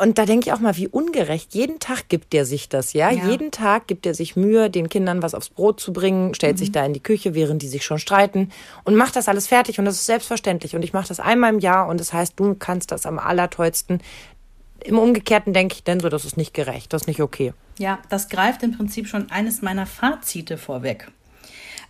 Und 0.00 0.18
da 0.18 0.26
denke 0.26 0.48
ich 0.48 0.52
auch 0.52 0.60
mal, 0.60 0.76
wie 0.76 0.88
ungerecht. 0.88 1.54
Jeden 1.54 1.78
Tag 1.78 2.08
gibt 2.08 2.32
der 2.32 2.44
sich 2.44 2.68
das, 2.68 2.92
ja? 2.92 3.10
Ja. 3.10 3.28
Jeden 3.28 3.50
Tag 3.50 3.86
gibt 3.86 4.04
er 4.06 4.14
sich 4.14 4.36
Mühe, 4.36 4.68
den 4.70 4.88
Kindern 4.88 5.22
was 5.22 5.34
aufs 5.34 5.48
Brot 5.48 5.80
zu 5.80 5.92
bringen, 5.92 6.34
stellt 6.34 6.54
Mhm. 6.56 6.58
sich 6.58 6.72
da 6.72 6.84
in 6.84 6.92
die 6.92 7.02
Küche, 7.02 7.34
während 7.34 7.62
die 7.62 7.68
sich 7.68 7.84
schon 7.84 7.98
streiten 7.98 8.50
und 8.84 8.94
macht 8.96 9.16
das 9.16 9.28
alles 9.28 9.46
fertig. 9.46 9.78
Und 9.78 9.84
das 9.86 9.94
ist 9.96 10.06
selbstverständlich. 10.06 10.74
Und 10.76 10.82
ich 10.82 10.92
mache 10.92 11.08
das 11.08 11.20
einmal 11.20 11.52
im 11.52 11.60
Jahr 11.60 11.88
und 11.88 11.98
das 12.00 12.12
heißt, 12.12 12.34
du 12.36 12.54
kannst 12.54 12.92
das 12.92 13.06
am 13.06 13.18
allertollsten. 13.18 14.00
Im 14.84 14.98
Umgekehrten 14.98 15.52
denke 15.52 15.74
ich 15.76 15.84
dann 15.84 16.00
so, 16.00 16.08
das 16.08 16.24
ist 16.24 16.36
nicht 16.36 16.52
gerecht, 16.54 16.92
das 16.92 17.02
ist 17.02 17.08
nicht 17.08 17.20
okay. 17.22 17.52
Ja, 17.78 17.98
das 18.08 18.28
greift 18.28 18.62
im 18.62 18.76
Prinzip 18.76 19.08
schon 19.08 19.30
eines 19.30 19.62
meiner 19.62 19.86
Fazite 19.86 20.58
vorweg. 20.58 21.08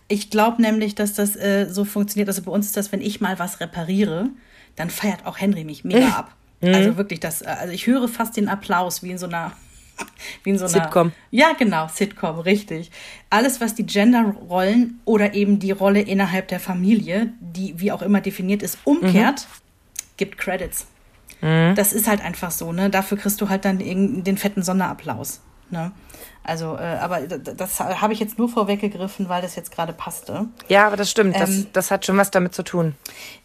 Ich 0.07 0.29
glaube 0.29 0.61
nämlich, 0.61 0.95
dass 0.95 1.13
das 1.13 1.35
äh, 1.35 1.67
so 1.69 1.83
funktioniert. 1.83 2.29
Also 2.29 2.41
bei 2.41 2.51
uns 2.51 2.67
ist 2.67 2.77
das, 2.77 2.91
wenn 2.93 3.01
ich 3.01 3.19
mal 3.19 3.37
was 3.39 3.59
repariere, 3.59 4.29
dann 4.77 4.89
feiert 4.89 5.25
auch 5.25 5.37
Henry 5.39 5.65
mich 5.65 5.83
mega 5.83 6.07
ab. 6.17 6.31
Also 6.61 6.97
wirklich, 6.97 7.19
das, 7.19 7.41
äh, 7.41 7.45
also 7.47 7.73
ich 7.73 7.85
höre 7.87 8.07
fast 8.07 8.35
den 8.37 8.49
Applaus 8.49 9.03
wie 9.03 9.11
in 9.11 9.17
so 9.17 9.27
einer, 9.27 9.51
wie 10.43 10.49
in 10.51 10.57
so 10.57 10.65
einer 10.65 10.73
Sitcom. 10.73 11.11
Ja, 11.31 11.53
genau, 11.57 11.87
Sitcom, 11.87 12.39
richtig. 12.39 12.91
Alles, 13.29 13.61
was 13.61 13.75
die 13.75 13.85
Genderrollen 13.85 14.99
oder 15.05 15.33
eben 15.33 15.59
die 15.59 15.71
Rolle 15.71 16.01
innerhalb 16.01 16.47
der 16.47 16.59
Familie, 16.59 17.33
die 17.39 17.79
wie 17.79 17.91
auch 17.91 18.01
immer 18.01 18.21
definiert 18.21 18.63
ist, 18.63 18.79
umkehrt, 18.85 19.47
gibt 20.17 20.37
Credits. 20.37 20.87
Das 21.75 21.93
ist 21.93 22.07
halt 22.07 22.21
einfach 22.21 22.49
so, 22.49 22.71
ne? 22.73 22.89
Dafür 22.89 23.17
kriegst 23.17 23.39
du 23.41 23.49
halt 23.49 23.63
dann 23.63 23.79
irgend- 23.79 24.25
den 24.25 24.37
fetten 24.39 24.63
Sonderapplaus. 24.63 25.41
Ne? 25.69 25.91
Also, 26.43 26.75
äh, 26.77 26.97
aber 26.99 27.19
das 27.27 27.79
habe 27.79 28.13
ich 28.13 28.19
jetzt 28.19 28.39
nur 28.39 28.47
vorweggegriffen, 28.49 29.27
weil 29.29 29.41
das 29.41 29.55
jetzt 29.55 29.69
gerade 29.71 29.91
passte. 29.93 30.47
Ja, 30.69 30.87
aber 30.87 30.95
das 30.95 31.11
stimmt, 31.11 31.35
das, 31.35 31.49
Ähm, 31.49 31.67
das 31.73 31.91
hat 31.91 32.05
schon 32.05 32.17
was 32.17 32.31
damit 32.31 32.55
zu 32.55 32.63
tun. 32.63 32.95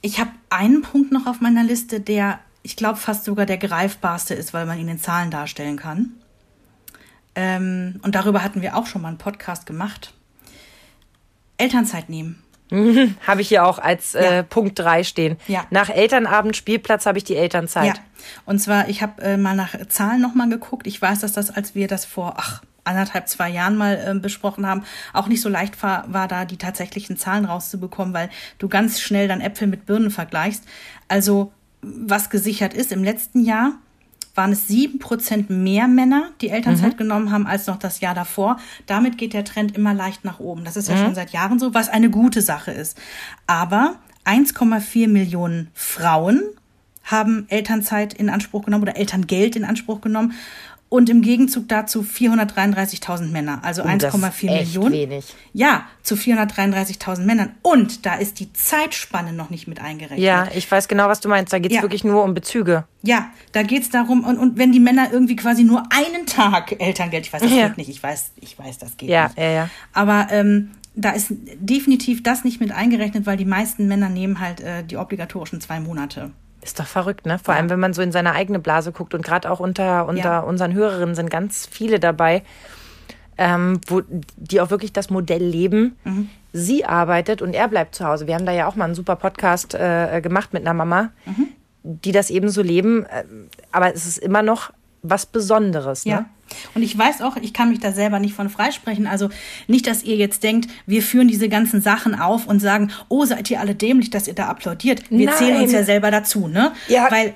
Ich 0.00 0.20
habe 0.20 0.30
einen 0.48 0.80
Punkt 0.82 1.10
noch 1.12 1.26
auf 1.26 1.40
meiner 1.40 1.64
Liste, 1.64 2.00
der, 2.00 2.38
ich 2.62 2.76
glaube, 2.76 2.98
fast 2.98 3.24
sogar 3.24 3.46
der 3.46 3.58
greifbarste 3.58 4.34
ist, 4.34 4.54
weil 4.54 4.66
man 4.66 4.78
ihn 4.78 4.88
in 4.88 4.98
Zahlen 4.98 5.30
darstellen 5.30 5.76
kann. 5.76 6.12
Ähm, 7.34 8.00
und 8.02 8.14
darüber 8.14 8.42
hatten 8.42 8.62
wir 8.62 8.76
auch 8.76 8.86
schon 8.86 9.02
mal 9.02 9.08
einen 9.08 9.18
Podcast 9.18 9.66
gemacht. 9.66 10.12
Elternzeit 11.56 12.08
nehmen. 12.08 12.42
Habe 13.26 13.42
ich 13.42 13.48
hier 13.48 13.66
auch 13.66 13.78
als 13.78 14.14
äh, 14.14 14.36
Ja. 14.36 14.42
Punkt 14.42 14.78
3 14.78 15.04
stehen. 15.04 15.36
Ja. 15.46 15.66
Nach 15.70 15.90
Elternabend, 15.90 16.56
Spielplatz 16.56 17.04
habe 17.04 17.18
ich 17.18 17.24
die 17.24 17.36
Elternzeit. 17.36 17.96
Ja. 17.96 18.02
Und 18.46 18.60
zwar, 18.60 18.88
ich 18.88 19.02
habe 19.02 19.20
äh, 19.20 19.36
mal 19.36 19.54
nach 19.54 19.74
Zahlen 19.88 20.22
nochmal 20.22 20.48
geguckt. 20.48 20.86
Ich 20.86 21.00
weiß, 21.00 21.20
dass 21.20 21.32
das, 21.32 21.50
als 21.50 21.74
wir 21.74 21.86
das 21.86 22.06
vor 22.06 22.34
ach, 22.38 22.62
anderthalb, 22.84 23.28
zwei 23.28 23.50
Jahren 23.50 23.76
mal 23.76 24.02
ähm, 24.06 24.22
besprochen 24.22 24.66
haben, 24.66 24.84
auch 25.12 25.26
nicht 25.28 25.42
so 25.42 25.48
leicht 25.48 25.82
war, 25.82 26.10
war, 26.12 26.28
da 26.28 26.44
die 26.44 26.56
tatsächlichen 26.56 27.16
Zahlen 27.16 27.44
rauszubekommen, 27.44 28.14
weil 28.14 28.30
du 28.58 28.68
ganz 28.68 29.00
schnell 29.00 29.28
dann 29.28 29.40
Äpfel 29.40 29.68
mit 29.68 29.84
Birnen 29.84 30.10
vergleichst. 30.10 30.64
Also, 31.08 31.52
was 31.82 32.30
gesichert 32.30 32.74
ist, 32.74 32.92
im 32.92 33.04
letzten 33.04 33.44
Jahr 33.44 33.72
waren 34.34 34.52
es 34.52 34.66
sieben 34.66 34.98
Prozent 34.98 35.50
mehr 35.50 35.88
Männer, 35.88 36.30
die 36.40 36.48
Elternzeit 36.48 36.96
genommen 36.96 37.30
haben, 37.32 37.46
als 37.46 37.66
noch 37.66 37.76
das 37.76 38.00
Jahr 38.00 38.14
davor. 38.14 38.58
Damit 38.86 39.18
geht 39.18 39.34
der 39.34 39.44
Trend 39.44 39.76
immer 39.76 39.92
leicht 39.92 40.24
nach 40.24 40.40
oben. 40.40 40.64
Das 40.64 40.76
ist 40.76 40.88
ja 40.88 40.96
schon 40.96 41.14
seit 41.14 41.32
Jahren 41.32 41.58
so, 41.58 41.74
was 41.74 41.90
eine 41.90 42.08
gute 42.08 42.40
Sache 42.40 42.70
ist. 42.70 42.96
Aber 43.46 43.96
1,4 44.24 45.08
Millionen 45.08 45.68
Frauen 45.74 46.40
haben 47.04 47.46
Elternzeit 47.48 48.14
in 48.14 48.30
Anspruch 48.30 48.64
genommen 48.64 48.84
oder 48.84 48.96
Elterngeld 48.96 49.56
in 49.56 49.64
Anspruch 49.64 50.00
genommen. 50.00 50.32
Und 50.92 51.08
im 51.08 51.22
Gegenzug 51.22 51.68
dazu 51.68 52.02
433.000 52.02 53.30
Männer, 53.30 53.60
also 53.62 53.82
Oh, 53.82 53.86
das 53.96 54.14
ist 54.14 54.22
1,4 54.22 54.48
echt 54.50 54.66
Millionen. 54.74 54.92
wenig. 54.92 55.24
Ja, 55.54 55.86
zu 56.02 56.16
433.000 56.16 57.20
Männern. 57.24 57.54
Und 57.62 58.04
da 58.04 58.16
ist 58.16 58.40
die 58.40 58.52
Zeitspanne 58.52 59.32
noch 59.32 59.48
nicht 59.48 59.66
mit 59.66 59.80
eingerechnet. 59.80 60.18
Ja, 60.20 60.48
ich 60.54 60.70
weiß 60.70 60.88
genau, 60.88 61.08
was 61.08 61.20
du 61.20 61.30
meinst. 61.30 61.50
Da 61.50 61.58
geht's 61.60 61.76
Ja. 61.76 61.80
wirklich 61.82 62.04
nur 62.04 62.22
um 62.22 62.34
Bezüge. 62.34 62.84
Ja, 63.02 63.30
da 63.52 63.62
geht's 63.62 63.88
darum, 63.88 64.22
und, 64.22 64.36
und 64.36 64.58
wenn 64.58 64.70
die 64.70 64.80
Männer 64.80 65.08
irgendwie 65.10 65.34
quasi 65.36 65.64
nur 65.64 65.82
einen 65.90 66.26
Tag 66.26 66.78
Elterngeld, 66.78 67.26
ich 67.26 67.32
weiß, 67.32 67.40
das 67.40 67.50
Ja. 67.50 67.68
geht 67.68 67.78
nicht, 67.78 67.88
ich 67.88 68.02
weiß, 68.02 68.32
ich 68.42 68.58
weiß, 68.58 68.76
das 68.76 68.98
geht 68.98 69.08
Ja, 69.08 69.28
nicht. 69.28 69.38
ja, 69.38 69.50
ja. 69.50 69.70
Aber 69.94 70.26
ähm, 70.30 70.72
da 70.94 71.12
ist 71.12 71.28
definitiv 71.30 72.22
das 72.22 72.44
nicht 72.44 72.60
mit 72.60 72.70
eingerechnet, 72.70 73.24
weil 73.24 73.38
die 73.38 73.46
meisten 73.46 73.88
Männer 73.88 74.10
nehmen 74.10 74.40
halt 74.40 74.60
äh, 74.60 74.84
die 74.84 74.98
obligatorischen 74.98 75.62
zwei 75.62 75.80
Monate. 75.80 76.32
Ist 76.62 76.78
doch 76.78 76.86
verrückt, 76.86 77.26
ne? 77.26 77.38
Vor 77.42 77.54
allem, 77.54 77.68
wenn 77.70 77.80
man 77.80 77.92
so 77.92 78.02
in 78.02 78.12
seine 78.12 78.32
eigene 78.32 78.58
Blase 78.60 78.92
guckt 78.92 79.14
und 79.14 79.24
gerade 79.24 79.50
auch 79.50 79.58
unter, 79.60 80.06
unter 80.06 80.22
Ja. 80.22 80.38
unseren 80.40 80.72
Hörerinnen 80.74 81.14
sind 81.16 81.28
ganz 81.30 81.66
viele 81.70 81.98
dabei, 81.98 82.42
ähm, 83.36 83.80
wo 83.88 84.02
die 84.36 84.60
auch 84.60 84.70
wirklich 84.70 84.92
das 84.92 85.10
Modell 85.10 85.42
leben. 85.42 85.96
Sie 86.52 86.84
arbeitet 86.84 87.42
und 87.42 87.54
er 87.54 87.66
bleibt 87.66 87.94
zu 87.94 88.06
Hause. 88.06 88.26
Wir 88.26 88.34
haben 88.34 88.46
da 88.46 88.52
ja 88.52 88.66
auch 88.68 88.76
mal 88.76 88.84
einen 88.84 88.94
super 88.94 89.16
Podcast 89.16 89.74
äh, 89.74 90.20
gemacht 90.22 90.52
mit 90.52 90.62
einer 90.62 90.74
Mama, 90.74 91.10
die 91.82 92.12
das 92.12 92.30
eben 92.30 92.48
so 92.48 92.62
leben. 92.62 93.06
Äh, 93.06 93.24
Aber 93.72 93.92
es 93.92 94.06
ist 94.06 94.18
immer 94.18 94.42
noch 94.42 94.70
was 95.02 95.26
Besonderes. 95.26 96.04
Ne? 96.04 96.12
Ja. 96.12 96.26
Und 96.74 96.82
ich 96.82 96.96
weiß 96.96 97.22
auch, 97.22 97.36
ich 97.36 97.52
kann 97.52 97.70
mich 97.70 97.80
da 97.80 97.92
selber 97.92 98.18
nicht 98.18 98.34
von 98.34 98.48
freisprechen. 98.48 99.06
Also 99.06 99.30
nicht, 99.66 99.86
dass 99.86 100.02
ihr 100.02 100.16
jetzt 100.16 100.42
denkt, 100.42 100.70
wir 100.86 101.02
führen 101.02 101.28
diese 101.28 101.48
ganzen 101.48 101.80
Sachen 101.80 102.14
auf 102.14 102.46
und 102.46 102.60
sagen, 102.60 102.90
oh, 103.08 103.24
seid 103.24 103.50
ihr 103.50 103.60
alle 103.60 103.74
dämlich, 103.74 104.10
dass 104.10 104.28
ihr 104.28 104.34
da 104.34 104.48
applaudiert. 104.48 105.10
Wir 105.10 105.26
Nein. 105.26 105.36
zählen 105.36 105.62
uns 105.62 105.72
ja 105.72 105.82
selber 105.82 106.10
dazu, 106.10 106.48
ne? 106.48 106.72
Ja. 106.88 107.10
Weil 107.10 107.32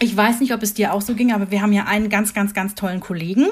ich 0.00 0.16
weiß 0.16 0.40
nicht, 0.40 0.52
ob 0.52 0.62
es 0.62 0.74
dir 0.74 0.92
auch 0.92 1.02
so 1.02 1.14
ging, 1.14 1.32
aber 1.32 1.50
wir 1.50 1.62
haben 1.62 1.72
ja 1.72 1.84
einen 1.84 2.08
ganz, 2.08 2.34
ganz, 2.34 2.54
ganz 2.54 2.74
tollen 2.74 3.00
Kollegen, 3.00 3.46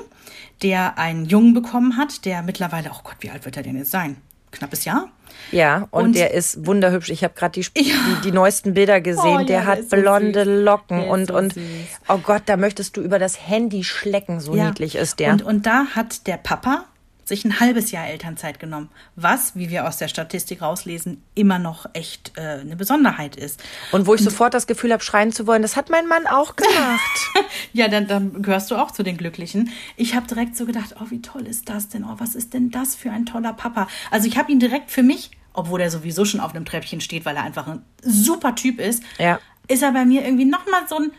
der 0.62 0.99
einen 0.99 1.24
Jungen 1.24 1.55
bekommen 1.55 1.97
hat, 1.97 2.24
der 2.24 2.43
mittlerweile, 2.43 2.90
oh 2.93 3.01
Gott, 3.03 3.16
wie 3.20 3.30
alt 3.30 3.45
wird 3.45 3.57
er 3.57 3.62
denn 3.62 3.76
jetzt 3.76 3.90
sein? 3.90 4.16
Knappes 4.51 4.84
Jahr? 4.84 5.11
Ja, 5.51 5.88
und, 5.90 6.05
Und- 6.05 6.16
der 6.16 6.32
ist 6.32 6.66
wunderhübsch. 6.66 7.11
Ich 7.11 7.24
habe 7.24 7.34
gerade 7.34 7.61
die, 7.61 7.66
Ja. 7.80 7.95
die, 7.95 8.20
die 8.24 8.32
neuesten 8.32 8.74
Bilder 8.74 9.01
gesehen. 9.01 9.24
Oh, 9.24 9.38
ja, 9.40 9.45
der 9.45 9.47
der 9.47 9.66
hat 9.66 9.90
so 9.90 9.97
blonde 9.97 10.45
süß. 10.45 10.64
Locken 10.64 11.01
Der 11.01 11.09
und, 11.11 11.28
so 11.28 11.36
und 11.36 11.53
süß. 11.55 11.62
oh 12.09 12.18
Gott, 12.18 12.43
da 12.47 12.57
möchtest 12.57 12.97
du 12.97 13.01
über 13.03 13.18
das 13.18 13.47
Handy 13.49 13.84
schlecken. 13.84 14.40
So 14.40 14.55
niedlich 14.55 14.95
ist 14.97 15.18
der. 15.20 15.32
Und, 15.32 15.43
und 15.43 15.66
da 15.66 15.86
hat 15.95 16.26
der 16.26 16.36
Papa 16.38 16.84
sich 17.33 17.47
ein 17.47 17.61
halbes 17.61 17.91
Jahr 17.93 18.07
Elternzeit 18.07 18.61
genommen, 18.61 18.91
was, 19.16 19.57
wie 19.57 19.70
wir 19.70 19.89
aus 19.89 19.97
der 19.97 20.09
Statistik 20.09 20.61
rauslesen, 20.61 21.22
immer 21.35 21.59
noch 21.59 21.87
echt 21.95 22.33
äh, 22.37 22.61
eine 22.61 22.76
Besonderheit 22.76 23.37
ist. 23.37 23.62
Und 23.91 24.07
wo 24.07 24.14
ich 24.14 24.20
sofort 24.20 24.53
das 24.53 24.66
Gefühl 24.66 24.93
habe, 24.93 25.03
schreien 25.03 25.33
zu 25.33 25.47
wollen, 25.47 25.62
das 25.62 25.74
hat 25.74 25.89
mein 25.89 26.07
Mann 26.07 26.26
auch 26.26 26.57
gemacht. 26.57 27.20
Ja, 27.74 27.89
dann, 27.89 28.07
dann 28.07 28.43
gehörst 28.43 28.70
du 28.70 28.76
auch 28.76 28.91
zu 28.91 29.03
den 29.03 29.16
Glücklichen. 29.16 29.70
Ich 29.97 30.14
habe 30.14 30.26
direkt 30.26 30.57
so 30.57 30.66
gedacht, 30.66 30.95
oh, 31.01 31.07
wie 31.09 31.22
toll 31.22 31.47
ist 31.47 31.68
das 31.70 31.89
denn? 31.89 32.05
Oh, 32.05 32.14
was 32.18 32.35
ist 32.35 32.53
denn 32.53 32.70
das 32.70 32.95
für 32.95 33.11
ein 33.11 33.24
toller 33.24 33.55
Papa? 33.55 33.89
Also 34.11 34.28
ich 34.28 34.37
habe 34.37 34.53
ihn 34.53 34.61
direkt 34.61 34.91
für 34.91 35.03
mich, 35.03 35.30
obwohl 35.55 35.80
er 35.80 35.91
sowieso 35.91 36.26
schon 36.26 36.41
auf 36.41 36.55
einem 36.55 36.66
Treppchen 36.66 37.01
steht, 37.01 37.24
weil 37.24 37.37
er 37.37 37.43
einfach 37.45 37.66
ein 37.66 37.83
super 38.03 38.55
Typ 38.55 38.78
ist, 38.78 39.03
Ja. 39.18 39.39
ist 39.68 39.83
er 39.83 39.93
bei 39.93 40.05
mir 40.05 40.22
irgendwie 40.24 40.45
noch 40.45 40.66
mal 40.70 40.83
so 40.89 40.97
ein, 40.97 41.12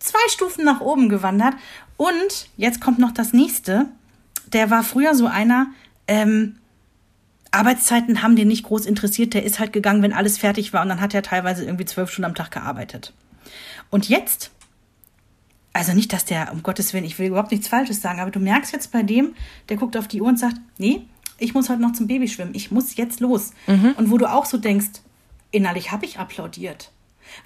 zwei 0.00 0.18
Stufen 0.28 0.64
nach 0.64 0.80
oben 0.80 1.08
gewandert. 1.08 1.54
Und 1.96 2.48
jetzt 2.56 2.80
kommt 2.80 2.98
noch 2.98 3.12
das 3.12 3.32
nächste. 3.32 3.86
Der 4.52 4.70
war 4.70 4.82
früher 4.82 5.14
so 5.14 5.26
einer, 5.26 5.68
ähm, 6.08 6.56
Arbeitszeiten 7.50 8.22
haben 8.22 8.36
den 8.36 8.48
nicht 8.48 8.64
groß 8.64 8.86
interessiert. 8.86 9.34
Der 9.34 9.44
ist 9.44 9.58
halt 9.58 9.72
gegangen, 9.72 10.02
wenn 10.02 10.12
alles 10.12 10.38
fertig 10.38 10.72
war. 10.72 10.82
Und 10.82 10.88
dann 10.88 11.00
hat 11.00 11.14
er 11.14 11.22
teilweise 11.22 11.64
irgendwie 11.64 11.84
zwölf 11.84 12.10
Stunden 12.10 12.26
am 12.30 12.34
Tag 12.34 12.50
gearbeitet. 12.50 13.12
Und 13.90 14.08
jetzt 14.08 14.50
also 15.72 15.92
nicht, 15.94 16.12
dass 16.12 16.24
der, 16.24 16.52
um 16.52 16.62
Gottes 16.62 16.92
Willen, 16.92 17.04
ich 17.04 17.18
will 17.18 17.28
überhaupt 17.28 17.50
nichts 17.50 17.68
Falsches 17.68 18.02
sagen, 18.02 18.20
aber 18.20 18.30
du 18.30 18.40
merkst 18.40 18.72
jetzt 18.72 18.92
bei 18.92 19.02
dem, 19.02 19.34
der 19.68 19.76
guckt 19.76 19.96
auf 19.96 20.06
die 20.06 20.20
Uhr 20.20 20.28
und 20.28 20.38
sagt, 20.38 20.56
nee, 20.78 21.02
ich 21.38 21.54
muss 21.54 21.68
heute 21.68 21.80
noch 21.80 21.92
zum 21.92 22.06
Babyschwimmen, 22.06 22.54
ich 22.54 22.70
muss 22.70 22.96
jetzt 22.96 23.20
los. 23.20 23.52
Und 23.96 24.10
wo 24.10 24.18
du 24.18 24.30
auch 24.30 24.44
so 24.44 24.58
denkst, 24.58 25.00
innerlich 25.50 25.90
habe 25.90 26.04
ich 26.04 26.18
applaudiert. 26.18 26.92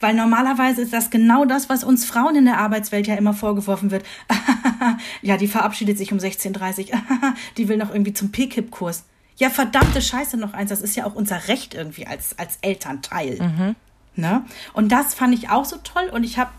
Weil 0.01 0.14
normalerweise 0.14 0.82
ist 0.82 0.93
das 0.93 1.11
genau 1.11 1.45
das, 1.45 1.68
was 1.68 1.84
uns 1.84 2.05
Frauen 2.05 2.37
in 2.37 2.45
der 2.45 2.59
Arbeitswelt 2.59 3.07
ja 3.07 3.14
immer 3.14 3.34
vorgeworfen 3.34 3.91
wird. 3.91 4.05
ja, 5.22 5.37
die 5.37 5.49
verabschiedet 5.49 5.99
sich 5.99 6.12
um 6.12 6.18
16.30 6.18 6.93
Uhr. 6.93 6.99
die 7.57 7.68
will 7.68 7.76
noch 7.76 7.91
irgendwie 7.91 8.14
zum 8.14 8.30
PKIP-Kurs. 8.32 9.05
Ja, 9.37 9.51
verdammte 9.51 10.01
Scheiße 10.01 10.37
noch 10.37 10.55
eins. 10.55 10.70
Das 10.70 10.80
ist 10.80 10.97
ja 10.97 11.05
auch 11.05 11.14
unser 11.14 11.49
Recht 11.49 11.74
irgendwie 11.74 12.07
als, 12.07 12.39
als 12.39 12.59
Elternteil. 12.62 13.74
Ne? 14.16 14.45
Und 14.72 14.93
das 14.93 15.14
fand 15.14 15.34
ich 15.34 15.51
auch 15.51 15.64
so 15.64 15.76
toll. 15.76 16.09
Und 16.11 16.24
ich 16.24 16.39
habe, 16.39 16.51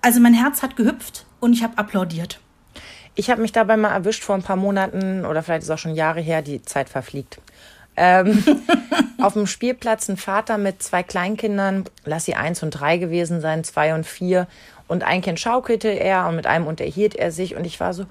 also 0.00 0.20
mein 0.20 0.34
Herz 0.34 0.62
hat 0.62 0.76
gehüpft 0.76 1.26
und 1.40 1.52
ich 1.52 1.62
habe 1.62 1.76
applaudiert. 1.76 2.40
Ich 3.14 3.30
habe 3.30 3.42
mich 3.42 3.52
dabei 3.52 3.76
mal 3.76 3.90
erwischt 3.90 4.24
vor 4.24 4.34
ein 4.34 4.42
paar 4.42 4.56
Monaten 4.56 5.26
oder 5.26 5.42
vielleicht 5.42 5.64
ist 5.64 5.70
auch 5.70 5.78
schon 5.78 5.94
Jahre 5.94 6.20
her, 6.20 6.40
die 6.40 6.62
Zeit 6.62 6.88
verfliegt. 6.88 7.38
Ähm, 7.96 8.42
auf 9.20 9.34
dem 9.34 9.46
Spielplatz 9.46 10.08
ein 10.08 10.16
Vater 10.16 10.58
mit 10.58 10.82
zwei 10.82 11.02
Kleinkindern, 11.02 11.84
lass 12.04 12.24
sie 12.24 12.34
eins 12.34 12.62
und 12.62 12.70
drei 12.70 12.96
gewesen 12.96 13.40
sein, 13.40 13.64
zwei 13.64 13.94
und 13.94 14.06
vier. 14.06 14.46
Und 14.88 15.04
ein 15.04 15.22
Kind 15.22 15.38
schaukelte 15.40 15.88
er 15.88 16.26
und 16.28 16.36
mit 16.36 16.46
einem 16.46 16.66
unterhielt 16.66 17.14
er 17.14 17.30
sich 17.32 17.54
und 17.56 17.64
ich 17.66 17.80
war 17.80 17.94
so, 17.94 18.04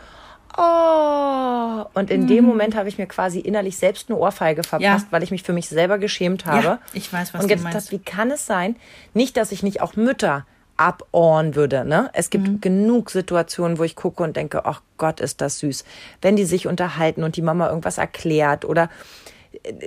oh. 0.58 1.86
Und 1.94 2.10
in 2.10 2.28
dem 2.28 2.46
Moment 2.46 2.76
habe 2.76 2.90
ich 2.90 2.98
mir 2.98 3.06
quasi 3.08 3.40
innerlich 3.40 3.78
selbst 3.78 4.10
eine 4.10 4.18
Ohrfeige 4.18 4.64
verpasst, 4.64 5.06
Ja. 5.06 5.12
weil 5.12 5.24
ich 5.24 5.32
mich 5.32 5.44
für 5.44 5.54
mich 5.54 5.68
selber 5.70 5.98
geschämt 5.98 6.46
habe. 6.46 6.80
ich 6.94 7.12
weiß, 7.12 7.34
was 7.34 7.44
und 7.44 7.52
du 7.52 7.56
meinst. 7.58 7.76
habe, 7.76 7.92
wie 7.92 8.00
kann 8.04 8.32
es 8.32 8.46
sein? 8.46 8.76
Nicht, 9.14 9.38
dass 9.38 9.52
ich 9.52 9.64
nicht 9.64 9.82
auch 9.82 9.96
Mütter 9.96 10.46
abohren 10.78 11.56
würde. 11.56 11.86
Ne? 11.86 12.10
Es 12.14 12.30
gibt 12.32 12.48
Mhm. 12.48 12.62
genug 12.62 13.12
Situationen, 13.12 13.78
wo 13.78 13.84
ich 13.84 13.96
gucke 13.96 14.24
und 14.24 14.36
denke, 14.36 14.66
ach 14.66 14.82
Gott, 14.98 15.20
ist 15.20 15.40
das 15.42 15.60
süß. 15.60 15.84
Wenn 16.22 16.36
die 16.36 16.46
sich 16.46 16.66
unterhalten 16.66 17.24
und 17.24 17.36
die 17.36 17.42
Mama 17.44 17.68
irgendwas 17.70 18.00
erklärt 18.00 18.66
oder 18.66 18.90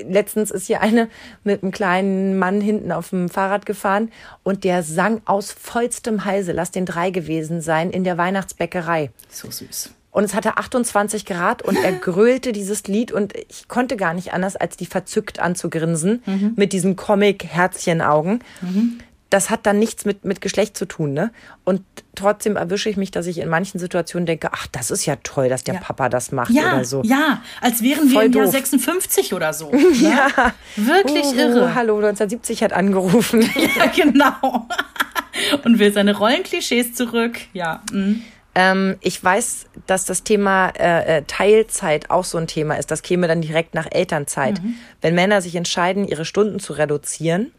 letztens 0.09 0.51
ist 0.51 0.67
hier 0.67 0.81
eine 0.81 1.09
mit 1.43 1.63
einem 1.63 1.73
kleinen 1.73 2.39
Mann 2.39 2.61
hinten 2.61 2.93
auf 2.93 3.11
dem 3.11 3.29
Fahrrad 3.29 3.67
gefahren 3.67 4.11
und 4.43 4.65
der 4.65 4.83
sang 4.83 5.23
aus 5.25 5.53
vollstem 5.53 6.25
Halse, 6.25 6.53
lass 6.53 6.71
den 6.71 6.87
drei 6.87 7.11
gewesen 7.11 7.61
sein, 7.61 7.91
in 7.91 8.05
der 8.05 8.19
Weihnachtsbäckerei. 8.19 9.11
So 9.29 9.51
süß. 9.51 9.91
Und 10.11 10.23
es 10.23 10.35
hatte 10.35 10.59
28 10.59 11.27
Grad 11.27 11.63
und 11.63 11.77
er 11.77 11.93
grölte 12.01 12.53
dieses 12.53 12.87
Lied 12.87 13.11
und 13.11 13.35
ich 13.49 13.67
konnte 13.67 13.97
gar 13.97 14.15
nicht 14.15 14.33
anders, 14.33 14.55
als 14.55 14.77
die 14.77 14.87
verzückt 14.87 15.41
anzugrinsen 15.41 16.23
mit 16.57 16.73
diesen 16.73 16.95
Comic-Herzchenaugen. 16.95 18.41
Das 19.35 19.51
hat 19.51 19.67
dann 19.67 19.81
nichts 19.81 20.05
mit, 20.05 20.25
mit 20.25 20.41
Geschlecht 20.41 20.77
zu 20.77 20.87
tun, 20.87 21.13
ne? 21.13 21.33
Und 21.65 21.83
trotzdem 22.15 22.55
erwische 22.55 22.89
ich 22.89 22.97
mich, 22.97 23.11
dass 23.11 23.27
ich 23.27 23.39
in 23.39 23.49
manchen 23.49 23.81
Situationen 23.81 24.27
denke, 24.27 24.51
ach, 24.53 24.69
das 24.69 24.93
ist 24.93 25.07
ja 25.07 25.17
toll, 25.25 25.49
dass 25.49 25.65
der 25.65 25.75
Ja. 25.75 25.81
Papa 25.81 26.09
das 26.09 26.31
macht 26.31 26.51
Ja, 26.53 26.75
oder 26.75 26.85
so. 26.85 27.03
ja, 27.03 27.43
als 27.61 27.83
wären 27.83 28.05
wir 28.05 28.13
Voll 28.15 28.25
im 28.27 28.33
Jahr 28.33 28.45
doof. 28.45 28.53
56 28.53 29.35
oder 29.35 29.53
so. 29.53 29.71
Ne? 29.73 29.89
Ja. 29.99 30.53
Wirklich 30.77 31.25
Uhu, 31.25 31.35
irre. 31.35 31.75
Hallo, 31.75 31.97
1970 31.97 32.63
hat 32.63 32.73
angerufen. 32.73 33.41
Ja, 33.77 33.87
genau. 33.87 34.69
Und 35.65 35.81
will 35.81 35.93
seine 35.93 36.17
Rollenklischees 36.17 36.95
zurück. 36.95 37.37
Ja. 37.55 37.83
mm. 37.91 38.23
Ähm, 38.55 38.97
ich 39.01 39.23
weiß, 39.25 39.67
dass 39.89 40.05
das 40.05 40.23
Thema 40.23 40.69
äh, 40.79 41.17
äh, 41.19 41.23
Teilzeit 41.27 42.11
auch 42.11 42.23
so 42.25 42.39
ein 42.39 42.47
Thema 42.47 42.77
ist. 42.77 42.93
Das 42.93 43.03
käme 43.03 43.27
dann 43.27 43.43
direkt 43.43 43.75
nach 43.75 43.89
Elternzeit. 43.91 44.61
Wenn 45.01 45.17
Männer 45.17 45.43
sich 45.43 45.57
entscheiden, 45.57 46.07
ihre 46.07 46.25
Stunden 46.25 46.61
zu 46.61 46.75
reduzieren, 46.75 47.51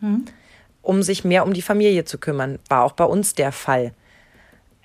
um 0.86 1.03
sich 1.03 1.23
mehr 1.25 1.43
um 1.45 1.53
die 1.53 1.61
Familie 1.61 2.05
zu 2.05 2.17
kümmern, 2.17 2.59
war 2.69 2.83
auch 2.83 2.93
bei 2.93 3.03
uns 3.05 3.33
der 3.36 3.51
Fall. 3.51 3.91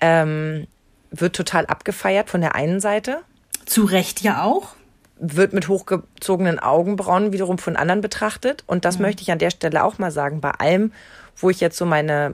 Ähm, 0.01 0.67
wird 1.11 1.35
total 1.35 1.65
abgefeiert 1.67 2.29
von 2.29 2.41
der 2.41 2.55
einen 2.55 2.79
Seite, 2.79 3.19
Zu 3.65 3.83
Recht 3.85 4.21
ja 4.21 4.43
auch. 4.43 4.69
wird 5.19 5.53
mit 5.53 5.67
hochgezogenen 5.67 6.57
Augenbrauen 6.59 7.31
wiederum 7.33 7.57
von 7.59 7.75
anderen 7.75 8.01
betrachtet. 8.01 8.63
Und 8.65 8.85
das 8.85 8.97
möchte 8.97 9.21
ich 9.21 9.31
an 9.31 9.37
der 9.39 9.51
Stelle 9.51 9.83
auch 9.83 9.99
mal 9.99 10.09
sagen. 10.11 10.41
Bei 10.41 10.51
allem, 10.51 10.91
wo 11.37 11.49
ich 11.49 11.59
jetzt 11.59 11.77
so 11.77 11.85
meine, 11.85 12.33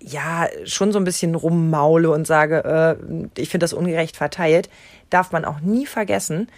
ja, 0.00 0.48
schon 0.64 0.92
so 0.92 0.98
ein 0.98 1.04
bisschen 1.04 1.34
rummaule 1.34 2.10
und 2.10 2.26
sage, 2.26 2.64
äh, 2.64 3.40
ich 3.40 3.50
finde 3.50 3.64
das 3.64 3.72
ungerecht 3.74 4.16
verteilt, 4.16 4.70
darf 5.10 5.32
man 5.32 5.44
auch 5.44 5.60
nie 5.60 5.84
vergessen, 5.86 6.48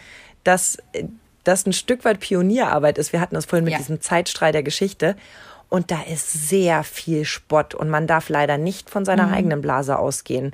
dass 0.44 0.76
äh, 0.92 1.04
das 1.42 1.66
ein 1.66 1.72
Stück 1.72 2.04
weit 2.04 2.20
Pionierarbeit 2.20 2.98
ist. 2.98 3.12
Wir 3.12 3.20
hatten 3.20 3.34
das 3.34 3.46
vorhin 3.46 3.64
mit 3.64 3.72
Ja. 3.72 3.78
diesem 3.78 4.00
Zeitstrahl 4.00 4.52
der 4.52 4.62
Geschichte. 4.62 5.16
Und 5.72 5.90
da 5.90 6.02
ist 6.02 6.48
sehr 6.50 6.84
viel 6.84 7.24
Spott 7.24 7.74
und 7.74 7.88
man 7.88 8.06
darf 8.06 8.28
leider 8.28 8.58
nicht 8.58 8.90
von 8.90 9.06
seiner 9.06 9.28
Mhm. 9.28 9.32
eigenen 9.34 9.62
Blase 9.62 9.98
ausgehen. 9.98 10.52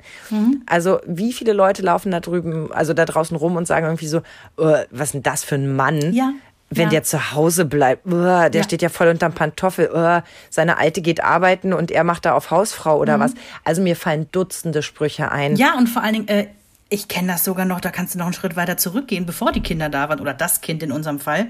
Also 0.65 1.01
wie 1.05 1.33
viele 1.33 1.51
Leute 1.51 1.81
laufen 1.81 2.09
da 2.11 2.21
drüben, 2.21 2.71
also 2.71 2.93
da 2.93 3.03
draußen 3.03 3.35
rum 3.35 3.57
und 3.57 3.67
sagen 3.67 3.85
irgendwie 3.85 4.07
so, 4.07 4.19
äh, 4.59 4.85
was 4.91 5.09
ist 5.09 5.13
denn 5.15 5.23
das 5.23 5.43
für 5.43 5.55
ein 5.55 5.75
Mann? 5.75 6.13
Ja, 6.13 6.31
Wenn 6.69 6.83
ja. 6.85 6.89
der 6.91 7.03
zu 7.03 7.33
Hause 7.33 7.65
bleibt, 7.65 8.05
uh, 8.07 8.11
der 8.47 8.51
Ja. 8.53 8.63
steht 8.63 8.81
ja 8.81 8.87
voll 8.89 9.07
unterm 9.09 9.33
Pantoffel, 9.33 9.89
uh, 9.93 10.21
seine 10.51 10.77
Alte 10.77 11.01
geht 11.01 11.21
arbeiten 11.23 11.73
und 11.73 11.89
er 11.91 12.03
macht 12.05 12.23
da 12.25 12.33
auf 12.33 12.49
Hausfrau 12.51 12.97
oder 12.99 13.17
Mhm. 13.17 13.21
was. 13.21 13.33
Also 13.65 13.81
mir 13.81 13.95
fallen 13.97 14.27
Dutzende 14.31 14.83
Sprüche 14.83 15.31
ein. 15.31 15.55
Ja, 15.57 15.73
und 15.77 15.87
vor 15.87 16.01
allen 16.03 16.13
Dingen, 16.13 16.27
äh, 16.29 16.47
ich 16.89 17.07
kenne 17.09 17.27
das 17.33 17.43
sogar 17.43 17.65
noch, 17.65 17.81
da 17.81 17.89
kannst 17.89 18.13
du 18.13 18.19
noch 18.19 18.25
einen 18.27 18.33
Schritt 18.35 18.55
weiter 18.55 18.77
zurückgehen, 18.77 19.25
bevor 19.25 19.51
die 19.51 19.61
Kinder 19.61 19.89
da 19.89 20.07
waren, 20.09 20.19
oder 20.21 20.33
das 20.33 20.61
Kind 20.61 20.81
in 20.81 20.91
unserem 20.93 21.19
Fall. 21.19 21.47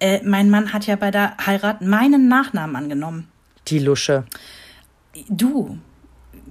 Äh, 0.00 0.20
mein 0.24 0.50
Mann 0.50 0.72
hat 0.72 0.86
ja 0.86 0.96
bei 0.96 1.10
der 1.10 1.36
Heirat 1.46 1.80
meinen 1.82 2.28
Nachnamen 2.28 2.76
angenommen. 2.76 3.28
Die 3.68 3.78
Lusche. 3.78 4.24
Du, 5.28 5.78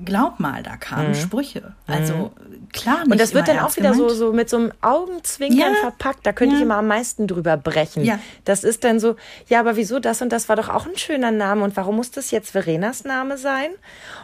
glaub 0.04 0.40
mal, 0.40 0.64
da 0.64 0.76
kamen 0.78 1.14
Sprüche. 1.14 1.74
Also 1.86 2.32
klar, 2.74 2.96
nicht 2.98 3.06
Mhm. 3.06 3.12
Und 3.12 3.22
das 3.22 3.34
wird 3.36 3.48
dann 3.48 3.60
auch 3.60 3.78
wieder 3.78 3.94
so, 3.94 4.00
gemeint. 4.08 4.18
so 4.18 4.34
mit 4.34 4.50
so 4.50 4.58
einem 4.58 4.72
Augenzwinkern 4.82 5.74
Ja. 5.74 5.80
verpackt. 5.80 6.26
Da 6.26 6.34
könnte 6.34 6.56
ich 6.56 6.60
Ja. 6.62 6.66
immer 6.66 6.78
am 6.78 6.88
meisten 6.88 7.28
drüber 7.28 7.56
brechen. 7.58 8.04
Ja. 8.04 8.18
Das 8.44 8.64
ist 8.64 8.84
dann 8.84 9.00
so, 9.00 9.16
ja, 9.48 9.60
aber 9.60 9.76
wieso 9.76 10.00
das 10.00 10.24
und 10.24 10.30
das 10.32 10.50
war 10.50 10.56
doch 10.56 10.70
auch 10.70 10.88
ein 10.88 10.98
schöner 10.98 11.30
Name 11.32 11.64
und 11.64 11.78
warum 11.78 11.98
muss 11.98 12.10
das 12.10 12.32
jetzt 12.32 12.50
Verenas 12.50 13.04
Name 13.04 13.38
sein? 13.38 13.70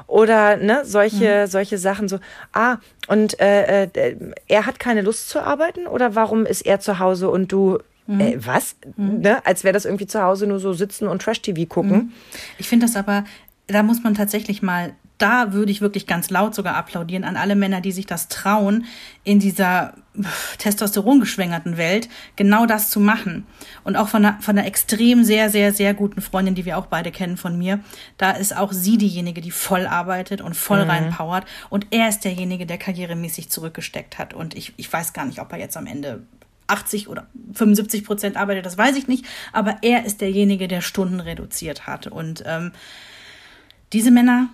Oder 0.08 0.58
ne, 0.58 0.82
solche, 0.84 1.44
Mhm. 1.46 1.48
solche 1.52 1.78
Sachen 1.78 2.10
so, 2.10 2.20
ah, 2.54 2.78
und 3.08 3.40
äh, 3.40 3.84
äh, 3.84 4.16
er 4.48 4.66
hat 4.66 4.80
keine 4.80 5.02
Lust 5.04 5.30
zu 5.30 5.40
arbeiten 5.42 5.86
oder 5.86 6.16
warum 6.16 6.48
ist 6.48 6.62
er 6.66 6.80
zu 6.80 6.98
Hause 6.98 7.30
und 7.30 7.52
du 7.52 7.74
Mhm. 7.74 7.80
Äh, 8.08 8.38
was? 8.40 8.76
Ne? 8.98 9.46
Als 9.46 9.64
wäre 9.64 9.74
das 9.74 9.86
irgendwie 9.86 10.08
zu 10.08 10.22
Hause 10.22 10.48
nur 10.48 10.60
so 10.60 10.74
sitzen 10.74 11.08
und 11.08 11.22
Trash-TV 11.22 11.66
gucken. 11.68 12.14
Ich 12.58 12.68
finde 12.68 12.86
das 12.86 12.96
aber, 12.96 13.24
da 13.68 13.84
muss 13.84 14.04
man 14.04 14.16
tatsächlich 14.16 14.62
mal, 14.62 14.94
da 15.18 15.54
würde 15.54 15.72
ich 15.72 15.82
wirklich 15.82 16.08
ganz 16.08 16.30
laut 16.32 16.56
sogar 16.56 16.76
applaudieren 16.76 17.24
an 17.24 17.38
alle 17.38 17.56
Männer, 17.56 17.80
die 17.80 17.92
sich 17.92 18.08
das 18.08 18.28
trauen, 18.28 18.86
in 19.24 19.40
dieser 19.40 19.94
Testosteron 20.58 21.20
geschwängerten 21.20 21.78
Welt 21.78 22.10
genau 22.36 22.66
das 22.66 22.90
zu 22.90 23.00
machen. 23.00 23.46
Und 23.84 23.96
auch 23.96 24.08
von 24.08 24.26
einer, 24.26 24.42
von 24.42 24.58
einer 24.58 24.68
extrem 24.68 25.24
sehr, 25.24 25.50
sehr, 25.50 25.74
sehr 25.74 25.94
guten 25.94 26.22
Freundin, 26.22 26.56
die 26.56 26.66
wir 26.66 26.78
auch 26.78 26.88
beide 26.88 27.12
kennen 27.12 27.38
von 27.38 27.58
mir, 27.58 27.80
da 28.18 28.32
ist 28.32 28.58
auch 28.58 28.74
sie 28.74 28.98
diejenige, 28.98 29.42
die 29.42 29.52
voll 29.52 29.86
arbeitet 29.86 30.42
und 30.42 30.56
voll 30.56 30.84
mhm. 30.84 30.90
reinpowert. 30.90 31.46
Und 31.70 31.88
er 31.92 32.10
ist 32.10 32.26
derjenige, 32.26 32.66
der 32.66 32.80
karrieremäßig 32.80 33.50
zurückgesteckt 33.50 34.18
hat. 34.18 34.34
Und 34.34 34.56
ich, 34.56 34.74
ich 34.78 34.92
weiß 34.92 35.14
gar 35.14 35.26
nicht, 35.26 35.40
ob 35.40 35.52
er 35.54 35.60
jetzt 35.60 35.78
am 35.78 35.86
Ende 35.86 36.24
80 36.72 37.08
oder 37.10 37.28
75 37.54 38.04
Prozent 38.04 38.38
arbeitet, 38.38 38.66
das 38.66 38.78
weiß 38.78 38.96
ich 38.98 39.08
nicht. 39.08 39.26
Aber 39.52 39.78
er 39.82 40.06
ist 40.06 40.22
derjenige, 40.22 40.68
der 40.68 40.82
Stunden 40.82 41.20
reduziert 41.20 41.88
hat. 41.88 42.08
Und 42.08 42.44
ähm, 42.46 42.72
diese 43.94 44.12
Männer 44.12 44.50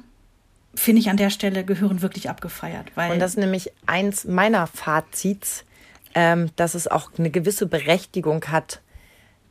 finde 0.76 1.02
ich 1.02 1.10
an 1.10 1.18
der 1.18 1.30
Stelle 1.30 1.64
gehören 1.64 2.02
wirklich 2.02 2.30
abgefeiert. 2.30 2.92
Weil 2.96 3.14
und 3.14 3.20
das 3.20 3.32
ist 3.32 3.38
nämlich 3.38 3.72
eins 3.86 4.26
meiner 4.26 4.68
Fazits, 4.68 5.66
ähm, 6.16 6.50
dass 6.56 6.76
es 6.76 6.88
auch 6.88 7.12
eine 7.18 7.30
gewisse 7.30 7.68
Berechtigung 7.68 8.46
hat, 8.46 8.82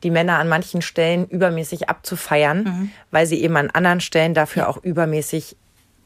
die 0.02 0.10
Männer 0.10 0.38
an 0.38 0.48
manchen 0.48 0.82
Stellen 0.82 1.26
übermäßig 1.26 1.88
abzufeiern, 1.88 2.64
mhm. 2.64 2.90
weil 3.10 3.26
sie 3.26 3.42
eben 3.42 3.56
an 3.56 3.70
anderen 3.70 4.00
Stellen 4.00 4.34
dafür 4.34 4.62
ja. 4.62 4.68
auch 4.68 4.82
übermäßig 4.82 5.56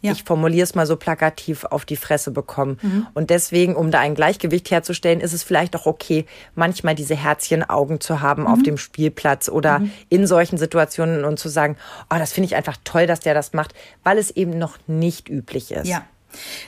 ja. 0.00 0.12
ich 0.12 0.24
formuliere 0.24 0.64
es 0.64 0.74
mal 0.74 0.86
so 0.86 0.96
plakativ, 0.96 1.64
auf 1.64 1.84
die 1.84 1.96
Fresse 1.96 2.30
bekommen. 2.30 2.78
Mhm. 2.80 3.06
Und 3.14 3.30
deswegen, 3.30 3.76
um 3.76 3.90
da 3.90 4.00
ein 4.00 4.14
Gleichgewicht 4.14 4.70
herzustellen, 4.70 5.20
ist 5.20 5.32
es 5.32 5.42
vielleicht 5.42 5.76
auch 5.76 5.86
okay, 5.86 6.26
manchmal 6.54 6.94
diese 6.94 7.14
Herzchenaugen 7.14 8.00
zu 8.00 8.20
haben 8.20 8.42
mhm. 8.42 8.48
auf 8.48 8.62
dem 8.62 8.78
Spielplatz 8.78 9.48
oder 9.48 9.80
mhm. 9.80 9.90
in 10.08 10.26
solchen 10.26 10.58
Situationen 10.58 11.24
und 11.24 11.38
zu 11.38 11.48
sagen, 11.48 11.76
oh, 12.12 12.16
das 12.18 12.32
finde 12.32 12.46
ich 12.46 12.56
einfach 12.56 12.76
toll, 12.84 13.06
dass 13.06 13.20
der 13.20 13.34
das 13.34 13.52
macht, 13.52 13.74
weil 14.02 14.18
es 14.18 14.30
eben 14.30 14.58
noch 14.58 14.78
nicht 14.86 15.28
üblich 15.28 15.70
ist. 15.70 15.88
Ja. 15.88 16.04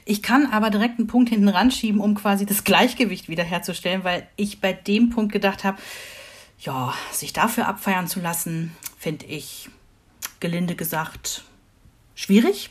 Ich 0.04 0.22
kann 0.22 0.46
aber 0.46 0.70
direkt 0.70 0.98
einen 0.98 1.06
Punkt 1.06 1.30
hinten 1.30 1.48
ranschieben, 1.48 2.00
um 2.00 2.16
quasi 2.16 2.46
das 2.46 2.64
Gleichgewicht 2.64 3.28
wiederherzustellen, 3.28 4.02
weil 4.02 4.26
ich 4.34 4.60
bei 4.60 4.72
dem 4.72 5.10
Punkt 5.10 5.32
gedacht 5.32 5.62
habe, 5.62 5.78
ja, 6.58 6.92
sich 7.12 7.32
dafür 7.32 7.68
abfeiern 7.68 8.08
zu 8.08 8.20
lassen, 8.20 8.76
finde 8.98 9.26
ich 9.26 9.68
gelinde 10.40 10.74
gesagt 10.74 11.44
schwierig. 12.14 12.70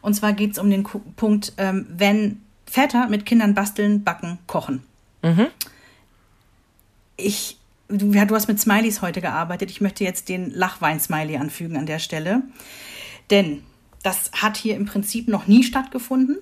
Und 0.00 0.14
zwar 0.14 0.32
geht 0.32 0.52
es 0.52 0.58
um 0.58 0.70
den 0.70 0.84
Punkt, 0.84 1.52
ähm, 1.56 1.86
wenn 1.88 2.42
Väter 2.66 3.08
mit 3.08 3.26
Kindern 3.26 3.54
basteln, 3.54 4.04
backen, 4.04 4.38
kochen. 4.46 4.82
Mhm. 5.22 5.46
Ich, 7.16 7.56
du, 7.88 8.12
du 8.12 8.34
hast 8.34 8.48
mit 8.48 8.60
Smileys 8.60 9.02
heute 9.02 9.20
gearbeitet. 9.20 9.70
Ich 9.70 9.80
möchte 9.80 10.04
jetzt 10.04 10.28
den 10.28 10.50
Lachwein-Smiley 10.50 11.36
anfügen 11.36 11.76
an 11.76 11.86
der 11.86 11.98
Stelle. 11.98 12.42
Denn 13.30 13.62
das 14.02 14.30
hat 14.32 14.56
hier 14.56 14.76
im 14.76 14.86
Prinzip 14.86 15.28
noch 15.28 15.46
nie 15.46 15.64
stattgefunden. 15.64 16.38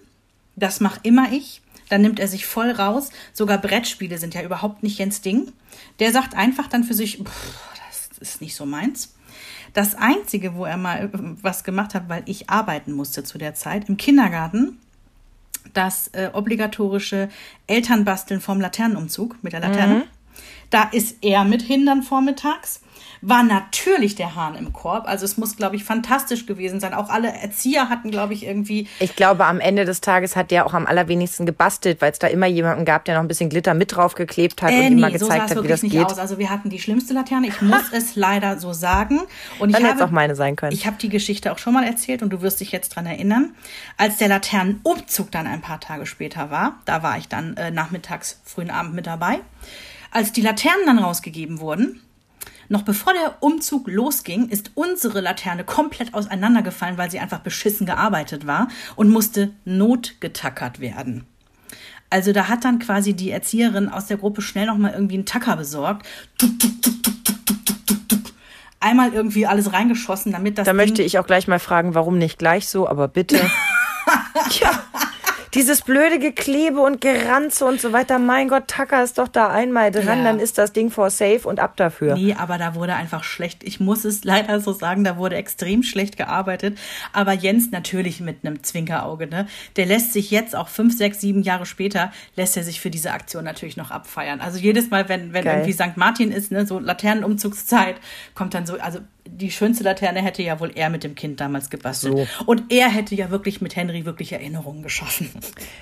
Das 0.56 0.80
mache 0.80 1.00
immer 1.02 1.32
ich. 1.32 1.62
Dann 1.88 2.02
nimmt 2.02 2.18
er 2.18 2.28
sich 2.28 2.46
voll 2.46 2.70
raus. 2.70 3.10
Sogar 3.32 3.58
Brettspiele 3.58 4.18
sind 4.18 4.34
ja 4.34 4.42
überhaupt 4.42 4.82
nicht 4.82 4.98
Jens 4.98 5.20
Ding. 5.20 5.52
Der 6.00 6.12
sagt 6.12 6.34
einfach 6.34 6.66
dann 6.66 6.84
für 6.84 6.94
sich, 6.94 7.22
das 7.22 8.18
ist 8.18 8.40
nicht 8.40 8.56
so 8.56 8.66
meins. 8.66 9.14
Das 9.76 9.94
Einzige, 9.94 10.54
wo 10.54 10.64
er 10.64 10.78
mal 10.78 11.04
äh, 11.04 11.08
was 11.42 11.62
gemacht 11.62 11.94
hat, 11.94 12.08
weil 12.08 12.22
ich 12.24 12.48
arbeiten 12.48 12.92
musste 12.92 13.24
zu 13.24 13.36
der 13.36 13.52
Zeit, 13.52 13.90
im 13.90 13.98
Kindergarten, 13.98 14.78
das 15.74 16.08
äh, 16.14 16.30
obligatorische 16.32 17.28
Elternbasteln 17.66 18.40
vom 18.40 18.58
Laternenumzug 18.58 19.36
mit 19.42 19.52
der 19.52 19.60
Laterne. 19.60 19.94
Mhm. 19.96 20.02
Da 20.70 20.84
ist 20.84 21.22
er 21.22 21.44
mit 21.44 21.60
hin 21.60 22.02
vormittags 22.02 22.80
war 23.20 23.42
natürlich 23.42 24.14
der 24.14 24.34
Hahn 24.34 24.54
im 24.54 24.72
Korb. 24.72 25.06
Also 25.06 25.24
es 25.24 25.36
muss, 25.36 25.56
glaube 25.56 25.76
ich, 25.76 25.84
fantastisch 25.84 26.46
gewesen 26.46 26.80
sein. 26.80 26.94
Auch 26.94 27.08
alle 27.08 27.32
Erzieher 27.32 27.88
hatten, 27.88 28.10
glaube 28.10 28.34
ich, 28.34 28.44
irgendwie. 28.44 28.88
Ich 29.00 29.16
glaube, 29.16 29.46
am 29.46 29.60
Ende 29.60 29.84
des 29.84 30.00
Tages 30.00 30.36
hat 30.36 30.50
der 30.50 30.66
auch 30.66 30.74
am 30.74 30.86
allerwenigsten 30.86 31.46
gebastelt, 31.46 32.00
weil 32.00 32.12
es 32.12 32.18
da 32.18 32.26
immer 32.26 32.46
jemanden 32.46 32.84
gab, 32.84 33.04
der 33.04 33.14
noch 33.14 33.22
ein 33.22 33.28
bisschen 33.28 33.50
Glitter 33.50 33.74
mit 33.74 33.94
draufgeklebt 33.94 34.62
hat 34.62 34.70
äh, 34.70 34.74
und 34.74 34.80
nee, 34.80 34.98
immer 34.98 35.10
gezeigt 35.10 35.48
so 35.50 35.56
hat, 35.56 35.64
wie 35.64 35.68
das 35.68 35.82
nicht 35.82 35.92
geht. 35.92 36.06
Aus. 36.06 36.18
Also 36.18 36.38
wir 36.38 36.50
hatten 36.50 36.70
die 36.70 36.78
schlimmste 36.78 37.14
Laterne. 37.14 37.48
Ich 37.48 37.60
muss 37.62 37.84
es 37.92 38.16
leider 38.16 38.58
so 38.58 38.72
sagen. 38.72 39.20
Und 39.58 39.72
Dann 39.72 39.84
hätte 39.84 39.96
es 39.96 40.02
auch 40.02 40.10
meine 40.10 40.34
sein 40.34 40.56
können. 40.56 40.72
Ich 40.72 40.86
habe 40.86 40.96
die 40.96 41.08
Geschichte 41.08 41.52
auch 41.52 41.58
schon 41.58 41.74
mal 41.74 41.84
erzählt 41.84 42.22
und 42.22 42.30
du 42.30 42.42
wirst 42.42 42.60
dich 42.60 42.72
jetzt 42.72 42.90
dran 42.90 43.06
erinnern. 43.06 43.54
Als 43.96 44.18
der 44.18 44.28
Laternenumzug 44.28 45.30
dann 45.30 45.46
ein 45.46 45.60
paar 45.60 45.80
Tage 45.80 46.06
später 46.06 46.50
war, 46.50 46.80
da 46.84 47.02
war 47.02 47.18
ich 47.18 47.28
dann 47.28 47.56
äh, 47.56 47.70
nachmittags, 47.70 48.40
frühen 48.44 48.70
Abend 48.70 48.94
mit 48.94 49.06
dabei. 49.06 49.40
Als 50.10 50.32
die 50.32 50.40
Laternen 50.40 50.86
dann 50.86 50.98
rausgegeben 50.98 51.60
wurden, 51.60 52.00
noch 52.68 52.82
bevor 52.82 53.12
der 53.12 53.36
Umzug 53.40 53.88
losging, 53.88 54.48
ist 54.48 54.72
unsere 54.74 55.20
Laterne 55.20 55.64
komplett 55.64 56.14
auseinandergefallen, 56.14 56.98
weil 56.98 57.10
sie 57.10 57.18
einfach 57.18 57.40
beschissen 57.40 57.86
gearbeitet 57.86 58.46
war 58.46 58.68
und 58.96 59.10
musste 59.10 59.52
notgetackert 59.64 60.80
werden. 60.80 61.26
Also 62.10 62.32
da 62.32 62.48
hat 62.48 62.64
dann 62.64 62.78
quasi 62.78 63.14
die 63.14 63.30
Erzieherin 63.30 63.88
aus 63.88 64.06
der 64.06 64.16
Gruppe 64.16 64.40
schnell 64.40 64.66
noch 64.66 64.78
mal 64.78 64.92
irgendwie 64.92 65.16
einen 65.16 65.26
Tacker 65.26 65.56
besorgt. 65.56 66.06
Einmal 68.78 69.12
irgendwie 69.12 69.46
alles 69.46 69.72
reingeschossen, 69.72 70.30
damit 70.32 70.58
das. 70.58 70.66
Da 70.66 70.72
möchte 70.72 71.02
ich 71.02 71.18
auch 71.18 71.26
gleich 71.26 71.48
mal 71.48 71.58
fragen, 71.58 71.94
warum 71.94 72.18
nicht 72.18 72.38
gleich 72.38 72.68
so, 72.68 72.88
aber 72.88 73.08
bitte. 73.08 73.36
ja. 74.60 74.82
Dieses 75.56 75.80
blöde 75.80 76.18
Geklebe 76.18 76.80
und 76.80 77.00
Geranze 77.00 77.64
und 77.64 77.80
so 77.80 77.94
weiter. 77.94 78.18
Mein 78.18 78.48
Gott, 78.48 78.68
Tacker 78.68 79.02
ist 79.02 79.16
doch 79.16 79.28
da 79.28 79.48
einmal 79.48 79.90
dran, 79.90 80.18
ja. 80.18 80.24
dann 80.24 80.38
ist 80.38 80.58
das 80.58 80.74
Ding 80.74 80.90
for 80.90 81.08
safe 81.08 81.48
und 81.48 81.60
ab 81.60 81.78
dafür. 81.78 82.14
Nee, 82.14 82.36
aber 82.38 82.58
da 82.58 82.74
wurde 82.74 82.94
einfach 82.94 83.24
schlecht. 83.24 83.64
Ich 83.64 83.80
muss 83.80 84.04
es 84.04 84.22
leider 84.22 84.60
so 84.60 84.72
sagen, 84.74 85.02
da 85.02 85.16
wurde 85.16 85.36
extrem 85.36 85.82
schlecht 85.82 86.18
gearbeitet. 86.18 86.76
Aber 87.14 87.32
Jens 87.32 87.70
natürlich 87.70 88.20
mit 88.20 88.44
einem 88.44 88.62
Zwinkerauge, 88.62 89.28
ne? 89.28 89.46
Der 89.76 89.86
lässt 89.86 90.12
sich 90.12 90.30
jetzt 90.30 90.54
auch 90.54 90.68
fünf, 90.68 90.94
sechs, 90.94 91.22
sieben 91.22 91.42
Jahre 91.42 91.64
später, 91.64 92.12
lässt 92.34 92.54
er 92.58 92.62
sich 92.62 92.78
für 92.78 92.90
diese 92.90 93.12
Aktion 93.12 93.44
natürlich 93.44 93.78
noch 93.78 93.90
abfeiern. 93.90 94.42
Also 94.42 94.58
jedes 94.58 94.90
Mal, 94.90 95.08
wenn, 95.08 95.32
wenn 95.32 95.46
irgendwie 95.46 95.72
St. 95.72 95.96
Martin 95.96 96.32
ist, 96.32 96.52
ne, 96.52 96.66
so 96.66 96.78
Laternenumzugszeit, 96.78 97.96
kommt 98.34 98.52
dann 98.52 98.66
so, 98.66 98.78
also 98.78 98.98
die 99.26 99.50
schönste 99.50 99.84
Laterne 99.84 100.22
hätte 100.22 100.42
ja 100.42 100.60
wohl 100.60 100.70
er 100.74 100.90
mit 100.90 101.04
dem 101.04 101.14
Kind 101.14 101.40
damals 101.40 101.70
gebastelt. 101.70 102.16
So. 102.16 102.44
Und 102.46 102.64
er 102.70 102.88
hätte 102.88 103.14
ja 103.14 103.30
wirklich 103.30 103.60
mit 103.60 103.76
Henry 103.76 104.04
wirklich 104.04 104.32
Erinnerungen 104.32 104.82
geschaffen. 104.82 105.30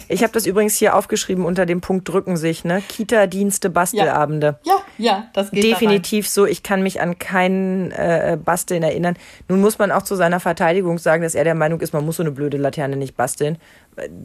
Ich 0.09 0.23
habe 0.23 0.33
das 0.33 0.47
übrigens 0.47 0.77
hier 0.77 0.97
aufgeschrieben 0.97 1.45
unter 1.45 1.67
dem 1.67 1.81
Punkt 1.81 2.09
drücken 2.09 2.37
sich, 2.37 2.65
ne? 2.65 2.83
Kita-Dienste, 2.89 3.71
Bastelabende. 3.71 4.59
Ja. 4.65 4.73
ja, 4.73 5.05
ja, 5.07 5.29
das 5.33 5.51
geht 5.51 5.65
Definitiv 5.65 6.29
so. 6.29 6.47
Ich 6.47 6.63
kann 6.63 6.83
mich 6.83 7.01
an 7.01 7.19
keinen 7.19 7.91
äh, 7.93 8.39
Basteln 8.43 8.83
erinnern. 8.83 9.17
Nun 9.49 9.61
muss 9.61 9.79
man 9.79 9.91
auch 9.91 10.03
zu 10.03 10.15
seiner 10.15 10.41
Verteidigung 10.41 10.99
sagen, 10.99 11.23
dass 11.23 11.35
er 11.35 11.45
der 11.45 11.55
Meinung 11.55 11.81
ist, 11.81 11.93
man 11.93 12.05
muss 12.05 12.17
so 12.17 12.23
eine 12.23 12.33
blöde 12.33 12.57
Laterne 12.57 12.97
nicht 12.97 13.17
basteln. 13.17 13.59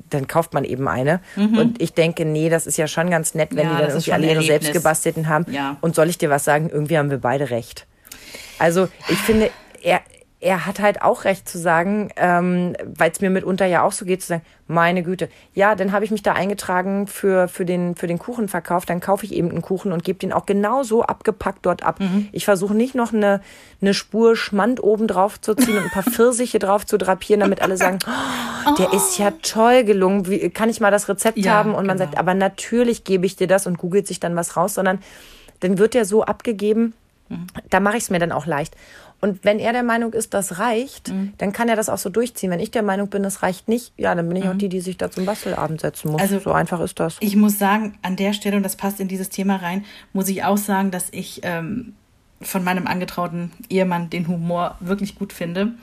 Dann 0.10 0.28
kauft 0.28 0.54
man 0.54 0.64
eben 0.64 0.88
eine. 0.88 1.22
Mhm. 1.36 1.58
Und 1.58 1.82
ich 1.82 1.94
denke, 1.94 2.26
nee, 2.26 2.50
das 2.50 2.68
ist 2.68 2.78
ja 2.78 2.88
schon 2.88 3.10
ganz 3.10 3.36
nett, 3.36 3.50
wenn 3.52 3.68
ja, 3.68 3.76
die 3.76 3.82
dann 3.82 3.90
irgendwie 3.90 4.14
alle 4.14 4.32
ihre 4.32 4.44
selbst 4.44 4.74
gebastelten 4.74 5.28
haben. 5.28 5.46
Ja. 5.52 5.78
Und 5.82 5.96
soll 5.96 6.10
ich 6.10 6.18
dir 6.18 6.30
was 6.30 6.44
sagen? 6.44 6.70
Irgendwie 6.70 6.98
haben 6.98 7.12
wir 7.12 7.20
beide 7.20 7.50
recht. 7.50 7.86
Also 8.58 8.88
ich 9.08 9.18
finde, 9.18 9.50
er, 9.82 10.02
er 10.42 10.66
hat 10.66 10.80
halt 10.80 11.02
auch 11.02 11.26
recht 11.26 11.50
zu 11.50 11.58
sagen, 11.58 12.12
ähm, 12.16 12.74
weil 12.86 13.12
es 13.12 13.20
mir 13.20 13.30
mitunter 13.30 13.66
ja 13.66 13.84
auch 13.84 13.92
so 13.92 14.06
geht, 14.06 14.22
zu 14.22 14.28
sagen, 14.30 14.42
meine 14.68 15.04
Güte, 15.04 15.28
ja, 15.54 15.76
dann 15.76 15.92
habe 15.92 16.06
ich 16.06 16.12
mich 16.12 16.24
da 16.24 16.32
eingetragen 16.32 17.08
für, 17.08 17.50
für, 17.50 17.66
den, 17.66 17.96
für 17.96 18.08
den 18.08 18.20
Kuchenverkauf, 18.20 18.86
dann 18.86 19.02
kaufe 19.02 19.26
ich 19.26 19.34
eben 19.34 19.50
einen 19.50 19.62
Kuchen 19.62 19.92
und 19.92 20.06
gebe 20.06 20.18
den 20.18 20.32
auch 20.32 20.46
genauso 20.46 21.04
abgepackt 21.04 21.66
dort 21.66 21.84
ab. 21.84 22.00
Mhm. 22.00 22.30
Ich 22.32 22.46
versuche 22.46 22.74
nicht 22.74 22.96
noch 22.96 23.12
eine, 23.12 23.42
eine 23.82 23.94
Spur 23.94 24.38
Schmand 24.38 24.82
oben 24.82 25.08
drauf 25.08 25.42
zu 25.42 25.56
ziehen 25.56 25.76
und 25.76 25.84
ein 25.84 25.90
paar 25.90 26.04
Pfirsiche 26.04 26.60
drauf 26.60 26.86
zu 26.86 26.98
drapieren, 26.98 27.42
damit 27.42 27.62
alle 27.62 27.76
sagen, 27.76 28.00
oh, 28.08 28.76
der 28.76 28.94
ist 28.94 29.18
ja 29.18 29.32
toll 29.42 29.84
gelungen, 29.84 30.30
Wie, 30.30 30.50
kann 30.52 30.70
ich 30.70 30.80
mal 30.80 30.92
das 30.92 31.10
Rezept 31.10 31.38
ja, 31.40 31.54
haben? 31.54 31.76
Und 31.76 31.86
man 31.86 31.98
genau. 31.98 32.12
sagt, 32.12 32.18
aber 32.18 32.34
natürlich 32.34 33.04
gebe 33.04 33.26
ich 33.26 33.36
dir 33.36 33.48
das 33.48 33.68
und 33.68 33.78
googelt 33.78 34.08
sich 34.08 34.22
dann 34.22 34.38
was 34.38 34.56
raus, 34.56 34.76
sondern 34.76 35.00
dann 35.60 35.78
wird 35.78 35.96
der 35.96 36.06
so 36.06 36.24
abgegeben, 36.24 36.94
da 37.70 37.80
mache 37.80 37.98
ich 37.98 38.04
es 38.04 38.10
mir 38.10 38.20
dann 38.20 38.32
auch 38.32 38.46
leicht. 38.46 38.76
Und 39.22 39.44
wenn 39.44 39.60
er 39.60 39.74
der 39.74 39.84
Meinung 39.84 40.14
ist, 40.14 40.34
das 40.34 40.60
reicht, 40.60 41.10
mhm. 41.10 41.34
dann 41.38 41.52
kann 41.52 41.68
er 41.68 41.76
das 41.76 41.90
auch 41.90 41.98
so 41.98 42.10
durchziehen. 42.10 42.52
Wenn 42.52 42.62
ich 42.62 42.72
der 42.72 42.84
Meinung 42.84 43.10
bin, 43.10 43.22
das 43.22 43.44
reicht 43.44 43.68
nicht, 43.68 43.92
ja, 43.98 44.16
dann 44.16 44.28
bin 44.30 44.38
ich 44.38 44.46
mhm. 44.46 44.52
auch 44.52 44.58
die, 44.58 44.70
die 44.70 44.80
sich 44.80 44.98
da 44.98 45.12
zum 45.12 45.26
Bastelabend 45.26 45.82
setzen 45.82 46.12
muss. 46.12 46.22
Also, 46.22 46.40
so 46.40 46.52
einfach 46.52 46.80
ist 46.80 47.00
das. 47.00 47.18
Ich 47.20 47.36
muss 47.36 47.60
sagen, 47.60 47.98
an 48.02 48.16
der 48.16 48.34
Stelle, 48.34 48.58
und 48.58 48.64
das 48.64 48.78
passt 48.78 49.00
in 49.00 49.08
dieses 49.08 49.30
Thema 49.30 49.58
rein, 49.58 49.84
muss 50.14 50.30
ich 50.30 50.44
auch 50.46 50.58
sagen, 50.58 50.92
dass 50.92 51.10
ich 51.12 51.42
ähm, 51.44 51.96
von 52.42 52.64
meinem 52.64 52.88
angetrauten 52.88 53.52
Ehemann 53.70 54.10
den 54.10 54.28
Humor 54.28 54.78
wirklich 54.80 55.16
gut 55.16 55.34
finde 55.34 55.74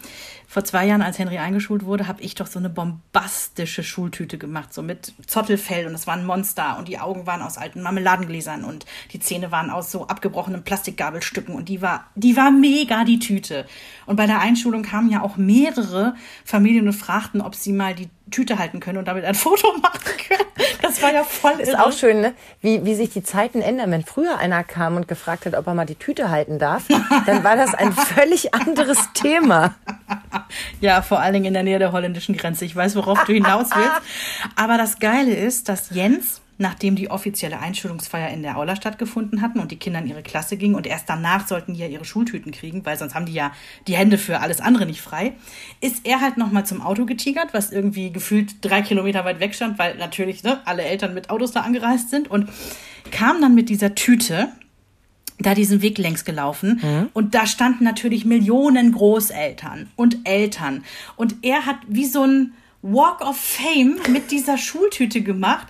vor 0.57 0.65
zwei 0.65 0.87
Jahren, 0.87 1.03
als 1.03 1.19
Henry 1.19 1.37
eingeschult 1.37 1.85
wurde, 1.85 2.09
habe 2.09 2.23
ich 2.23 2.35
doch 2.35 2.47
so 2.47 2.59
eine 2.59 2.71
bombastische 2.71 3.85
Schultüte 3.85 4.39
gemacht, 4.39 4.73
so 4.73 4.81
mit 4.81 5.13
Zottelfell 5.27 5.87
und 5.87 5.95
es 5.95 6.07
war 6.07 6.15
ein 6.15 6.25
Monster 6.25 6.79
und 6.79 6.89
die 6.89 6.99
Augen 6.99 7.27
waren 7.27 7.43
aus 7.43 7.59
alten 7.59 7.83
Marmeladengläsern 7.83 8.65
und 8.65 8.87
die 9.13 9.21
Zähne 9.21 9.53
waren 9.53 9.69
aus 9.69 9.93
so 9.93 10.07
abgebrochenen 10.07 10.65
Plastikgabelstücken 10.65 11.55
und 11.55 11.69
die 11.69 11.83
war, 11.83 12.07
die 12.15 12.39
war 12.39 12.51
mega, 12.51 13.05
die 13.05 13.19
Tüte. 13.19 13.67
Und 14.07 14.17
bei 14.17 14.27
der 14.27 14.41
Einschulung 14.41 14.83
kamen 14.83 15.11
ja 15.11 15.21
auch 15.21 15.37
mehrere 15.37 16.15
Familien 16.43 16.87
und 16.87 16.95
fragten, 16.95 17.43
ob 17.43 17.55
sie 17.55 17.75
mal 17.75 17.95
die 17.95 18.09
Tüte 18.31 18.59
halten 18.59 18.81
können 18.81 18.97
und 18.97 19.09
damit 19.09 19.27
ein 19.27 19.35
Foto 19.47 19.77
machen 19.77 20.01
können. 20.27 20.41
Das 20.81 21.03
war 21.03 21.13
ja 21.13 21.23
voll 21.23 21.53
irre. 21.53 21.63
Ist 21.63 21.79
auch 21.79 21.93
schön, 21.93 22.23
ne? 22.23 22.35
wie, 22.63 22.83
wie 22.87 22.95
sich 22.95 23.11
die 23.11 23.23
Zeiten 23.23 23.61
ändern. 23.61 23.91
Wenn 23.91 24.05
früher 24.05 24.39
einer 24.39 24.65
kam 24.65 24.97
und 24.97 25.07
gefragt 25.07 25.45
hat, 25.45 25.55
ob 25.55 25.67
er 25.67 25.75
mal 25.75 25.85
die 25.85 25.97
Tüte 25.97 26.31
halten 26.31 26.59
darf, 26.59 26.85
dann 27.27 27.45
war 27.45 27.57
das 27.57 27.75
ein 27.75 27.93
völlig 28.15 28.55
anderes 28.55 29.13
Thema. 29.13 29.75
Ja, 30.81 31.03
vor 31.03 31.21
allen 31.21 31.33
Dingen 31.35 31.47
in 31.47 31.55
der 31.55 31.63
Nähe 31.63 31.79
der 31.79 31.93
holländischen 31.93 32.37
Grenze. 32.37 32.65
Ich 32.65 32.77
weiß, 32.77 32.97
worauf 32.97 33.25
du 33.25 33.33
hinaus 33.33 33.71
willst. 33.75 34.01
Aber 34.57 34.77
das 34.77 34.99
Geile 34.99 35.35
ist, 35.35 35.69
dass 35.69 35.91
Jens 35.91 36.43
nachdem 36.59 36.97
die 36.97 37.11
offizielle 37.11 37.59
Einschulungsfeier 37.59 38.31
in 38.31 38.43
der 38.43 38.57
Aula 38.57 38.77
stattgefunden 38.77 39.43
hatten 39.43 39.61
und 39.61 39.71
die 39.71 39.79
Kinder 39.79 40.01
in 40.01 40.07
ihre 40.07 40.23
Klasse 40.23 40.57
gingen 40.57 40.75
und 40.75 40.87
erst 40.87 41.09
danach 41.09 41.47
sollten 41.47 41.75
die 41.75 41.81
ja 41.81 41.87
ihre 41.87 42.05
Schultüten 42.05 42.53
kriegen, 42.53 42.85
weil 42.87 42.97
sonst 42.97 43.15
haben 43.15 43.27
die 43.27 43.35
ja 43.35 43.53
die 43.87 43.97
Hände 43.97 44.17
für 44.17 44.41
alles 44.41 44.61
andere 44.61 44.87
nicht 44.87 45.03
frei, 45.03 45.35
ist 45.81 46.07
er 46.07 46.21
halt 46.21 46.39
nochmal 46.39 46.65
zum 46.65 46.81
Auto 46.81 47.05
getigert, 47.05 47.53
was 47.53 47.73
irgendwie 47.73 48.11
gefühlt 48.11 48.65
drei 48.65 48.83
Kilometer 48.83 49.25
weit 49.25 49.41
weg 49.41 49.55
stand, 49.55 49.79
weil 49.79 49.97
natürlich 49.97 50.43
ne, 50.45 50.61
alle 50.65 50.83
Eltern 50.83 51.15
mit 51.15 51.31
Autos 51.31 51.53
da 51.53 51.61
angereist 51.61 52.11
sind 52.11 52.31
und 52.31 52.49
kam 53.11 53.41
dann 53.41 53.55
mit 53.55 53.69
dieser 53.69 53.95
Tüte 53.95 54.49
da 55.39 55.55
diesen 55.55 55.83
Weg 55.83 55.99
längs 55.99 56.25
gelaufen 56.25 56.81
mhm. 56.83 57.09
und 57.13 57.35
da 57.35 57.47
standen 57.47 57.85
natürlich 57.85 58.25
Millionen 58.25 58.93
Großeltern 58.93 59.89
und 59.97 60.19
Eltern 60.25 60.85
und 61.17 61.37
er 61.43 61.67
hat 61.67 61.77
wie 61.89 62.07
so 62.07 62.25
ein 62.25 62.55
Walk 62.83 63.21
of 63.21 63.37
Fame 63.37 63.99
mit 64.09 64.31
dieser 64.31 64.59
Schultüte 64.59 65.21
gemacht 65.23 65.67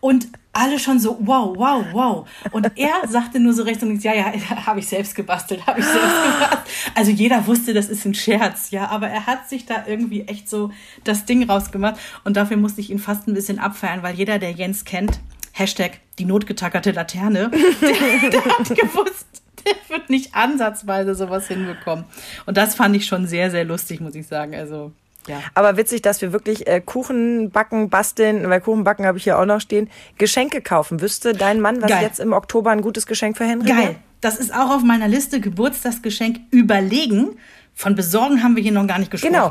und 0.00 0.28
alle 0.56 0.78
schon 0.78 0.98
so, 0.98 1.18
wow, 1.20 1.54
wow, 1.56 1.84
wow. 1.92 2.28
Und 2.50 2.72
er 2.76 3.06
sagte 3.08 3.38
nur 3.38 3.52
so 3.52 3.62
rechts 3.62 3.82
und 3.82 3.90
links, 3.90 4.04
ja, 4.04 4.14
ja, 4.14 4.32
habe 4.66 4.80
ich 4.80 4.88
selbst 4.88 5.14
gebastelt, 5.14 5.66
habe 5.66 5.80
ich 5.80 5.86
selbst 5.86 6.00
gebastelt. 6.24 6.92
Also 6.94 7.10
jeder 7.10 7.46
wusste, 7.46 7.74
das 7.74 7.88
ist 7.88 8.04
ein 8.06 8.14
Scherz, 8.14 8.70
ja, 8.70 8.88
aber 8.88 9.08
er 9.08 9.26
hat 9.26 9.48
sich 9.48 9.66
da 9.66 9.84
irgendwie 9.86 10.22
echt 10.22 10.48
so 10.48 10.70
das 11.04 11.26
Ding 11.26 11.48
rausgemacht 11.48 11.96
und 12.24 12.36
dafür 12.36 12.56
musste 12.56 12.80
ich 12.80 12.90
ihn 12.90 12.98
fast 12.98 13.28
ein 13.28 13.34
bisschen 13.34 13.58
abfeiern, 13.58 14.02
weil 14.02 14.14
jeder, 14.14 14.38
der 14.38 14.52
Jens 14.52 14.84
kennt, 14.84 15.20
Hashtag 15.58 16.00
die 16.18 16.26
notgetackerte 16.26 16.90
Laterne, 16.90 17.50
der, 17.80 18.30
der 18.30 18.44
hat 18.44 18.68
gewusst, 18.68 19.26
der 19.64 19.74
wird 19.88 20.10
nicht 20.10 20.34
ansatzweise 20.34 21.14
sowas 21.14 21.48
hinbekommen. 21.48 22.04
Und 22.44 22.56
das 22.56 22.74
fand 22.74 22.94
ich 22.94 23.06
schon 23.06 23.26
sehr, 23.26 23.50
sehr 23.50 23.64
lustig, 23.64 24.00
muss 24.00 24.14
ich 24.14 24.26
sagen. 24.26 24.54
Also 24.54 24.92
ja. 25.26 25.40
Aber 25.54 25.76
witzig, 25.76 26.02
dass 26.02 26.20
wir 26.20 26.32
wirklich 26.32 26.66
äh, 26.66 26.80
Kuchen 26.80 27.50
backen, 27.50 27.88
basteln, 27.88 28.48
weil 28.48 28.60
Kuchen 28.60 28.84
backen 28.84 29.06
habe 29.06 29.18
ich 29.18 29.24
hier 29.24 29.38
auch 29.38 29.46
noch 29.46 29.60
stehen, 29.60 29.88
Geschenke 30.18 30.60
kaufen. 30.60 31.00
Wüsste 31.00 31.32
dein 31.32 31.60
Mann, 31.60 31.82
was 31.82 31.90
Geil. 31.90 32.02
jetzt 32.02 32.20
im 32.20 32.32
Oktober 32.32 32.70
ein 32.70 32.82
gutes 32.82 33.06
Geschenk 33.06 33.36
für 33.36 33.44
Henry 33.44 33.68
Geil. 33.68 33.78
Wäre? 33.78 33.94
Das 34.20 34.36
ist 34.36 34.54
auch 34.54 34.70
auf 34.70 34.82
meiner 34.82 35.08
Liste, 35.08 35.40
Geburtstagsgeschenk 35.40 36.40
überlegen. 36.50 37.38
Von 37.78 37.94
besorgen 37.94 38.42
haben 38.42 38.56
wir 38.56 38.62
hier 38.62 38.72
noch 38.72 38.86
gar 38.86 38.98
nicht 38.98 39.10
gesprochen. 39.10 39.32
Genau. 39.32 39.50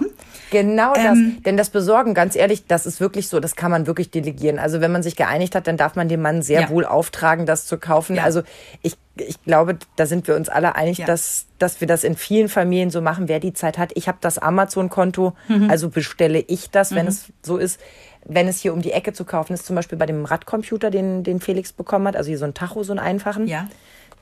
Genau 0.49 0.93
das. 0.93 1.17
Ähm, 1.17 1.43
Denn 1.45 1.57
das 1.57 1.69
Besorgen, 1.69 2.15
ganz 2.15 2.35
ehrlich, 2.35 2.65
das 2.65 2.87
ist 2.87 2.99
wirklich 2.99 3.27
so, 3.27 3.39
das 3.39 3.55
kann 3.55 3.69
man 3.69 3.85
wirklich 3.85 4.09
delegieren. 4.09 4.57
Also 4.57 4.81
wenn 4.81 4.91
man 4.91 5.03
sich 5.03 5.15
geeinigt 5.15 5.53
hat, 5.53 5.67
dann 5.67 5.77
darf 5.77 5.95
man 5.95 6.09
dem 6.09 6.23
Mann 6.23 6.41
sehr 6.41 6.61
ja. 6.61 6.69
wohl 6.69 6.85
auftragen, 6.85 7.45
das 7.45 7.67
zu 7.67 7.77
kaufen. 7.77 8.15
Ja. 8.15 8.23
Also 8.23 8.41
ich, 8.81 8.97
ich 9.15 9.41
glaube, 9.43 9.77
da 9.95 10.07
sind 10.07 10.27
wir 10.27 10.35
uns 10.35 10.49
alle 10.49 10.75
einig, 10.75 10.99
ja. 10.99 11.05
dass, 11.05 11.45
dass 11.59 11.81
wir 11.81 11.87
das 11.87 12.03
in 12.03 12.15
vielen 12.15 12.49
Familien 12.49 12.89
so 12.89 12.99
machen, 12.99 13.27
wer 13.27 13.39
die 13.39 13.53
Zeit 13.53 13.77
hat. 13.77 13.91
Ich 13.93 14.07
habe 14.07 14.17
das 14.21 14.39
Amazon-Konto, 14.39 15.35
mhm. 15.47 15.69
also 15.69 15.89
bestelle 15.89 16.39
ich 16.39 16.71
das, 16.71 16.95
wenn 16.95 17.05
mhm. 17.05 17.09
es 17.09 17.25
so 17.43 17.57
ist. 17.57 17.79
Wenn 18.27 18.47
es 18.47 18.59
hier 18.59 18.73
um 18.73 18.81
die 18.81 18.91
Ecke 18.91 19.13
zu 19.13 19.23
kaufen 19.23 19.53
ist, 19.53 19.67
zum 19.67 19.75
Beispiel 19.75 19.99
bei 19.99 20.07
dem 20.07 20.25
Radcomputer, 20.25 20.89
den, 20.89 21.23
den 21.23 21.39
Felix 21.39 21.71
bekommen 21.71 22.07
hat, 22.07 22.15
also 22.15 22.29
hier 22.29 22.39
so 22.39 22.45
ein 22.45 22.55
Tacho, 22.55 22.81
so 22.81 22.91
einen 22.91 22.99
einfachen. 22.99 23.47
Ja. 23.47 23.67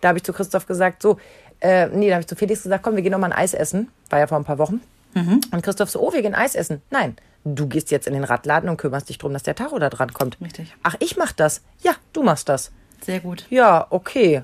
Da 0.01 0.10
habe 0.10 0.18
ich 0.18 0.26
zu 0.26 0.34
Christoph 0.34 0.66
gesagt, 0.66 1.01
so, 1.01 1.18
äh, 1.64 1.88
nee, 1.88 2.09
da 2.09 2.16
habe 2.16 2.22
ich 2.22 2.28
zu 2.28 2.36
Felix 2.36 2.64
gesagt, 2.64 2.84
komm, 2.84 2.95
wir 2.95 3.03
gehen 3.03 3.14
noch 3.14 3.20
mal 3.20 3.32
ein 3.32 3.38
Eis 3.38 3.53
essen. 3.53 3.89
War 4.09 4.20
ja 4.20 4.28
vor 4.28 4.38
ein 4.38 4.43
paar 4.43 4.57
Wochen. 4.57 4.82
Mhm. 5.14 5.39
Und 5.51 5.61
Christoph 5.64 5.89
so, 5.89 6.01
oh, 6.01 6.11
wir 6.11 6.22
gehen 6.22 6.36
Eis 6.36 6.55
essen. 6.55 6.82
Nein, 6.89 7.16
du 7.45 7.68
gehst 7.68 7.89
jetzt 7.89 8.05
in 8.05 8.14
den 8.14 8.26
Radladen 8.26 8.70
und 8.70 8.78
kümmerst 8.78 9.07
dich 9.07 9.18
darum, 9.18 9.34
dass 9.34 9.43
der 9.43 9.55
Tacho 9.55 9.80
da 9.80 9.89
dran 9.89 10.14
kommt. 10.14 10.38
Richtig. 10.41 10.76
Ach, 10.84 10.95
ich 10.99 11.16
mach 11.16 11.32
das. 11.32 11.61
Ja, 11.82 11.93
du 12.11 12.22
machst 12.22 12.49
das. 12.49 12.72
Sehr 13.01 13.22
gut. 13.22 13.45
Ja, 13.49 13.88
okay. 13.89 14.43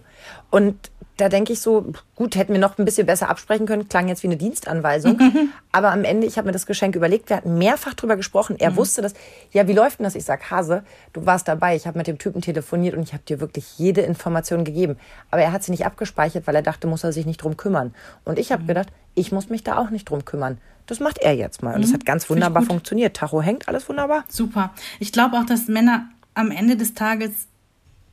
Und 0.49 0.91
da 1.19 1.29
denke 1.29 1.53
ich 1.53 1.61
so, 1.61 1.91
gut, 2.15 2.35
hätten 2.35 2.53
wir 2.53 2.59
noch 2.59 2.77
ein 2.77 2.85
bisschen 2.85 3.05
besser 3.05 3.29
absprechen 3.29 3.65
können, 3.65 3.89
klang 3.89 4.07
jetzt 4.07 4.23
wie 4.23 4.27
eine 4.27 4.37
Dienstanweisung. 4.37 5.17
Mhm. 5.17 5.49
Aber 5.71 5.91
am 5.91 6.03
Ende, 6.03 6.25
ich 6.25 6.37
habe 6.37 6.47
mir 6.47 6.51
das 6.51 6.65
Geschenk 6.65 6.95
überlegt, 6.95 7.29
wir 7.29 7.37
hatten 7.37 7.57
mehrfach 7.57 7.93
drüber 7.93 8.15
gesprochen. 8.15 8.55
Er 8.59 8.71
mhm. 8.71 8.77
wusste 8.77 9.01
das. 9.01 9.13
Ja, 9.51 9.67
wie 9.67 9.73
läuft 9.73 9.99
denn 9.99 10.05
das? 10.05 10.15
Ich 10.15 10.23
sag, 10.23 10.49
Hase, 10.49 10.83
du 11.13 11.25
warst 11.25 11.47
dabei. 11.47 11.75
Ich 11.75 11.87
habe 11.87 11.97
mit 11.97 12.07
dem 12.07 12.17
Typen 12.17 12.41
telefoniert 12.41 12.95
und 12.95 13.03
ich 13.03 13.13
habe 13.13 13.23
dir 13.23 13.39
wirklich 13.39 13.77
jede 13.77 14.01
Information 14.01 14.63
gegeben. 14.63 14.97
Aber 15.31 15.41
er 15.41 15.51
hat 15.51 15.63
sie 15.63 15.71
nicht 15.71 15.85
abgespeichert, 15.85 16.47
weil 16.47 16.55
er 16.55 16.61
dachte, 16.61 16.87
muss 16.87 17.03
er 17.03 17.11
sich 17.11 17.25
nicht 17.25 17.43
drum 17.43 17.57
kümmern. 17.57 17.93
Und 18.23 18.39
ich 18.39 18.51
habe 18.51 18.63
mhm. 18.63 18.67
gedacht, 18.67 18.87
ich 19.15 19.31
muss 19.31 19.49
mich 19.49 19.63
da 19.63 19.77
auch 19.77 19.89
nicht 19.89 20.09
drum 20.09 20.23
kümmern. 20.23 20.59
Das 20.85 20.99
macht 20.99 21.19
er 21.19 21.33
jetzt 21.33 21.61
mal. 21.61 21.75
Und 21.75 21.81
das 21.81 21.91
mhm. 21.91 21.95
hat 21.95 22.05
ganz 22.05 22.29
wunderbar 22.29 22.63
funktioniert. 22.63 23.15
Tacho 23.15 23.41
hängt, 23.41 23.67
alles 23.67 23.87
wunderbar. 23.89 24.23
Super. 24.29 24.73
Ich 24.99 25.11
glaube 25.11 25.37
auch, 25.37 25.45
dass 25.45 25.67
Männer 25.67 26.09
am 26.33 26.51
Ende 26.51 26.77
des 26.77 26.93
Tages 26.93 27.48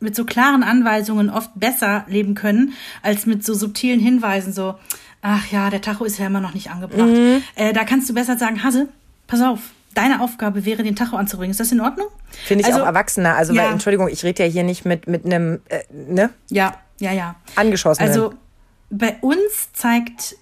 mit 0.00 0.14
so 0.14 0.24
klaren 0.24 0.62
Anweisungen 0.62 1.30
oft 1.30 1.50
besser 1.54 2.04
leben 2.08 2.34
können, 2.34 2.74
als 3.02 3.26
mit 3.26 3.44
so 3.44 3.54
subtilen 3.54 4.00
Hinweisen, 4.00 4.52
so, 4.52 4.74
ach 5.22 5.50
ja, 5.50 5.70
der 5.70 5.80
Tacho 5.80 6.04
ist 6.04 6.18
ja 6.18 6.26
immer 6.26 6.40
noch 6.40 6.54
nicht 6.54 6.70
angebracht. 6.70 7.08
Mhm. 7.08 7.42
Äh, 7.54 7.72
da 7.72 7.84
kannst 7.84 8.08
du 8.08 8.14
besser 8.14 8.36
sagen, 8.36 8.62
Hase, 8.62 8.88
pass 9.26 9.40
auf, 9.40 9.60
deine 9.94 10.20
Aufgabe 10.20 10.64
wäre, 10.64 10.82
den 10.82 10.96
Tacho 10.96 11.16
anzubringen. 11.16 11.50
Ist 11.50 11.60
das 11.60 11.72
in 11.72 11.80
Ordnung? 11.80 12.08
Finde 12.44 12.62
ich 12.62 12.66
also, 12.66 12.82
auch 12.82 12.86
erwachsener. 12.86 13.36
Also, 13.36 13.54
ja. 13.54 13.64
weil, 13.64 13.72
Entschuldigung, 13.72 14.08
ich 14.08 14.22
rede 14.24 14.44
ja 14.44 14.50
hier 14.50 14.62
nicht 14.62 14.84
mit, 14.84 15.06
mit 15.06 15.24
einem, 15.24 15.60
äh, 15.68 15.82
ne? 15.90 16.30
Ja, 16.50 16.76
ja, 17.00 17.12
ja. 17.12 17.36
Angeschossen. 17.56 18.02
Also, 18.02 18.34
bei 18.90 19.16
uns 19.20 19.72
zeigt 19.72 20.36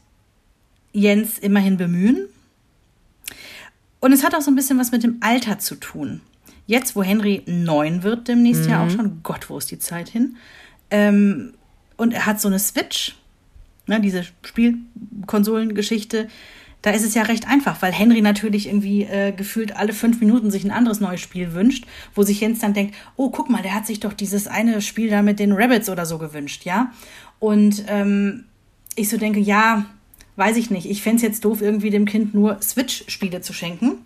Jens 0.93 1.39
immerhin 1.39 1.77
Bemühen. 1.77 2.29
Und 4.01 4.13
es 4.13 4.23
hat 4.23 4.35
auch 4.35 4.43
so 4.43 4.51
ein 4.51 4.57
bisschen 4.57 4.79
was 4.79 4.93
mit 4.93 5.03
dem 5.03 5.19
Alter 5.21 5.59
zu 5.59 5.77
tun. 5.77 6.21
Jetzt, 6.67 6.97
wo 6.97 7.03
Henry 7.03 7.43
neun 7.47 8.03
wird, 8.03 8.29
demnächst 8.29 8.65
mhm. 8.65 8.71
ja 8.71 8.85
auch 8.85 8.91
schon, 8.91 9.21
Gott, 9.23 9.51
wo 9.51 9.59
ist 9.59 9.71
die 9.71 9.79
Zeit 9.79 10.09
hin? 10.09 10.37
Ähm, 10.91 11.55
und 11.97 12.12
er 12.12 12.27
hat 12.27 12.41
so 12.41 12.49
eine 12.49 12.59
Switch, 12.59 13.17
ne, 13.87 14.01
diese 14.01 14.25
Spielkonsolengeschichte. 14.43 16.29
Da 16.83 16.91
ist 16.91 17.05
es 17.05 17.15
ja 17.15 17.23
recht 17.23 17.49
einfach, 17.49 17.81
weil 17.81 17.93
Henry 17.93 18.21
natürlich 18.21 18.67
irgendwie 18.67 19.05
äh, 19.05 19.33
gefühlt 19.33 19.77
alle 19.77 19.93
fünf 19.93 20.21
Minuten 20.21 20.51
sich 20.51 20.65
ein 20.65 20.71
anderes 20.71 21.01
neues 21.01 21.21
Spiel 21.21 21.55
wünscht, 21.55 21.87
wo 22.15 22.23
sich 22.23 22.41
Jens 22.41 22.61
dann 22.61 22.75
denkt, 22.75 22.95
oh, 23.17 23.31
guck 23.31 23.49
mal, 23.49 23.62
der 23.62 23.75
hat 23.75 23.87
sich 23.87 24.01
doch 24.01 24.12
dieses 24.12 24.47
eine 24.47 24.83
Spiel 24.83 25.09
da 25.09 25.23
mit 25.23 25.39
den 25.39 25.53
Rabbits 25.53 25.89
oder 25.89 26.05
so 26.05 26.19
gewünscht, 26.19 26.65
ja? 26.65 26.93
Und 27.39 27.85
ähm, 27.89 28.45
ich 28.97 29.09
so 29.09 29.17
denke, 29.17 29.41
ja, 29.41 29.87
weiß 30.37 30.57
ich 30.57 30.71
nicht. 30.71 30.87
Ich 30.87 31.03
fände 31.03 31.17
es 31.17 31.23
jetzt 31.23 31.45
doof, 31.45 31.62
irgendwie 31.62 31.91
dem 31.91 32.05
Kind 32.05 32.35
nur 32.35 32.61
Switch-Spiele 32.61 33.41
zu 33.41 33.53
schenken. 33.53 33.99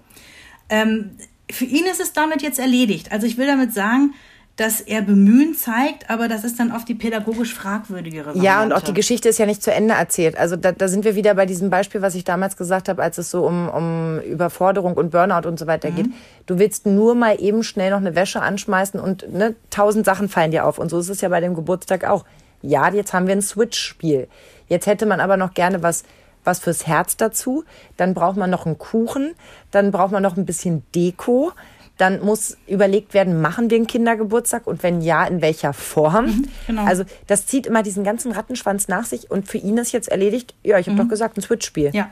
Ähm, 0.68 1.10
für 1.50 1.64
ihn 1.64 1.86
ist 1.86 2.00
es 2.00 2.12
damit 2.12 2.42
jetzt 2.42 2.58
erledigt. 2.58 3.12
Also 3.12 3.26
ich 3.26 3.38
will 3.38 3.46
damit 3.46 3.72
sagen, 3.72 4.14
dass 4.58 4.80
er 4.80 5.02
Bemühen 5.02 5.54
zeigt, 5.54 6.10
aber 6.10 6.26
das 6.26 6.42
ist 6.42 6.58
dann 6.58 6.72
oft 6.72 6.88
die 6.88 6.96
pädagogisch 6.96 7.54
fragwürdigere 7.54 8.34
Variante. 8.34 8.44
Ja, 8.44 8.62
und 8.64 8.72
auch 8.72 8.80
die 8.80 8.92
Geschichte 8.92 9.28
ist 9.28 9.38
ja 9.38 9.46
nicht 9.46 9.62
zu 9.62 9.72
Ende 9.72 9.94
erzählt. 9.94 10.36
Also 10.36 10.56
da, 10.56 10.72
da 10.72 10.88
sind 10.88 11.04
wir 11.04 11.14
wieder 11.14 11.34
bei 11.34 11.46
diesem 11.46 11.70
Beispiel, 11.70 12.02
was 12.02 12.16
ich 12.16 12.24
damals 12.24 12.56
gesagt 12.56 12.88
habe, 12.88 13.00
als 13.00 13.18
es 13.18 13.30
so 13.30 13.46
um, 13.46 13.68
um 13.68 14.18
Überforderung 14.20 14.94
und 14.94 15.12
Burnout 15.12 15.46
und 15.46 15.60
so 15.60 15.68
weiter 15.68 15.92
mhm. 15.92 15.94
geht. 15.94 16.06
Du 16.46 16.58
willst 16.58 16.86
nur 16.86 17.14
mal 17.14 17.40
eben 17.40 17.62
schnell 17.62 17.92
noch 17.92 17.98
eine 17.98 18.16
Wäsche 18.16 18.42
anschmeißen 18.42 18.98
und 18.98 19.32
ne, 19.32 19.54
tausend 19.70 20.04
Sachen 20.04 20.28
fallen 20.28 20.50
dir 20.50 20.66
auf. 20.66 20.80
Und 20.80 20.88
so 20.88 20.98
ist 20.98 21.08
es 21.08 21.20
ja 21.20 21.28
bei 21.28 21.40
dem 21.40 21.54
Geburtstag 21.54 22.04
auch. 22.04 22.24
Ja, 22.60 22.92
jetzt 22.92 23.12
haben 23.12 23.28
wir 23.28 23.36
ein 23.36 23.42
Switch-Spiel. 23.42 24.26
Jetzt 24.66 24.88
hätte 24.88 25.06
man 25.06 25.20
aber 25.20 25.36
noch 25.36 25.54
gerne 25.54 25.84
was 25.84 26.02
was 26.44 26.60
fürs 26.60 26.86
Herz 26.86 27.16
dazu. 27.16 27.64
Dann 27.96 28.14
braucht 28.14 28.36
man 28.36 28.50
noch 28.50 28.66
einen 28.66 28.78
Kuchen. 28.78 29.34
Dann 29.70 29.90
braucht 29.90 30.12
man 30.12 30.22
noch 30.22 30.36
ein 30.36 30.46
bisschen 30.46 30.82
Deko. 30.94 31.52
Dann 31.98 32.20
muss 32.20 32.56
überlegt 32.68 33.12
werden, 33.12 33.40
machen 33.40 33.70
wir 33.70 33.76
einen 33.76 33.88
Kindergeburtstag 33.88 34.68
und 34.68 34.84
wenn 34.84 35.00
ja, 35.00 35.24
in 35.24 35.42
welcher 35.42 35.72
Form. 35.72 36.26
Mhm, 36.26 36.48
genau. 36.68 36.84
Also 36.84 37.02
das 37.26 37.46
zieht 37.46 37.66
immer 37.66 37.82
diesen 37.82 38.04
ganzen 38.04 38.30
Rattenschwanz 38.30 38.86
nach 38.86 39.04
sich 39.04 39.32
und 39.32 39.48
für 39.48 39.58
ihn 39.58 39.76
ist 39.78 39.90
jetzt 39.90 40.08
erledigt, 40.08 40.54
ja, 40.62 40.78
ich 40.78 40.86
habe 40.86 40.94
mhm. 40.94 41.02
doch 41.02 41.08
gesagt, 41.08 41.36
ein 41.36 41.42
Switch-Spiel. 41.42 41.90
Ja, 41.92 42.10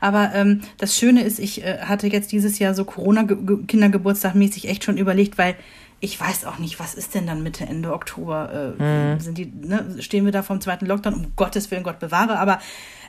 aber 0.00 0.30
ähm, 0.34 0.60
das 0.78 0.96
Schöne 0.96 1.24
ist, 1.24 1.40
ich 1.40 1.64
äh, 1.64 1.78
hatte 1.80 2.06
jetzt 2.06 2.30
dieses 2.30 2.60
Jahr 2.60 2.74
so 2.74 2.84
Corona-Kindergeburtstag 2.84 4.36
mäßig 4.36 4.68
echt 4.68 4.84
schon 4.84 4.98
überlegt, 4.98 5.36
weil 5.36 5.56
ich 6.04 6.20
weiß 6.20 6.44
auch 6.44 6.58
nicht, 6.58 6.78
was 6.78 6.94
ist 6.94 7.14
denn 7.14 7.26
dann 7.26 7.42
Mitte, 7.42 7.64
Ende 7.64 7.92
Oktober? 7.92 8.74
Äh, 8.78 9.14
mhm. 9.14 9.20
sind 9.20 9.38
die, 9.38 9.46
ne, 9.46 9.96
stehen 10.00 10.24
wir 10.26 10.32
da 10.32 10.42
vom 10.42 10.60
zweiten 10.60 10.86
Lockdown? 10.86 11.14
Um 11.14 11.32
Gottes 11.34 11.70
Willen, 11.70 11.82
Gott 11.82 11.98
bewahre. 11.98 12.38
Aber 12.38 12.60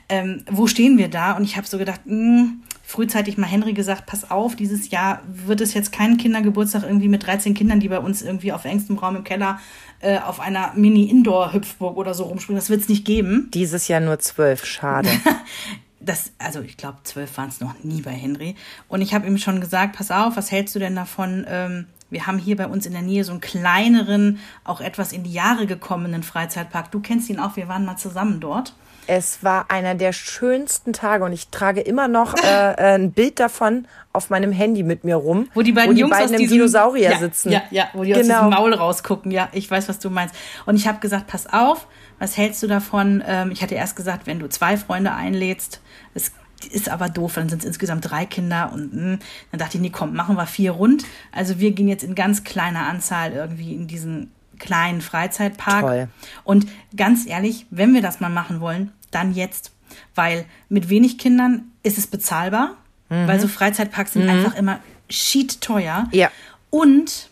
ähm, 0.08 0.44
wo 0.50 0.66
stehen 0.66 0.98
wir 0.98 1.08
da? 1.08 1.32
Und 1.32 1.44
ich 1.44 1.56
habe 1.56 1.66
so 1.66 1.78
gedacht, 1.78 2.00
mh, 2.04 2.12
hm, 2.12 2.62
frühzeitig 2.84 3.36
mal 3.36 3.46
Henry 3.46 3.72
gesagt, 3.72 4.06
pass 4.06 4.30
auf, 4.30 4.54
dieses 4.54 4.90
Jahr 4.90 5.20
wird 5.26 5.60
es 5.60 5.74
jetzt 5.74 5.90
keinen 5.90 6.18
Kindergeburtstag 6.18 6.84
irgendwie 6.84 7.08
mit 7.08 7.26
13 7.26 7.54
Kindern, 7.54 7.80
die 7.80 7.88
bei 7.88 7.98
uns 7.98 8.22
irgendwie 8.22 8.52
auf 8.52 8.64
engstem 8.64 8.96
Raum 8.96 9.16
im 9.16 9.24
Keller 9.24 9.58
äh, 10.00 10.18
auf 10.18 10.38
einer 10.38 10.72
Mini-Indoor-Hüpfburg 10.74 11.96
oder 11.96 12.14
so 12.14 12.24
rumspringen. 12.24 12.60
Das 12.60 12.70
wird 12.70 12.82
es 12.82 12.88
nicht 12.88 13.04
geben. 13.04 13.50
Dieses 13.52 13.88
Jahr 13.88 14.00
nur 14.00 14.20
zwölf, 14.20 14.64
schade. 14.64 15.08
das, 16.00 16.30
also 16.38 16.60
ich 16.60 16.76
glaube, 16.76 16.98
zwölf 17.02 17.36
waren 17.36 17.48
es 17.48 17.60
noch 17.60 17.74
nie 17.82 18.02
bei 18.02 18.12
Henry. 18.12 18.54
Und 18.86 19.02
ich 19.02 19.14
habe 19.14 19.26
ihm 19.26 19.38
schon 19.38 19.60
gesagt, 19.60 19.96
pass 19.96 20.12
auf, 20.12 20.36
was 20.36 20.52
hältst 20.52 20.74
du 20.76 20.78
denn 20.78 20.94
davon? 20.94 21.44
Ähm, 21.48 21.86
wir 22.08 22.28
haben 22.28 22.38
hier 22.38 22.56
bei 22.56 22.68
uns 22.68 22.86
in 22.86 22.92
der 22.92 23.02
Nähe 23.02 23.24
so 23.24 23.32
einen 23.32 23.40
kleineren, 23.40 24.38
auch 24.62 24.80
etwas 24.80 25.12
in 25.12 25.24
die 25.24 25.32
Jahre 25.32 25.66
gekommenen 25.66 26.22
Freizeitpark. 26.22 26.92
Du 26.92 27.00
kennst 27.00 27.28
ihn 27.28 27.40
auch, 27.40 27.56
wir 27.56 27.66
waren 27.66 27.84
mal 27.84 27.96
zusammen 27.96 28.38
dort. 28.38 28.74
Es 29.06 29.42
war 29.42 29.70
einer 29.70 29.94
der 29.94 30.12
schönsten 30.12 30.92
Tage 30.92 31.24
und 31.24 31.32
ich 31.32 31.48
trage 31.48 31.80
immer 31.80 32.08
noch 32.08 32.34
äh, 32.34 32.72
äh, 32.76 32.94
ein 32.94 33.12
Bild 33.12 33.40
davon 33.40 33.86
auf 34.12 34.30
meinem 34.30 34.52
Handy 34.52 34.82
mit 34.82 35.04
mir 35.04 35.16
rum, 35.16 35.48
wo 35.54 35.62
die 35.62 35.72
beiden, 35.72 35.90
wo 35.90 35.94
die 35.94 36.00
Jungs 36.00 36.16
beiden 36.16 36.34
im 36.34 36.40
diesem, 36.40 36.56
Dinosaurier 36.56 37.10
ja, 37.10 37.18
sitzen. 37.18 37.52
Ja, 37.52 37.62
ja, 37.70 37.88
wo 37.92 38.02
die 38.02 38.12
genau. 38.12 38.20
aus 38.20 38.26
diesem 38.26 38.50
Maul 38.50 38.74
rausgucken. 38.74 39.30
Ja, 39.30 39.48
ich 39.52 39.70
weiß, 39.70 39.88
was 39.88 39.98
du 39.98 40.10
meinst. 40.10 40.34
Und 40.64 40.76
ich 40.76 40.88
habe 40.88 41.00
gesagt, 41.00 41.26
pass 41.26 41.46
auf, 41.52 41.86
was 42.18 42.36
hältst 42.36 42.62
du 42.62 42.66
davon? 42.66 43.22
Ähm, 43.26 43.50
ich 43.50 43.62
hatte 43.62 43.74
erst 43.74 43.96
gesagt, 43.96 44.26
wenn 44.26 44.38
du 44.38 44.48
zwei 44.48 44.76
Freunde 44.76 45.12
einlädst, 45.12 45.80
es 46.14 46.32
ist 46.70 46.88
aber 46.88 47.08
doof, 47.08 47.34
dann 47.34 47.48
sind 47.48 47.60
es 47.60 47.66
insgesamt 47.66 48.10
drei 48.10 48.24
Kinder 48.24 48.70
und 48.72 48.94
mh, 48.94 49.18
dann 49.50 49.58
dachte 49.58 49.76
ich, 49.76 49.82
nee, 49.82 49.90
komm, 49.90 50.14
machen 50.14 50.36
wir 50.36 50.46
vier 50.46 50.72
rund. 50.72 51.04
Also 51.32 51.58
wir 51.58 51.72
gehen 51.72 51.88
jetzt 51.88 52.02
in 52.02 52.14
ganz 52.14 52.44
kleiner 52.44 52.86
Anzahl 52.86 53.32
irgendwie 53.32 53.74
in 53.74 53.86
diesen 53.86 54.32
kleinen 54.58 55.00
Freizeitpark. 55.00 55.82
Toll. 55.82 56.08
Und 56.44 56.66
ganz 56.96 57.26
ehrlich, 57.26 57.66
wenn 57.70 57.94
wir 57.94 58.02
das 58.02 58.20
mal 58.20 58.30
machen 58.30 58.60
wollen, 58.60 58.92
dann 59.16 59.34
jetzt. 59.34 59.72
Weil 60.14 60.44
mit 60.68 60.88
wenig 60.88 61.18
Kindern 61.18 61.72
ist 61.82 61.98
es 61.98 62.06
bezahlbar, 62.06 62.76
weil 63.08 63.40
so 63.40 63.48
Freizeitparks 63.48 64.12
sind 64.12 64.28
einfach 64.28 64.54
immer 64.56 64.80
sheet 65.08 65.60
teuer. 65.60 66.08
Ja. 66.12 66.30
Und 66.70 67.30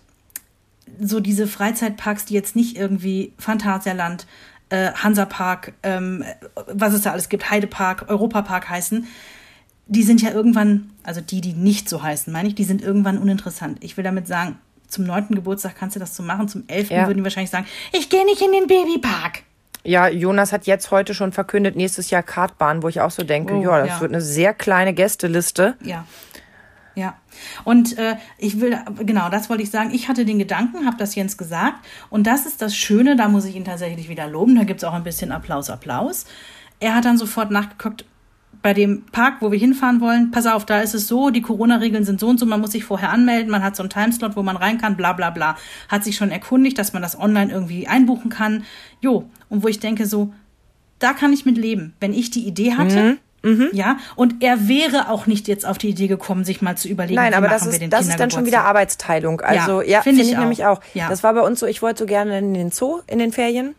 so 1.01 1.19
diese 1.21 1.47
Freizeitparks, 1.47 2.25
die 2.27 2.35
jetzt 2.35 2.55
nicht 2.55 2.77
irgendwie 2.77 3.33
Phantasialand, 3.39 4.27
äh, 4.69 4.93
Hansapark, 4.93 5.73
ähm, 5.83 6.25
was 6.67 6.95
es 6.95 7.03
da 7.03 7.13
alles 7.13 7.29
gibt, 7.29 7.51
Heidepark, 7.51 8.09
Europapark 8.09 8.69
heißen, 8.69 9.07
die 9.87 10.03
sind 10.03 10.23
ja 10.23 10.31
irgendwann, 10.31 10.91
also 11.03 11.21
die, 11.21 11.41
die 11.41 11.53
nicht 11.53 11.89
so 11.89 12.03
heißen, 12.03 12.33
meine 12.33 12.49
ich, 12.49 12.55
die 12.55 12.65
sind 12.65 12.81
irgendwann 12.81 13.19
uninteressant. 13.19 13.79
Ich 13.83 13.97
will 13.97 14.05
damit 14.05 14.27
sagen, 14.27 14.59
zum 14.89 15.05
neunten 15.05 15.35
Geburtstag 15.35 15.75
kannst 15.77 15.97
du 15.97 16.01
das 16.01 16.15
so 16.17 16.23
machen, 16.23 16.49
zum 16.49 16.65
elften 16.69 16.95
Ja. 16.95 17.07
würden 17.07 17.19
die 17.19 17.25
wahrscheinlich 17.25 17.51
sagen, 17.51 17.67
ich 17.93 18.09
gehe 18.09 18.25
nicht 18.25 18.41
in 18.41 18.53
den 18.53 18.67
Babypark. 18.67 19.43
Ja, 19.85 20.09
Jonas 20.09 20.53
hat 20.53 20.67
jetzt 20.67 20.91
heute 20.91 21.15
schon 21.15 21.33
verkündet, 21.33 21.77
nächstes 21.77 22.11
Jahr 22.11 22.23
Kartbahn, 22.23 22.83
wo 22.83 22.89
ich 22.89 23.01
auch 23.01 23.11
so 23.11 23.23
denke, 23.23 23.55
Oh, 23.55 23.63
ja, 23.63 23.81
das 23.81 23.89
ja. 23.89 24.01
wird 24.01 24.13
eine 24.13 24.23
sehr 24.23 24.55
kleine 24.55 24.95
Gästeliste. 24.95 25.77
Ja. 25.83 26.05
Ja. 26.95 27.17
Und 27.65 27.99
äh, 27.99 28.17
ich 28.39 28.61
will, 28.61 28.79
genau, 29.01 29.29
das 29.29 29.51
wollte 29.51 29.63
ich 29.63 29.71
sagen. 29.71 29.91
Ich 29.93 30.09
hatte 30.09 30.25
den 30.25 30.39
Gedanken, 30.39 30.87
habe 30.87 30.97
das 30.97 31.15
Jens 31.15 31.37
gesagt. 31.37 31.85
Und 32.09 32.27
das 32.27 32.47
ist 32.47 32.63
das 32.63 32.75
Schöne, 32.75 33.17
da 33.17 33.29
muss 33.29 33.45
ich 33.45 33.57
ihn 33.57 33.65
tatsächlich 33.65 34.09
wieder 34.09 34.29
loben. 34.29 34.55
Da 34.55 34.65
gibt 34.65 34.81
es 34.81 34.85
auch 34.85 34.95
ein 34.95 35.03
bisschen 35.03 35.33
Applaus, 35.33 35.71
Applaus. 35.71 36.25
Er 36.81 36.95
hat 36.95 37.05
dann 37.05 37.19
sofort 37.19 37.51
nachgeguckt, 37.51 38.05
bei 38.65 38.73
dem 38.73 39.05
Park, 39.13 39.37
wo 39.41 39.53
wir 39.53 39.59
hinfahren 39.59 40.01
wollen, 40.01 40.31
pass 40.31 40.47
auf, 40.47 40.65
da 40.65 40.81
ist 40.81 40.95
es 40.95 41.07
so, 41.07 41.29
die 41.29 41.43
Corona-Regeln 41.43 42.05
sind 42.05 42.19
so 42.19 42.29
und 42.29 42.41
so, 42.41 42.47
man 42.47 42.63
muss 42.63 42.73
sich 42.73 42.83
vorher 42.83 43.11
anmelden, 43.11 43.51
man 43.51 43.63
hat 43.63 43.77
so 43.77 43.83
einen 43.83 43.91
Timeslot, 43.91 44.37
wo 44.37 44.43
man 44.43 44.57
rein 44.57 44.79
kann, 44.79 44.97
bla 44.97 45.13
bla 45.13 45.29
bla. 45.29 45.57
Hat 45.91 46.03
sich 46.03 46.17
schon 46.17 46.31
erkundigt, 46.31 46.79
dass 46.79 46.95
man 46.95 47.03
das 47.03 47.19
online 47.19 47.53
irgendwie 47.53 47.87
einbuchen 47.87 48.31
kann. 48.31 48.65
Jo, 49.03 49.29
und 49.55 49.63
wo 49.63 49.69
ich 49.69 49.79
denke 49.81 50.07
so, 50.07 50.33
da 50.99 51.13
kann 51.13 51.33
ich 51.33 51.47
mit 51.47 51.57
leben. 51.57 51.95
Wenn 52.01 52.13
ich 52.13 52.31
die 52.31 52.47
Idee 52.47 52.75
hatte, 52.75 53.19
Mhm, 53.45 53.69
ja, 53.73 53.99
und 54.17 54.43
er 54.43 54.69
wäre 54.69 55.11
auch 55.11 55.27
nicht 55.27 55.49
jetzt 55.49 55.67
auf 55.67 55.77
die 55.77 55.91
Idee 55.91 56.07
gekommen, 56.07 56.45
sich 56.47 56.63
mal 56.63 56.79
zu 56.79 56.89
überlegen, 56.89 57.17
Nein, 57.17 57.33
wie 57.33 57.37
aber 57.37 57.49
das 57.49 57.67
ist, 57.67 57.79
das 57.91 58.09
ist 58.09 58.19
dann 58.19 58.31
schon 58.31 58.47
wieder. 58.47 58.65
Arbeitsteilung. 58.65 59.43
Also 59.43 59.83
Ja, 59.83 59.89
ja, 59.89 60.01
finde 60.01 60.21
finde 60.21 60.23
ich 60.23 60.33
ich, 60.33 60.39
nämlich 60.39 60.65
auch. 60.65 60.81
Ja. 60.95 61.11
Das 61.11 61.23
war 61.23 61.35
bei 61.35 61.43
uns 61.43 61.61
so, 61.61 61.67
ich 61.67 61.83
wollte 61.83 62.05
so 62.05 62.07
gerne 62.07 62.39
in 62.39 62.55
den 62.55 62.71
Zoo 62.71 63.01
in 63.07 63.19
den 63.19 63.33
Ferien 63.33 63.75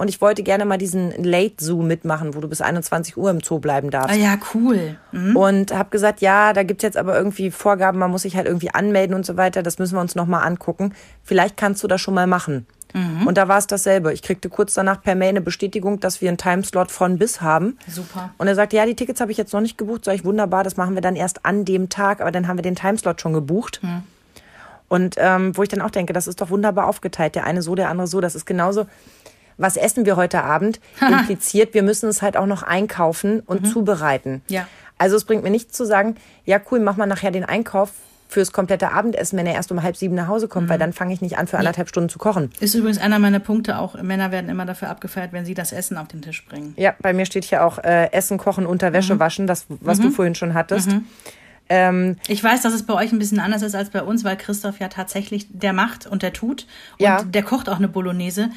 und 0.00 0.08
ich 0.08 0.22
wollte 0.22 0.42
gerne 0.42 0.64
mal 0.64 0.78
diesen 0.78 1.10
Late 1.22 1.56
Zoo 1.58 1.82
mitmachen, 1.82 2.34
wo 2.34 2.40
du 2.40 2.48
bis 2.48 2.62
21 2.62 3.18
Uhr 3.18 3.28
im 3.28 3.40
Zoo 3.42 3.58
bleiben 3.58 3.90
darfst. 3.90 4.16
Ah 4.16 4.18
ja, 4.18 4.38
cool. 4.54 4.96
Mhm. 5.12 5.36
Und 5.36 5.74
habe 5.74 5.90
gesagt, 5.90 6.22
ja, 6.22 6.54
da 6.54 6.62
gibt's 6.62 6.82
jetzt 6.82 6.96
aber 6.96 7.14
irgendwie 7.18 7.50
Vorgaben, 7.50 7.98
man 7.98 8.10
muss 8.10 8.22
sich 8.22 8.34
halt 8.34 8.46
irgendwie 8.46 8.70
anmelden 8.70 9.14
und 9.14 9.26
so 9.26 9.36
weiter. 9.36 9.62
Das 9.62 9.78
müssen 9.78 9.96
wir 9.96 10.00
uns 10.00 10.14
nochmal 10.14 10.46
angucken. 10.46 10.94
Vielleicht 11.22 11.58
kannst 11.58 11.82
du 11.82 11.86
das 11.86 12.00
schon 12.00 12.14
mal 12.14 12.26
machen. 12.26 12.66
Mhm. 12.94 13.26
Und 13.26 13.36
da 13.36 13.46
war 13.48 13.58
es 13.58 13.66
dasselbe. 13.66 14.14
Ich 14.14 14.22
kriegte 14.22 14.48
kurz 14.48 14.72
danach 14.72 15.02
per 15.02 15.14
Mail 15.14 15.28
eine 15.28 15.42
Bestätigung, 15.42 16.00
dass 16.00 16.22
wir 16.22 16.30
einen 16.30 16.38
Timeslot 16.38 16.90
von 16.90 17.18
bis 17.18 17.42
haben. 17.42 17.76
Super. 17.86 18.32
Und 18.38 18.46
er 18.46 18.54
sagte, 18.54 18.76
ja, 18.76 18.86
die 18.86 18.96
Tickets 18.96 19.20
habe 19.20 19.32
ich 19.32 19.36
jetzt 19.36 19.52
noch 19.52 19.60
nicht 19.60 19.76
gebucht. 19.76 20.06
Sag 20.06 20.14
ich, 20.14 20.24
wunderbar, 20.24 20.64
das 20.64 20.78
machen 20.78 20.94
wir 20.94 21.02
dann 21.02 21.14
erst 21.14 21.44
an 21.44 21.66
dem 21.66 21.90
Tag, 21.90 22.22
aber 22.22 22.32
dann 22.32 22.48
haben 22.48 22.56
wir 22.56 22.62
den 22.62 22.74
Timeslot 22.74 23.20
schon 23.20 23.34
gebucht. 23.34 23.82
Und 24.88 25.16
ähm, 25.18 25.54
wo 25.58 25.62
ich 25.62 25.68
dann 25.68 25.82
auch 25.82 25.90
denke, 25.90 26.14
das 26.14 26.26
ist 26.26 26.40
doch 26.40 26.48
wunderbar 26.48 26.86
aufgeteilt. 26.86 27.34
Der 27.34 27.44
eine 27.44 27.60
so, 27.60 27.74
der 27.74 27.90
andere 27.90 28.06
so. 28.06 28.22
Das 28.22 28.34
ist 28.34 28.46
genauso. 28.46 28.86
Was 29.56 29.76
essen 29.76 30.06
wir 30.06 30.16
heute 30.16 30.42
Abend? 30.42 30.80
Impliziert, 31.00 31.74
wir 31.74 31.82
müssen 31.82 32.08
es 32.08 32.22
halt 32.22 32.36
auch 32.36 32.46
noch 32.46 32.62
einkaufen 32.62 33.40
und 33.40 33.66
zubereiten. 33.66 34.42
Ja. 34.48 34.66
Also 34.98 35.16
es 35.16 35.24
bringt 35.24 35.42
mir 35.42 35.50
nichts 35.50 35.76
zu 35.76 35.84
sagen, 35.86 36.16
ja 36.44 36.60
cool, 36.70 36.80
mach 36.80 36.96
mal 36.96 37.06
nachher 37.06 37.30
den 37.30 37.44
Einkauf 37.44 37.90
fürs 38.28 38.52
komplette 38.52 38.92
Abendessen, 38.92 39.36
wenn 39.38 39.46
er 39.46 39.54
erst 39.54 39.72
um 39.72 39.82
halb 39.82 39.96
sieben 39.96 40.14
nach 40.14 40.28
Hause 40.28 40.46
kommt, 40.46 40.68
weil 40.68 40.78
dann 40.78 40.92
fange 40.92 41.12
ich 41.12 41.20
nicht 41.20 41.36
an, 41.36 41.48
für 41.48 41.58
anderthalb 41.58 41.88
Stunden 41.88 42.08
zu 42.08 42.18
kochen. 42.20 42.52
Ist 42.60 42.74
übrigens 42.76 42.98
einer 43.00 43.18
meiner 43.18 43.40
Punkte 43.40 43.78
auch, 43.78 44.00
Männer 44.00 44.30
werden 44.30 44.48
immer 44.48 44.66
dafür 44.66 44.88
abgefeiert, 44.88 45.32
wenn 45.32 45.44
sie 45.44 45.54
das 45.54 45.72
Essen 45.72 45.96
auf 45.96 46.06
den 46.06 46.22
Tisch 46.22 46.46
bringen. 46.46 46.74
Ja, 46.76 46.94
bei 47.00 47.12
mir 47.12 47.26
steht 47.26 47.42
hier 47.44 47.64
auch 47.64 47.78
äh, 47.78 48.12
Essen, 48.12 48.38
Kochen, 48.38 48.66
Unterwäsche 48.66 49.18
waschen, 49.18 49.48
das, 49.48 49.66
was 49.80 49.98
du 49.98 50.10
vorhin 50.10 50.36
schon 50.36 50.54
hattest. 50.54 50.90
Ähm, 51.68 52.16
Ich 52.28 52.42
weiß, 52.42 52.62
dass 52.62 52.72
es 52.72 52.84
bei 52.84 52.94
euch 52.94 53.12
ein 53.12 53.18
bisschen 53.18 53.38
anders 53.40 53.62
ist 53.62 53.74
als 53.74 53.90
bei 53.90 54.02
uns, 54.02 54.24
weil 54.24 54.36
Christoph 54.36 54.78
ja 54.80 54.88
tatsächlich, 54.88 55.46
der 55.50 55.72
macht 55.72 56.06
und 56.06 56.22
der 56.22 56.32
tut. 56.32 56.66
Und 56.98 57.04
Ja. 57.04 57.22
der 57.22 57.42
kocht 57.42 57.68
auch 57.68 57.76
eine 57.78 57.88
Bolognese. 57.88 58.50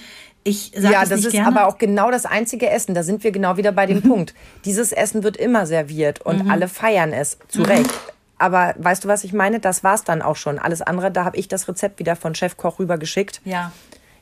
Ich 0.44 0.72
sage 0.76 0.94
ja, 0.94 1.00
das, 1.02 1.10
das 1.10 1.18
nicht 1.20 1.28
ist 1.28 1.34
gerne. 1.34 1.48
aber 1.48 1.68
auch 1.68 1.78
genau 1.78 2.12
das 2.12 2.26
einzige 2.26 2.70
Essen. 2.70 2.94
Da 2.94 3.04
sind 3.04 3.24
wir 3.24 3.32
genau 3.32 3.58
wieder 3.58 3.72
bei 3.72 3.86
dem 3.86 4.02
Punkt. 4.10 4.34
Dieses 4.66 4.92
Essen 4.92 5.24
wird 5.24 5.38
immer 5.38 5.66
serviert 5.66 6.22
und 6.22 6.50
alle 6.50 6.68
feiern 6.68 7.14
es, 7.14 7.38
zu 7.48 7.64
Recht. 7.64 7.90
Aber 8.38 8.74
weißt 8.78 9.06
du, 9.06 9.08
was 9.08 9.24
ich 9.24 9.32
meine? 9.32 9.60
Das 9.60 9.84
war's 9.84 10.04
dann 10.04 10.22
auch 10.22 10.36
schon. 10.36 10.60
Alles 10.60 10.82
andere, 10.82 11.12
da 11.12 11.24
habe 11.24 11.38
ich 11.38 11.48
das 11.48 11.68
Rezept 11.68 12.00
wieder 12.00 12.16
von 12.16 12.36
Chefkoch 12.36 12.80
rübergeschickt. 12.80 13.42
ja. 13.46 13.72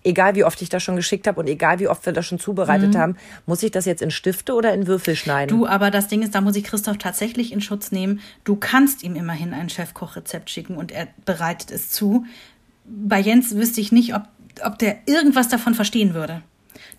Egal 0.04 0.34
wie 0.34 0.44
oft 0.44 0.60
ich 0.64 0.70
das 0.70 0.82
schon 0.82 0.96
geschickt 0.96 1.28
habe 1.28 1.40
und 1.40 1.48
egal 1.48 1.78
wie 1.78 1.88
oft 1.88 2.04
wir 2.08 2.12
das 2.12 2.26
schon 2.26 2.40
zubereitet 2.40 2.96
haben, 2.96 3.18
muss 3.46 3.62
ich 3.62 3.70
das 3.70 3.86
jetzt 3.86 4.02
in 4.02 4.10
Stifte 4.10 4.56
oder 4.56 4.74
in 4.74 4.88
Würfel 4.88 5.16
schneiden? 5.16 5.56
Du, 5.56 5.68
aber 5.68 5.92
das 5.92 6.08
Ding 6.08 6.24
ist, 6.24 6.34
da 6.34 6.42
muss 6.42 6.56
ich 6.56 6.64
Christoph 6.64 6.98
tatsächlich 6.98 7.52
in 7.52 7.62
Schutz 7.62 7.92
nehmen. 7.92 8.20
Du 8.44 8.56
kannst 8.56 9.04
ihm 9.04 9.16
immerhin 9.16 9.54
ein 9.54 9.70
Chefkochrezept 9.70 10.50
schicken 10.50 10.76
und 10.76 10.92
er 10.92 11.08
bereitet 11.26 11.70
es 11.70 11.92
zu. 11.92 12.26
Bei 12.84 13.20
Jens 13.20 13.56
wüsste 13.56 13.80
ich 13.80 13.92
nicht, 13.92 14.16
ob, 14.16 14.24
ob 14.64 14.80
der 14.80 15.00
irgendwas 15.06 15.48
davon 15.48 15.74
verstehen 15.74 16.14
würde. 16.14 16.42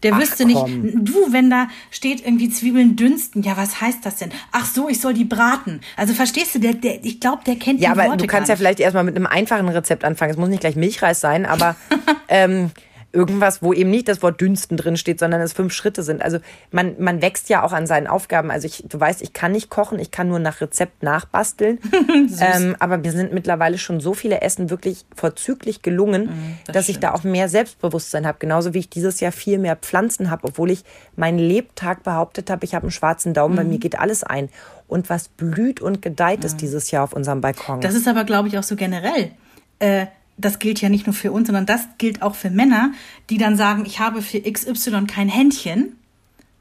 Der 0.03 0.15
Ach, 0.15 0.21
wüsste 0.21 0.45
nicht, 0.45 0.59
komm. 0.59 1.05
du, 1.05 1.33
wenn 1.33 1.49
da 1.49 1.69
steht 1.91 2.25
irgendwie 2.25 2.51
Zwiebeln 2.51 2.97
dünsten, 2.97 3.43
ja, 3.43 3.57
was 3.57 3.81
heißt 3.81 4.05
das 4.05 4.17
denn? 4.17 4.31
Ach 4.51 4.67
so, 4.67 4.89
ich 4.89 5.01
soll 5.01 5.15
die 5.15 5.25
braten. 5.25 5.81
Also 5.97 6.13
verstehst 6.13 6.55
du, 6.55 6.59
der, 6.59 6.75
der, 6.75 7.05
ich 7.05 7.21
glaube, 7.21 7.43
der 7.47 7.57
kennt 7.57 7.81
Ja, 7.81 7.95
die 7.95 8.01
aber 8.01 8.09
Worte 8.09 8.19
du 8.19 8.27
kannst 8.27 8.49
ja 8.49 8.57
vielleicht 8.57 8.81
erstmal 8.81 9.05
mit 9.05 9.15
einem 9.15 9.27
einfachen 9.27 9.69
Rezept 9.69 10.05
anfangen. 10.05 10.33
Es 10.33 10.37
muss 10.37 10.49
nicht 10.49 10.61
gleich 10.61 10.75
Milchreis 10.77 11.21
sein, 11.21 11.47
aber 11.47 11.77
ähm, 12.29 12.71
irgendwas, 13.13 13.63
wo 13.63 13.73
eben 13.73 13.91
nicht 13.91 14.09
das 14.09 14.23
Wort 14.23 14.41
Dünsten 14.41 14.77
drin 14.77 14.97
steht, 14.97 15.19
sondern 15.21 15.41
es 15.41 15.53
fünf 15.53 15.73
Schritte 15.73 16.03
sind. 16.03 16.23
Also 16.23 16.39
man, 16.71 16.95
man 16.99 17.21
wächst 17.21 17.49
ja 17.51 17.63
auch 17.63 17.73
an 17.73 17.87
seinen 17.87 18.07
Aufgaben. 18.07 18.51
Also 18.51 18.67
ich, 18.67 18.85
du 18.89 18.99
weißt, 18.99 19.21
ich 19.23 19.33
kann 19.33 19.53
nicht 19.53 19.69
kochen, 19.71 19.99
ich 19.99 20.11
kann 20.11 20.29
nur 20.29 20.39
nach 20.39 20.61
Rezept 20.61 21.03
nachbasteln. 21.03 21.79
ähm, 22.41 22.75
aber 22.79 22.99
mir 22.99 23.13
sind 23.13 23.33
mittlerweile 23.33 23.77
schon 23.79 24.01
so 24.01 24.15
viele 24.15 24.41
Essen 24.41 24.71
wirklich 24.71 25.05
vorzüglich 25.15 25.83
gelungen, 25.83 26.23
Mhm, 26.23 26.59
das 26.67 26.75
dass 26.75 26.89
ich 26.89 27.01
da 27.01 27.13
auch 27.15 27.25
mehr 27.25 27.49
Selbstbewusstsein 27.49 28.27
habe. 28.27 28.39
Genauso 28.39 28.75
wie 28.75 28.79
ich 28.79 28.89
dieses 28.91 29.21
Jahr 29.21 29.33
viel 29.33 29.59
mehr 29.59 29.77
Pflanzen 29.77 30.31
habe, 30.31 30.47
obwohl 30.49 30.71
ich 30.71 30.85
meinen 31.17 31.39
Lebtag 31.39 32.03
behauptet 32.05 32.49
habe, 32.51 32.65
ich 32.65 32.75
habe 32.75 32.85
einen 32.85 32.91
schwarzen 32.93 33.35
Daumen, 33.35 33.55
Mhm. 33.55 33.57
bei 33.59 33.65
mir 33.65 33.79
geht 33.79 33.99
alles 33.99 34.25
ein. 34.25 34.49
Und 34.89 35.11
was 35.11 35.29
blüht 35.29 35.81
und 35.81 36.03
gedeiht 36.03 36.45
ist 36.45 36.59
dieses 36.61 36.91
Jahr 36.91 37.05
auf 37.05 37.13
unserem 37.13 37.41
Balkon. 37.41 37.81
Das 37.81 37.95
ist 37.95 38.07
aber, 38.09 38.25
glaube 38.25 38.49
ich, 38.49 38.59
auch 38.59 38.63
so 38.63 38.77
generell. 38.77 39.33
Äh, 39.79 40.07
das 40.45 40.59
gilt 40.59 40.81
ja 40.81 40.89
nicht 40.89 41.07
nur 41.07 41.15
für 41.15 41.33
uns, 41.33 41.49
sondern 41.49 41.67
das 41.67 41.87
gilt 41.99 42.23
auch 42.23 42.35
für 42.35 42.51
Männer, 42.51 42.93
die 43.31 43.39
dann 43.39 43.57
sagen, 43.57 43.85
ich 43.87 43.99
habe 43.99 44.23
für 44.23 44.41
XY 44.41 45.07
kein 45.07 45.29
Händchen. 45.29 45.97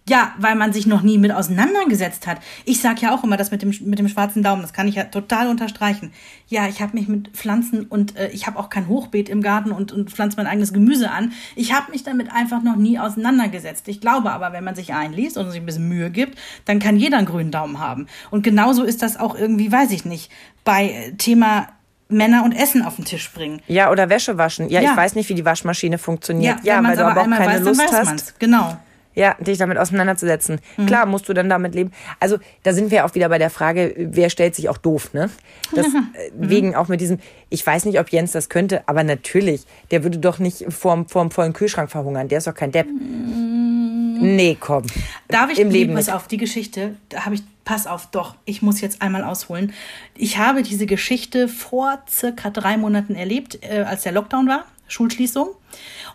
Ja, 0.09 0.33
weil 0.39 0.55
man 0.55 0.73
sich 0.73 0.87
noch 0.87 1.03
nie 1.03 1.19
mit 1.19 1.31
auseinandergesetzt 1.31 2.25
hat. 2.25 2.39
Ich 2.65 2.81
sage 2.81 3.01
ja 3.01 3.13
auch 3.13 3.23
immer 3.23 3.37
das 3.37 3.51
mit 3.51 3.61
dem, 3.61 3.71
mit 3.85 3.99
dem 3.99 4.07
schwarzen 4.07 4.41
Daumen, 4.41 4.63
das 4.63 4.73
kann 4.73 4.87
ich 4.87 4.95
ja 4.95 5.03
total 5.03 5.47
unterstreichen. 5.47 6.11
Ja, 6.47 6.67
ich 6.67 6.81
habe 6.81 6.97
mich 6.97 7.07
mit 7.07 7.29
Pflanzen 7.29 7.85
und 7.85 8.17
äh, 8.17 8.29
ich 8.29 8.47
habe 8.47 8.57
auch 8.57 8.71
kein 8.71 8.87
Hochbeet 8.87 9.29
im 9.29 9.43
Garten 9.43 9.71
und, 9.71 9.91
und 9.91 10.09
pflanze 10.09 10.37
mein 10.37 10.47
eigenes 10.47 10.73
Gemüse 10.73 11.11
an. 11.11 11.33
Ich 11.55 11.71
habe 11.71 11.91
mich 11.91 12.03
damit 12.03 12.31
einfach 12.31 12.63
noch 12.63 12.77
nie 12.77 12.97
auseinandergesetzt. 12.97 13.87
Ich 13.87 14.01
glaube 14.01 14.31
aber, 14.31 14.53
wenn 14.53 14.63
man 14.63 14.73
sich 14.73 14.91
einliest 14.91 15.37
und 15.37 15.51
sich 15.51 15.61
ein 15.61 15.67
bisschen 15.67 15.87
Mühe 15.87 16.09
gibt, 16.09 16.37
dann 16.65 16.79
kann 16.79 16.97
jeder 16.97 17.19
einen 17.19 17.27
grünen 17.27 17.51
Daumen 17.51 17.77
haben. 17.77 18.07
Und 18.31 18.43
genauso 18.43 18.83
ist 18.83 19.03
das 19.03 19.17
auch 19.17 19.35
irgendwie, 19.35 19.71
weiß 19.71 19.91
ich 19.91 20.03
nicht, 20.03 20.31
bei 20.63 20.89
äh, 20.89 21.11
Thema 21.13 21.67
Männer 22.11 22.43
und 22.43 22.51
Essen 22.53 22.83
auf 22.83 22.95
den 22.95 23.05
Tisch 23.05 23.31
bringen. 23.31 23.61
Ja, 23.67 23.91
oder 23.91 24.09
Wäsche 24.09 24.37
waschen. 24.37 24.69
Ja, 24.69 24.81
Ja. 24.81 24.91
ich 24.91 24.97
weiß 24.97 25.15
nicht, 25.15 25.29
wie 25.29 25.33
die 25.35 25.45
Waschmaschine 25.45 25.97
funktioniert. 25.97 26.57
Ja, 26.63 26.77
wenn 26.77 26.85
weil 26.89 26.95
du 26.97 27.05
aber 27.05 27.21
auch 27.21 27.29
keine 27.29 27.53
weiß, 27.55 27.59
Lust 27.61 27.81
hast. 27.91 28.05
man's. 28.05 28.33
Genau. 28.39 28.77
Ja, 29.13 29.35
dich 29.39 29.57
damit 29.57 29.77
auseinanderzusetzen. 29.77 30.59
Mhm. 30.77 30.85
Klar, 30.85 31.05
musst 31.05 31.27
du 31.27 31.33
dann 31.33 31.49
damit 31.49 31.75
leben. 31.75 31.91
Also, 32.19 32.37
da 32.63 32.73
sind 32.73 32.91
wir 32.91 33.05
auch 33.05 33.13
wieder 33.13 33.27
bei 33.29 33.37
der 33.37 33.49
Frage, 33.49 33.93
wer 33.97 34.29
stellt 34.29 34.55
sich 34.55 34.69
auch 34.69 34.77
doof, 34.77 35.13
ne? 35.13 35.29
Das, 35.75 35.87
Mhm. 35.91 36.09
äh, 36.13 36.29
wegen 36.33 36.75
auch 36.75 36.87
mit 36.87 37.01
diesem, 37.01 37.19
ich 37.49 37.65
weiß 37.65 37.85
nicht, 37.85 37.99
ob 37.99 38.09
Jens 38.09 38.31
das 38.31 38.47
könnte, 38.49 38.83
aber 38.87 39.03
natürlich, 39.03 39.63
der 39.91 40.03
würde 40.03 40.17
doch 40.17 40.39
nicht 40.39 40.65
vorm, 40.69 41.07
vorm 41.07 41.31
vollen 41.31 41.53
Kühlschrank 41.53 41.91
verhungern. 41.91 42.27
Der 42.29 42.37
ist 42.37 42.47
doch 42.47 42.53
kein 42.55 42.71
Depp. 42.71 42.87
Nee, 42.87 44.57
komm. 44.59 44.83
Mhm. 44.83 44.89
Darf 45.27 45.51
ich, 45.51 45.59
Im 45.59 45.69
Leben 45.71 45.95
pass 45.95 46.09
auf, 46.09 46.27
die 46.27 46.37
Geschichte, 46.37 46.95
da 47.09 47.25
habe 47.25 47.35
ich, 47.35 47.43
pass 47.65 47.87
auf, 47.87 48.07
doch, 48.11 48.35
ich 48.45 48.61
muss 48.61 48.79
jetzt 48.81 49.01
einmal 49.01 49.23
ausholen. 49.23 49.73
Ich 50.15 50.37
habe 50.37 50.63
diese 50.63 50.85
Geschichte 50.85 51.47
vor 51.47 51.99
circa 52.09 52.49
drei 52.49 52.77
Monaten 52.77 53.15
erlebt, 53.15 53.59
äh, 53.61 53.81
als 53.81 54.03
der 54.03 54.11
Lockdown 54.11 54.47
war, 54.47 54.65
Schulschließung. 54.87 55.49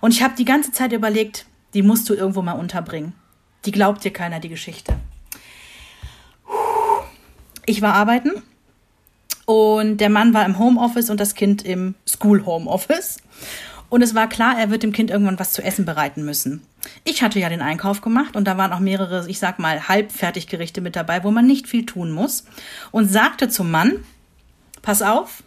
Und 0.00 0.12
ich 0.12 0.22
habe 0.22 0.34
die 0.36 0.44
ganze 0.44 0.72
Zeit 0.72 0.92
überlegt, 0.92 1.46
die 1.76 1.82
musst 1.82 2.08
du 2.08 2.14
irgendwo 2.14 2.40
mal 2.40 2.54
unterbringen. 2.54 3.12
Die 3.66 3.70
glaubt 3.70 4.02
dir 4.02 4.10
keiner, 4.10 4.40
die 4.40 4.48
Geschichte. 4.48 4.94
Ich 7.66 7.82
war 7.82 7.92
arbeiten 7.92 8.30
und 9.44 9.98
der 9.98 10.08
Mann 10.08 10.32
war 10.32 10.46
im 10.46 10.58
Homeoffice 10.58 11.10
und 11.10 11.20
das 11.20 11.34
Kind 11.34 11.66
im 11.66 11.94
School 12.08 12.46
Homeoffice. 12.46 13.18
Und 13.90 14.00
es 14.00 14.14
war 14.14 14.26
klar, 14.26 14.58
er 14.58 14.70
wird 14.70 14.84
dem 14.84 14.94
Kind 14.94 15.10
irgendwann 15.10 15.38
was 15.38 15.52
zu 15.52 15.62
essen 15.62 15.84
bereiten 15.84 16.24
müssen. 16.24 16.62
Ich 17.04 17.22
hatte 17.22 17.38
ja 17.40 17.50
den 17.50 17.60
Einkauf 17.60 18.00
gemacht 18.00 18.36
und 18.36 18.46
da 18.46 18.56
waren 18.56 18.72
auch 18.72 18.80
mehrere, 18.80 19.28
ich 19.28 19.38
sag 19.38 19.58
mal, 19.58 19.86
Halbfertiggerichte 19.86 20.80
mit 20.80 20.96
dabei, 20.96 21.24
wo 21.24 21.30
man 21.30 21.46
nicht 21.46 21.68
viel 21.68 21.84
tun 21.84 22.10
muss. 22.10 22.44
Und 22.90 23.12
sagte 23.12 23.50
zum 23.50 23.70
Mann, 23.70 24.02
pass 24.80 25.02
auf, 25.02 25.42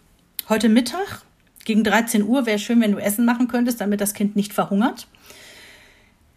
heute 0.47 0.69
Mittag 0.69 1.23
gegen 1.65 1.83
13 1.83 2.21
Uhr 2.21 2.45
wäre 2.45 2.59
schön, 2.59 2.81
wenn 2.81 2.91
du 2.91 2.99
Essen 2.99 3.25
machen 3.25 3.47
könntest, 3.47 3.81
damit 3.81 3.99
das 3.99 4.13
Kind 4.13 4.35
nicht 4.35 4.53
verhungert. 4.53 5.07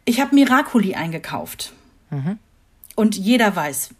Ich 0.05 0.21
habe 0.21 0.35
Miracoli 0.35 0.95
eingekauft. 0.95 1.73
Und 2.97 3.17
jeder 3.17 3.55
weiß, 3.55 3.91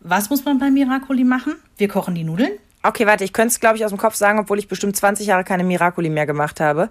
was 0.00 0.30
muss 0.30 0.44
man 0.44 0.58
bei 0.58 0.70
Miracoli 0.70 1.24
machen? 1.24 1.56
Wir 1.76 1.88
kochen 1.88 2.14
die 2.14 2.24
Nudeln. 2.24 2.52
Okay, 2.82 3.04
warte, 3.06 3.24
ich 3.24 3.34
könnte 3.34 3.48
es, 3.48 3.60
glaube 3.60 3.76
ich, 3.76 3.84
aus 3.84 3.90
dem 3.90 3.98
Kopf 3.98 4.14
sagen, 4.14 4.38
obwohl 4.38 4.58
ich 4.58 4.66
bestimmt 4.66 4.96
20 4.96 5.26
Jahre 5.26 5.44
keine 5.44 5.64
Miracoli 5.64 6.08
mehr 6.08 6.24
gemacht 6.24 6.60
habe. 6.60 6.88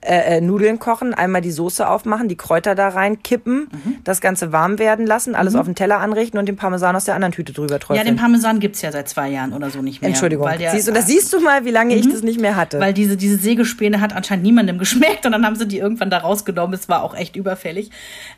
Äh, 0.00 0.36
äh, 0.36 0.40
Nudeln 0.40 0.78
kochen, 0.78 1.14
einmal 1.14 1.40
die 1.42 1.50
Soße 1.50 1.88
aufmachen, 1.88 2.28
die 2.28 2.36
Kräuter 2.36 2.76
da 2.76 2.90
reinkippen, 2.90 3.68
Mhm. 3.72 3.96
das 4.04 4.20
Ganze 4.20 4.52
warm 4.52 4.78
werden 4.78 5.04
lassen, 5.04 5.34
alles 5.34 5.56
auf 5.56 5.66
den 5.66 5.74
Teller 5.74 5.98
anrichten 5.98 6.38
und 6.38 6.46
den 6.46 6.54
Parmesan 6.54 6.94
aus 6.94 7.06
der 7.06 7.16
anderen 7.16 7.32
Tüte 7.32 7.52
drüber 7.52 7.74
Ja, 7.74 7.78
träufeln. 7.80 8.06
den 8.06 8.16
Parmesan 8.16 8.60
gibt's 8.60 8.82
ja 8.82 8.92
seit 8.92 9.08
zwei 9.08 9.30
Jahren 9.30 9.52
oder 9.52 9.68
so 9.70 9.82
nicht 9.82 10.00
mehr. 10.00 10.10
Entschuldigung. 10.10 10.46
Weil 10.46 10.58
der, 10.58 10.70
Mhm. 10.70 10.76
siehst 10.76 10.86
du, 10.88 10.92
da 10.92 11.02
siehst 11.02 11.32
du 11.32 11.40
mal, 11.40 11.64
wie 11.64 11.70
lange 11.72 11.96
ich 11.96 12.08
das 12.08 12.22
nicht 12.22 12.40
mehr 12.40 12.54
hatte. 12.54 12.78
Weil 12.78 12.92
diese, 12.94 13.16
diese 13.16 13.36
Sägespäne 13.36 14.00
hat 14.00 14.14
anscheinend 14.14 14.44
niemandem 14.44 14.78
geschmeckt 14.78 15.26
und 15.26 15.32
dann 15.32 15.44
haben 15.44 15.56
sie 15.56 15.66
die 15.66 15.78
irgendwann 15.78 16.10
da 16.10 16.18
rausgenommen. 16.18 16.74
Es 16.74 16.88
war 16.88 17.02
auch 17.02 17.16
echt 17.16 17.34
überfällig. 17.34 17.90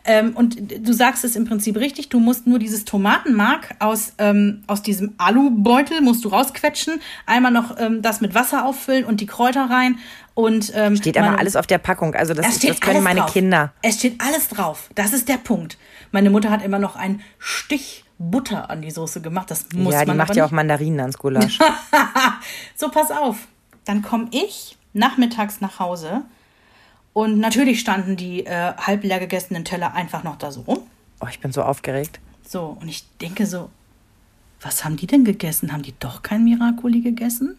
Ähm, 0.07 0.33
und 0.35 0.57
du 0.87 0.93
sagst 0.95 1.23
es 1.25 1.37
im 1.37 1.45
Prinzip 1.45 1.77
richtig, 1.77 2.09
du 2.09 2.19
musst 2.19 2.47
nur 2.47 2.59
dieses 2.59 2.87
Tomatenmark 2.87 3.75
aus, 3.79 4.15
ähm, 4.17 4.63
aus 4.69 4.81
diesem 4.83 5.13
Alubeutel 5.19 6.01
musst 6.01 6.25
du 6.25 6.29
rausquetschen, 6.29 6.94
einmal 7.27 7.53
noch 7.53 7.79
ähm, 7.79 8.03
das 8.03 8.21
mit 8.21 8.35
Wasser 8.35 8.65
auffüllen 8.65 9.05
und 9.05 9.21
die 9.21 9.27
Kräuter 9.27 9.69
rein. 9.71 9.99
Und, 10.35 10.73
ähm, 10.75 10.97
Steht 10.97 11.17
aber 11.17 11.27
meine- 11.27 11.39
alles 11.39 11.57
auf 11.57 11.67
der 11.67 11.79
Packung. 11.79 12.15
Also 12.15 12.35
das, 12.35 12.59
das 12.59 12.81
können 12.81 13.03
meine 13.05 13.21
drauf. 13.21 13.33
Kinder. 13.33 13.73
Es 13.83 13.97
steht 13.99 14.21
alles 14.21 14.49
drauf. 14.49 14.91
Das 14.95 15.13
ist 15.13 15.29
der 15.29 15.37
Punkt. 15.39 15.79
Meine 16.13 16.31
Mutter 16.31 16.51
hat 16.51 16.63
immer 16.65 16.79
noch 16.79 16.97
einen 16.97 17.23
Stich 17.39 18.05
Butter 18.19 18.71
an 18.71 18.83
die 18.83 18.91
Soße 18.91 19.21
gemacht. 19.21 19.51
Das 19.51 19.67
muss 19.75 19.93
ja, 19.95 20.01
die 20.03 20.07
man 20.09 20.17
macht 20.17 20.37
ja 20.37 20.45
auch 20.45 20.51
Mandarinen 20.53 21.01
ans 21.01 21.19
Gulasch. 21.19 21.59
So, 22.77 22.89
pass 22.91 23.11
auf. 23.11 23.39
Dann 23.85 24.03
komme 24.03 24.29
ich 24.31 24.77
nachmittags 24.93 25.61
nach 25.61 25.79
Hause 25.79 26.23
und 27.13 27.39
natürlich 27.39 27.81
standen 27.81 28.17
die 28.17 28.47
äh, 28.47 28.73
halb 28.77 29.05
leer 29.05 29.19
gegessenen 29.19 29.65
Teller 29.65 29.95
einfach 29.95 30.23
noch 30.25 30.37
da 30.37 30.51
so 30.51 30.63
rum. 30.63 30.79
oh, 31.21 31.27
ich 31.31 31.41
bin 31.41 31.53
so 31.53 31.63
aufgeregt. 31.63 32.21
So, 32.47 32.77
und 32.81 32.89
ich 32.89 33.05
denke 33.19 33.47
so, 33.47 33.71
was 34.65 34.85
haben 34.85 34.97
die 34.97 35.07
denn 35.07 35.25
gegessen? 35.25 35.73
Haben 35.73 35.83
die 35.83 35.95
doch 35.99 36.23
kein 36.23 36.43
Miracoli 36.45 37.01
gegessen? 37.01 37.59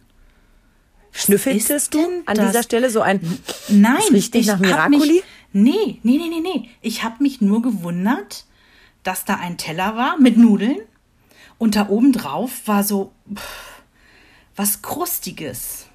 Schnüffelst 1.11 1.69
ist 1.69 1.93
du 1.93 1.99
denn 1.99 2.23
an 2.25 2.35
das? 2.35 2.47
dieser 2.47 2.63
Stelle 2.63 2.89
so 2.89 3.01
ein... 3.01 3.21
Nein, 3.69 4.01
ich 4.11 4.31
nach 4.47 4.59
Miracoli? 4.59 4.97
Mich, 4.97 5.23
nee, 5.53 5.99
nee, 6.03 6.17
nee, 6.17 6.29
nee, 6.29 6.41
nee. 6.41 6.69
Ich 6.81 7.03
habe 7.03 7.23
mich 7.23 7.39
nur 7.39 7.61
gewundert, 7.61 8.45
dass 9.03 9.23
da 9.23 9.35
ein 9.35 9.57
Teller 9.57 9.95
war 9.95 10.17
mit 10.17 10.37
Nudeln 10.37 10.79
und 11.57 11.75
da 11.75 11.87
oben 11.89 12.11
drauf 12.11 12.67
war 12.67 12.83
so 12.83 13.13
pff, 13.33 13.81
was 14.55 14.81
Krustiges. 14.81 15.85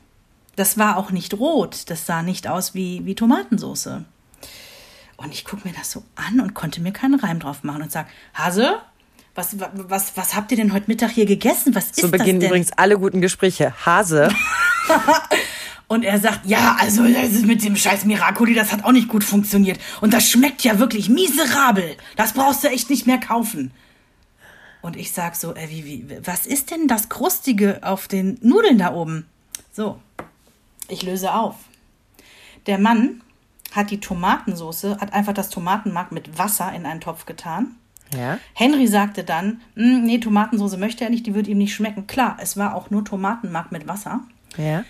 Das 0.56 0.78
war 0.78 0.96
auch 0.96 1.10
nicht 1.10 1.34
rot, 1.34 1.90
das 1.90 2.06
sah 2.06 2.22
nicht 2.22 2.46
aus 2.48 2.74
wie, 2.74 3.04
wie 3.04 3.14
Tomatensoße. 3.14 4.04
Und 5.16 5.32
ich 5.32 5.44
gucke 5.44 5.68
mir 5.68 5.74
das 5.74 5.90
so 5.90 6.02
an 6.14 6.40
und 6.40 6.54
konnte 6.54 6.80
mir 6.80 6.92
keinen 6.92 7.18
Reim 7.20 7.40
drauf 7.40 7.62
machen 7.62 7.82
und 7.82 7.92
sag, 7.92 8.06
Hase, 8.32 8.80
was, 9.40 9.56
was, 9.72 10.16
was 10.16 10.34
habt 10.34 10.50
ihr 10.50 10.56
denn 10.58 10.72
heute 10.72 10.86
Mittag 10.88 11.10
hier 11.12 11.26
gegessen? 11.26 11.74
Was 11.74 11.86
ist 11.86 11.96
So 11.96 12.02
das 12.02 12.10
beginnen 12.12 12.40
denn? 12.40 12.48
übrigens 12.50 12.72
alle 12.76 12.98
guten 12.98 13.20
Gespräche. 13.20 13.74
Hase. 13.86 14.28
Und 15.88 16.04
er 16.04 16.20
sagt, 16.20 16.46
ja, 16.46 16.76
also 16.78 17.02
das 17.08 17.32
ist 17.32 17.46
mit 17.46 17.64
dem 17.64 17.74
scheiß 17.74 18.04
Miracoli, 18.04 18.54
das 18.54 18.70
hat 18.70 18.84
auch 18.84 18.92
nicht 18.92 19.08
gut 19.08 19.24
funktioniert. 19.24 19.80
Und 20.00 20.12
das 20.14 20.28
schmeckt 20.30 20.62
ja 20.62 20.78
wirklich 20.78 21.08
miserabel. 21.08 21.96
Das 22.16 22.32
brauchst 22.34 22.62
du 22.62 22.68
echt 22.68 22.90
nicht 22.90 23.06
mehr 23.08 23.18
kaufen. 23.18 23.72
Und 24.82 24.96
ich 24.96 25.12
sag 25.12 25.34
so, 25.34 25.54
äh, 25.56 25.68
wie, 25.68 25.84
wie, 25.84 26.16
was 26.24 26.46
ist 26.46 26.70
denn 26.70 26.86
das 26.86 27.08
Krustige 27.08 27.80
auf 27.82 28.06
den 28.08 28.38
Nudeln 28.40 28.78
da 28.78 28.94
oben? 28.94 29.26
So, 29.72 30.00
ich 30.88 31.02
löse 31.02 31.32
auf. 31.34 31.56
Der 32.66 32.78
Mann 32.78 33.22
hat 33.72 33.90
die 33.90 34.00
Tomatensoße, 34.00 34.98
hat 35.00 35.12
einfach 35.12 35.32
das 35.34 35.48
Tomatenmark 35.50 36.12
mit 36.12 36.38
Wasser 36.38 36.72
in 36.72 36.86
einen 36.86 37.00
Topf 37.00 37.26
getan. 37.26 37.74
Ja. 38.14 38.38
Henry 38.54 38.86
sagte 38.86 39.24
dann, 39.24 39.60
"Hm, 39.74 40.02
nee, 40.04 40.18
Tomatensoße 40.18 40.76
möchte 40.78 41.04
er 41.04 41.10
nicht, 41.10 41.26
die 41.26 41.34
wird 41.34 41.48
ihm 41.48 41.58
nicht 41.58 41.74
schmecken. 41.74 42.06
Klar, 42.06 42.36
es 42.40 42.56
war 42.56 42.74
auch 42.74 42.90
nur 42.90 43.04
Tomatenmark 43.04 43.72
mit 43.72 43.86
Wasser. 43.86 44.20
Ja. 44.56 44.84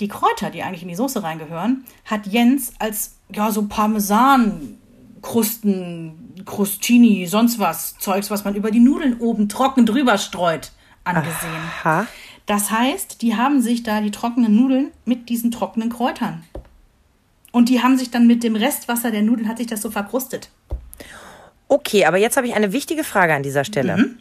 Die 0.00 0.08
Kräuter, 0.08 0.50
die 0.50 0.62
eigentlich 0.62 0.82
in 0.82 0.88
die 0.88 0.96
Soße 0.96 1.22
reingehören, 1.22 1.84
hat 2.04 2.26
Jens 2.26 2.72
als 2.78 3.16
ja 3.32 3.50
so 3.50 3.66
Parmesan 3.66 4.78
Krusten, 5.22 6.34
Crostini, 6.44 7.26
sonst 7.26 7.58
was 7.58 7.98
Zeugs, 7.98 8.30
was 8.30 8.44
man 8.44 8.54
über 8.54 8.70
die 8.70 8.80
Nudeln 8.80 9.18
oben 9.18 9.48
trocken 9.48 9.84
drüber 9.86 10.18
streut, 10.18 10.70
angesehen. 11.04 11.34
Ha. 11.84 12.06
Das 12.46 12.70
heißt, 12.70 13.22
die 13.22 13.34
haben 13.36 13.60
sich 13.60 13.82
da 13.82 14.00
die 14.00 14.12
trockenen 14.12 14.54
Nudeln 14.54 14.92
mit 15.04 15.28
diesen 15.28 15.50
trockenen 15.50 15.90
Kräutern. 15.90 16.44
Und 17.50 17.68
die 17.68 17.82
haben 17.82 17.98
sich 17.98 18.10
dann 18.10 18.26
mit 18.26 18.44
dem 18.44 18.54
Restwasser 18.54 19.10
der 19.10 19.22
Nudeln 19.22 19.48
hat 19.48 19.58
sich 19.58 19.66
das 19.66 19.82
so 19.82 19.90
verkrustet. 19.90 20.50
Okay, 21.68 22.04
aber 22.04 22.16
jetzt 22.16 22.36
habe 22.36 22.46
ich 22.46 22.54
eine 22.54 22.72
wichtige 22.72 23.04
Frage 23.04 23.34
an 23.34 23.42
dieser 23.42 23.64
Stelle. 23.64 23.96
Mhm. 23.96 24.18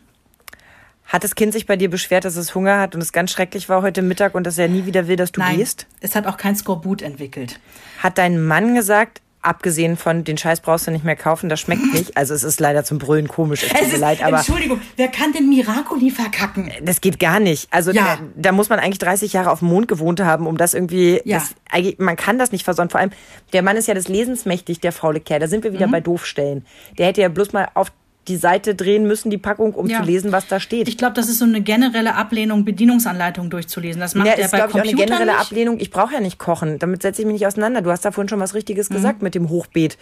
Hat 1.05 1.23
das 1.23 1.35
Kind 1.35 1.53
sich 1.53 1.67
bei 1.67 1.77
dir 1.77 1.89
beschwert, 1.89 2.25
dass 2.25 2.35
es 2.35 2.55
Hunger 2.55 2.79
hat 2.79 2.95
und 2.95 3.01
es 3.01 3.13
ganz 3.13 3.31
schrecklich 3.31 3.69
war 3.69 3.83
heute 3.83 4.01
Mittag 4.01 4.33
und 4.33 4.45
dass 4.45 4.57
er 4.57 4.67
nie 4.67 4.85
wieder 4.85 5.07
will, 5.07 5.15
dass 5.15 5.31
du 5.31 5.39
Nein, 5.39 5.57
gehst? 5.57 5.85
es 6.01 6.15
hat 6.15 6.25
auch 6.25 6.37
kein 6.37 6.55
Skorbut 6.55 7.03
entwickelt. 7.03 7.59
Hat 8.01 8.17
dein 8.17 8.43
Mann 8.43 8.73
gesagt, 8.73 9.21
abgesehen 9.45 9.97
von 9.97 10.23
den 10.23 10.37
Scheiß 10.37 10.61
brauchst 10.61 10.87
du 10.87 10.91
nicht 10.91 11.05
mehr 11.05 11.15
kaufen, 11.15 11.49
das 11.49 11.59
schmeckt 11.59 11.93
nicht. 11.93 12.17
Also 12.17 12.33
es 12.33 12.43
ist 12.43 12.59
leider 12.59 12.83
zum 12.83 12.97
Brüllen 12.97 13.27
komisch, 13.27 13.63
es 13.63 13.69
tut 13.69 13.91
mir 13.93 13.97
leid, 13.97 14.23
aber 14.23 14.37
Entschuldigung, 14.37 14.81
wer 14.97 15.07
kann 15.07 15.31
denn 15.33 15.47
Miracoli 15.49 16.09
verkacken? 16.11 16.71
das 16.83 17.01
geht 17.01 17.19
gar 17.19 17.39
nicht. 17.39 17.67
Also 17.71 17.91
Ja. 17.91 18.17
da, 18.17 18.19
da 18.35 18.51
muss 18.51 18.69
man 18.69 18.79
eigentlich 18.79 18.99
30 18.99 19.33
Jahre 19.33 19.51
auf 19.51 19.59
dem 19.59 19.67
Mond 19.69 19.87
gewohnt 19.87 20.19
haben, 20.21 20.47
um 20.47 20.57
das 20.57 20.73
irgendwie. 20.73 21.21
Ja. 21.25 21.37
Das, 21.39 21.55
eigentlich- 21.71 21.99
man 21.99 22.15
kann 22.15 22.37
das 22.37 22.51
nicht 22.51 22.63
versonnen. 22.65 22.89
Vor 22.89 22.99
allem, 22.99 23.11
der 23.53 23.61
Mann 23.61 23.77
ist 23.77 23.87
ja 23.87 23.93
des 23.93 24.07
Lesens 24.07 24.45
mächtig, 24.45 24.79
der 24.79 24.91
faule 24.91 25.19
Kerl. 25.19 25.39
Da 25.39 25.47
sind 25.47 25.63
wir 25.63 25.71
Mhm. 25.71 25.75
wieder 25.75 25.87
bei 25.87 26.01
Doofstellen. 26.01 26.65
Der 26.97 27.07
hätte 27.07 27.21
ja 27.21 27.29
bloß 27.29 27.53
mal 27.53 27.67
auf 27.73 27.91
die 28.27 28.37
Seite 28.37 28.75
drehen 28.75 29.05
müssen, 29.07 29.29
die 29.29 29.37
Packung, 29.37 29.73
um 29.75 29.87
Ja. 29.87 29.99
zu 29.99 30.03
lesen, 30.05 30.31
was 30.31 30.47
da 30.47 30.59
steht. 30.59 30.87
Ich 30.87 30.97
glaube, 30.97 31.13
das 31.13 31.29
ist 31.29 31.37
so 31.39 31.45
eine 31.45 31.61
generelle 31.61 32.15
Ablehnung, 32.15 32.65
Bedienungsanleitung 32.65 33.49
durchzulesen. 33.49 33.99
Das 34.01 34.15
macht 34.15 34.27
Ja, 34.27 34.33
ist, 34.33 34.51
bei 34.51 34.57
glaube 34.57 34.71
ich, 34.71 34.75
auch 34.75 34.79
eine 34.81 34.89
Computern 34.91 35.07
generelle 35.17 35.31
nicht. 35.31 35.41
Ablehnung. 35.41 35.79
Ich 35.79 35.91
brauche 35.91 36.13
ja 36.13 36.19
nicht 36.19 36.37
kochen. 36.39 36.79
Damit 36.79 37.01
setze 37.03 37.21
ich 37.21 37.25
mich 37.27 37.33
nicht 37.33 37.47
auseinander. 37.47 37.81
Du 37.81 37.91
hast 37.91 38.03
da 38.05 38.11
vorhin 38.11 38.29
schon 38.29 38.39
was 38.39 38.53
Richtiges 38.53 38.89
Mhm. 38.89 38.93
gesagt 38.95 39.21
mit 39.21 39.35
dem 39.35 39.49
Hochbeet. 39.49 39.97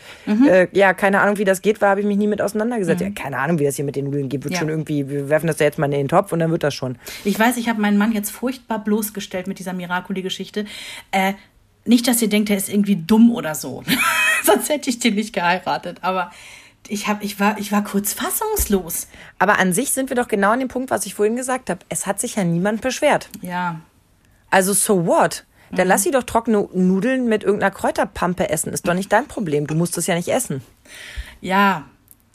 Äh, 0.47 0.67
ja, 0.71 0.93
keine 0.93 1.21
Ahnung, 1.21 1.37
wie 1.37 1.43
das 1.45 1.61
geht, 1.61 1.81
weil 1.81 1.89
habe 1.89 1.99
ich 2.01 2.05
mich 2.07 2.17
nie 2.17 2.27
mit 2.27 2.41
auseinandergesetzt. 2.41 3.01
Ja, 3.01 3.09
keine 3.09 3.37
Ahnung, 3.39 3.59
wie 3.59 3.65
das 3.65 3.75
hier 3.75 3.85
mit 3.85 3.95
den 3.95 4.05
Nudeln 4.05 4.29
geht. 4.29 4.43
Wird 4.43 4.51
Mhm. 4.51 4.53
Ja. 4.55 4.59
schon 4.59 4.69
irgendwie, 4.69 5.09
wir 5.09 5.29
werfen 5.29 5.47
das 5.47 5.59
ja 5.59 5.65
jetzt 5.65 5.77
mal 5.79 5.85
in 5.85 5.91
den 5.91 6.07
Topf 6.07 6.31
und 6.31 6.39
dann 6.39 6.49
wird 6.51 6.63
das 6.63 6.73
schon. 6.73 6.97
Ich 7.25 7.37
weiß, 7.37 7.57
ich 7.57 7.67
habe 7.69 7.81
meinen 7.81 7.97
Mann 7.97 8.11
jetzt 8.13 8.29
furchtbar 8.31 8.83
bloßgestellt 8.83 9.47
mit 9.47 9.59
dieser 9.59 9.73
Miracoli-Geschichte. 9.73 10.65
Äh, 11.11 11.33
nicht, 11.85 12.07
dass 12.07 12.21
ihr 12.21 12.29
denkt, 12.29 12.49
er 12.49 12.55
ist 12.57 12.69
irgendwie 12.69 12.95
dumm 12.95 13.31
oder 13.31 13.55
so. 13.55 13.83
Sonst 14.43 14.69
hätte 14.69 14.89
ich 14.89 14.99
den 14.99 15.15
nicht 15.15 15.33
geheiratet. 15.33 15.97
Aber 16.01 16.31
ich, 16.87 17.07
hab, 17.07 17.23
ich, 17.23 17.39
war, 17.39 17.57
ich 17.57 17.71
war 17.71 17.83
kurz 17.83 18.13
fassungslos. 18.13 19.07
Aber 19.39 19.59
an 19.59 19.73
sich 19.73 19.91
sind 19.91 20.09
wir 20.09 20.15
doch 20.15 20.27
genau 20.27 20.51
an 20.51 20.59
dem 20.59 20.67
Punkt, 20.67 20.91
was 20.91 21.05
ich 21.05 21.15
vorhin 21.15 21.35
gesagt 21.35 21.69
habe. 21.69 21.81
Es 21.89 22.05
hat 22.05 22.19
sich 22.19 22.35
ja 22.35 22.43
niemand 22.43 22.81
beschwert. 22.81 23.29
Ja. 23.41 23.81
Also 24.49 24.73
so 24.73 25.05
what? 25.05 25.45
Mhm. 25.71 25.75
Dann 25.77 25.87
lass 25.87 26.03
sie 26.03 26.11
doch 26.11 26.23
trockene 26.23 26.67
Nudeln 26.73 27.27
mit 27.27 27.43
irgendeiner 27.43 27.71
Kräuterpampe 27.71 28.49
essen. 28.49 28.73
Ist 28.73 28.87
doch 28.87 28.93
nicht 28.93 29.11
dein 29.11 29.27
Problem. 29.27 29.67
Du 29.67 29.75
musst 29.75 29.97
es 29.97 30.07
ja 30.07 30.15
nicht 30.15 30.29
essen. 30.29 30.61
Ja. 31.41 31.85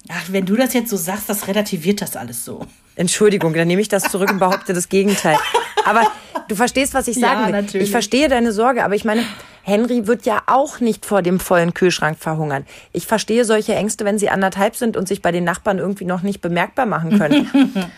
Ach, 0.09 0.25
wenn 0.29 0.47
du 0.47 0.57
das 0.57 0.73
jetzt 0.75 0.91
so 0.91 0.97
sagst, 0.97 1.29
das 1.29 1.49
relativiert 1.49 2.01
das 2.01 2.17
alles 2.17 2.45
so. 2.45 2.67
Entschuldigung, 2.97 3.53
dann 3.55 3.69
nehme 3.69 3.83
ich 3.83 3.89
das 3.89 4.05
zurück 4.05 4.31
und 4.31 4.39
behaupte 4.39 4.73
das 4.73 4.89
Gegenteil. 4.89 5.37
Aber 5.89 6.03
du 6.49 6.55
verstehst, 6.55 6.95
was 6.95 7.09
ich 7.09 7.17
Ja, 7.17 7.29
sagen 7.29 7.47
will. 7.47 7.53
natürlich. 7.53 7.87
Ich 7.87 7.91
verstehe 7.91 8.29
deine 8.29 8.53
Sorge, 8.53 8.85
aber 8.85 8.95
ich 8.95 9.05
meine, 9.05 9.23
Henry 9.63 10.07
wird 10.07 10.25
ja 10.25 10.43
auch 10.47 10.81
nicht 10.81 11.05
vor 11.05 11.21
dem 11.21 11.41
vollen 11.41 11.75
Kühlschrank 11.75 12.19
verhungern. 12.19 12.65
Ich 12.93 13.07
verstehe 13.07 13.45
solche 13.45 13.75
Ängste, 13.75 14.05
wenn 14.07 14.19
sie 14.19 14.31
anderthalb 14.31 14.77
sind 14.77 14.97
und 14.97 15.07
sich 15.07 15.21
bei 15.21 15.31
den 15.31 15.45
Nachbarn 15.45 15.79
irgendwie 15.79 16.07
noch 16.07 16.23
nicht 16.23 16.41
bemerkbar 16.41 16.87
machen 16.87 17.19
können. 17.19 17.51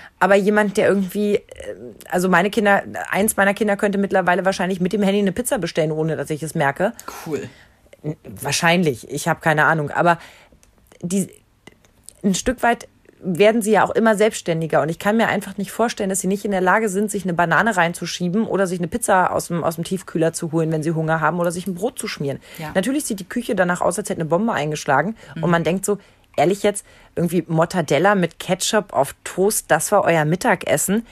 aber 0.19 0.35
jemand, 0.35 0.77
der 0.77 0.89
irgendwie, 0.89 1.37
äh, 1.37 1.43
also 2.11 2.29
meine 2.29 2.51
Kinder, 2.51 2.83
eins 3.11 3.37
meiner 3.37 3.55
Kinder 3.55 3.77
könnte 3.77 3.99
mittlerweile 3.99 4.45
wahrscheinlich 4.45 4.81
mit 4.81 4.93
dem 4.93 5.03
Handy 5.03 5.21
eine 5.21 5.33
Pizza 5.33 5.59
bestellen, 5.59 5.93
ohne 5.93 6.17
dass 6.17 6.31
ich 6.31 6.43
es 6.43 6.55
merke. 6.57 6.93
Cool. 7.25 7.49
Wahrscheinlich, 8.25 9.09
ich 9.11 9.29
habe 9.29 9.41
keine 9.41 9.67
Ahnung. 9.67 9.91
Aber 9.91 10.19
die, 11.03 11.29
ein 12.25 12.35
Stück 12.35 12.63
weit 12.63 12.89
werden 13.23 13.63
sie 13.63 13.73
ja 13.73 13.85
auch 13.85 13.91
immer 13.91 14.17
selbstständiger. 14.17 14.83
Und 14.83 14.89
ich 14.89 14.99
kann 14.99 15.17
mir 15.17 15.29
einfach 15.29 15.57
nicht 15.59 15.71
vorstellen, 15.71 16.11
dass 16.11 16.21
sie 16.21 16.27
nicht 16.27 16.45
in 16.45 16.51
der 16.51 16.61
Lage 16.61 16.89
sind, 16.89 17.11
sich 17.11 17.25
eine 17.25 17.35
Banane 17.35 17.77
reinzuschieben 17.77 18.47
oder 18.47 18.67
sich 18.67 18.79
eine 18.79 18.89
Pizza 18.89 19.33
aus 19.33 19.49
dem, 19.49 19.63
aus 19.63 19.75
dem 19.77 19.85
Tiefkühler 19.85 20.33
zu 20.33 20.53
holen, 20.53 20.73
wenn 20.73 20.83
sie 20.83 20.93
Hunger 20.93 21.21
haben 21.21 21.39
oder 21.39 21.53
sich 21.53 21.67
ein 21.67 21.75
Brot 21.75 21.99
zu 21.99 22.09
schmieren. 22.09 22.41
Ja. 22.59 22.71
Natürlich 22.75 23.05
sieht 23.05 23.21
die 23.21 23.29
Küche 23.29 23.55
danach 23.55 23.81
aus, 23.81 23.99
als 23.99 24.09
hätte 24.09 24.21
eine 24.21 24.29
Bombe 24.29 24.53
eingeschlagen. 24.53 25.17
Und 25.41 25.51
man 25.51 25.65
denkt 25.65 25.85
so, 25.85 25.99
ehrlich 26.37 26.63
jetzt, 26.63 26.85
irgendwie 27.17 27.45
Mortadella 27.47 28.15
mit 28.15 28.39
Ketchup 28.39 28.93
auf 28.93 29.15
Toast, 29.25 29.67
das 29.69 29.93
war 29.93 30.05
euer 30.05 30.25
Mittagessen. 30.25 31.07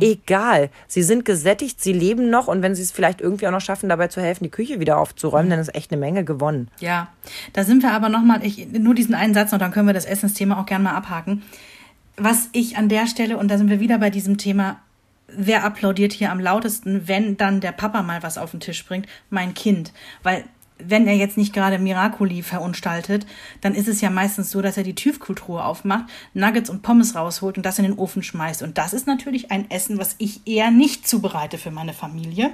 Egal. 0.00 0.70
Sie 0.86 1.02
sind 1.02 1.24
gesättigt, 1.24 1.80
sie 1.80 1.92
leben 1.92 2.30
noch 2.30 2.48
und 2.48 2.62
wenn 2.62 2.74
sie 2.74 2.82
es 2.82 2.92
vielleicht 2.92 3.20
irgendwie 3.20 3.46
auch 3.46 3.52
noch 3.52 3.60
schaffen, 3.60 3.88
dabei 3.88 4.08
zu 4.08 4.20
helfen, 4.20 4.44
die 4.44 4.50
Küche 4.50 4.80
wieder 4.80 4.98
aufzuräumen, 4.98 5.50
dann 5.50 5.60
ist 5.60 5.74
echt 5.74 5.92
eine 5.92 6.00
Menge 6.00 6.24
gewonnen. 6.24 6.68
Ja, 6.80 7.08
da 7.52 7.64
sind 7.64 7.82
wir 7.82 7.92
aber 7.92 8.08
nochmal, 8.08 8.40
nur 8.72 8.94
diesen 8.94 9.14
einen 9.14 9.34
Satz 9.34 9.52
noch, 9.52 9.58
dann 9.58 9.72
können 9.72 9.86
wir 9.86 9.94
das 9.94 10.04
Essensthema 10.04 10.60
auch 10.60 10.66
gerne 10.66 10.84
mal 10.84 10.94
abhaken. 10.94 11.42
Was 12.16 12.48
ich 12.52 12.76
an 12.76 12.88
der 12.88 13.06
Stelle, 13.06 13.36
und 13.36 13.48
da 13.48 13.58
sind 13.58 13.70
wir 13.70 13.80
wieder 13.80 13.98
bei 13.98 14.10
diesem 14.10 14.38
Thema, 14.38 14.80
wer 15.28 15.64
applaudiert 15.64 16.12
hier 16.12 16.32
am 16.32 16.40
lautesten, 16.40 17.06
wenn 17.06 17.36
dann 17.36 17.60
der 17.60 17.72
Papa 17.72 18.02
mal 18.02 18.22
was 18.22 18.38
auf 18.38 18.50
den 18.50 18.60
Tisch 18.60 18.84
bringt? 18.84 19.06
Mein 19.30 19.54
Kind. 19.54 19.92
Weil 20.22 20.44
wenn 20.78 21.06
er 21.06 21.14
jetzt 21.14 21.36
nicht 21.36 21.52
gerade 21.52 21.78
Miracoli 21.78 22.42
verunstaltet, 22.42 23.26
dann 23.60 23.74
ist 23.74 23.88
es 23.88 24.00
ja 24.00 24.10
meistens 24.10 24.50
so, 24.50 24.62
dass 24.62 24.76
er 24.76 24.82
die 24.82 24.94
Tiefkultur 24.94 25.64
aufmacht, 25.64 26.06
Nuggets 26.34 26.70
und 26.70 26.82
Pommes 26.82 27.14
rausholt 27.14 27.56
und 27.56 27.66
das 27.66 27.78
in 27.78 27.84
den 27.84 27.98
Ofen 27.98 28.22
schmeißt. 28.22 28.62
Und 28.62 28.78
das 28.78 28.92
ist 28.92 29.06
natürlich 29.06 29.50
ein 29.50 29.70
Essen, 29.70 29.98
was 29.98 30.14
ich 30.18 30.46
eher 30.46 30.70
nicht 30.70 31.08
zubereite 31.08 31.58
für 31.58 31.70
meine 31.70 31.92
Familie 31.92 32.52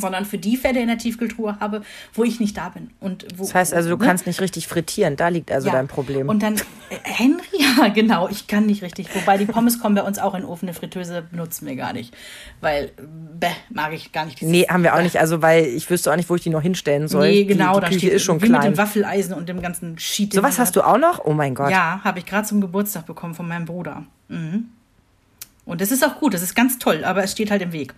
sondern 0.00 0.24
für 0.24 0.38
die 0.38 0.56
Fälle 0.56 0.80
in 0.80 0.88
der 0.88 0.98
Tiefkultur 0.98 1.58
habe, 1.60 1.82
wo 2.14 2.24
ich 2.24 2.40
nicht 2.40 2.56
da 2.56 2.68
bin. 2.70 2.90
Und 3.00 3.26
wo, 3.36 3.44
das 3.44 3.54
heißt 3.54 3.74
also, 3.74 3.90
du 3.90 3.96
ne? 3.96 4.04
kannst 4.06 4.26
nicht 4.26 4.40
richtig 4.40 4.68
frittieren, 4.68 5.16
da 5.16 5.28
liegt 5.28 5.50
also 5.52 5.68
Ja. 5.68 5.74
dein 5.74 5.88
Problem. 5.88 6.28
Und 6.28 6.42
dann, 6.42 6.54
äh, 6.56 6.60
Henry, 7.02 7.42
ja, 7.78 7.88
genau, 7.88 8.28
ich 8.28 8.46
kann 8.46 8.66
nicht 8.66 8.82
richtig. 8.82 9.14
Wobei 9.14 9.38
die 9.38 9.46
Pommes 9.46 9.80
kommen 9.80 9.94
bei 9.94 10.02
uns 10.02 10.18
auch 10.18 10.34
in 10.34 10.42
den 10.42 10.48
Ofen, 10.48 10.66
eine 10.68 10.74
Fritteuse 10.74 11.22
benutzen 11.30 11.66
wir 11.66 11.76
gar 11.76 11.92
nicht. 11.92 12.14
Weil, 12.60 12.92
bäh, 13.38 13.48
mag 13.70 13.92
ich 13.92 14.12
gar 14.12 14.24
nicht. 14.26 14.42
nee, 14.42 14.66
haben 14.68 14.82
wir 14.82 14.92
auch 14.92 14.98
bäh. 14.98 15.04
nicht, 15.04 15.18
also 15.18 15.42
weil 15.42 15.64
ich 15.66 15.88
wüsste 15.90 16.12
auch 16.12 16.16
nicht, 16.16 16.28
wo 16.30 16.34
ich 16.36 16.42
die 16.42 16.50
noch 16.50 16.62
hinstellen 16.62 17.08
soll. 17.08 17.28
Nee, 17.28 17.44
genau, 17.44 17.80
die, 17.80 17.80
die 17.80 17.86
Küche 17.86 17.98
steht 18.00 18.12
ist 18.14 18.22
schon 18.24 18.40
wie 18.42 18.48
mit 18.48 18.60
klein. 18.60 18.72
dem 18.72 18.78
Waffeleisen 18.78 19.34
und 19.34 19.48
dem 19.48 19.60
ganzen 19.62 19.98
Sheet. 19.98 20.32
Sowas 20.34 20.56
man 20.56 20.66
hast 20.66 20.76
du 20.76 20.82
auch 20.82 20.98
noch? 20.98 21.24
Oh 21.24 21.32
mein 21.32 21.54
Gott. 21.54 21.70
Ja, 21.70 22.00
habe 22.04 22.18
ich 22.18 22.26
gerade 22.26 22.46
zum 22.46 22.60
Geburtstag 22.60 23.06
bekommen 23.06 23.34
von 23.34 23.48
meinem 23.48 23.64
Bruder. 23.64 24.04
Mhm. 24.28 24.70
Und 25.66 25.80
das 25.80 25.90
ist 25.90 26.04
auch 26.04 26.18
gut, 26.20 26.32
das 26.32 26.42
ist 26.42 26.54
ganz 26.54 26.78
toll, 26.78 27.04
aber 27.04 27.24
es 27.24 27.32
steht 27.32 27.50
halt 27.50 27.60
im 27.60 27.72
Weg. 27.72 27.92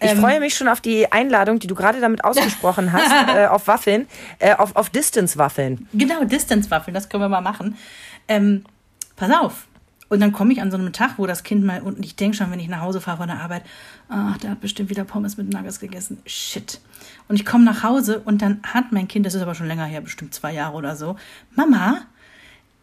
Ich 0.00 0.10
Ähm, 0.10 0.18
freue 0.18 0.38
mich 0.38 0.54
schon 0.54 0.68
auf 0.68 0.82
die 0.82 1.10
Einladung, 1.10 1.58
die 1.58 1.66
du 1.66 1.74
gerade 1.74 1.98
damit 2.00 2.22
ausgesprochen 2.24 2.92
hast, 2.92 3.10
äh, 3.34 3.46
auf 3.46 3.66
Waffeln, 3.66 4.06
äh, 4.38 4.54
auf, 4.54 4.76
auf 4.76 4.90
Distance-Waffeln. 4.90 5.88
Genau, 5.94 6.22
Distance-Waffeln, 6.24 6.94
das 6.94 7.08
können 7.08 7.22
wir 7.24 7.28
mal 7.30 7.40
machen. 7.40 7.76
Ähm, 8.28 8.64
pass 9.16 9.30
auf. 9.32 9.66
Und 10.08 10.20
dann 10.20 10.30
komme 10.32 10.52
ich 10.52 10.60
an 10.60 10.70
so 10.70 10.76
einem 10.76 10.92
Tag, 10.92 11.14
wo 11.16 11.26
das 11.26 11.42
Kind 11.42 11.64
mal, 11.64 11.80
und 11.80 12.04
ich 12.04 12.14
denke 12.14 12.36
schon, 12.36 12.50
wenn 12.52 12.60
ich 12.60 12.68
nach 12.68 12.80
Hause 12.82 13.00
fahre 13.00 13.16
von 13.16 13.26
der 13.28 13.40
Arbeit, 13.40 13.62
ach, 14.08 14.36
der 14.38 14.50
hat 14.50 14.60
bestimmt 14.60 14.88
wieder 14.88 15.04
Pommes 15.04 15.36
mit 15.36 15.52
Nuggets 15.52 15.80
gegessen. 15.80 16.20
Shit. 16.26 16.80
Und 17.28 17.36
ich 17.36 17.44
komme 17.44 17.64
nach 17.64 17.82
Hause 17.82 18.20
und 18.24 18.40
dann 18.42 18.60
hat 18.62 18.92
mein 18.92 19.08
Kind, 19.08 19.26
das 19.26 19.34
ist 19.34 19.42
aber 19.42 19.54
schon 19.56 19.66
länger 19.66 19.84
her, 19.86 20.00
bestimmt 20.02 20.32
zwei 20.32 20.52
Jahre 20.52 20.76
oder 20.76 20.94
so, 20.94 21.16
Mama, 21.56 22.02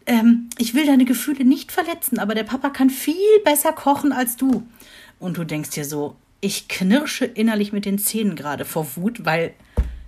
ähm, 0.05 0.49
ich 0.57 0.73
will 0.73 0.85
deine 0.85 1.05
Gefühle 1.05 1.45
nicht 1.45 1.71
verletzen, 1.71 2.19
aber 2.19 2.35
der 2.35 2.43
Papa 2.43 2.69
kann 2.69 2.89
viel 2.89 3.15
besser 3.43 3.73
kochen 3.73 4.11
als 4.11 4.35
du. 4.35 4.63
Und 5.19 5.37
du 5.37 5.43
denkst 5.43 5.71
dir 5.71 5.85
so, 5.85 6.15
ich 6.41 6.67
knirsche 6.67 7.25
innerlich 7.25 7.71
mit 7.71 7.85
den 7.85 7.97
Zähnen 7.97 8.35
gerade 8.35 8.65
vor 8.65 8.95
Wut, 8.95 9.25
weil 9.25 9.53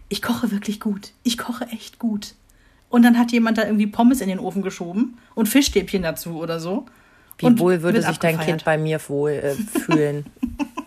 ich 0.09 0.21
koche 0.21 0.51
wirklich 0.51 0.79
gut. 0.79 1.11
Ich 1.23 1.37
koche 1.37 1.65
echt 1.67 1.99
gut. 1.99 2.33
Und 2.89 3.03
dann 3.03 3.17
hat 3.17 3.31
jemand 3.31 3.57
da 3.57 3.65
irgendwie 3.65 3.87
Pommes 3.87 4.21
in 4.21 4.29
den 4.29 4.39
Ofen 4.39 4.61
geschoben 4.61 5.17
und 5.33 5.47
Fischstäbchen 5.47 6.03
dazu 6.03 6.37
oder 6.37 6.59
so. 6.59 6.85
Wie 7.37 7.59
wohl 7.59 7.81
würde 7.81 8.01
sich 8.01 8.17
dein 8.19 8.35
abgefeiert. 8.35 8.59
Kind 8.59 8.65
bei 8.65 8.77
mir 8.77 8.99
wohl 9.07 9.31
äh, 9.31 9.55
fühlen? 9.55 10.25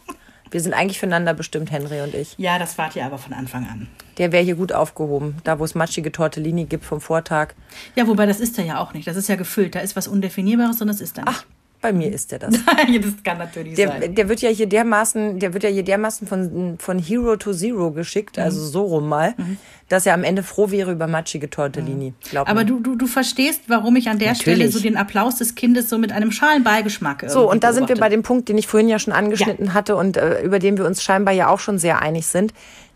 Wir 0.50 0.60
sind 0.60 0.72
eigentlich 0.72 0.98
füreinander 0.98 1.34
bestimmt, 1.34 1.70
Henry 1.70 2.00
und 2.00 2.14
ich. 2.14 2.34
Ja, 2.38 2.58
das 2.58 2.78
wart 2.78 2.96
ihr 2.96 3.04
aber 3.04 3.18
von 3.18 3.32
Anfang 3.32 3.66
an. 3.66 3.88
Der 4.18 4.32
wäre 4.32 4.42
hier 4.42 4.56
gut 4.56 4.72
aufgehoben. 4.72 5.36
Da, 5.44 5.58
wo 5.58 5.64
es 5.64 5.74
matschige 5.74 6.10
Tortellini 6.10 6.64
gibt 6.64 6.84
vom 6.84 7.00
Vortag. 7.00 7.54
Ja, 7.94 8.06
wobei 8.06 8.26
das 8.26 8.40
ist 8.40 8.58
er 8.58 8.64
ja 8.64 8.80
auch 8.80 8.92
nicht. 8.94 9.06
Das 9.06 9.16
ist 9.16 9.28
ja 9.28 9.36
gefüllt. 9.36 9.74
Da 9.74 9.80
ist 9.80 9.96
was 9.96 10.08
Undefinierbares 10.08 10.80
und 10.80 10.88
das 10.88 11.00
ist 11.00 11.18
er 11.18 11.24
nicht. 11.24 11.36
Ach, 11.38 11.44
bei 11.80 11.92
mir 11.92 12.12
ist 12.12 12.32
er 12.32 12.38
das. 12.40 12.54
das 12.64 13.22
kann 13.22 13.38
natürlich 13.38 13.74
Der, 13.74 13.88
sein. 13.88 14.14
der 14.14 14.28
wird 14.28 14.40
ja 14.40 14.50
hier 14.50 14.66
dermaßen, 14.68 15.38
der 15.38 15.54
wird 15.54 15.62
ja 15.64 15.70
hier 15.70 15.84
dermaßen 15.84 16.26
von, 16.26 16.76
von 16.78 16.98
Hero 16.98 17.36
to 17.36 17.52
Zero 17.52 17.90
geschickt, 17.92 18.36
Mhm. 18.36 18.42
also 18.42 18.64
so 18.64 18.82
rum 18.84 19.08
mal, 19.08 19.34
dass 19.88 20.04
er 20.06 20.14
am 20.14 20.24
Ende 20.24 20.42
froh 20.42 20.70
wäre 20.70 20.90
über 20.92 21.06
matschige 21.06 21.48
Tortellini. 21.50 22.14
Glaub 22.30 22.46
Mhm. 22.46 22.50
Aber 22.50 22.64
du, 22.64 22.80
du, 22.80 22.96
du 22.96 23.06
verstehst, 23.06 23.62
warum 23.68 23.96
ich 23.96 24.08
an 24.08 24.18
der 24.18 24.34
Stelle 24.34 24.56
Natürlich. 24.58 24.74
so 24.74 24.80
den 24.80 24.96
Applaus 24.96 25.36
des 25.36 25.54
Kindes 25.54 25.88
so 25.88 25.98
mit 25.98 26.10
einem 26.12 26.32
schalen 26.32 26.64
Beigeschmack 26.64 27.24
So, 27.28 27.48
und 27.50 27.62
da 27.64 27.72
sind 27.72 27.88
wir 27.88 27.96
bei 27.96 28.08
dem 28.08 28.22
Punkt, 28.22 28.48
den 28.48 28.58
ich 28.58 28.66
vorhin 28.66 28.88
ja 28.88 28.98
schon 28.98 29.12
angeschnitten 29.12 29.72
hatte 29.74 29.96
und 29.96 30.16
äh, 30.16 30.42
über 30.42 30.58
den 30.58 30.76
wir 30.78 30.84
uns 30.84 31.02
scheinbar 31.02 31.34
ja 31.34 31.48
auch 31.48 31.60
schon 31.60 31.78
sehr 31.78 32.02
einig 32.02 32.26
sind. 32.26 32.52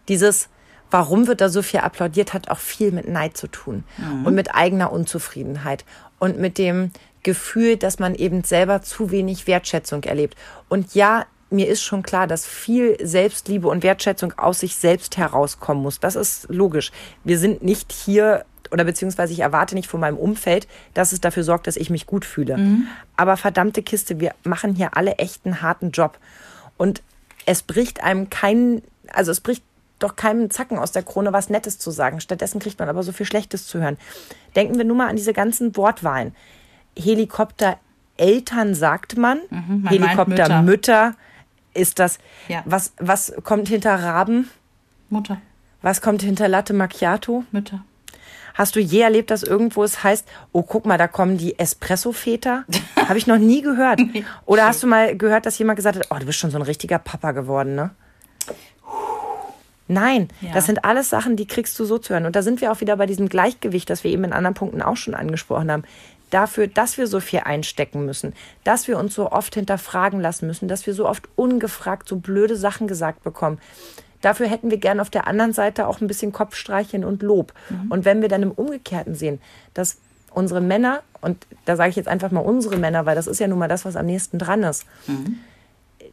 Dieses, 0.08 0.48
warum 0.90 1.28
wird 1.28 1.40
da 1.40 1.48
so 1.48 1.62
viel 1.62 1.80
applaudiert, 1.80 2.34
hat 2.34 2.50
auch 2.50 2.58
viel 2.58 2.90
mit 2.92 3.08
Neid 3.08 3.36
zu 3.36 3.46
tun 3.46 3.84
und 4.24 4.34
mit 4.34 4.54
eigener 4.54 4.92
Unzufriedenheit 4.92 5.84
und 6.18 6.38
mit 6.38 6.58
dem 6.58 6.90
Gefühl, 7.22 7.76
dass 7.76 7.98
man 7.98 8.14
eben 8.14 8.44
selber 8.44 8.82
zu 8.82 9.10
wenig 9.10 9.46
Wertschätzung 9.46 10.02
erlebt. 10.04 10.36
Und 10.68 10.94
ja, 10.94 11.26
mir 11.50 11.68
ist 11.68 11.82
schon 11.82 12.02
klar, 12.02 12.26
dass 12.26 12.46
viel 12.46 12.96
Selbstliebe 13.04 13.68
und 13.68 13.82
Wertschätzung 13.82 14.32
aus 14.38 14.60
sich 14.60 14.76
selbst 14.76 15.16
herauskommen 15.16 15.82
muss. 15.82 16.00
Das 16.00 16.16
ist 16.16 16.46
logisch. 16.48 16.90
Wir 17.24 17.38
sind 17.38 17.62
nicht 17.62 17.92
hier 17.92 18.44
oder 18.70 18.84
beziehungsweise 18.84 19.34
ich 19.34 19.40
erwarte 19.40 19.74
nicht 19.74 19.88
von 19.88 20.00
meinem 20.00 20.16
Umfeld, 20.16 20.66
dass 20.94 21.12
es 21.12 21.20
dafür 21.20 21.44
sorgt, 21.44 21.66
dass 21.66 21.76
ich 21.76 21.90
mich 21.90 22.06
gut 22.06 22.24
fühle. 22.24 22.56
Aber 23.16 23.36
verdammte 23.36 23.82
Kiste, 23.82 24.18
wir 24.18 24.34
machen 24.44 24.74
hier 24.74 24.96
alle 24.96 25.16
echt 25.16 25.44
einen 25.44 25.60
harten 25.60 25.90
Job. 25.90 26.18
Und 26.78 27.02
es 27.44 27.62
bricht 27.62 28.02
einem 28.02 28.30
kein, 28.30 28.82
also 29.12 29.30
es 29.30 29.40
bricht 29.40 29.62
doch 29.98 30.16
keinem 30.16 30.50
Zacken 30.50 30.78
aus 30.78 30.92
der 30.92 31.02
Krone, 31.02 31.32
was 31.34 31.50
Nettes 31.50 31.78
zu 31.78 31.90
sagen. 31.90 32.20
Stattdessen 32.20 32.60
kriegt 32.60 32.78
man 32.78 32.88
aber 32.88 33.02
so 33.02 33.12
viel 33.12 33.26
Schlechtes 33.26 33.66
zu 33.66 33.78
hören. 33.80 33.98
Denken 34.56 34.78
wir 34.78 34.84
nur 34.84 34.96
mal 34.96 35.08
an 35.08 35.16
diese 35.16 35.34
ganzen 35.34 35.76
Wortwahlen. 35.76 36.34
Helikopter 36.98 37.78
Eltern 38.16 38.74
sagt 38.74 39.16
man, 39.16 39.40
man 39.50 39.82
meint 39.82 39.90
Helikopter 39.90 40.28
Mütter. 40.28 40.62
Mütter 40.62 41.14
ist 41.74 41.98
das. 41.98 42.18
Ja. 42.48 42.62
Was, 42.66 42.92
was 42.98 43.32
kommt 43.44 43.68
hinter 43.68 43.94
Raben? 44.02 44.50
Mutter, 45.08 45.38
Was 45.80 46.00
kommt 46.00 46.22
hinter 46.22 46.48
Latte 46.48 46.72
Macchiato? 46.74 47.44
Mütter. 47.52 47.82
Hast 48.54 48.76
du 48.76 48.80
je 48.80 49.00
erlebt, 49.00 49.30
dass 49.30 49.42
irgendwo 49.42 49.82
es 49.82 50.04
heißt, 50.04 50.28
oh, 50.52 50.62
guck 50.62 50.84
mal, 50.84 50.98
da 50.98 51.08
kommen 51.08 51.38
die 51.38 51.58
Espresso-Väter? 51.58 52.64
Habe 53.08 53.16
ich 53.18 53.26
noch 53.26 53.38
nie 53.38 53.62
gehört. 53.62 54.00
Oder 54.44 54.66
hast 54.66 54.82
du 54.82 54.86
mal 54.86 55.16
gehört, 55.16 55.46
dass 55.46 55.58
jemand 55.58 55.76
gesagt 55.76 55.96
hat, 55.96 56.06
oh, 56.10 56.16
du 56.18 56.26
bist 56.26 56.38
schon 56.38 56.50
so 56.50 56.58
ein 56.58 56.62
richtiger 56.62 56.98
Papa 56.98 57.32
geworden, 57.32 57.74
ne? 57.74 57.90
Nein, 59.88 60.28
Ja. 60.40 60.52
das 60.52 60.66
sind 60.66 60.84
alles 60.84 61.10
Sachen, 61.10 61.36
die 61.36 61.46
kriegst 61.46 61.78
du 61.78 61.84
so 61.84 61.98
zu 61.98 62.12
hören. 62.14 62.24
Und 62.24 62.36
da 62.36 62.42
sind 62.42 62.60
wir 62.60 62.72
auch 62.72 62.80
wieder 62.80 62.96
bei 62.96 63.06
diesem 63.06 63.28
Gleichgewicht, 63.28 63.90
das 63.90 64.04
wir 64.04 64.10
eben 64.10 64.24
in 64.24 64.32
anderen 64.32 64.54
Punkten 64.54 64.80
auch 64.80 64.96
schon 64.96 65.14
angesprochen 65.14 65.70
haben. 65.70 65.82
Dafür, 66.32 66.66
dass 66.66 66.96
wir 66.96 67.06
so 67.06 67.20
viel 67.20 67.40
einstecken 67.40 68.06
müssen, 68.06 68.32
dass 68.64 68.88
wir 68.88 68.98
uns 68.98 69.14
so 69.14 69.30
oft 69.30 69.54
hinterfragen 69.54 70.18
lassen 70.18 70.46
müssen, 70.46 70.66
dass 70.66 70.86
wir 70.86 70.94
so 70.94 71.06
oft 71.06 71.28
ungefragt 71.36 72.08
so 72.08 72.16
blöde 72.16 72.56
Sachen 72.56 72.88
gesagt 72.88 73.22
bekommen. 73.22 73.58
Dafür 74.22 74.46
hätten 74.46 74.70
wir 74.70 74.78
gern 74.78 74.98
auf 74.98 75.10
der 75.10 75.26
anderen 75.26 75.52
Seite 75.52 75.86
auch 75.86 76.00
ein 76.00 76.06
bisschen 76.06 76.32
Kopfstreicheln 76.32 77.04
und 77.04 77.22
Lob. 77.22 77.52
Und 77.90 78.06
wenn 78.06 78.22
wir 78.22 78.30
dann 78.30 78.42
im 78.42 78.50
Umgekehrten 78.50 79.14
sehen, 79.14 79.42
dass 79.74 79.98
unsere 80.30 80.62
Männer, 80.62 81.02
und 81.20 81.46
da 81.66 81.76
sage 81.76 81.90
ich 81.90 81.96
jetzt 81.96 82.08
einfach 82.08 82.30
mal 82.30 82.40
unsere 82.40 82.78
Männer, 82.78 83.04
weil 83.04 83.14
das 83.14 83.26
ist 83.26 83.38
ja 83.38 83.46
nun 83.46 83.58
mal 83.58 83.68
das, 83.68 83.84
was 83.84 83.96
am 83.96 84.06
nächsten 84.06 84.38
dran 84.38 84.62
ist, 84.62 84.86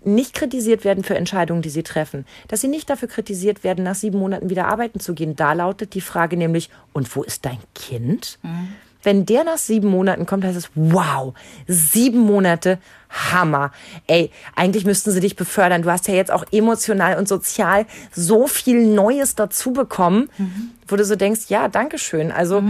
nicht 0.03 0.33
kritisiert 0.33 0.83
werden 0.83 1.05
für 1.05 1.15
Entscheidungen, 1.15 1.61
die 1.61 1.69
sie 1.69 1.83
treffen. 1.83 2.25
Dass 2.49 2.59
sie 2.59 2.67
nicht 2.67 2.89
dafür 2.89 3.07
kritisiert 3.07 3.63
werden, 3.63 3.85
nach 3.85 3.95
sieben 3.95 4.19
Monaten 4.19 4.49
wieder 4.49 4.67
arbeiten 4.67 4.99
zu 4.99 5.13
gehen. 5.13 5.37
Da 5.37 5.53
lautet 5.53 5.93
die 5.93 6.01
Frage 6.01 6.35
nämlich, 6.35 6.69
und 6.91 7.15
wo 7.15 7.23
ist 7.23 7.45
dein 7.45 7.59
Kind? 7.73 8.37
Wenn 9.01 9.25
der 9.25 9.43
nach 9.43 9.57
sieben 9.57 9.87
Monaten 9.87 10.25
kommt, 10.25 10.43
heißt 10.43 10.57
es, 10.57 10.69
wow, 10.75 11.33
sieben 11.67 12.19
Monate, 12.19 12.79
Hammer. 13.09 13.71
Ey, 14.07 14.29
eigentlich 14.55 14.85
müssten 14.85 15.11
sie 15.11 15.19
dich 15.19 15.35
befördern. 15.35 15.81
Du 15.81 15.91
hast 15.91 16.07
ja 16.07 16.13
jetzt 16.13 16.31
auch 16.31 16.45
emotional 16.51 17.17
und 17.17 17.27
sozial 17.27 17.85
so 18.11 18.47
viel 18.47 18.85
Neues 18.85 19.35
dazu 19.35 19.71
bekommen, 19.71 20.29
wo 20.87 20.95
du 20.95 21.05
so 21.05 21.15
denkst, 21.15 21.45
ja, 21.47 21.67
danke 21.69 21.97
schön. 21.97 22.31
Also, 22.31 22.61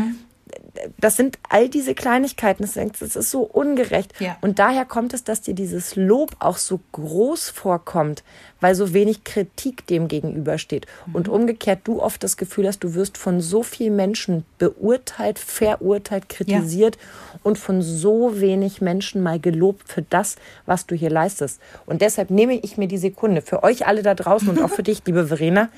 das 0.97 1.17
sind 1.17 1.37
all 1.49 1.69
diese 1.69 1.95
Kleinigkeiten. 1.95 2.63
Das 2.63 3.15
ist 3.15 3.31
so 3.31 3.41
ungerecht. 3.41 4.13
Ja. 4.19 4.37
Und 4.41 4.59
daher 4.59 4.85
kommt 4.85 5.13
es, 5.13 5.23
dass 5.23 5.41
dir 5.41 5.53
dieses 5.53 5.95
Lob 5.95 6.35
auch 6.39 6.57
so 6.57 6.79
groß 6.91 7.49
vorkommt, 7.49 8.23
weil 8.61 8.75
so 8.75 8.93
wenig 8.93 9.23
Kritik 9.23 9.85
dem 9.87 10.07
gegenübersteht. 10.07 10.85
Und 11.13 11.27
umgekehrt 11.27 11.81
du 11.83 12.01
oft 12.01 12.23
das 12.23 12.37
Gefühl 12.37 12.67
hast, 12.67 12.79
du 12.79 12.93
wirst 12.93 13.17
von 13.17 13.41
so 13.41 13.63
vielen 13.63 13.95
Menschen 13.95 14.45
beurteilt, 14.57 15.39
verurteilt, 15.39 16.29
kritisiert 16.29 16.97
und 17.43 17.57
von 17.57 17.81
so 17.81 18.39
wenig 18.39 18.81
Menschen 18.81 19.21
mal 19.21 19.39
gelobt 19.39 19.91
für 19.91 20.01
das, 20.01 20.35
was 20.65 20.85
du 20.85 20.95
hier 20.95 21.09
leistest. 21.09 21.61
Und 21.85 22.01
deshalb 22.01 22.29
nehme 22.29 22.55
ich 22.55 22.77
mir 22.77 22.87
die 22.87 22.97
Sekunde 22.97 23.41
für 23.41 23.63
euch 23.63 23.87
alle 23.87 24.03
da 24.03 24.15
draußen 24.15 24.49
und 24.49 24.61
auch 24.61 24.69
für 24.69 24.83
dich, 24.89 25.01
liebe 25.05 25.27
Verena. 25.27 25.69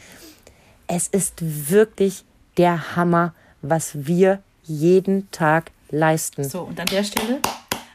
Es 0.88 1.08
ist 1.08 1.36
wirklich 1.42 2.26
der 2.58 2.96
Hammer, 2.96 3.34
was 3.62 4.08
wir 4.08 4.42
jeden 4.64 5.30
Tag 5.32 5.72
leisten. 5.90 6.44
So, 6.48 6.62
und 6.62 6.80
an 6.80 6.88
der 6.88 7.04
Stelle 7.04 7.40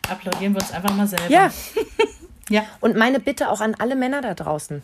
applaudieren 0.09 0.55
wir 0.55 0.61
uns 0.61 0.73
einfach 0.73 0.95
mal 0.95 1.07
selber. 1.07 1.29
Ja, 1.31 1.51
Ja. 2.49 2.63
und 2.81 2.97
meine 2.97 3.19
Bitte 3.19 3.51
auch 3.51 3.61
an 3.61 3.75
alle 3.79 3.97
Männer 3.97 4.21
da 4.23 4.35
draußen, 4.35 4.83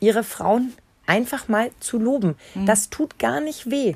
ihre 0.00 0.22
Frauen 0.22 0.72
einfach 1.06 1.48
mal 1.48 1.70
zu 1.80 1.98
loben. 1.98 2.36
Mhm. 2.54 2.66
Das 2.66 2.88
tut 2.90 3.18
gar 3.18 3.40
nicht 3.40 3.70
weh. 3.70 3.94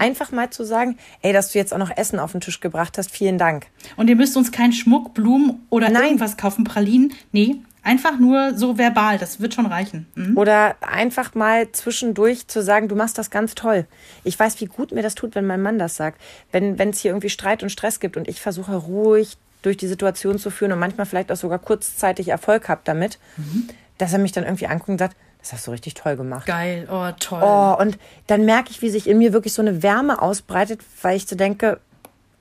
Einfach 0.00 0.32
mal 0.32 0.50
zu 0.50 0.64
sagen, 0.64 0.98
ey, 1.22 1.32
dass 1.32 1.52
du 1.52 1.58
jetzt 1.58 1.72
auch 1.72 1.78
noch 1.78 1.96
Essen 1.96 2.18
auf 2.18 2.32
den 2.32 2.42
Tisch 2.42 2.60
gebracht 2.60 2.98
hast, 2.98 3.10
vielen 3.10 3.38
Dank. 3.38 3.68
Und 3.96 4.08
ihr 4.10 4.16
müsst 4.16 4.36
uns 4.36 4.52
keinen 4.52 4.74
Schmuck, 4.74 5.14
Blumen 5.14 5.66
oder 5.70 5.88
Nein. 5.88 6.02
irgendwas 6.04 6.36
kaufen, 6.36 6.64
Pralinen. 6.64 7.14
Nee, 7.32 7.56
Einfach 7.84 8.18
nur 8.18 8.56
so 8.56 8.78
verbal, 8.78 9.18
das 9.18 9.40
wird 9.40 9.54
schon 9.54 9.66
reichen. 9.66 10.06
Mhm. 10.14 10.36
Oder 10.36 10.76
einfach 10.80 11.34
mal 11.34 11.72
zwischendurch 11.72 12.46
zu 12.46 12.62
sagen, 12.62 12.88
du 12.88 12.94
machst 12.94 13.18
das 13.18 13.30
ganz 13.30 13.56
toll. 13.56 13.86
Ich 14.22 14.38
weiß, 14.38 14.60
wie 14.60 14.66
gut 14.66 14.92
mir 14.92 15.02
das 15.02 15.16
tut, 15.16 15.34
wenn 15.34 15.46
mein 15.46 15.62
Mann 15.62 15.78
das 15.78 15.96
sagt. 15.96 16.20
Wenn 16.52 16.78
es 16.78 17.00
hier 17.00 17.10
irgendwie 17.10 17.30
Streit 17.30 17.62
und 17.62 17.70
Stress 17.70 17.98
gibt 17.98 18.16
und 18.16 18.28
ich 18.28 18.40
versuche 18.40 18.76
ruhig 18.76 19.36
durch 19.62 19.76
die 19.76 19.88
Situation 19.88 20.38
zu 20.38 20.50
führen 20.50 20.72
und 20.72 20.78
manchmal 20.78 21.06
vielleicht 21.06 21.32
auch 21.32 21.36
sogar 21.36 21.58
kurzzeitig 21.58 22.28
Erfolg 22.28 22.68
habe 22.68 22.82
damit, 22.84 23.18
mhm. 23.36 23.68
dass 23.98 24.12
er 24.12 24.18
mich 24.20 24.32
dann 24.32 24.44
irgendwie 24.44 24.66
anguckt 24.66 24.90
und 24.90 24.98
sagt, 24.98 25.16
das 25.40 25.52
hast 25.52 25.66
du 25.66 25.72
richtig 25.72 25.94
toll 25.94 26.16
gemacht. 26.16 26.46
Geil, 26.46 26.88
oh 26.88 27.10
toll. 27.18 27.42
Oh, 27.42 27.76
und 27.80 27.98
dann 28.28 28.44
merke 28.44 28.70
ich, 28.70 28.80
wie 28.80 28.90
sich 28.90 29.08
in 29.08 29.18
mir 29.18 29.32
wirklich 29.32 29.52
so 29.52 29.62
eine 29.62 29.82
Wärme 29.82 30.22
ausbreitet, 30.22 30.80
weil 31.02 31.16
ich 31.16 31.26
so 31.26 31.34
denke, 31.34 31.80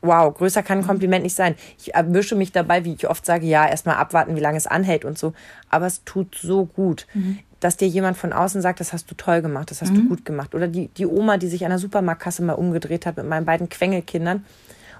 wow, 0.01 0.33
größer 0.33 0.63
kann 0.63 0.79
ein 0.79 0.87
Kompliment 0.87 1.23
nicht 1.23 1.35
sein. 1.35 1.55
Ich 1.77 1.93
erwische 1.93 2.35
mich 2.35 2.51
dabei, 2.51 2.85
wie 2.85 2.93
ich 2.93 3.07
oft 3.07 3.25
sage, 3.25 3.45
ja, 3.45 3.67
erstmal 3.67 3.97
abwarten, 3.97 4.35
wie 4.35 4.39
lange 4.39 4.57
es 4.57 4.67
anhält 4.67 5.05
und 5.05 5.17
so. 5.17 5.33
Aber 5.69 5.85
es 5.85 6.03
tut 6.03 6.35
so 6.35 6.65
gut, 6.65 7.07
mhm. 7.13 7.39
dass 7.59 7.77
dir 7.77 7.87
jemand 7.87 8.17
von 8.17 8.33
außen 8.33 8.61
sagt, 8.61 8.79
das 8.79 8.93
hast 8.93 9.09
du 9.11 9.15
toll 9.15 9.41
gemacht, 9.41 9.71
das 9.71 9.81
hast 9.81 9.91
mhm. 9.91 10.03
du 10.03 10.07
gut 10.09 10.25
gemacht. 10.25 10.55
Oder 10.55 10.67
die, 10.67 10.87
die 10.89 11.05
Oma, 11.05 11.37
die 11.37 11.47
sich 11.47 11.63
an 11.63 11.69
der 11.69 11.79
Supermarktkasse 11.79 12.43
mal 12.43 12.53
umgedreht 12.53 13.05
hat 13.05 13.17
mit 13.17 13.27
meinen 13.27 13.45
beiden 13.45 13.69
Quengelkindern 13.69 14.45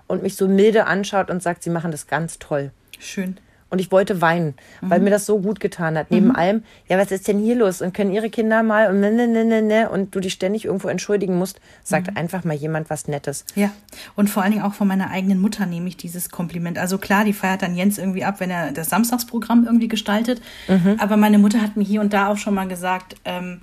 und 0.08 0.24
mich 0.24 0.36
so 0.36 0.48
milde 0.48 0.86
anschaut 0.86 1.30
und 1.30 1.42
sagt, 1.42 1.64
sie 1.64 1.70
machen 1.70 1.92
das 1.92 2.08
ganz 2.08 2.38
toll. 2.38 2.72
Schön. 3.00 3.38
Und 3.72 3.80
ich 3.80 3.92
wollte 3.92 4.22
weinen, 4.22 4.56
mhm. 4.82 4.90
weil 4.90 5.00
mir 5.00 5.10
das 5.10 5.26
so 5.26 5.40
gut 5.40 5.62
getan 5.62 5.98
hat. 5.98 6.12
Neben 6.12 6.28
mhm. 6.28 6.36
allem, 6.36 6.64
ja, 6.90 6.98
was 6.98 7.10
ist 7.10 7.28
denn 7.28 7.40
hier 7.40 7.56
los? 7.56 7.82
Und 7.82 7.94
können 7.94 8.12
ihre 8.12 8.30
Kinder 8.30 8.64
mal 8.64 8.90
und 8.90 9.00
ne, 9.00 9.12
ne, 9.12 9.28
ne, 9.28 9.46
ne, 9.46 9.62
ne 9.62 9.90
und 9.90 10.14
du 10.14 10.20
dich 10.20 10.34
ständig 10.34 10.66
irgendwo 10.66 10.90
entschuldigen 10.90 11.38
musst, 11.38 11.62
sagt 11.82 12.12
mhm. 12.12 12.18
einfach 12.18 12.44
mal 12.44 12.54
jemand 12.54 12.90
was 12.90 13.08
Nettes. 13.08 13.46
Ja. 13.56 13.72
Und 14.16 14.30
vor 14.30 14.44
allen 14.44 14.52
Dingen 14.52 14.64
auch 14.64 14.74
von 14.74 14.88
meiner 14.88 15.10
eigenen 15.10 15.40
Mutter 15.40 15.66
nehme 15.66 15.88
ich 15.88 15.96
dieses 15.96 16.30
Kompliment. 16.30 16.78
Also 16.78 16.98
klar, 16.98 17.24
die 17.24 17.34
feiert 17.34 17.62
dann 17.62 17.76
Jens 17.76 17.98
irgendwie 17.98 18.26
ab, 18.26 18.42
wenn 18.42 18.52
er 18.52 18.74
das 18.74 18.90
Samstagsprogramm 18.90 19.66
irgendwie 19.66 19.88
gestaltet. 19.88 20.42
Mhm. 20.68 20.98
Aber 21.00 21.16
meine 21.16 21.40
Mutter 21.40 21.62
hat 21.62 21.78
mir 21.78 21.86
hier 21.86 22.02
und 22.02 22.12
da 22.12 22.28
auch 22.28 22.38
schon 22.38 22.54
mal 22.54 22.68
gesagt, 22.68 23.16
ähm, 23.24 23.62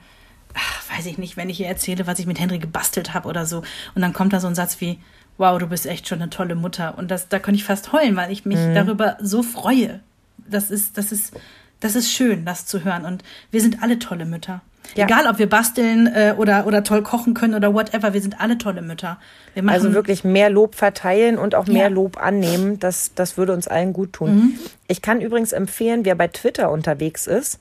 ach, 0.54 0.96
weiß 0.96 1.06
ich 1.06 1.18
nicht, 1.18 1.36
wenn 1.36 1.50
ich 1.50 1.60
ihr 1.60 1.66
erzähle, 1.66 2.06
was 2.06 2.18
ich 2.18 2.26
mit 2.26 2.40
Henry 2.40 2.58
gebastelt 2.58 3.12
habe 3.14 3.28
oder 3.28 3.44
so. 3.44 3.58
Und 3.94 4.02
dann 4.02 4.14
kommt 4.14 4.32
da 4.32 4.40
so 4.40 4.46
ein 4.46 4.54
Satz 4.54 4.80
wie, 4.80 4.98
wow, 5.38 5.58
du 5.58 5.68
bist 5.68 5.86
echt 5.86 6.08
schon 6.08 6.20
eine 6.20 6.30
tolle 6.30 6.56
Mutter. 6.56 6.98
Und 6.98 7.10
das, 7.10 7.28
da 7.28 7.38
könnte 7.38 7.58
ich 7.58 7.64
fast 7.64 7.92
heulen, 7.92 8.16
weil 8.16 8.30
ich 8.30 8.44
mich 8.44 8.58
mhm. 8.58 8.74
darüber 8.74 9.16
so 9.20 9.42
freue. 9.42 10.00
Das 10.36 10.70
ist, 10.70 10.98
das 10.98 11.12
ist, 11.12 11.32
das 11.80 11.96
ist 11.96 12.10
schön, 12.10 12.44
das 12.44 12.66
zu 12.66 12.84
hören. 12.84 13.04
Und 13.04 13.22
wir 13.50 13.60
sind 13.60 13.82
alle 13.82 13.98
tolle 13.98 14.26
Mütter. 14.26 14.60
Ja. 14.96 15.04
Egal, 15.04 15.26
ob 15.26 15.38
wir 15.38 15.48
basteln 15.48 16.06
äh, 16.06 16.34
oder, 16.36 16.66
oder 16.66 16.82
toll 16.82 17.02
kochen 17.02 17.34
können 17.34 17.54
oder 17.54 17.74
whatever, 17.74 18.14
wir 18.14 18.22
sind 18.22 18.40
alle 18.40 18.56
tolle 18.56 18.80
Mütter. 18.80 19.18
also 19.66 19.92
wirklich 19.92 20.24
mehr 20.24 20.48
Lob 20.48 20.74
verteilen 20.74 21.36
und 21.36 21.54
auch 21.54 21.66
mehr 21.66 21.84
ja. 21.84 21.88
Lob 21.88 22.16
annehmen, 22.16 22.78
das, 22.78 23.12
das 23.14 23.36
würde 23.36 23.52
uns 23.52 23.68
allen 23.68 23.92
gut 23.92 24.14
tun. 24.14 24.34
Mhm. 24.34 24.58
Ich 24.86 25.02
kann 25.02 25.20
übrigens 25.20 25.52
empfehlen, 25.52 26.06
wer 26.06 26.14
bei 26.14 26.28
Twitter 26.28 26.70
unterwegs 26.70 27.26
ist, 27.26 27.60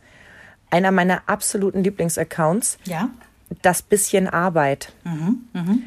einer 0.71 0.91
meiner 0.91 1.23
absoluten 1.27 1.83
Lieblingsaccounts, 1.83 2.77
ja. 2.85 3.09
das 3.61 3.81
bisschen 3.81 4.29
Arbeit. 4.29 4.93
Mhm. 5.03 5.39
Mhm 5.53 5.83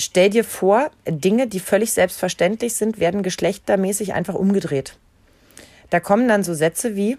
stell 0.00 0.30
dir 0.30 0.44
vor, 0.44 0.90
Dinge, 1.06 1.46
die 1.46 1.60
völlig 1.60 1.92
selbstverständlich 1.92 2.74
sind, 2.74 3.00
werden 3.00 3.22
geschlechtermäßig 3.22 4.14
einfach 4.14 4.34
umgedreht. 4.34 4.96
Da 5.90 6.00
kommen 6.00 6.28
dann 6.28 6.44
so 6.44 6.54
Sätze 6.54 6.96
wie, 6.96 7.18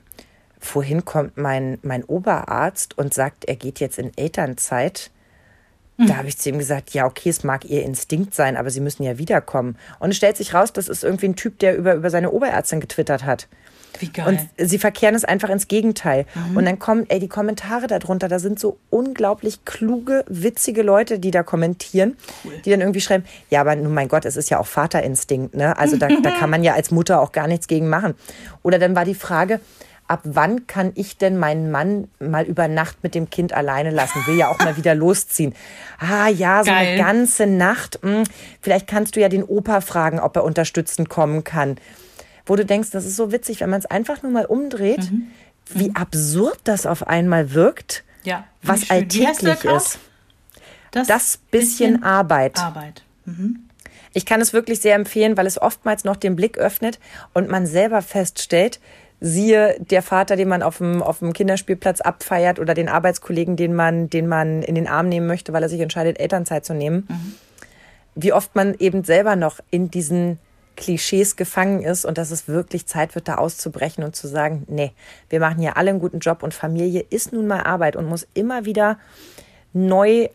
vorhin 0.59 1.05
kommt 1.05 1.37
mein, 1.37 1.77
mein 1.81 2.03
Oberarzt 2.03 2.97
und 2.97 3.13
sagt, 3.13 3.45
er 3.45 3.55
geht 3.55 3.79
jetzt 3.79 3.99
in 3.99 4.11
Elternzeit. 4.17 5.11
Da 5.97 6.05
hm. 6.05 6.17
habe 6.17 6.27
ich 6.29 6.37
zu 6.37 6.49
ihm 6.49 6.57
gesagt, 6.57 6.91
ja, 6.91 7.05
okay, 7.05 7.29
es 7.29 7.43
mag 7.43 7.65
ihr 7.65 7.83
Instinkt 7.83 8.33
sein, 8.33 8.57
aber 8.57 8.69
sie 8.69 8.79
müssen 8.79 9.03
ja 9.03 9.17
wiederkommen. 9.17 9.77
Und 9.99 10.11
es 10.11 10.17
stellt 10.17 10.37
sich 10.37 10.53
raus, 10.53 10.71
das 10.71 10.87
ist 10.87 11.03
irgendwie 11.03 11.27
ein 11.27 11.35
Typ, 11.35 11.59
der 11.59 11.75
über, 11.75 11.95
über 11.95 12.09
seine 12.09 12.31
Oberärztin 12.31 12.79
getwittert 12.79 13.25
hat. 13.25 13.47
Wie 13.99 14.09
geil. 14.09 14.27
Und 14.27 14.67
sie 14.69 14.79
verkehren 14.79 15.15
es 15.15 15.25
einfach 15.25 15.49
ins 15.49 15.67
Gegenteil. 15.67 16.25
Mhm. 16.33 16.57
Und 16.57 16.65
dann 16.65 16.79
kommen, 16.79 17.05
ey, 17.09 17.19
die 17.19 17.27
Kommentare 17.27 17.87
darunter, 17.87 18.27
da 18.27 18.39
sind 18.39 18.59
so 18.59 18.77
unglaublich 18.89 19.65
kluge, 19.65 20.23
witzige 20.27 20.81
Leute, 20.81 21.19
die 21.19 21.31
da 21.31 21.43
kommentieren, 21.43 22.17
cool. 22.45 22.53
die 22.65 22.69
dann 22.69 22.81
irgendwie 22.81 23.01
schreiben, 23.01 23.25
ja, 23.49 23.61
aber 23.61 23.75
nun 23.75 23.93
mein 23.93 24.07
Gott, 24.07 24.25
es 24.25 24.37
ist 24.37 24.49
ja 24.49 24.59
auch 24.59 24.67
Vaterinstinkt, 24.67 25.55
ne? 25.55 25.77
Also 25.77 25.97
da, 25.97 26.07
da 26.07 26.31
kann 26.39 26.49
man 26.49 26.63
ja 26.63 26.73
als 26.73 26.91
Mutter 26.91 27.21
auch 27.21 27.31
gar 27.31 27.47
nichts 27.47 27.67
gegen 27.67 27.89
machen. 27.89 28.15
Oder 28.63 28.79
dann 28.79 28.95
war 28.95 29.05
die 29.05 29.15
Frage, 29.15 29.59
ab 30.07 30.21
wann 30.23 30.67
kann 30.67 30.91
ich 30.95 31.17
denn 31.17 31.37
meinen 31.37 31.71
Mann 31.71 32.09
mal 32.19 32.43
über 32.43 32.67
Nacht 32.67 32.97
mit 33.01 33.15
dem 33.15 33.29
Kind 33.29 33.53
alleine 33.53 33.91
lassen? 33.91 34.25
Will 34.25 34.37
ja 34.37 34.49
auch 34.49 34.59
mal 34.59 34.75
wieder 34.75 34.93
losziehen. 34.93 35.55
Ah 35.99 36.27
ja, 36.27 36.63
so 36.63 36.71
Geil. 36.71 36.87
eine 36.87 36.97
ganze 36.97 37.47
Nacht. 37.47 37.99
Hm, 38.01 38.23
vielleicht 38.61 38.87
kannst 38.87 39.15
du 39.15 39.21
ja 39.21 39.29
den 39.29 39.43
Opa 39.43 39.79
fragen, 39.79 40.19
ob 40.19 40.35
er 40.35 40.43
unterstützend 40.43 41.07
kommen 41.07 41.43
kann 41.43 41.77
wo 42.51 42.57
du 42.57 42.65
denkst, 42.65 42.89
das 42.91 43.05
ist 43.05 43.15
so 43.15 43.31
witzig, 43.31 43.61
wenn 43.61 43.69
man 43.69 43.79
es 43.79 43.85
einfach 43.85 44.23
nur 44.23 44.31
mal 44.33 44.43
umdreht, 44.43 45.09
mhm. 45.09 45.27
wie 45.69 45.87
mhm. 45.87 45.95
absurd 45.95 46.59
das 46.65 46.85
auf 46.85 47.07
einmal 47.07 47.53
wirkt, 47.53 48.03
ja, 48.23 48.43
was 48.61 48.89
alltäglich 48.89 49.63
ist. 49.63 49.99
Das, 50.91 51.07
das 51.07 51.37
bisschen, 51.49 51.93
bisschen, 51.93 52.03
Arbeit. 52.03 52.59
Arbeit. 52.59 53.03
Mhm. 53.23 53.69
Ich 54.11 54.25
kann 54.25 54.41
es 54.41 54.51
wirklich 54.51 54.81
sehr 54.81 54.95
empfehlen, 54.95 55.37
weil 55.37 55.47
es 55.47 55.61
oftmals 55.61 56.03
noch 56.03 56.17
den 56.17 56.35
Blick 56.35 56.57
öffnet 56.57 56.99
und 57.33 57.47
man 57.47 57.65
selber 57.65 58.01
feststellt, 58.01 58.81
siehe 59.21 59.77
der 59.79 60.01
Vater, 60.01 60.35
den 60.35 60.49
man 60.49 60.61
auf 60.61 60.79
dem, 60.79 61.01
auf 61.01 61.19
dem 61.19 61.31
Kinderspielplatz 61.31 62.01
abfeiert 62.01 62.59
oder 62.59 62.73
den 62.73 62.89
Arbeitskollegen, 62.89 63.55
den 63.55 63.73
man, 63.73 64.09
den 64.09 64.27
man 64.27 64.61
in 64.61 64.75
den 64.75 64.89
Arm 64.89 65.07
nehmen 65.07 65.25
möchte, 65.25 65.53
weil 65.53 65.63
er 65.63 65.69
sich 65.69 65.79
entscheidet, 65.79 66.19
Elternzeit 66.19 66.65
zu 66.65 66.73
nehmen. 66.73 67.07
Mhm. 67.07 67.35
Wie 68.15 68.33
oft 68.33 68.57
man 68.57 68.75
eben 68.77 69.05
selber 69.05 69.37
noch 69.37 69.61
in 69.69 69.89
diesen 69.89 70.37
Klischees 70.81 71.35
gefangen 71.35 71.83
ist 71.83 72.05
und 72.05 72.17
dass 72.17 72.31
es 72.31 72.47
wirklich 72.47 72.87
Zeit 72.87 73.13
wird, 73.13 73.27
da 73.27 73.35
auszubrechen 73.35 74.03
und 74.03 74.15
zu 74.15 74.27
sagen, 74.27 74.65
nee, 74.67 74.93
wir 75.29 75.39
machen 75.39 75.59
hier 75.59 75.77
alle 75.77 75.91
einen 75.91 75.99
guten 75.99 76.19
Job 76.19 76.41
und 76.41 76.55
Familie 76.55 77.05
ist 77.11 77.31
nun 77.31 77.45
mal 77.45 77.61
Arbeit 77.61 77.95
und 77.95 78.07
muss 78.07 78.27
immer 78.33 78.65
wieder 78.65 78.97
neu 79.73 80.27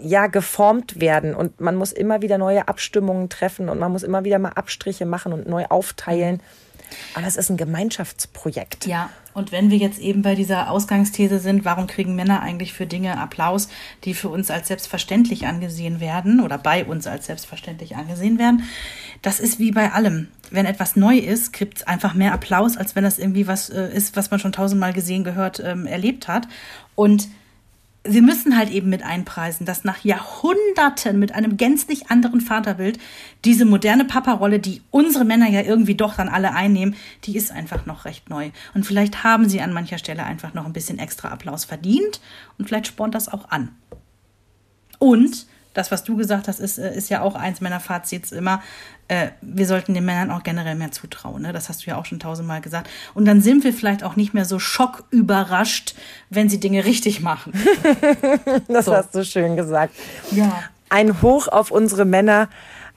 ja 0.00 0.28
geformt 0.28 1.00
werden 1.02 1.34
und 1.34 1.60
man 1.60 1.76
muss 1.76 1.92
immer 1.92 2.22
wieder 2.22 2.38
neue 2.38 2.68
Abstimmungen 2.68 3.28
treffen 3.28 3.68
und 3.68 3.78
man 3.78 3.92
muss 3.92 4.02
immer 4.02 4.24
wieder 4.24 4.38
mal 4.38 4.52
Abstriche 4.54 5.04
machen 5.04 5.34
und 5.34 5.46
neu 5.46 5.66
aufteilen. 5.66 6.40
Aber 7.14 7.26
es 7.26 7.36
ist 7.36 7.50
ein 7.50 7.56
Gemeinschaftsprojekt. 7.56 8.86
Ja, 8.86 9.10
und 9.32 9.52
wenn 9.52 9.70
wir 9.70 9.78
jetzt 9.78 10.00
eben 10.00 10.22
bei 10.22 10.34
dieser 10.34 10.70
Ausgangsthese 10.70 11.38
sind, 11.38 11.64
warum 11.64 11.86
kriegen 11.86 12.16
Männer 12.16 12.42
eigentlich 12.42 12.72
für 12.72 12.86
Dinge 12.86 13.18
Applaus, 13.18 13.68
die 14.04 14.14
für 14.14 14.28
uns 14.28 14.50
als 14.50 14.68
selbstverständlich 14.68 15.46
angesehen 15.46 16.00
werden 16.00 16.40
oder 16.40 16.58
bei 16.58 16.84
uns 16.84 17.06
als 17.06 17.26
selbstverständlich 17.26 17.96
angesehen 17.96 18.38
werden? 18.38 18.64
Das 19.22 19.38
ist 19.38 19.58
wie 19.58 19.70
bei 19.70 19.92
allem. 19.92 20.28
Wenn 20.50 20.66
etwas 20.66 20.96
neu 20.96 21.16
ist, 21.16 21.52
gibt 21.52 21.78
es 21.78 21.86
einfach 21.86 22.14
mehr 22.14 22.32
Applaus, 22.32 22.76
als 22.76 22.96
wenn 22.96 23.04
das 23.04 23.18
irgendwie 23.18 23.46
was 23.46 23.70
äh, 23.70 23.94
ist, 23.94 24.16
was 24.16 24.30
man 24.30 24.40
schon 24.40 24.52
tausendmal 24.52 24.92
gesehen, 24.92 25.22
gehört, 25.22 25.60
ähm, 25.60 25.86
erlebt 25.86 26.26
hat. 26.26 26.48
Und 26.96 27.28
wir 28.02 28.22
müssen 28.22 28.56
halt 28.56 28.70
eben 28.70 28.88
mit 28.88 29.02
einpreisen, 29.02 29.66
dass 29.66 29.84
nach 29.84 30.02
Jahrhunderten 30.04 31.18
mit 31.18 31.34
einem 31.34 31.58
gänzlich 31.58 32.10
anderen 32.10 32.40
Vaterbild 32.40 32.98
diese 33.44 33.66
moderne 33.66 34.06
Papa-Rolle, 34.06 34.58
die 34.58 34.80
unsere 34.90 35.26
Männer 35.26 35.48
ja 35.48 35.60
irgendwie 35.60 35.94
doch 35.94 36.14
dann 36.16 36.30
alle 36.30 36.54
einnehmen, 36.54 36.96
die 37.24 37.36
ist 37.36 37.52
einfach 37.52 37.84
noch 37.84 38.06
recht 38.06 38.30
neu. 38.30 38.50
Und 38.72 38.86
vielleicht 38.86 39.22
haben 39.22 39.48
sie 39.48 39.60
an 39.60 39.74
mancher 39.74 39.98
Stelle 39.98 40.24
einfach 40.24 40.54
noch 40.54 40.64
ein 40.64 40.72
bisschen 40.72 40.98
extra 40.98 41.28
Applaus 41.28 41.66
verdient 41.66 42.20
und 42.58 42.66
vielleicht 42.66 42.86
spornt 42.86 43.14
das 43.14 43.28
auch 43.28 43.50
an. 43.50 43.70
Und 44.98 45.46
das, 45.74 45.90
was 45.90 46.02
du 46.02 46.16
gesagt 46.16 46.48
hast, 46.48 46.58
ist, 46.58 46.78
äh, 46.78 46.96
ist 46.96 47.10
ja 47.10 47.20
auch 47.20 47.34
eins 47.34 47.60
meiner 47.60 47.80
Fazits 47.80 48.32
immer. 48.32 48.62
Äh, 49.10 49.32
wir 49.40 49.66
sollten 49.66 49.92
den 49.92 50.04
Männern 50.04 50.30
auch 50.30 50.44
generell 50.44 50.76
mehr 50.76 50.92
zutrauen. 50.92 51.42
Ne? 51.42 51.52
Das 51.52 51.68
hast 51.68 51.84
du 51.84 51.90
ja 51.90 51.96
auch 51.96 52.04
schon 52.06 52.20
tausendmal 52.20 52.60
gesagt. 52.60 52.88
Und 53.12 53.24
dann 53.24 53.40
sind 53.40 53.64
wir 53.64 53.72
vielleicht 53.72 54.04
auch 54.04 54.14
nicht 54.14 54.34
mehr 54.34 54.44
so 54.44 54.60
schocküberrascht, 54.60 55.96
wenn 56.28 56.48
sie 56.48 56.60
Dinge 56.60 56.84
richtig 56.84 57.20
machen. 57.20 57.52
das 58.68 58.84
so. 58.84 58.94
hast 58.94 59.12
du 59.12 59.24
schön 59.24 59.56
gesagt. 59.56 59.96
Ja. 60.30 60.62
Ein 60.90 61.22
Hoch 61.22 61.48
auf 61.48 61.72
unsere 61.72 62.04
Männer. 62.04 62.48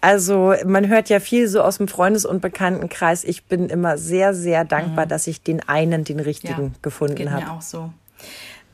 Also 0.02 0.54
man 0.68 0.88
hört 0.88 1.10
ja 1.10 1.20
viel 1.20 1.48
so 1.48 1.64
aus 1.64 1.78
dem 1.78 1.88
Freundes- 1.88 2.26
und 2.26 2.44
Bekanntenkreis. 2.44 3.24
Ich 3.24 3.46
bin 3.46 3.70
immer 3.70 3.98
sehr, 3.98 4.36
sehr 4.36 4.66
dankbar, 4.66 5.06
mhm. 5.06 5.10
dass 5.10 5.26
ich 5.26 5.42
den 5.42 5.68
einen, 5.68 6.04
den 6.04 6.20
richtigen, 6.20 6.64
ja, 6.66 6.80
gefunden 6.84 7.32
habe. 7.32 7.46
Mir 7.46 7.52
auch 7.54 7.64
so. 7.64 7.92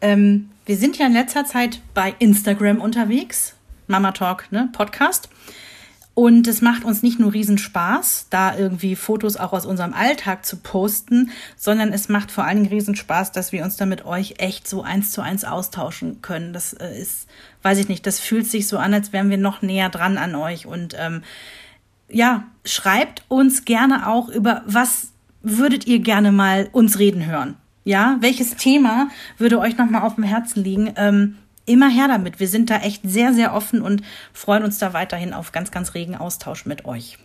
Ähm, 0.01 0.49
wir 0.65 0.75
sind 0.75 0.97
ja 0.97 1.05
in 1.05 1.13
letzter 1.13 1.45
Zeit 1.45 1.79
bei 1.93 2.13
Instagram 2.19 2.81
unterwegs. 2.81 3.55
Mama 3.87 4.11
Talk, 4.11 4.51
ne, 4.51 4.67
Podcast. 4.73 5.29
Und 6.19 6.49
es 6.49 6.61
macht 6.61 6.83
uns 6.83 7.01
nicht 7.01 7.17
nur 7.17 7.33
Riesenspaß, 7.33 8.27
da 8.29 8.53
irgendwie 8.53 8.97
Fotos 8.97 9.37
auch 9.37 9.53
aus 9.53 9.65
unserem 9.65 9.93
Alltag 9.93 10.45
zu 10.45 10.57
posten, 10.57 11.31
sondern 11.55 11.93
es 11.93 12.09
macht 12.09 12.29
vor 12.29 12.43
allen 12.43 12.57
Dingen 12.57 12.73
Riesenspaß, 12.73 13.31
dass 13.31 13.53
wir 13.53 13.63
uns 13.63 13.77
da 13.77 13.85
mit 13.85 14.03
euch 14.03 14.33
echt 14.39 14.67
so 14.67 14.81
eins 14.81 15.11
zu 15.11 15.21
eins 15.21 15.45
austauschen 15.45 16.21
können. 16.21 16.51
Das 16.51 16.73
äh, 16.73 16.99
ist, 16.99 17.29
weiß 17.61 17.77
ich 17.77 17.87
nicht, 17.87 18.05
das 18.05 18.19
fühlt 18.19 18.47
sich 18.47 18.67
so 18.67 18.77
an, 18.77 18.93
als 18.93 19.13
wären 19.13 19.29
wir 19.29 19.37
noch 19.37 19.61
näher 19.61 19.87
dran 19.87 20.17
an 20.17 20.35
euch. 20.35 20.65
Und 20.65 20.93
ähm, 20.99 21.23
ja, 22.09 22.43
schreibt 22.65 23.23
uns 23.29 23.63
gerne 23.63 24.05
auch 24.05 24.27
über 24.27 24.63
was 24.65 25.13
würdet 25.41 25.87
ihr 25.87 25.99
gerne 25.99 26.33
mal 26.33 26.67
uns 26.73 26.99
reden 26.99 27.27
hören. 27.27 27.55
Ja, 27.85 28.17
welches 28.19 28.57
Thema 28.57 29.07
würde 29.37 29.57
euch 29.57 29.77
nochmal 29.77 30.01
auf 30.01 30.15
dem 30.15 30.25
Herzen 30.25 30.65
liegen? 30.65 30.91
Ähm, 30.97 31.37
immer 31.69 31.89
her 31.89 32.07
damit. 32.07 32.39
Wir 32.39 32.47
sind 32.47 32.69
da 32.69 32.77
echt 32.77 33.01
sehr, 33.03 33.33
sehr 33.33 33.53
offen 33.53 33.81
und 33.81 34.01
freuen 34.33 34.63
uns 34.63 34.79
da 34.79 34.93
weiterhin 34.93 35.33
auf 35.33 35.51
ganz, 35.51 35.71
ganz 35.71 35.93
regen 35.93 36.15
Austausch 36.15 36.65
mit 36.65 36.85
euch. 36.85 37.17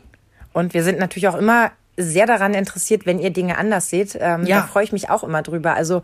Und 0.53 0.75
wir 0.75 0.85
sind 0.85 0.99
natürlich 0.99 1.29
auch 1.29 1.35
immer 1.37 1.73
sehr 1.97 2.27
daran 2.27 2.55
interessiert, 2.55 3.07
wenn 3.07 3.19
ihr 3.19 3.31
Dinge 3.31 3.57
anders 3.59 3.89
seht. 3.89 4.17
Ähm, 4.21 4.47
Ja. 4.47 4.61
Da 4.61 4.67
freue 4.67 4.85
ich 4.85 4.93
mich 4.93 5.11
auch 5.11 5.25
immer 5.25 5.43
drüber. 5.43 5.75
Also 5.75 6.03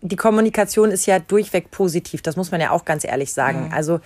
die 0.00 0.16
Kommunikation 0.16 0.90
ist 0.90 1.06
ja 1.06 1.18
durchweg 1.18 1.70
positiv, 1.70 2.22
das 2.22 2.36
muss 2.36 2.50
man 2.50 2.60
ja 2.60 2.70
auch 2.70 2.84
ganz 2.84 3.04
ehrlich 3.04 3.32
sagen. 3.32 3.70
Also 3.72 4.00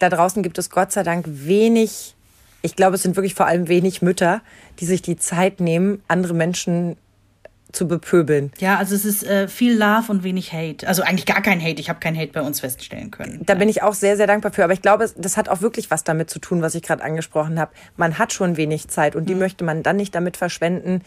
da 0.00 0.08
draußen 0.08 0.42
gibt 0.42 0.58
es 0.58 0.68
Gott 0.68 0.90
sei 0.90 1.04
Dank 1.04 1.26
wenig, 1.28 2.16
ich 2.62 2.74
glaube, 2.74 2.96
es 2.96 3.02
sind 3.02 3.14
wirklich 3.16 3.34
vor 3.34 3.46
allem 3.46 3.68
wenig 3.68 4.02
Mütter, 4.02 4.40
die 4.80 4.84
sich 4.84 5.00
die 5.02 5.16
Zeit 5.16 5.60
nehmen, 5.60 6.02
andere 6.08 6.34
Menschen 6.34 6.96
zu 7.72 7.88
bepöbeln. 7.88 8.52
Ja, 8.58 8.76
also 8.76 8.94
es 8.94 9.04
ist 9.04 9.24
äh, 9.24 9.48
viel 9.48 9.76
Love 9.78 10.10
und 10.12 10.22
wenig 10.24 10.52
Hate. 10.52 10.86
Also 10.86 11.02
eigentlich 11.02 11.26
gar 11.26 11.40
kein 11.42 11.60
Hate. 11.60 11.80
Ich 11.80 11.88
habe 11.88 12.00
kein 12.00 12.16
Hate 12.16 12.32
bei 12.32 12.42
uns 12.42 12.60
feststellen 12.60 13.10
können. 13.10 13.40
Da 13.46 13.54
bin 13.54 13.68
ich 13.68 13.82
auch 13.82 13.94
sehr, 13.94 14.16
sehr 14.16 14.26
dankbar 14.26 14.52
für. 14.52 14.64
Aber 14.64 14.72
ich 14.74 14.82
glaube, 14.82 15.10
das 15.16 15.36
hat 15.36 15.48
auch 15.48 15.60
wirklich 15.62 15.90
was 15.90 16.04
damit 16.04 16.30
zu 16.30 16.38
tun, 16.38 16.62
was 16.62 16.74
ich 16.74 16.82
gerade 16.82 17.02
angesprochen 17.02 17.58
habe. 17.58 17.72
Man 17.96 18.18
hat 18.18 18.32
schon 18.32 18.56
wenig 18.56 18.88
Zeit 18.88 19.14
Mhm. 19.14 19.20
und 19.20 19.28
die 19.28 19.34
möchte 19.34 19.64
man 19.64 19.82
dann 19.82 19.96
nicht 19.96 20.14
damit 20.14 20.36
verschwenden, 20.36 21.00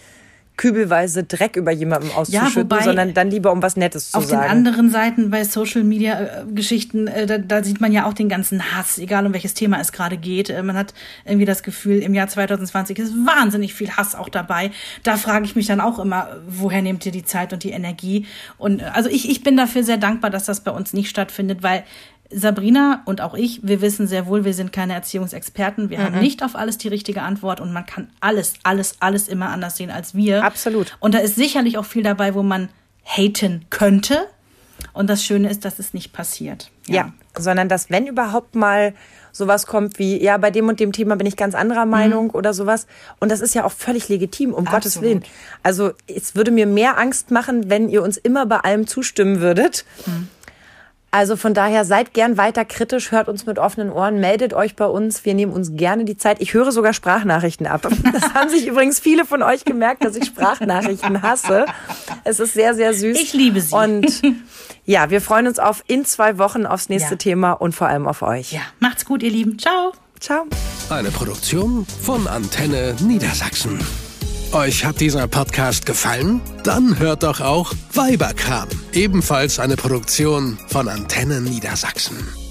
kübelweise 0.57 1.23
Dreck 1.23 1.55
über 1.55 1.71
jemanden 1.71 2.11
auszuschütten, 2.11 2.63
wobei- 2.63 2.83
sondern 2.83 3.13
dann 3.13 3.29
lieber 3.29 3.51
um 3.51 3.61
was 3.61 3.75
Nettes 3.75 4.11
zu 4.11 4.17
Auf 4.17 4.25
sagen. 4.25 4.41
den 4.43 4.51
anderen 4.51 4.89
Seiten 4.89 5.29
bei 5.29 5.43
Social 5.43 5.83
Media 5.83 6.19
äh, 6.19 6.45
Geschichten, 6.53 7.07
äh, 7.07 7.25
da, 7.25 7.37
da 7.37 7.63
sieht 7.63 7.81
man 7.81 7.91
ja 7.91 8.05
auch 8.05 8.13
den 8.13 8.29
ganzen 8.29 8.73
Hass, 8.75 8.97
egal 8.97 9.25
um 9.25 9.33
welches 9.33 9.53
Thema 9.53 9.79
es 9.79 9.91
gerade 9.91 10.17
geht. 10.17 10.49
Äh, 10.49 10.63
man 10.63 10.77
hat 10.77 10.93
irgendwie 11.25 11.45
das 11.45 11.63
Gefühl, 11.63 11.99
im 11.99 12.13
Jahr 12.13 12.27
2020 12.27 12.99
ist 12.99 13.13
wahnsinnig 13.25 13.73
viel 13.73 13.91
Hass 13.91 14.15
auch 14.15 14.29
dabei. 14.29 14.71
Da 15.03 15.17
frage 15.17 15.45
ich 15.45 15.55
mich 15.55 15.67
dann 15.67 15.81
auch 15.81 15.99
immer, 15.99 16.29
woher 16.47 16.81
nehmt 16.81 17.05
ihr 17.05 17.11
die 17.11 17.23
Zeit 17.25 17.53
und 17.53 17.63
die 17.63 17.71
Energie? 17.71 18.25
Und 18.57 18.81
äh, 18.81 18.85
also 18.93 19.09
ich, 19.09 19.29
ich 19.29 19.43
bin 19.43 19.57
dafür 19.57 19.83
sehr 19.83 19.97
dankbar, 19.97 20.29
dass 20.29 20.45
das 20.45 20.61
bei 20.61 20.71
uns 20.71 20.93
nicht 20.93 21.09
stattfindet, 21.09 21.63
weil 21.63 21.83
Sabrina 22.31 23.03
und 23.05 23.21
auch 23.21 23.35
ich, 23.35 23.59
wir 23.63 23.81
wissen 23.81 24.07
sehr 24.07 24.25
wohl, 24.25 24.45
wir 24.45 24.53
sind 24.53 24.73
keine 24.73 24.93
Erziehungsexperten. 24.93 25.89
Wir 25.89 26.03
haben 26.03 26.19
nicht 26.19 26.43
auf 26.43 26.55
alles 26.55 26.77
die 26.77 26.87
richtige 26.87 27.21
Antwort 27.21 27.59
und 27.59 27.71
man 27.71 27.85
kann 27.85 28.09
alles, 28.19 28.53
alles, 28.63 28.95
alles 28.99 29.27
immer 29.27 29.49
anders 29.49 29.77
sehen 29.77 29.91
als 29.91 30.15
wir. 30.15 30.43
Absolut. 30.43 30.97
Und 30.99 31.13
da 31.13 31.19
ist 31.19 31.35
sicherlich 31.35 31.77
auch 31.77 31.85
viel 31.85 32.03
dabei, 32.03 32.33
wo 32.33 32.41
man 32.43 32.69
haten 33.03 33.65
könnte. 33.69 34.27
Und 34.93 35.09
das 35.09 35.23
Schöne 35.23 35.49
ist, 35.49 35.65
dass 35.65 35.79
es 35.79 35.93
nicht 35.93 36.13
passiert. 36.13 36.71
Ja. 36.87 37.13
sondern 37.37 37.67
dass 37.67 37.89
wenn 37.89 38.07
überhaupt 38.07 38.55
mal 38.55 38.93
sowas 39.31 39.67
kommt 39.67 39.99
wie, 39.99 40.23
ja, 40.23 40.37
bei 40.37 40.49
dem 40.49 40.69
und 40.69 40.79
dem 40.79 40.93
Thema 40.93 41.15
bin 41.15 41.27
ich 41.27 41.35
ganz 41.35 41.55
anderer 41.55 41.85
Meinung 41.85 42.29
oder 42.29 42.53
sowas. 42.53 42.87
Und 43.19 43.29
das 43.31 43.41
ist 43.41 43.53
ja 43.53 43.65
auch 43.65 43.71
völlig 43.71 44.07
legitim, 44.07 44.53
um 44.53 44.63
Gottes 44.65 44.97
Absolut. 44.97 45.03
Willen. 45.03 45.23
Also 45.61 45.91
es 46.07 46.35
würde 46.35 46.51
mir 46.51 46.65
mehr 46.65 46.97
Angst 46.97 47.31
machen, 47.31 47.69
wenn 47.69 47.89
ihr 47.89 48.01
uns 48.01 48.17
immer 48.17 48.45
bei 48.45 48.57
allem 48.59 48.87
zustimmen 48.87 49.41
würdet. 49.41 49.83
Also 51.15 51.37
von 51.37 51.53
daher 51.53 51.85
seid 51.85 52.13
gern 52.13 52.35
weiter 52.35 52.65
kritisch, 52.65 53.11
hört 53.11 53.29
uns 53.29 53.45
mit 53.45 53.57
offenen 53.57 53.89
Ohren, 53.89 54.19
meldet 54.19 54.53
euch 54.53 54.75
bei 54.75 54.85
uns. 54.85 55.23
Wir 55.23 55.33
nehmen 55.33 55.53
uns 55.53 55.77
gerne 55.77 56.03
die 56.03 56.17
Zeit. 56.17 56.41
Ich 56.41 56.53
höre 56.53 56.73
sogar 56.73 56.91
Sprachnachrichten 56.91 57.67
ab. 57.67 57.87
Das 58.11 58.33
haben 58.33 58.49
sich 58.49 58.67
übrigens 58.67 58.99
viele 58.99 59.23
von 59.23 59.41
euch 59.41 59.63
gemerkt, 59.63 60.03
dass 60.03 60.17
ich 60.17 60.25
Sprachnachrichten 60.25 61.21
hasse. 61.21 61.67
Es 62.25 62.41
ist 62.41 62.53
sehr, 62.53 62.75
sehr 62.75 62.93
süß. 62.93 63.17
Ich 63.17 63.31
liebe 63.31 63.61
sie. 63.61 63.73
Und 63.73 64.21
ja, 64.85 65.09
wir 65.09 65.21
freuen 65.21 65.47
uns 65.47 65.57
auf 65.57 65.85
in 65.87 66.03
zwei 66.03 66.37
Wochen 66.37 66.65
aufs 66.65 66.89
nächste 66.89 67.11
Ja. 67.11 67.17
Thema 67.17 67.53
und 67.53 67.73
vor 67.73 67.87
allem 67.87 68.07
auf 68.07 68.21
euch. 68.21 68.51
Ja, 68.51 68.61
macht's 68.81 69.05
gut, 69.05 69.23
ihr 69.23 69.31
Lieben. 69.31 69.57
Ciao. 69.57 69.93
Ciao. 70.19 70.43
Eine 70.89 71.11
Produktion 71.11 71.85
von 72.01 72.27
Antenne 72.27 72.93
Niedersachsen. 72.99 73.79
Euch 74.51 74.85
hat 74.85 74.99
dieser 75.01 75.27
Podcast 75.27 75.85
gefallen? 75.85 76.41
Dann 76.63 76.97
hört 76.99 77.23
doch 77.23 77.41
auch 77.41 77.73
Weiberkram, 77.93 78.69
ebenfalls 78.93 79.59
eine 79.59 79.75
Produktion 79.75 80.57
von 80.67 80.87
Antenne 80.87 81.41
Niedersachsen. 81.41 82.44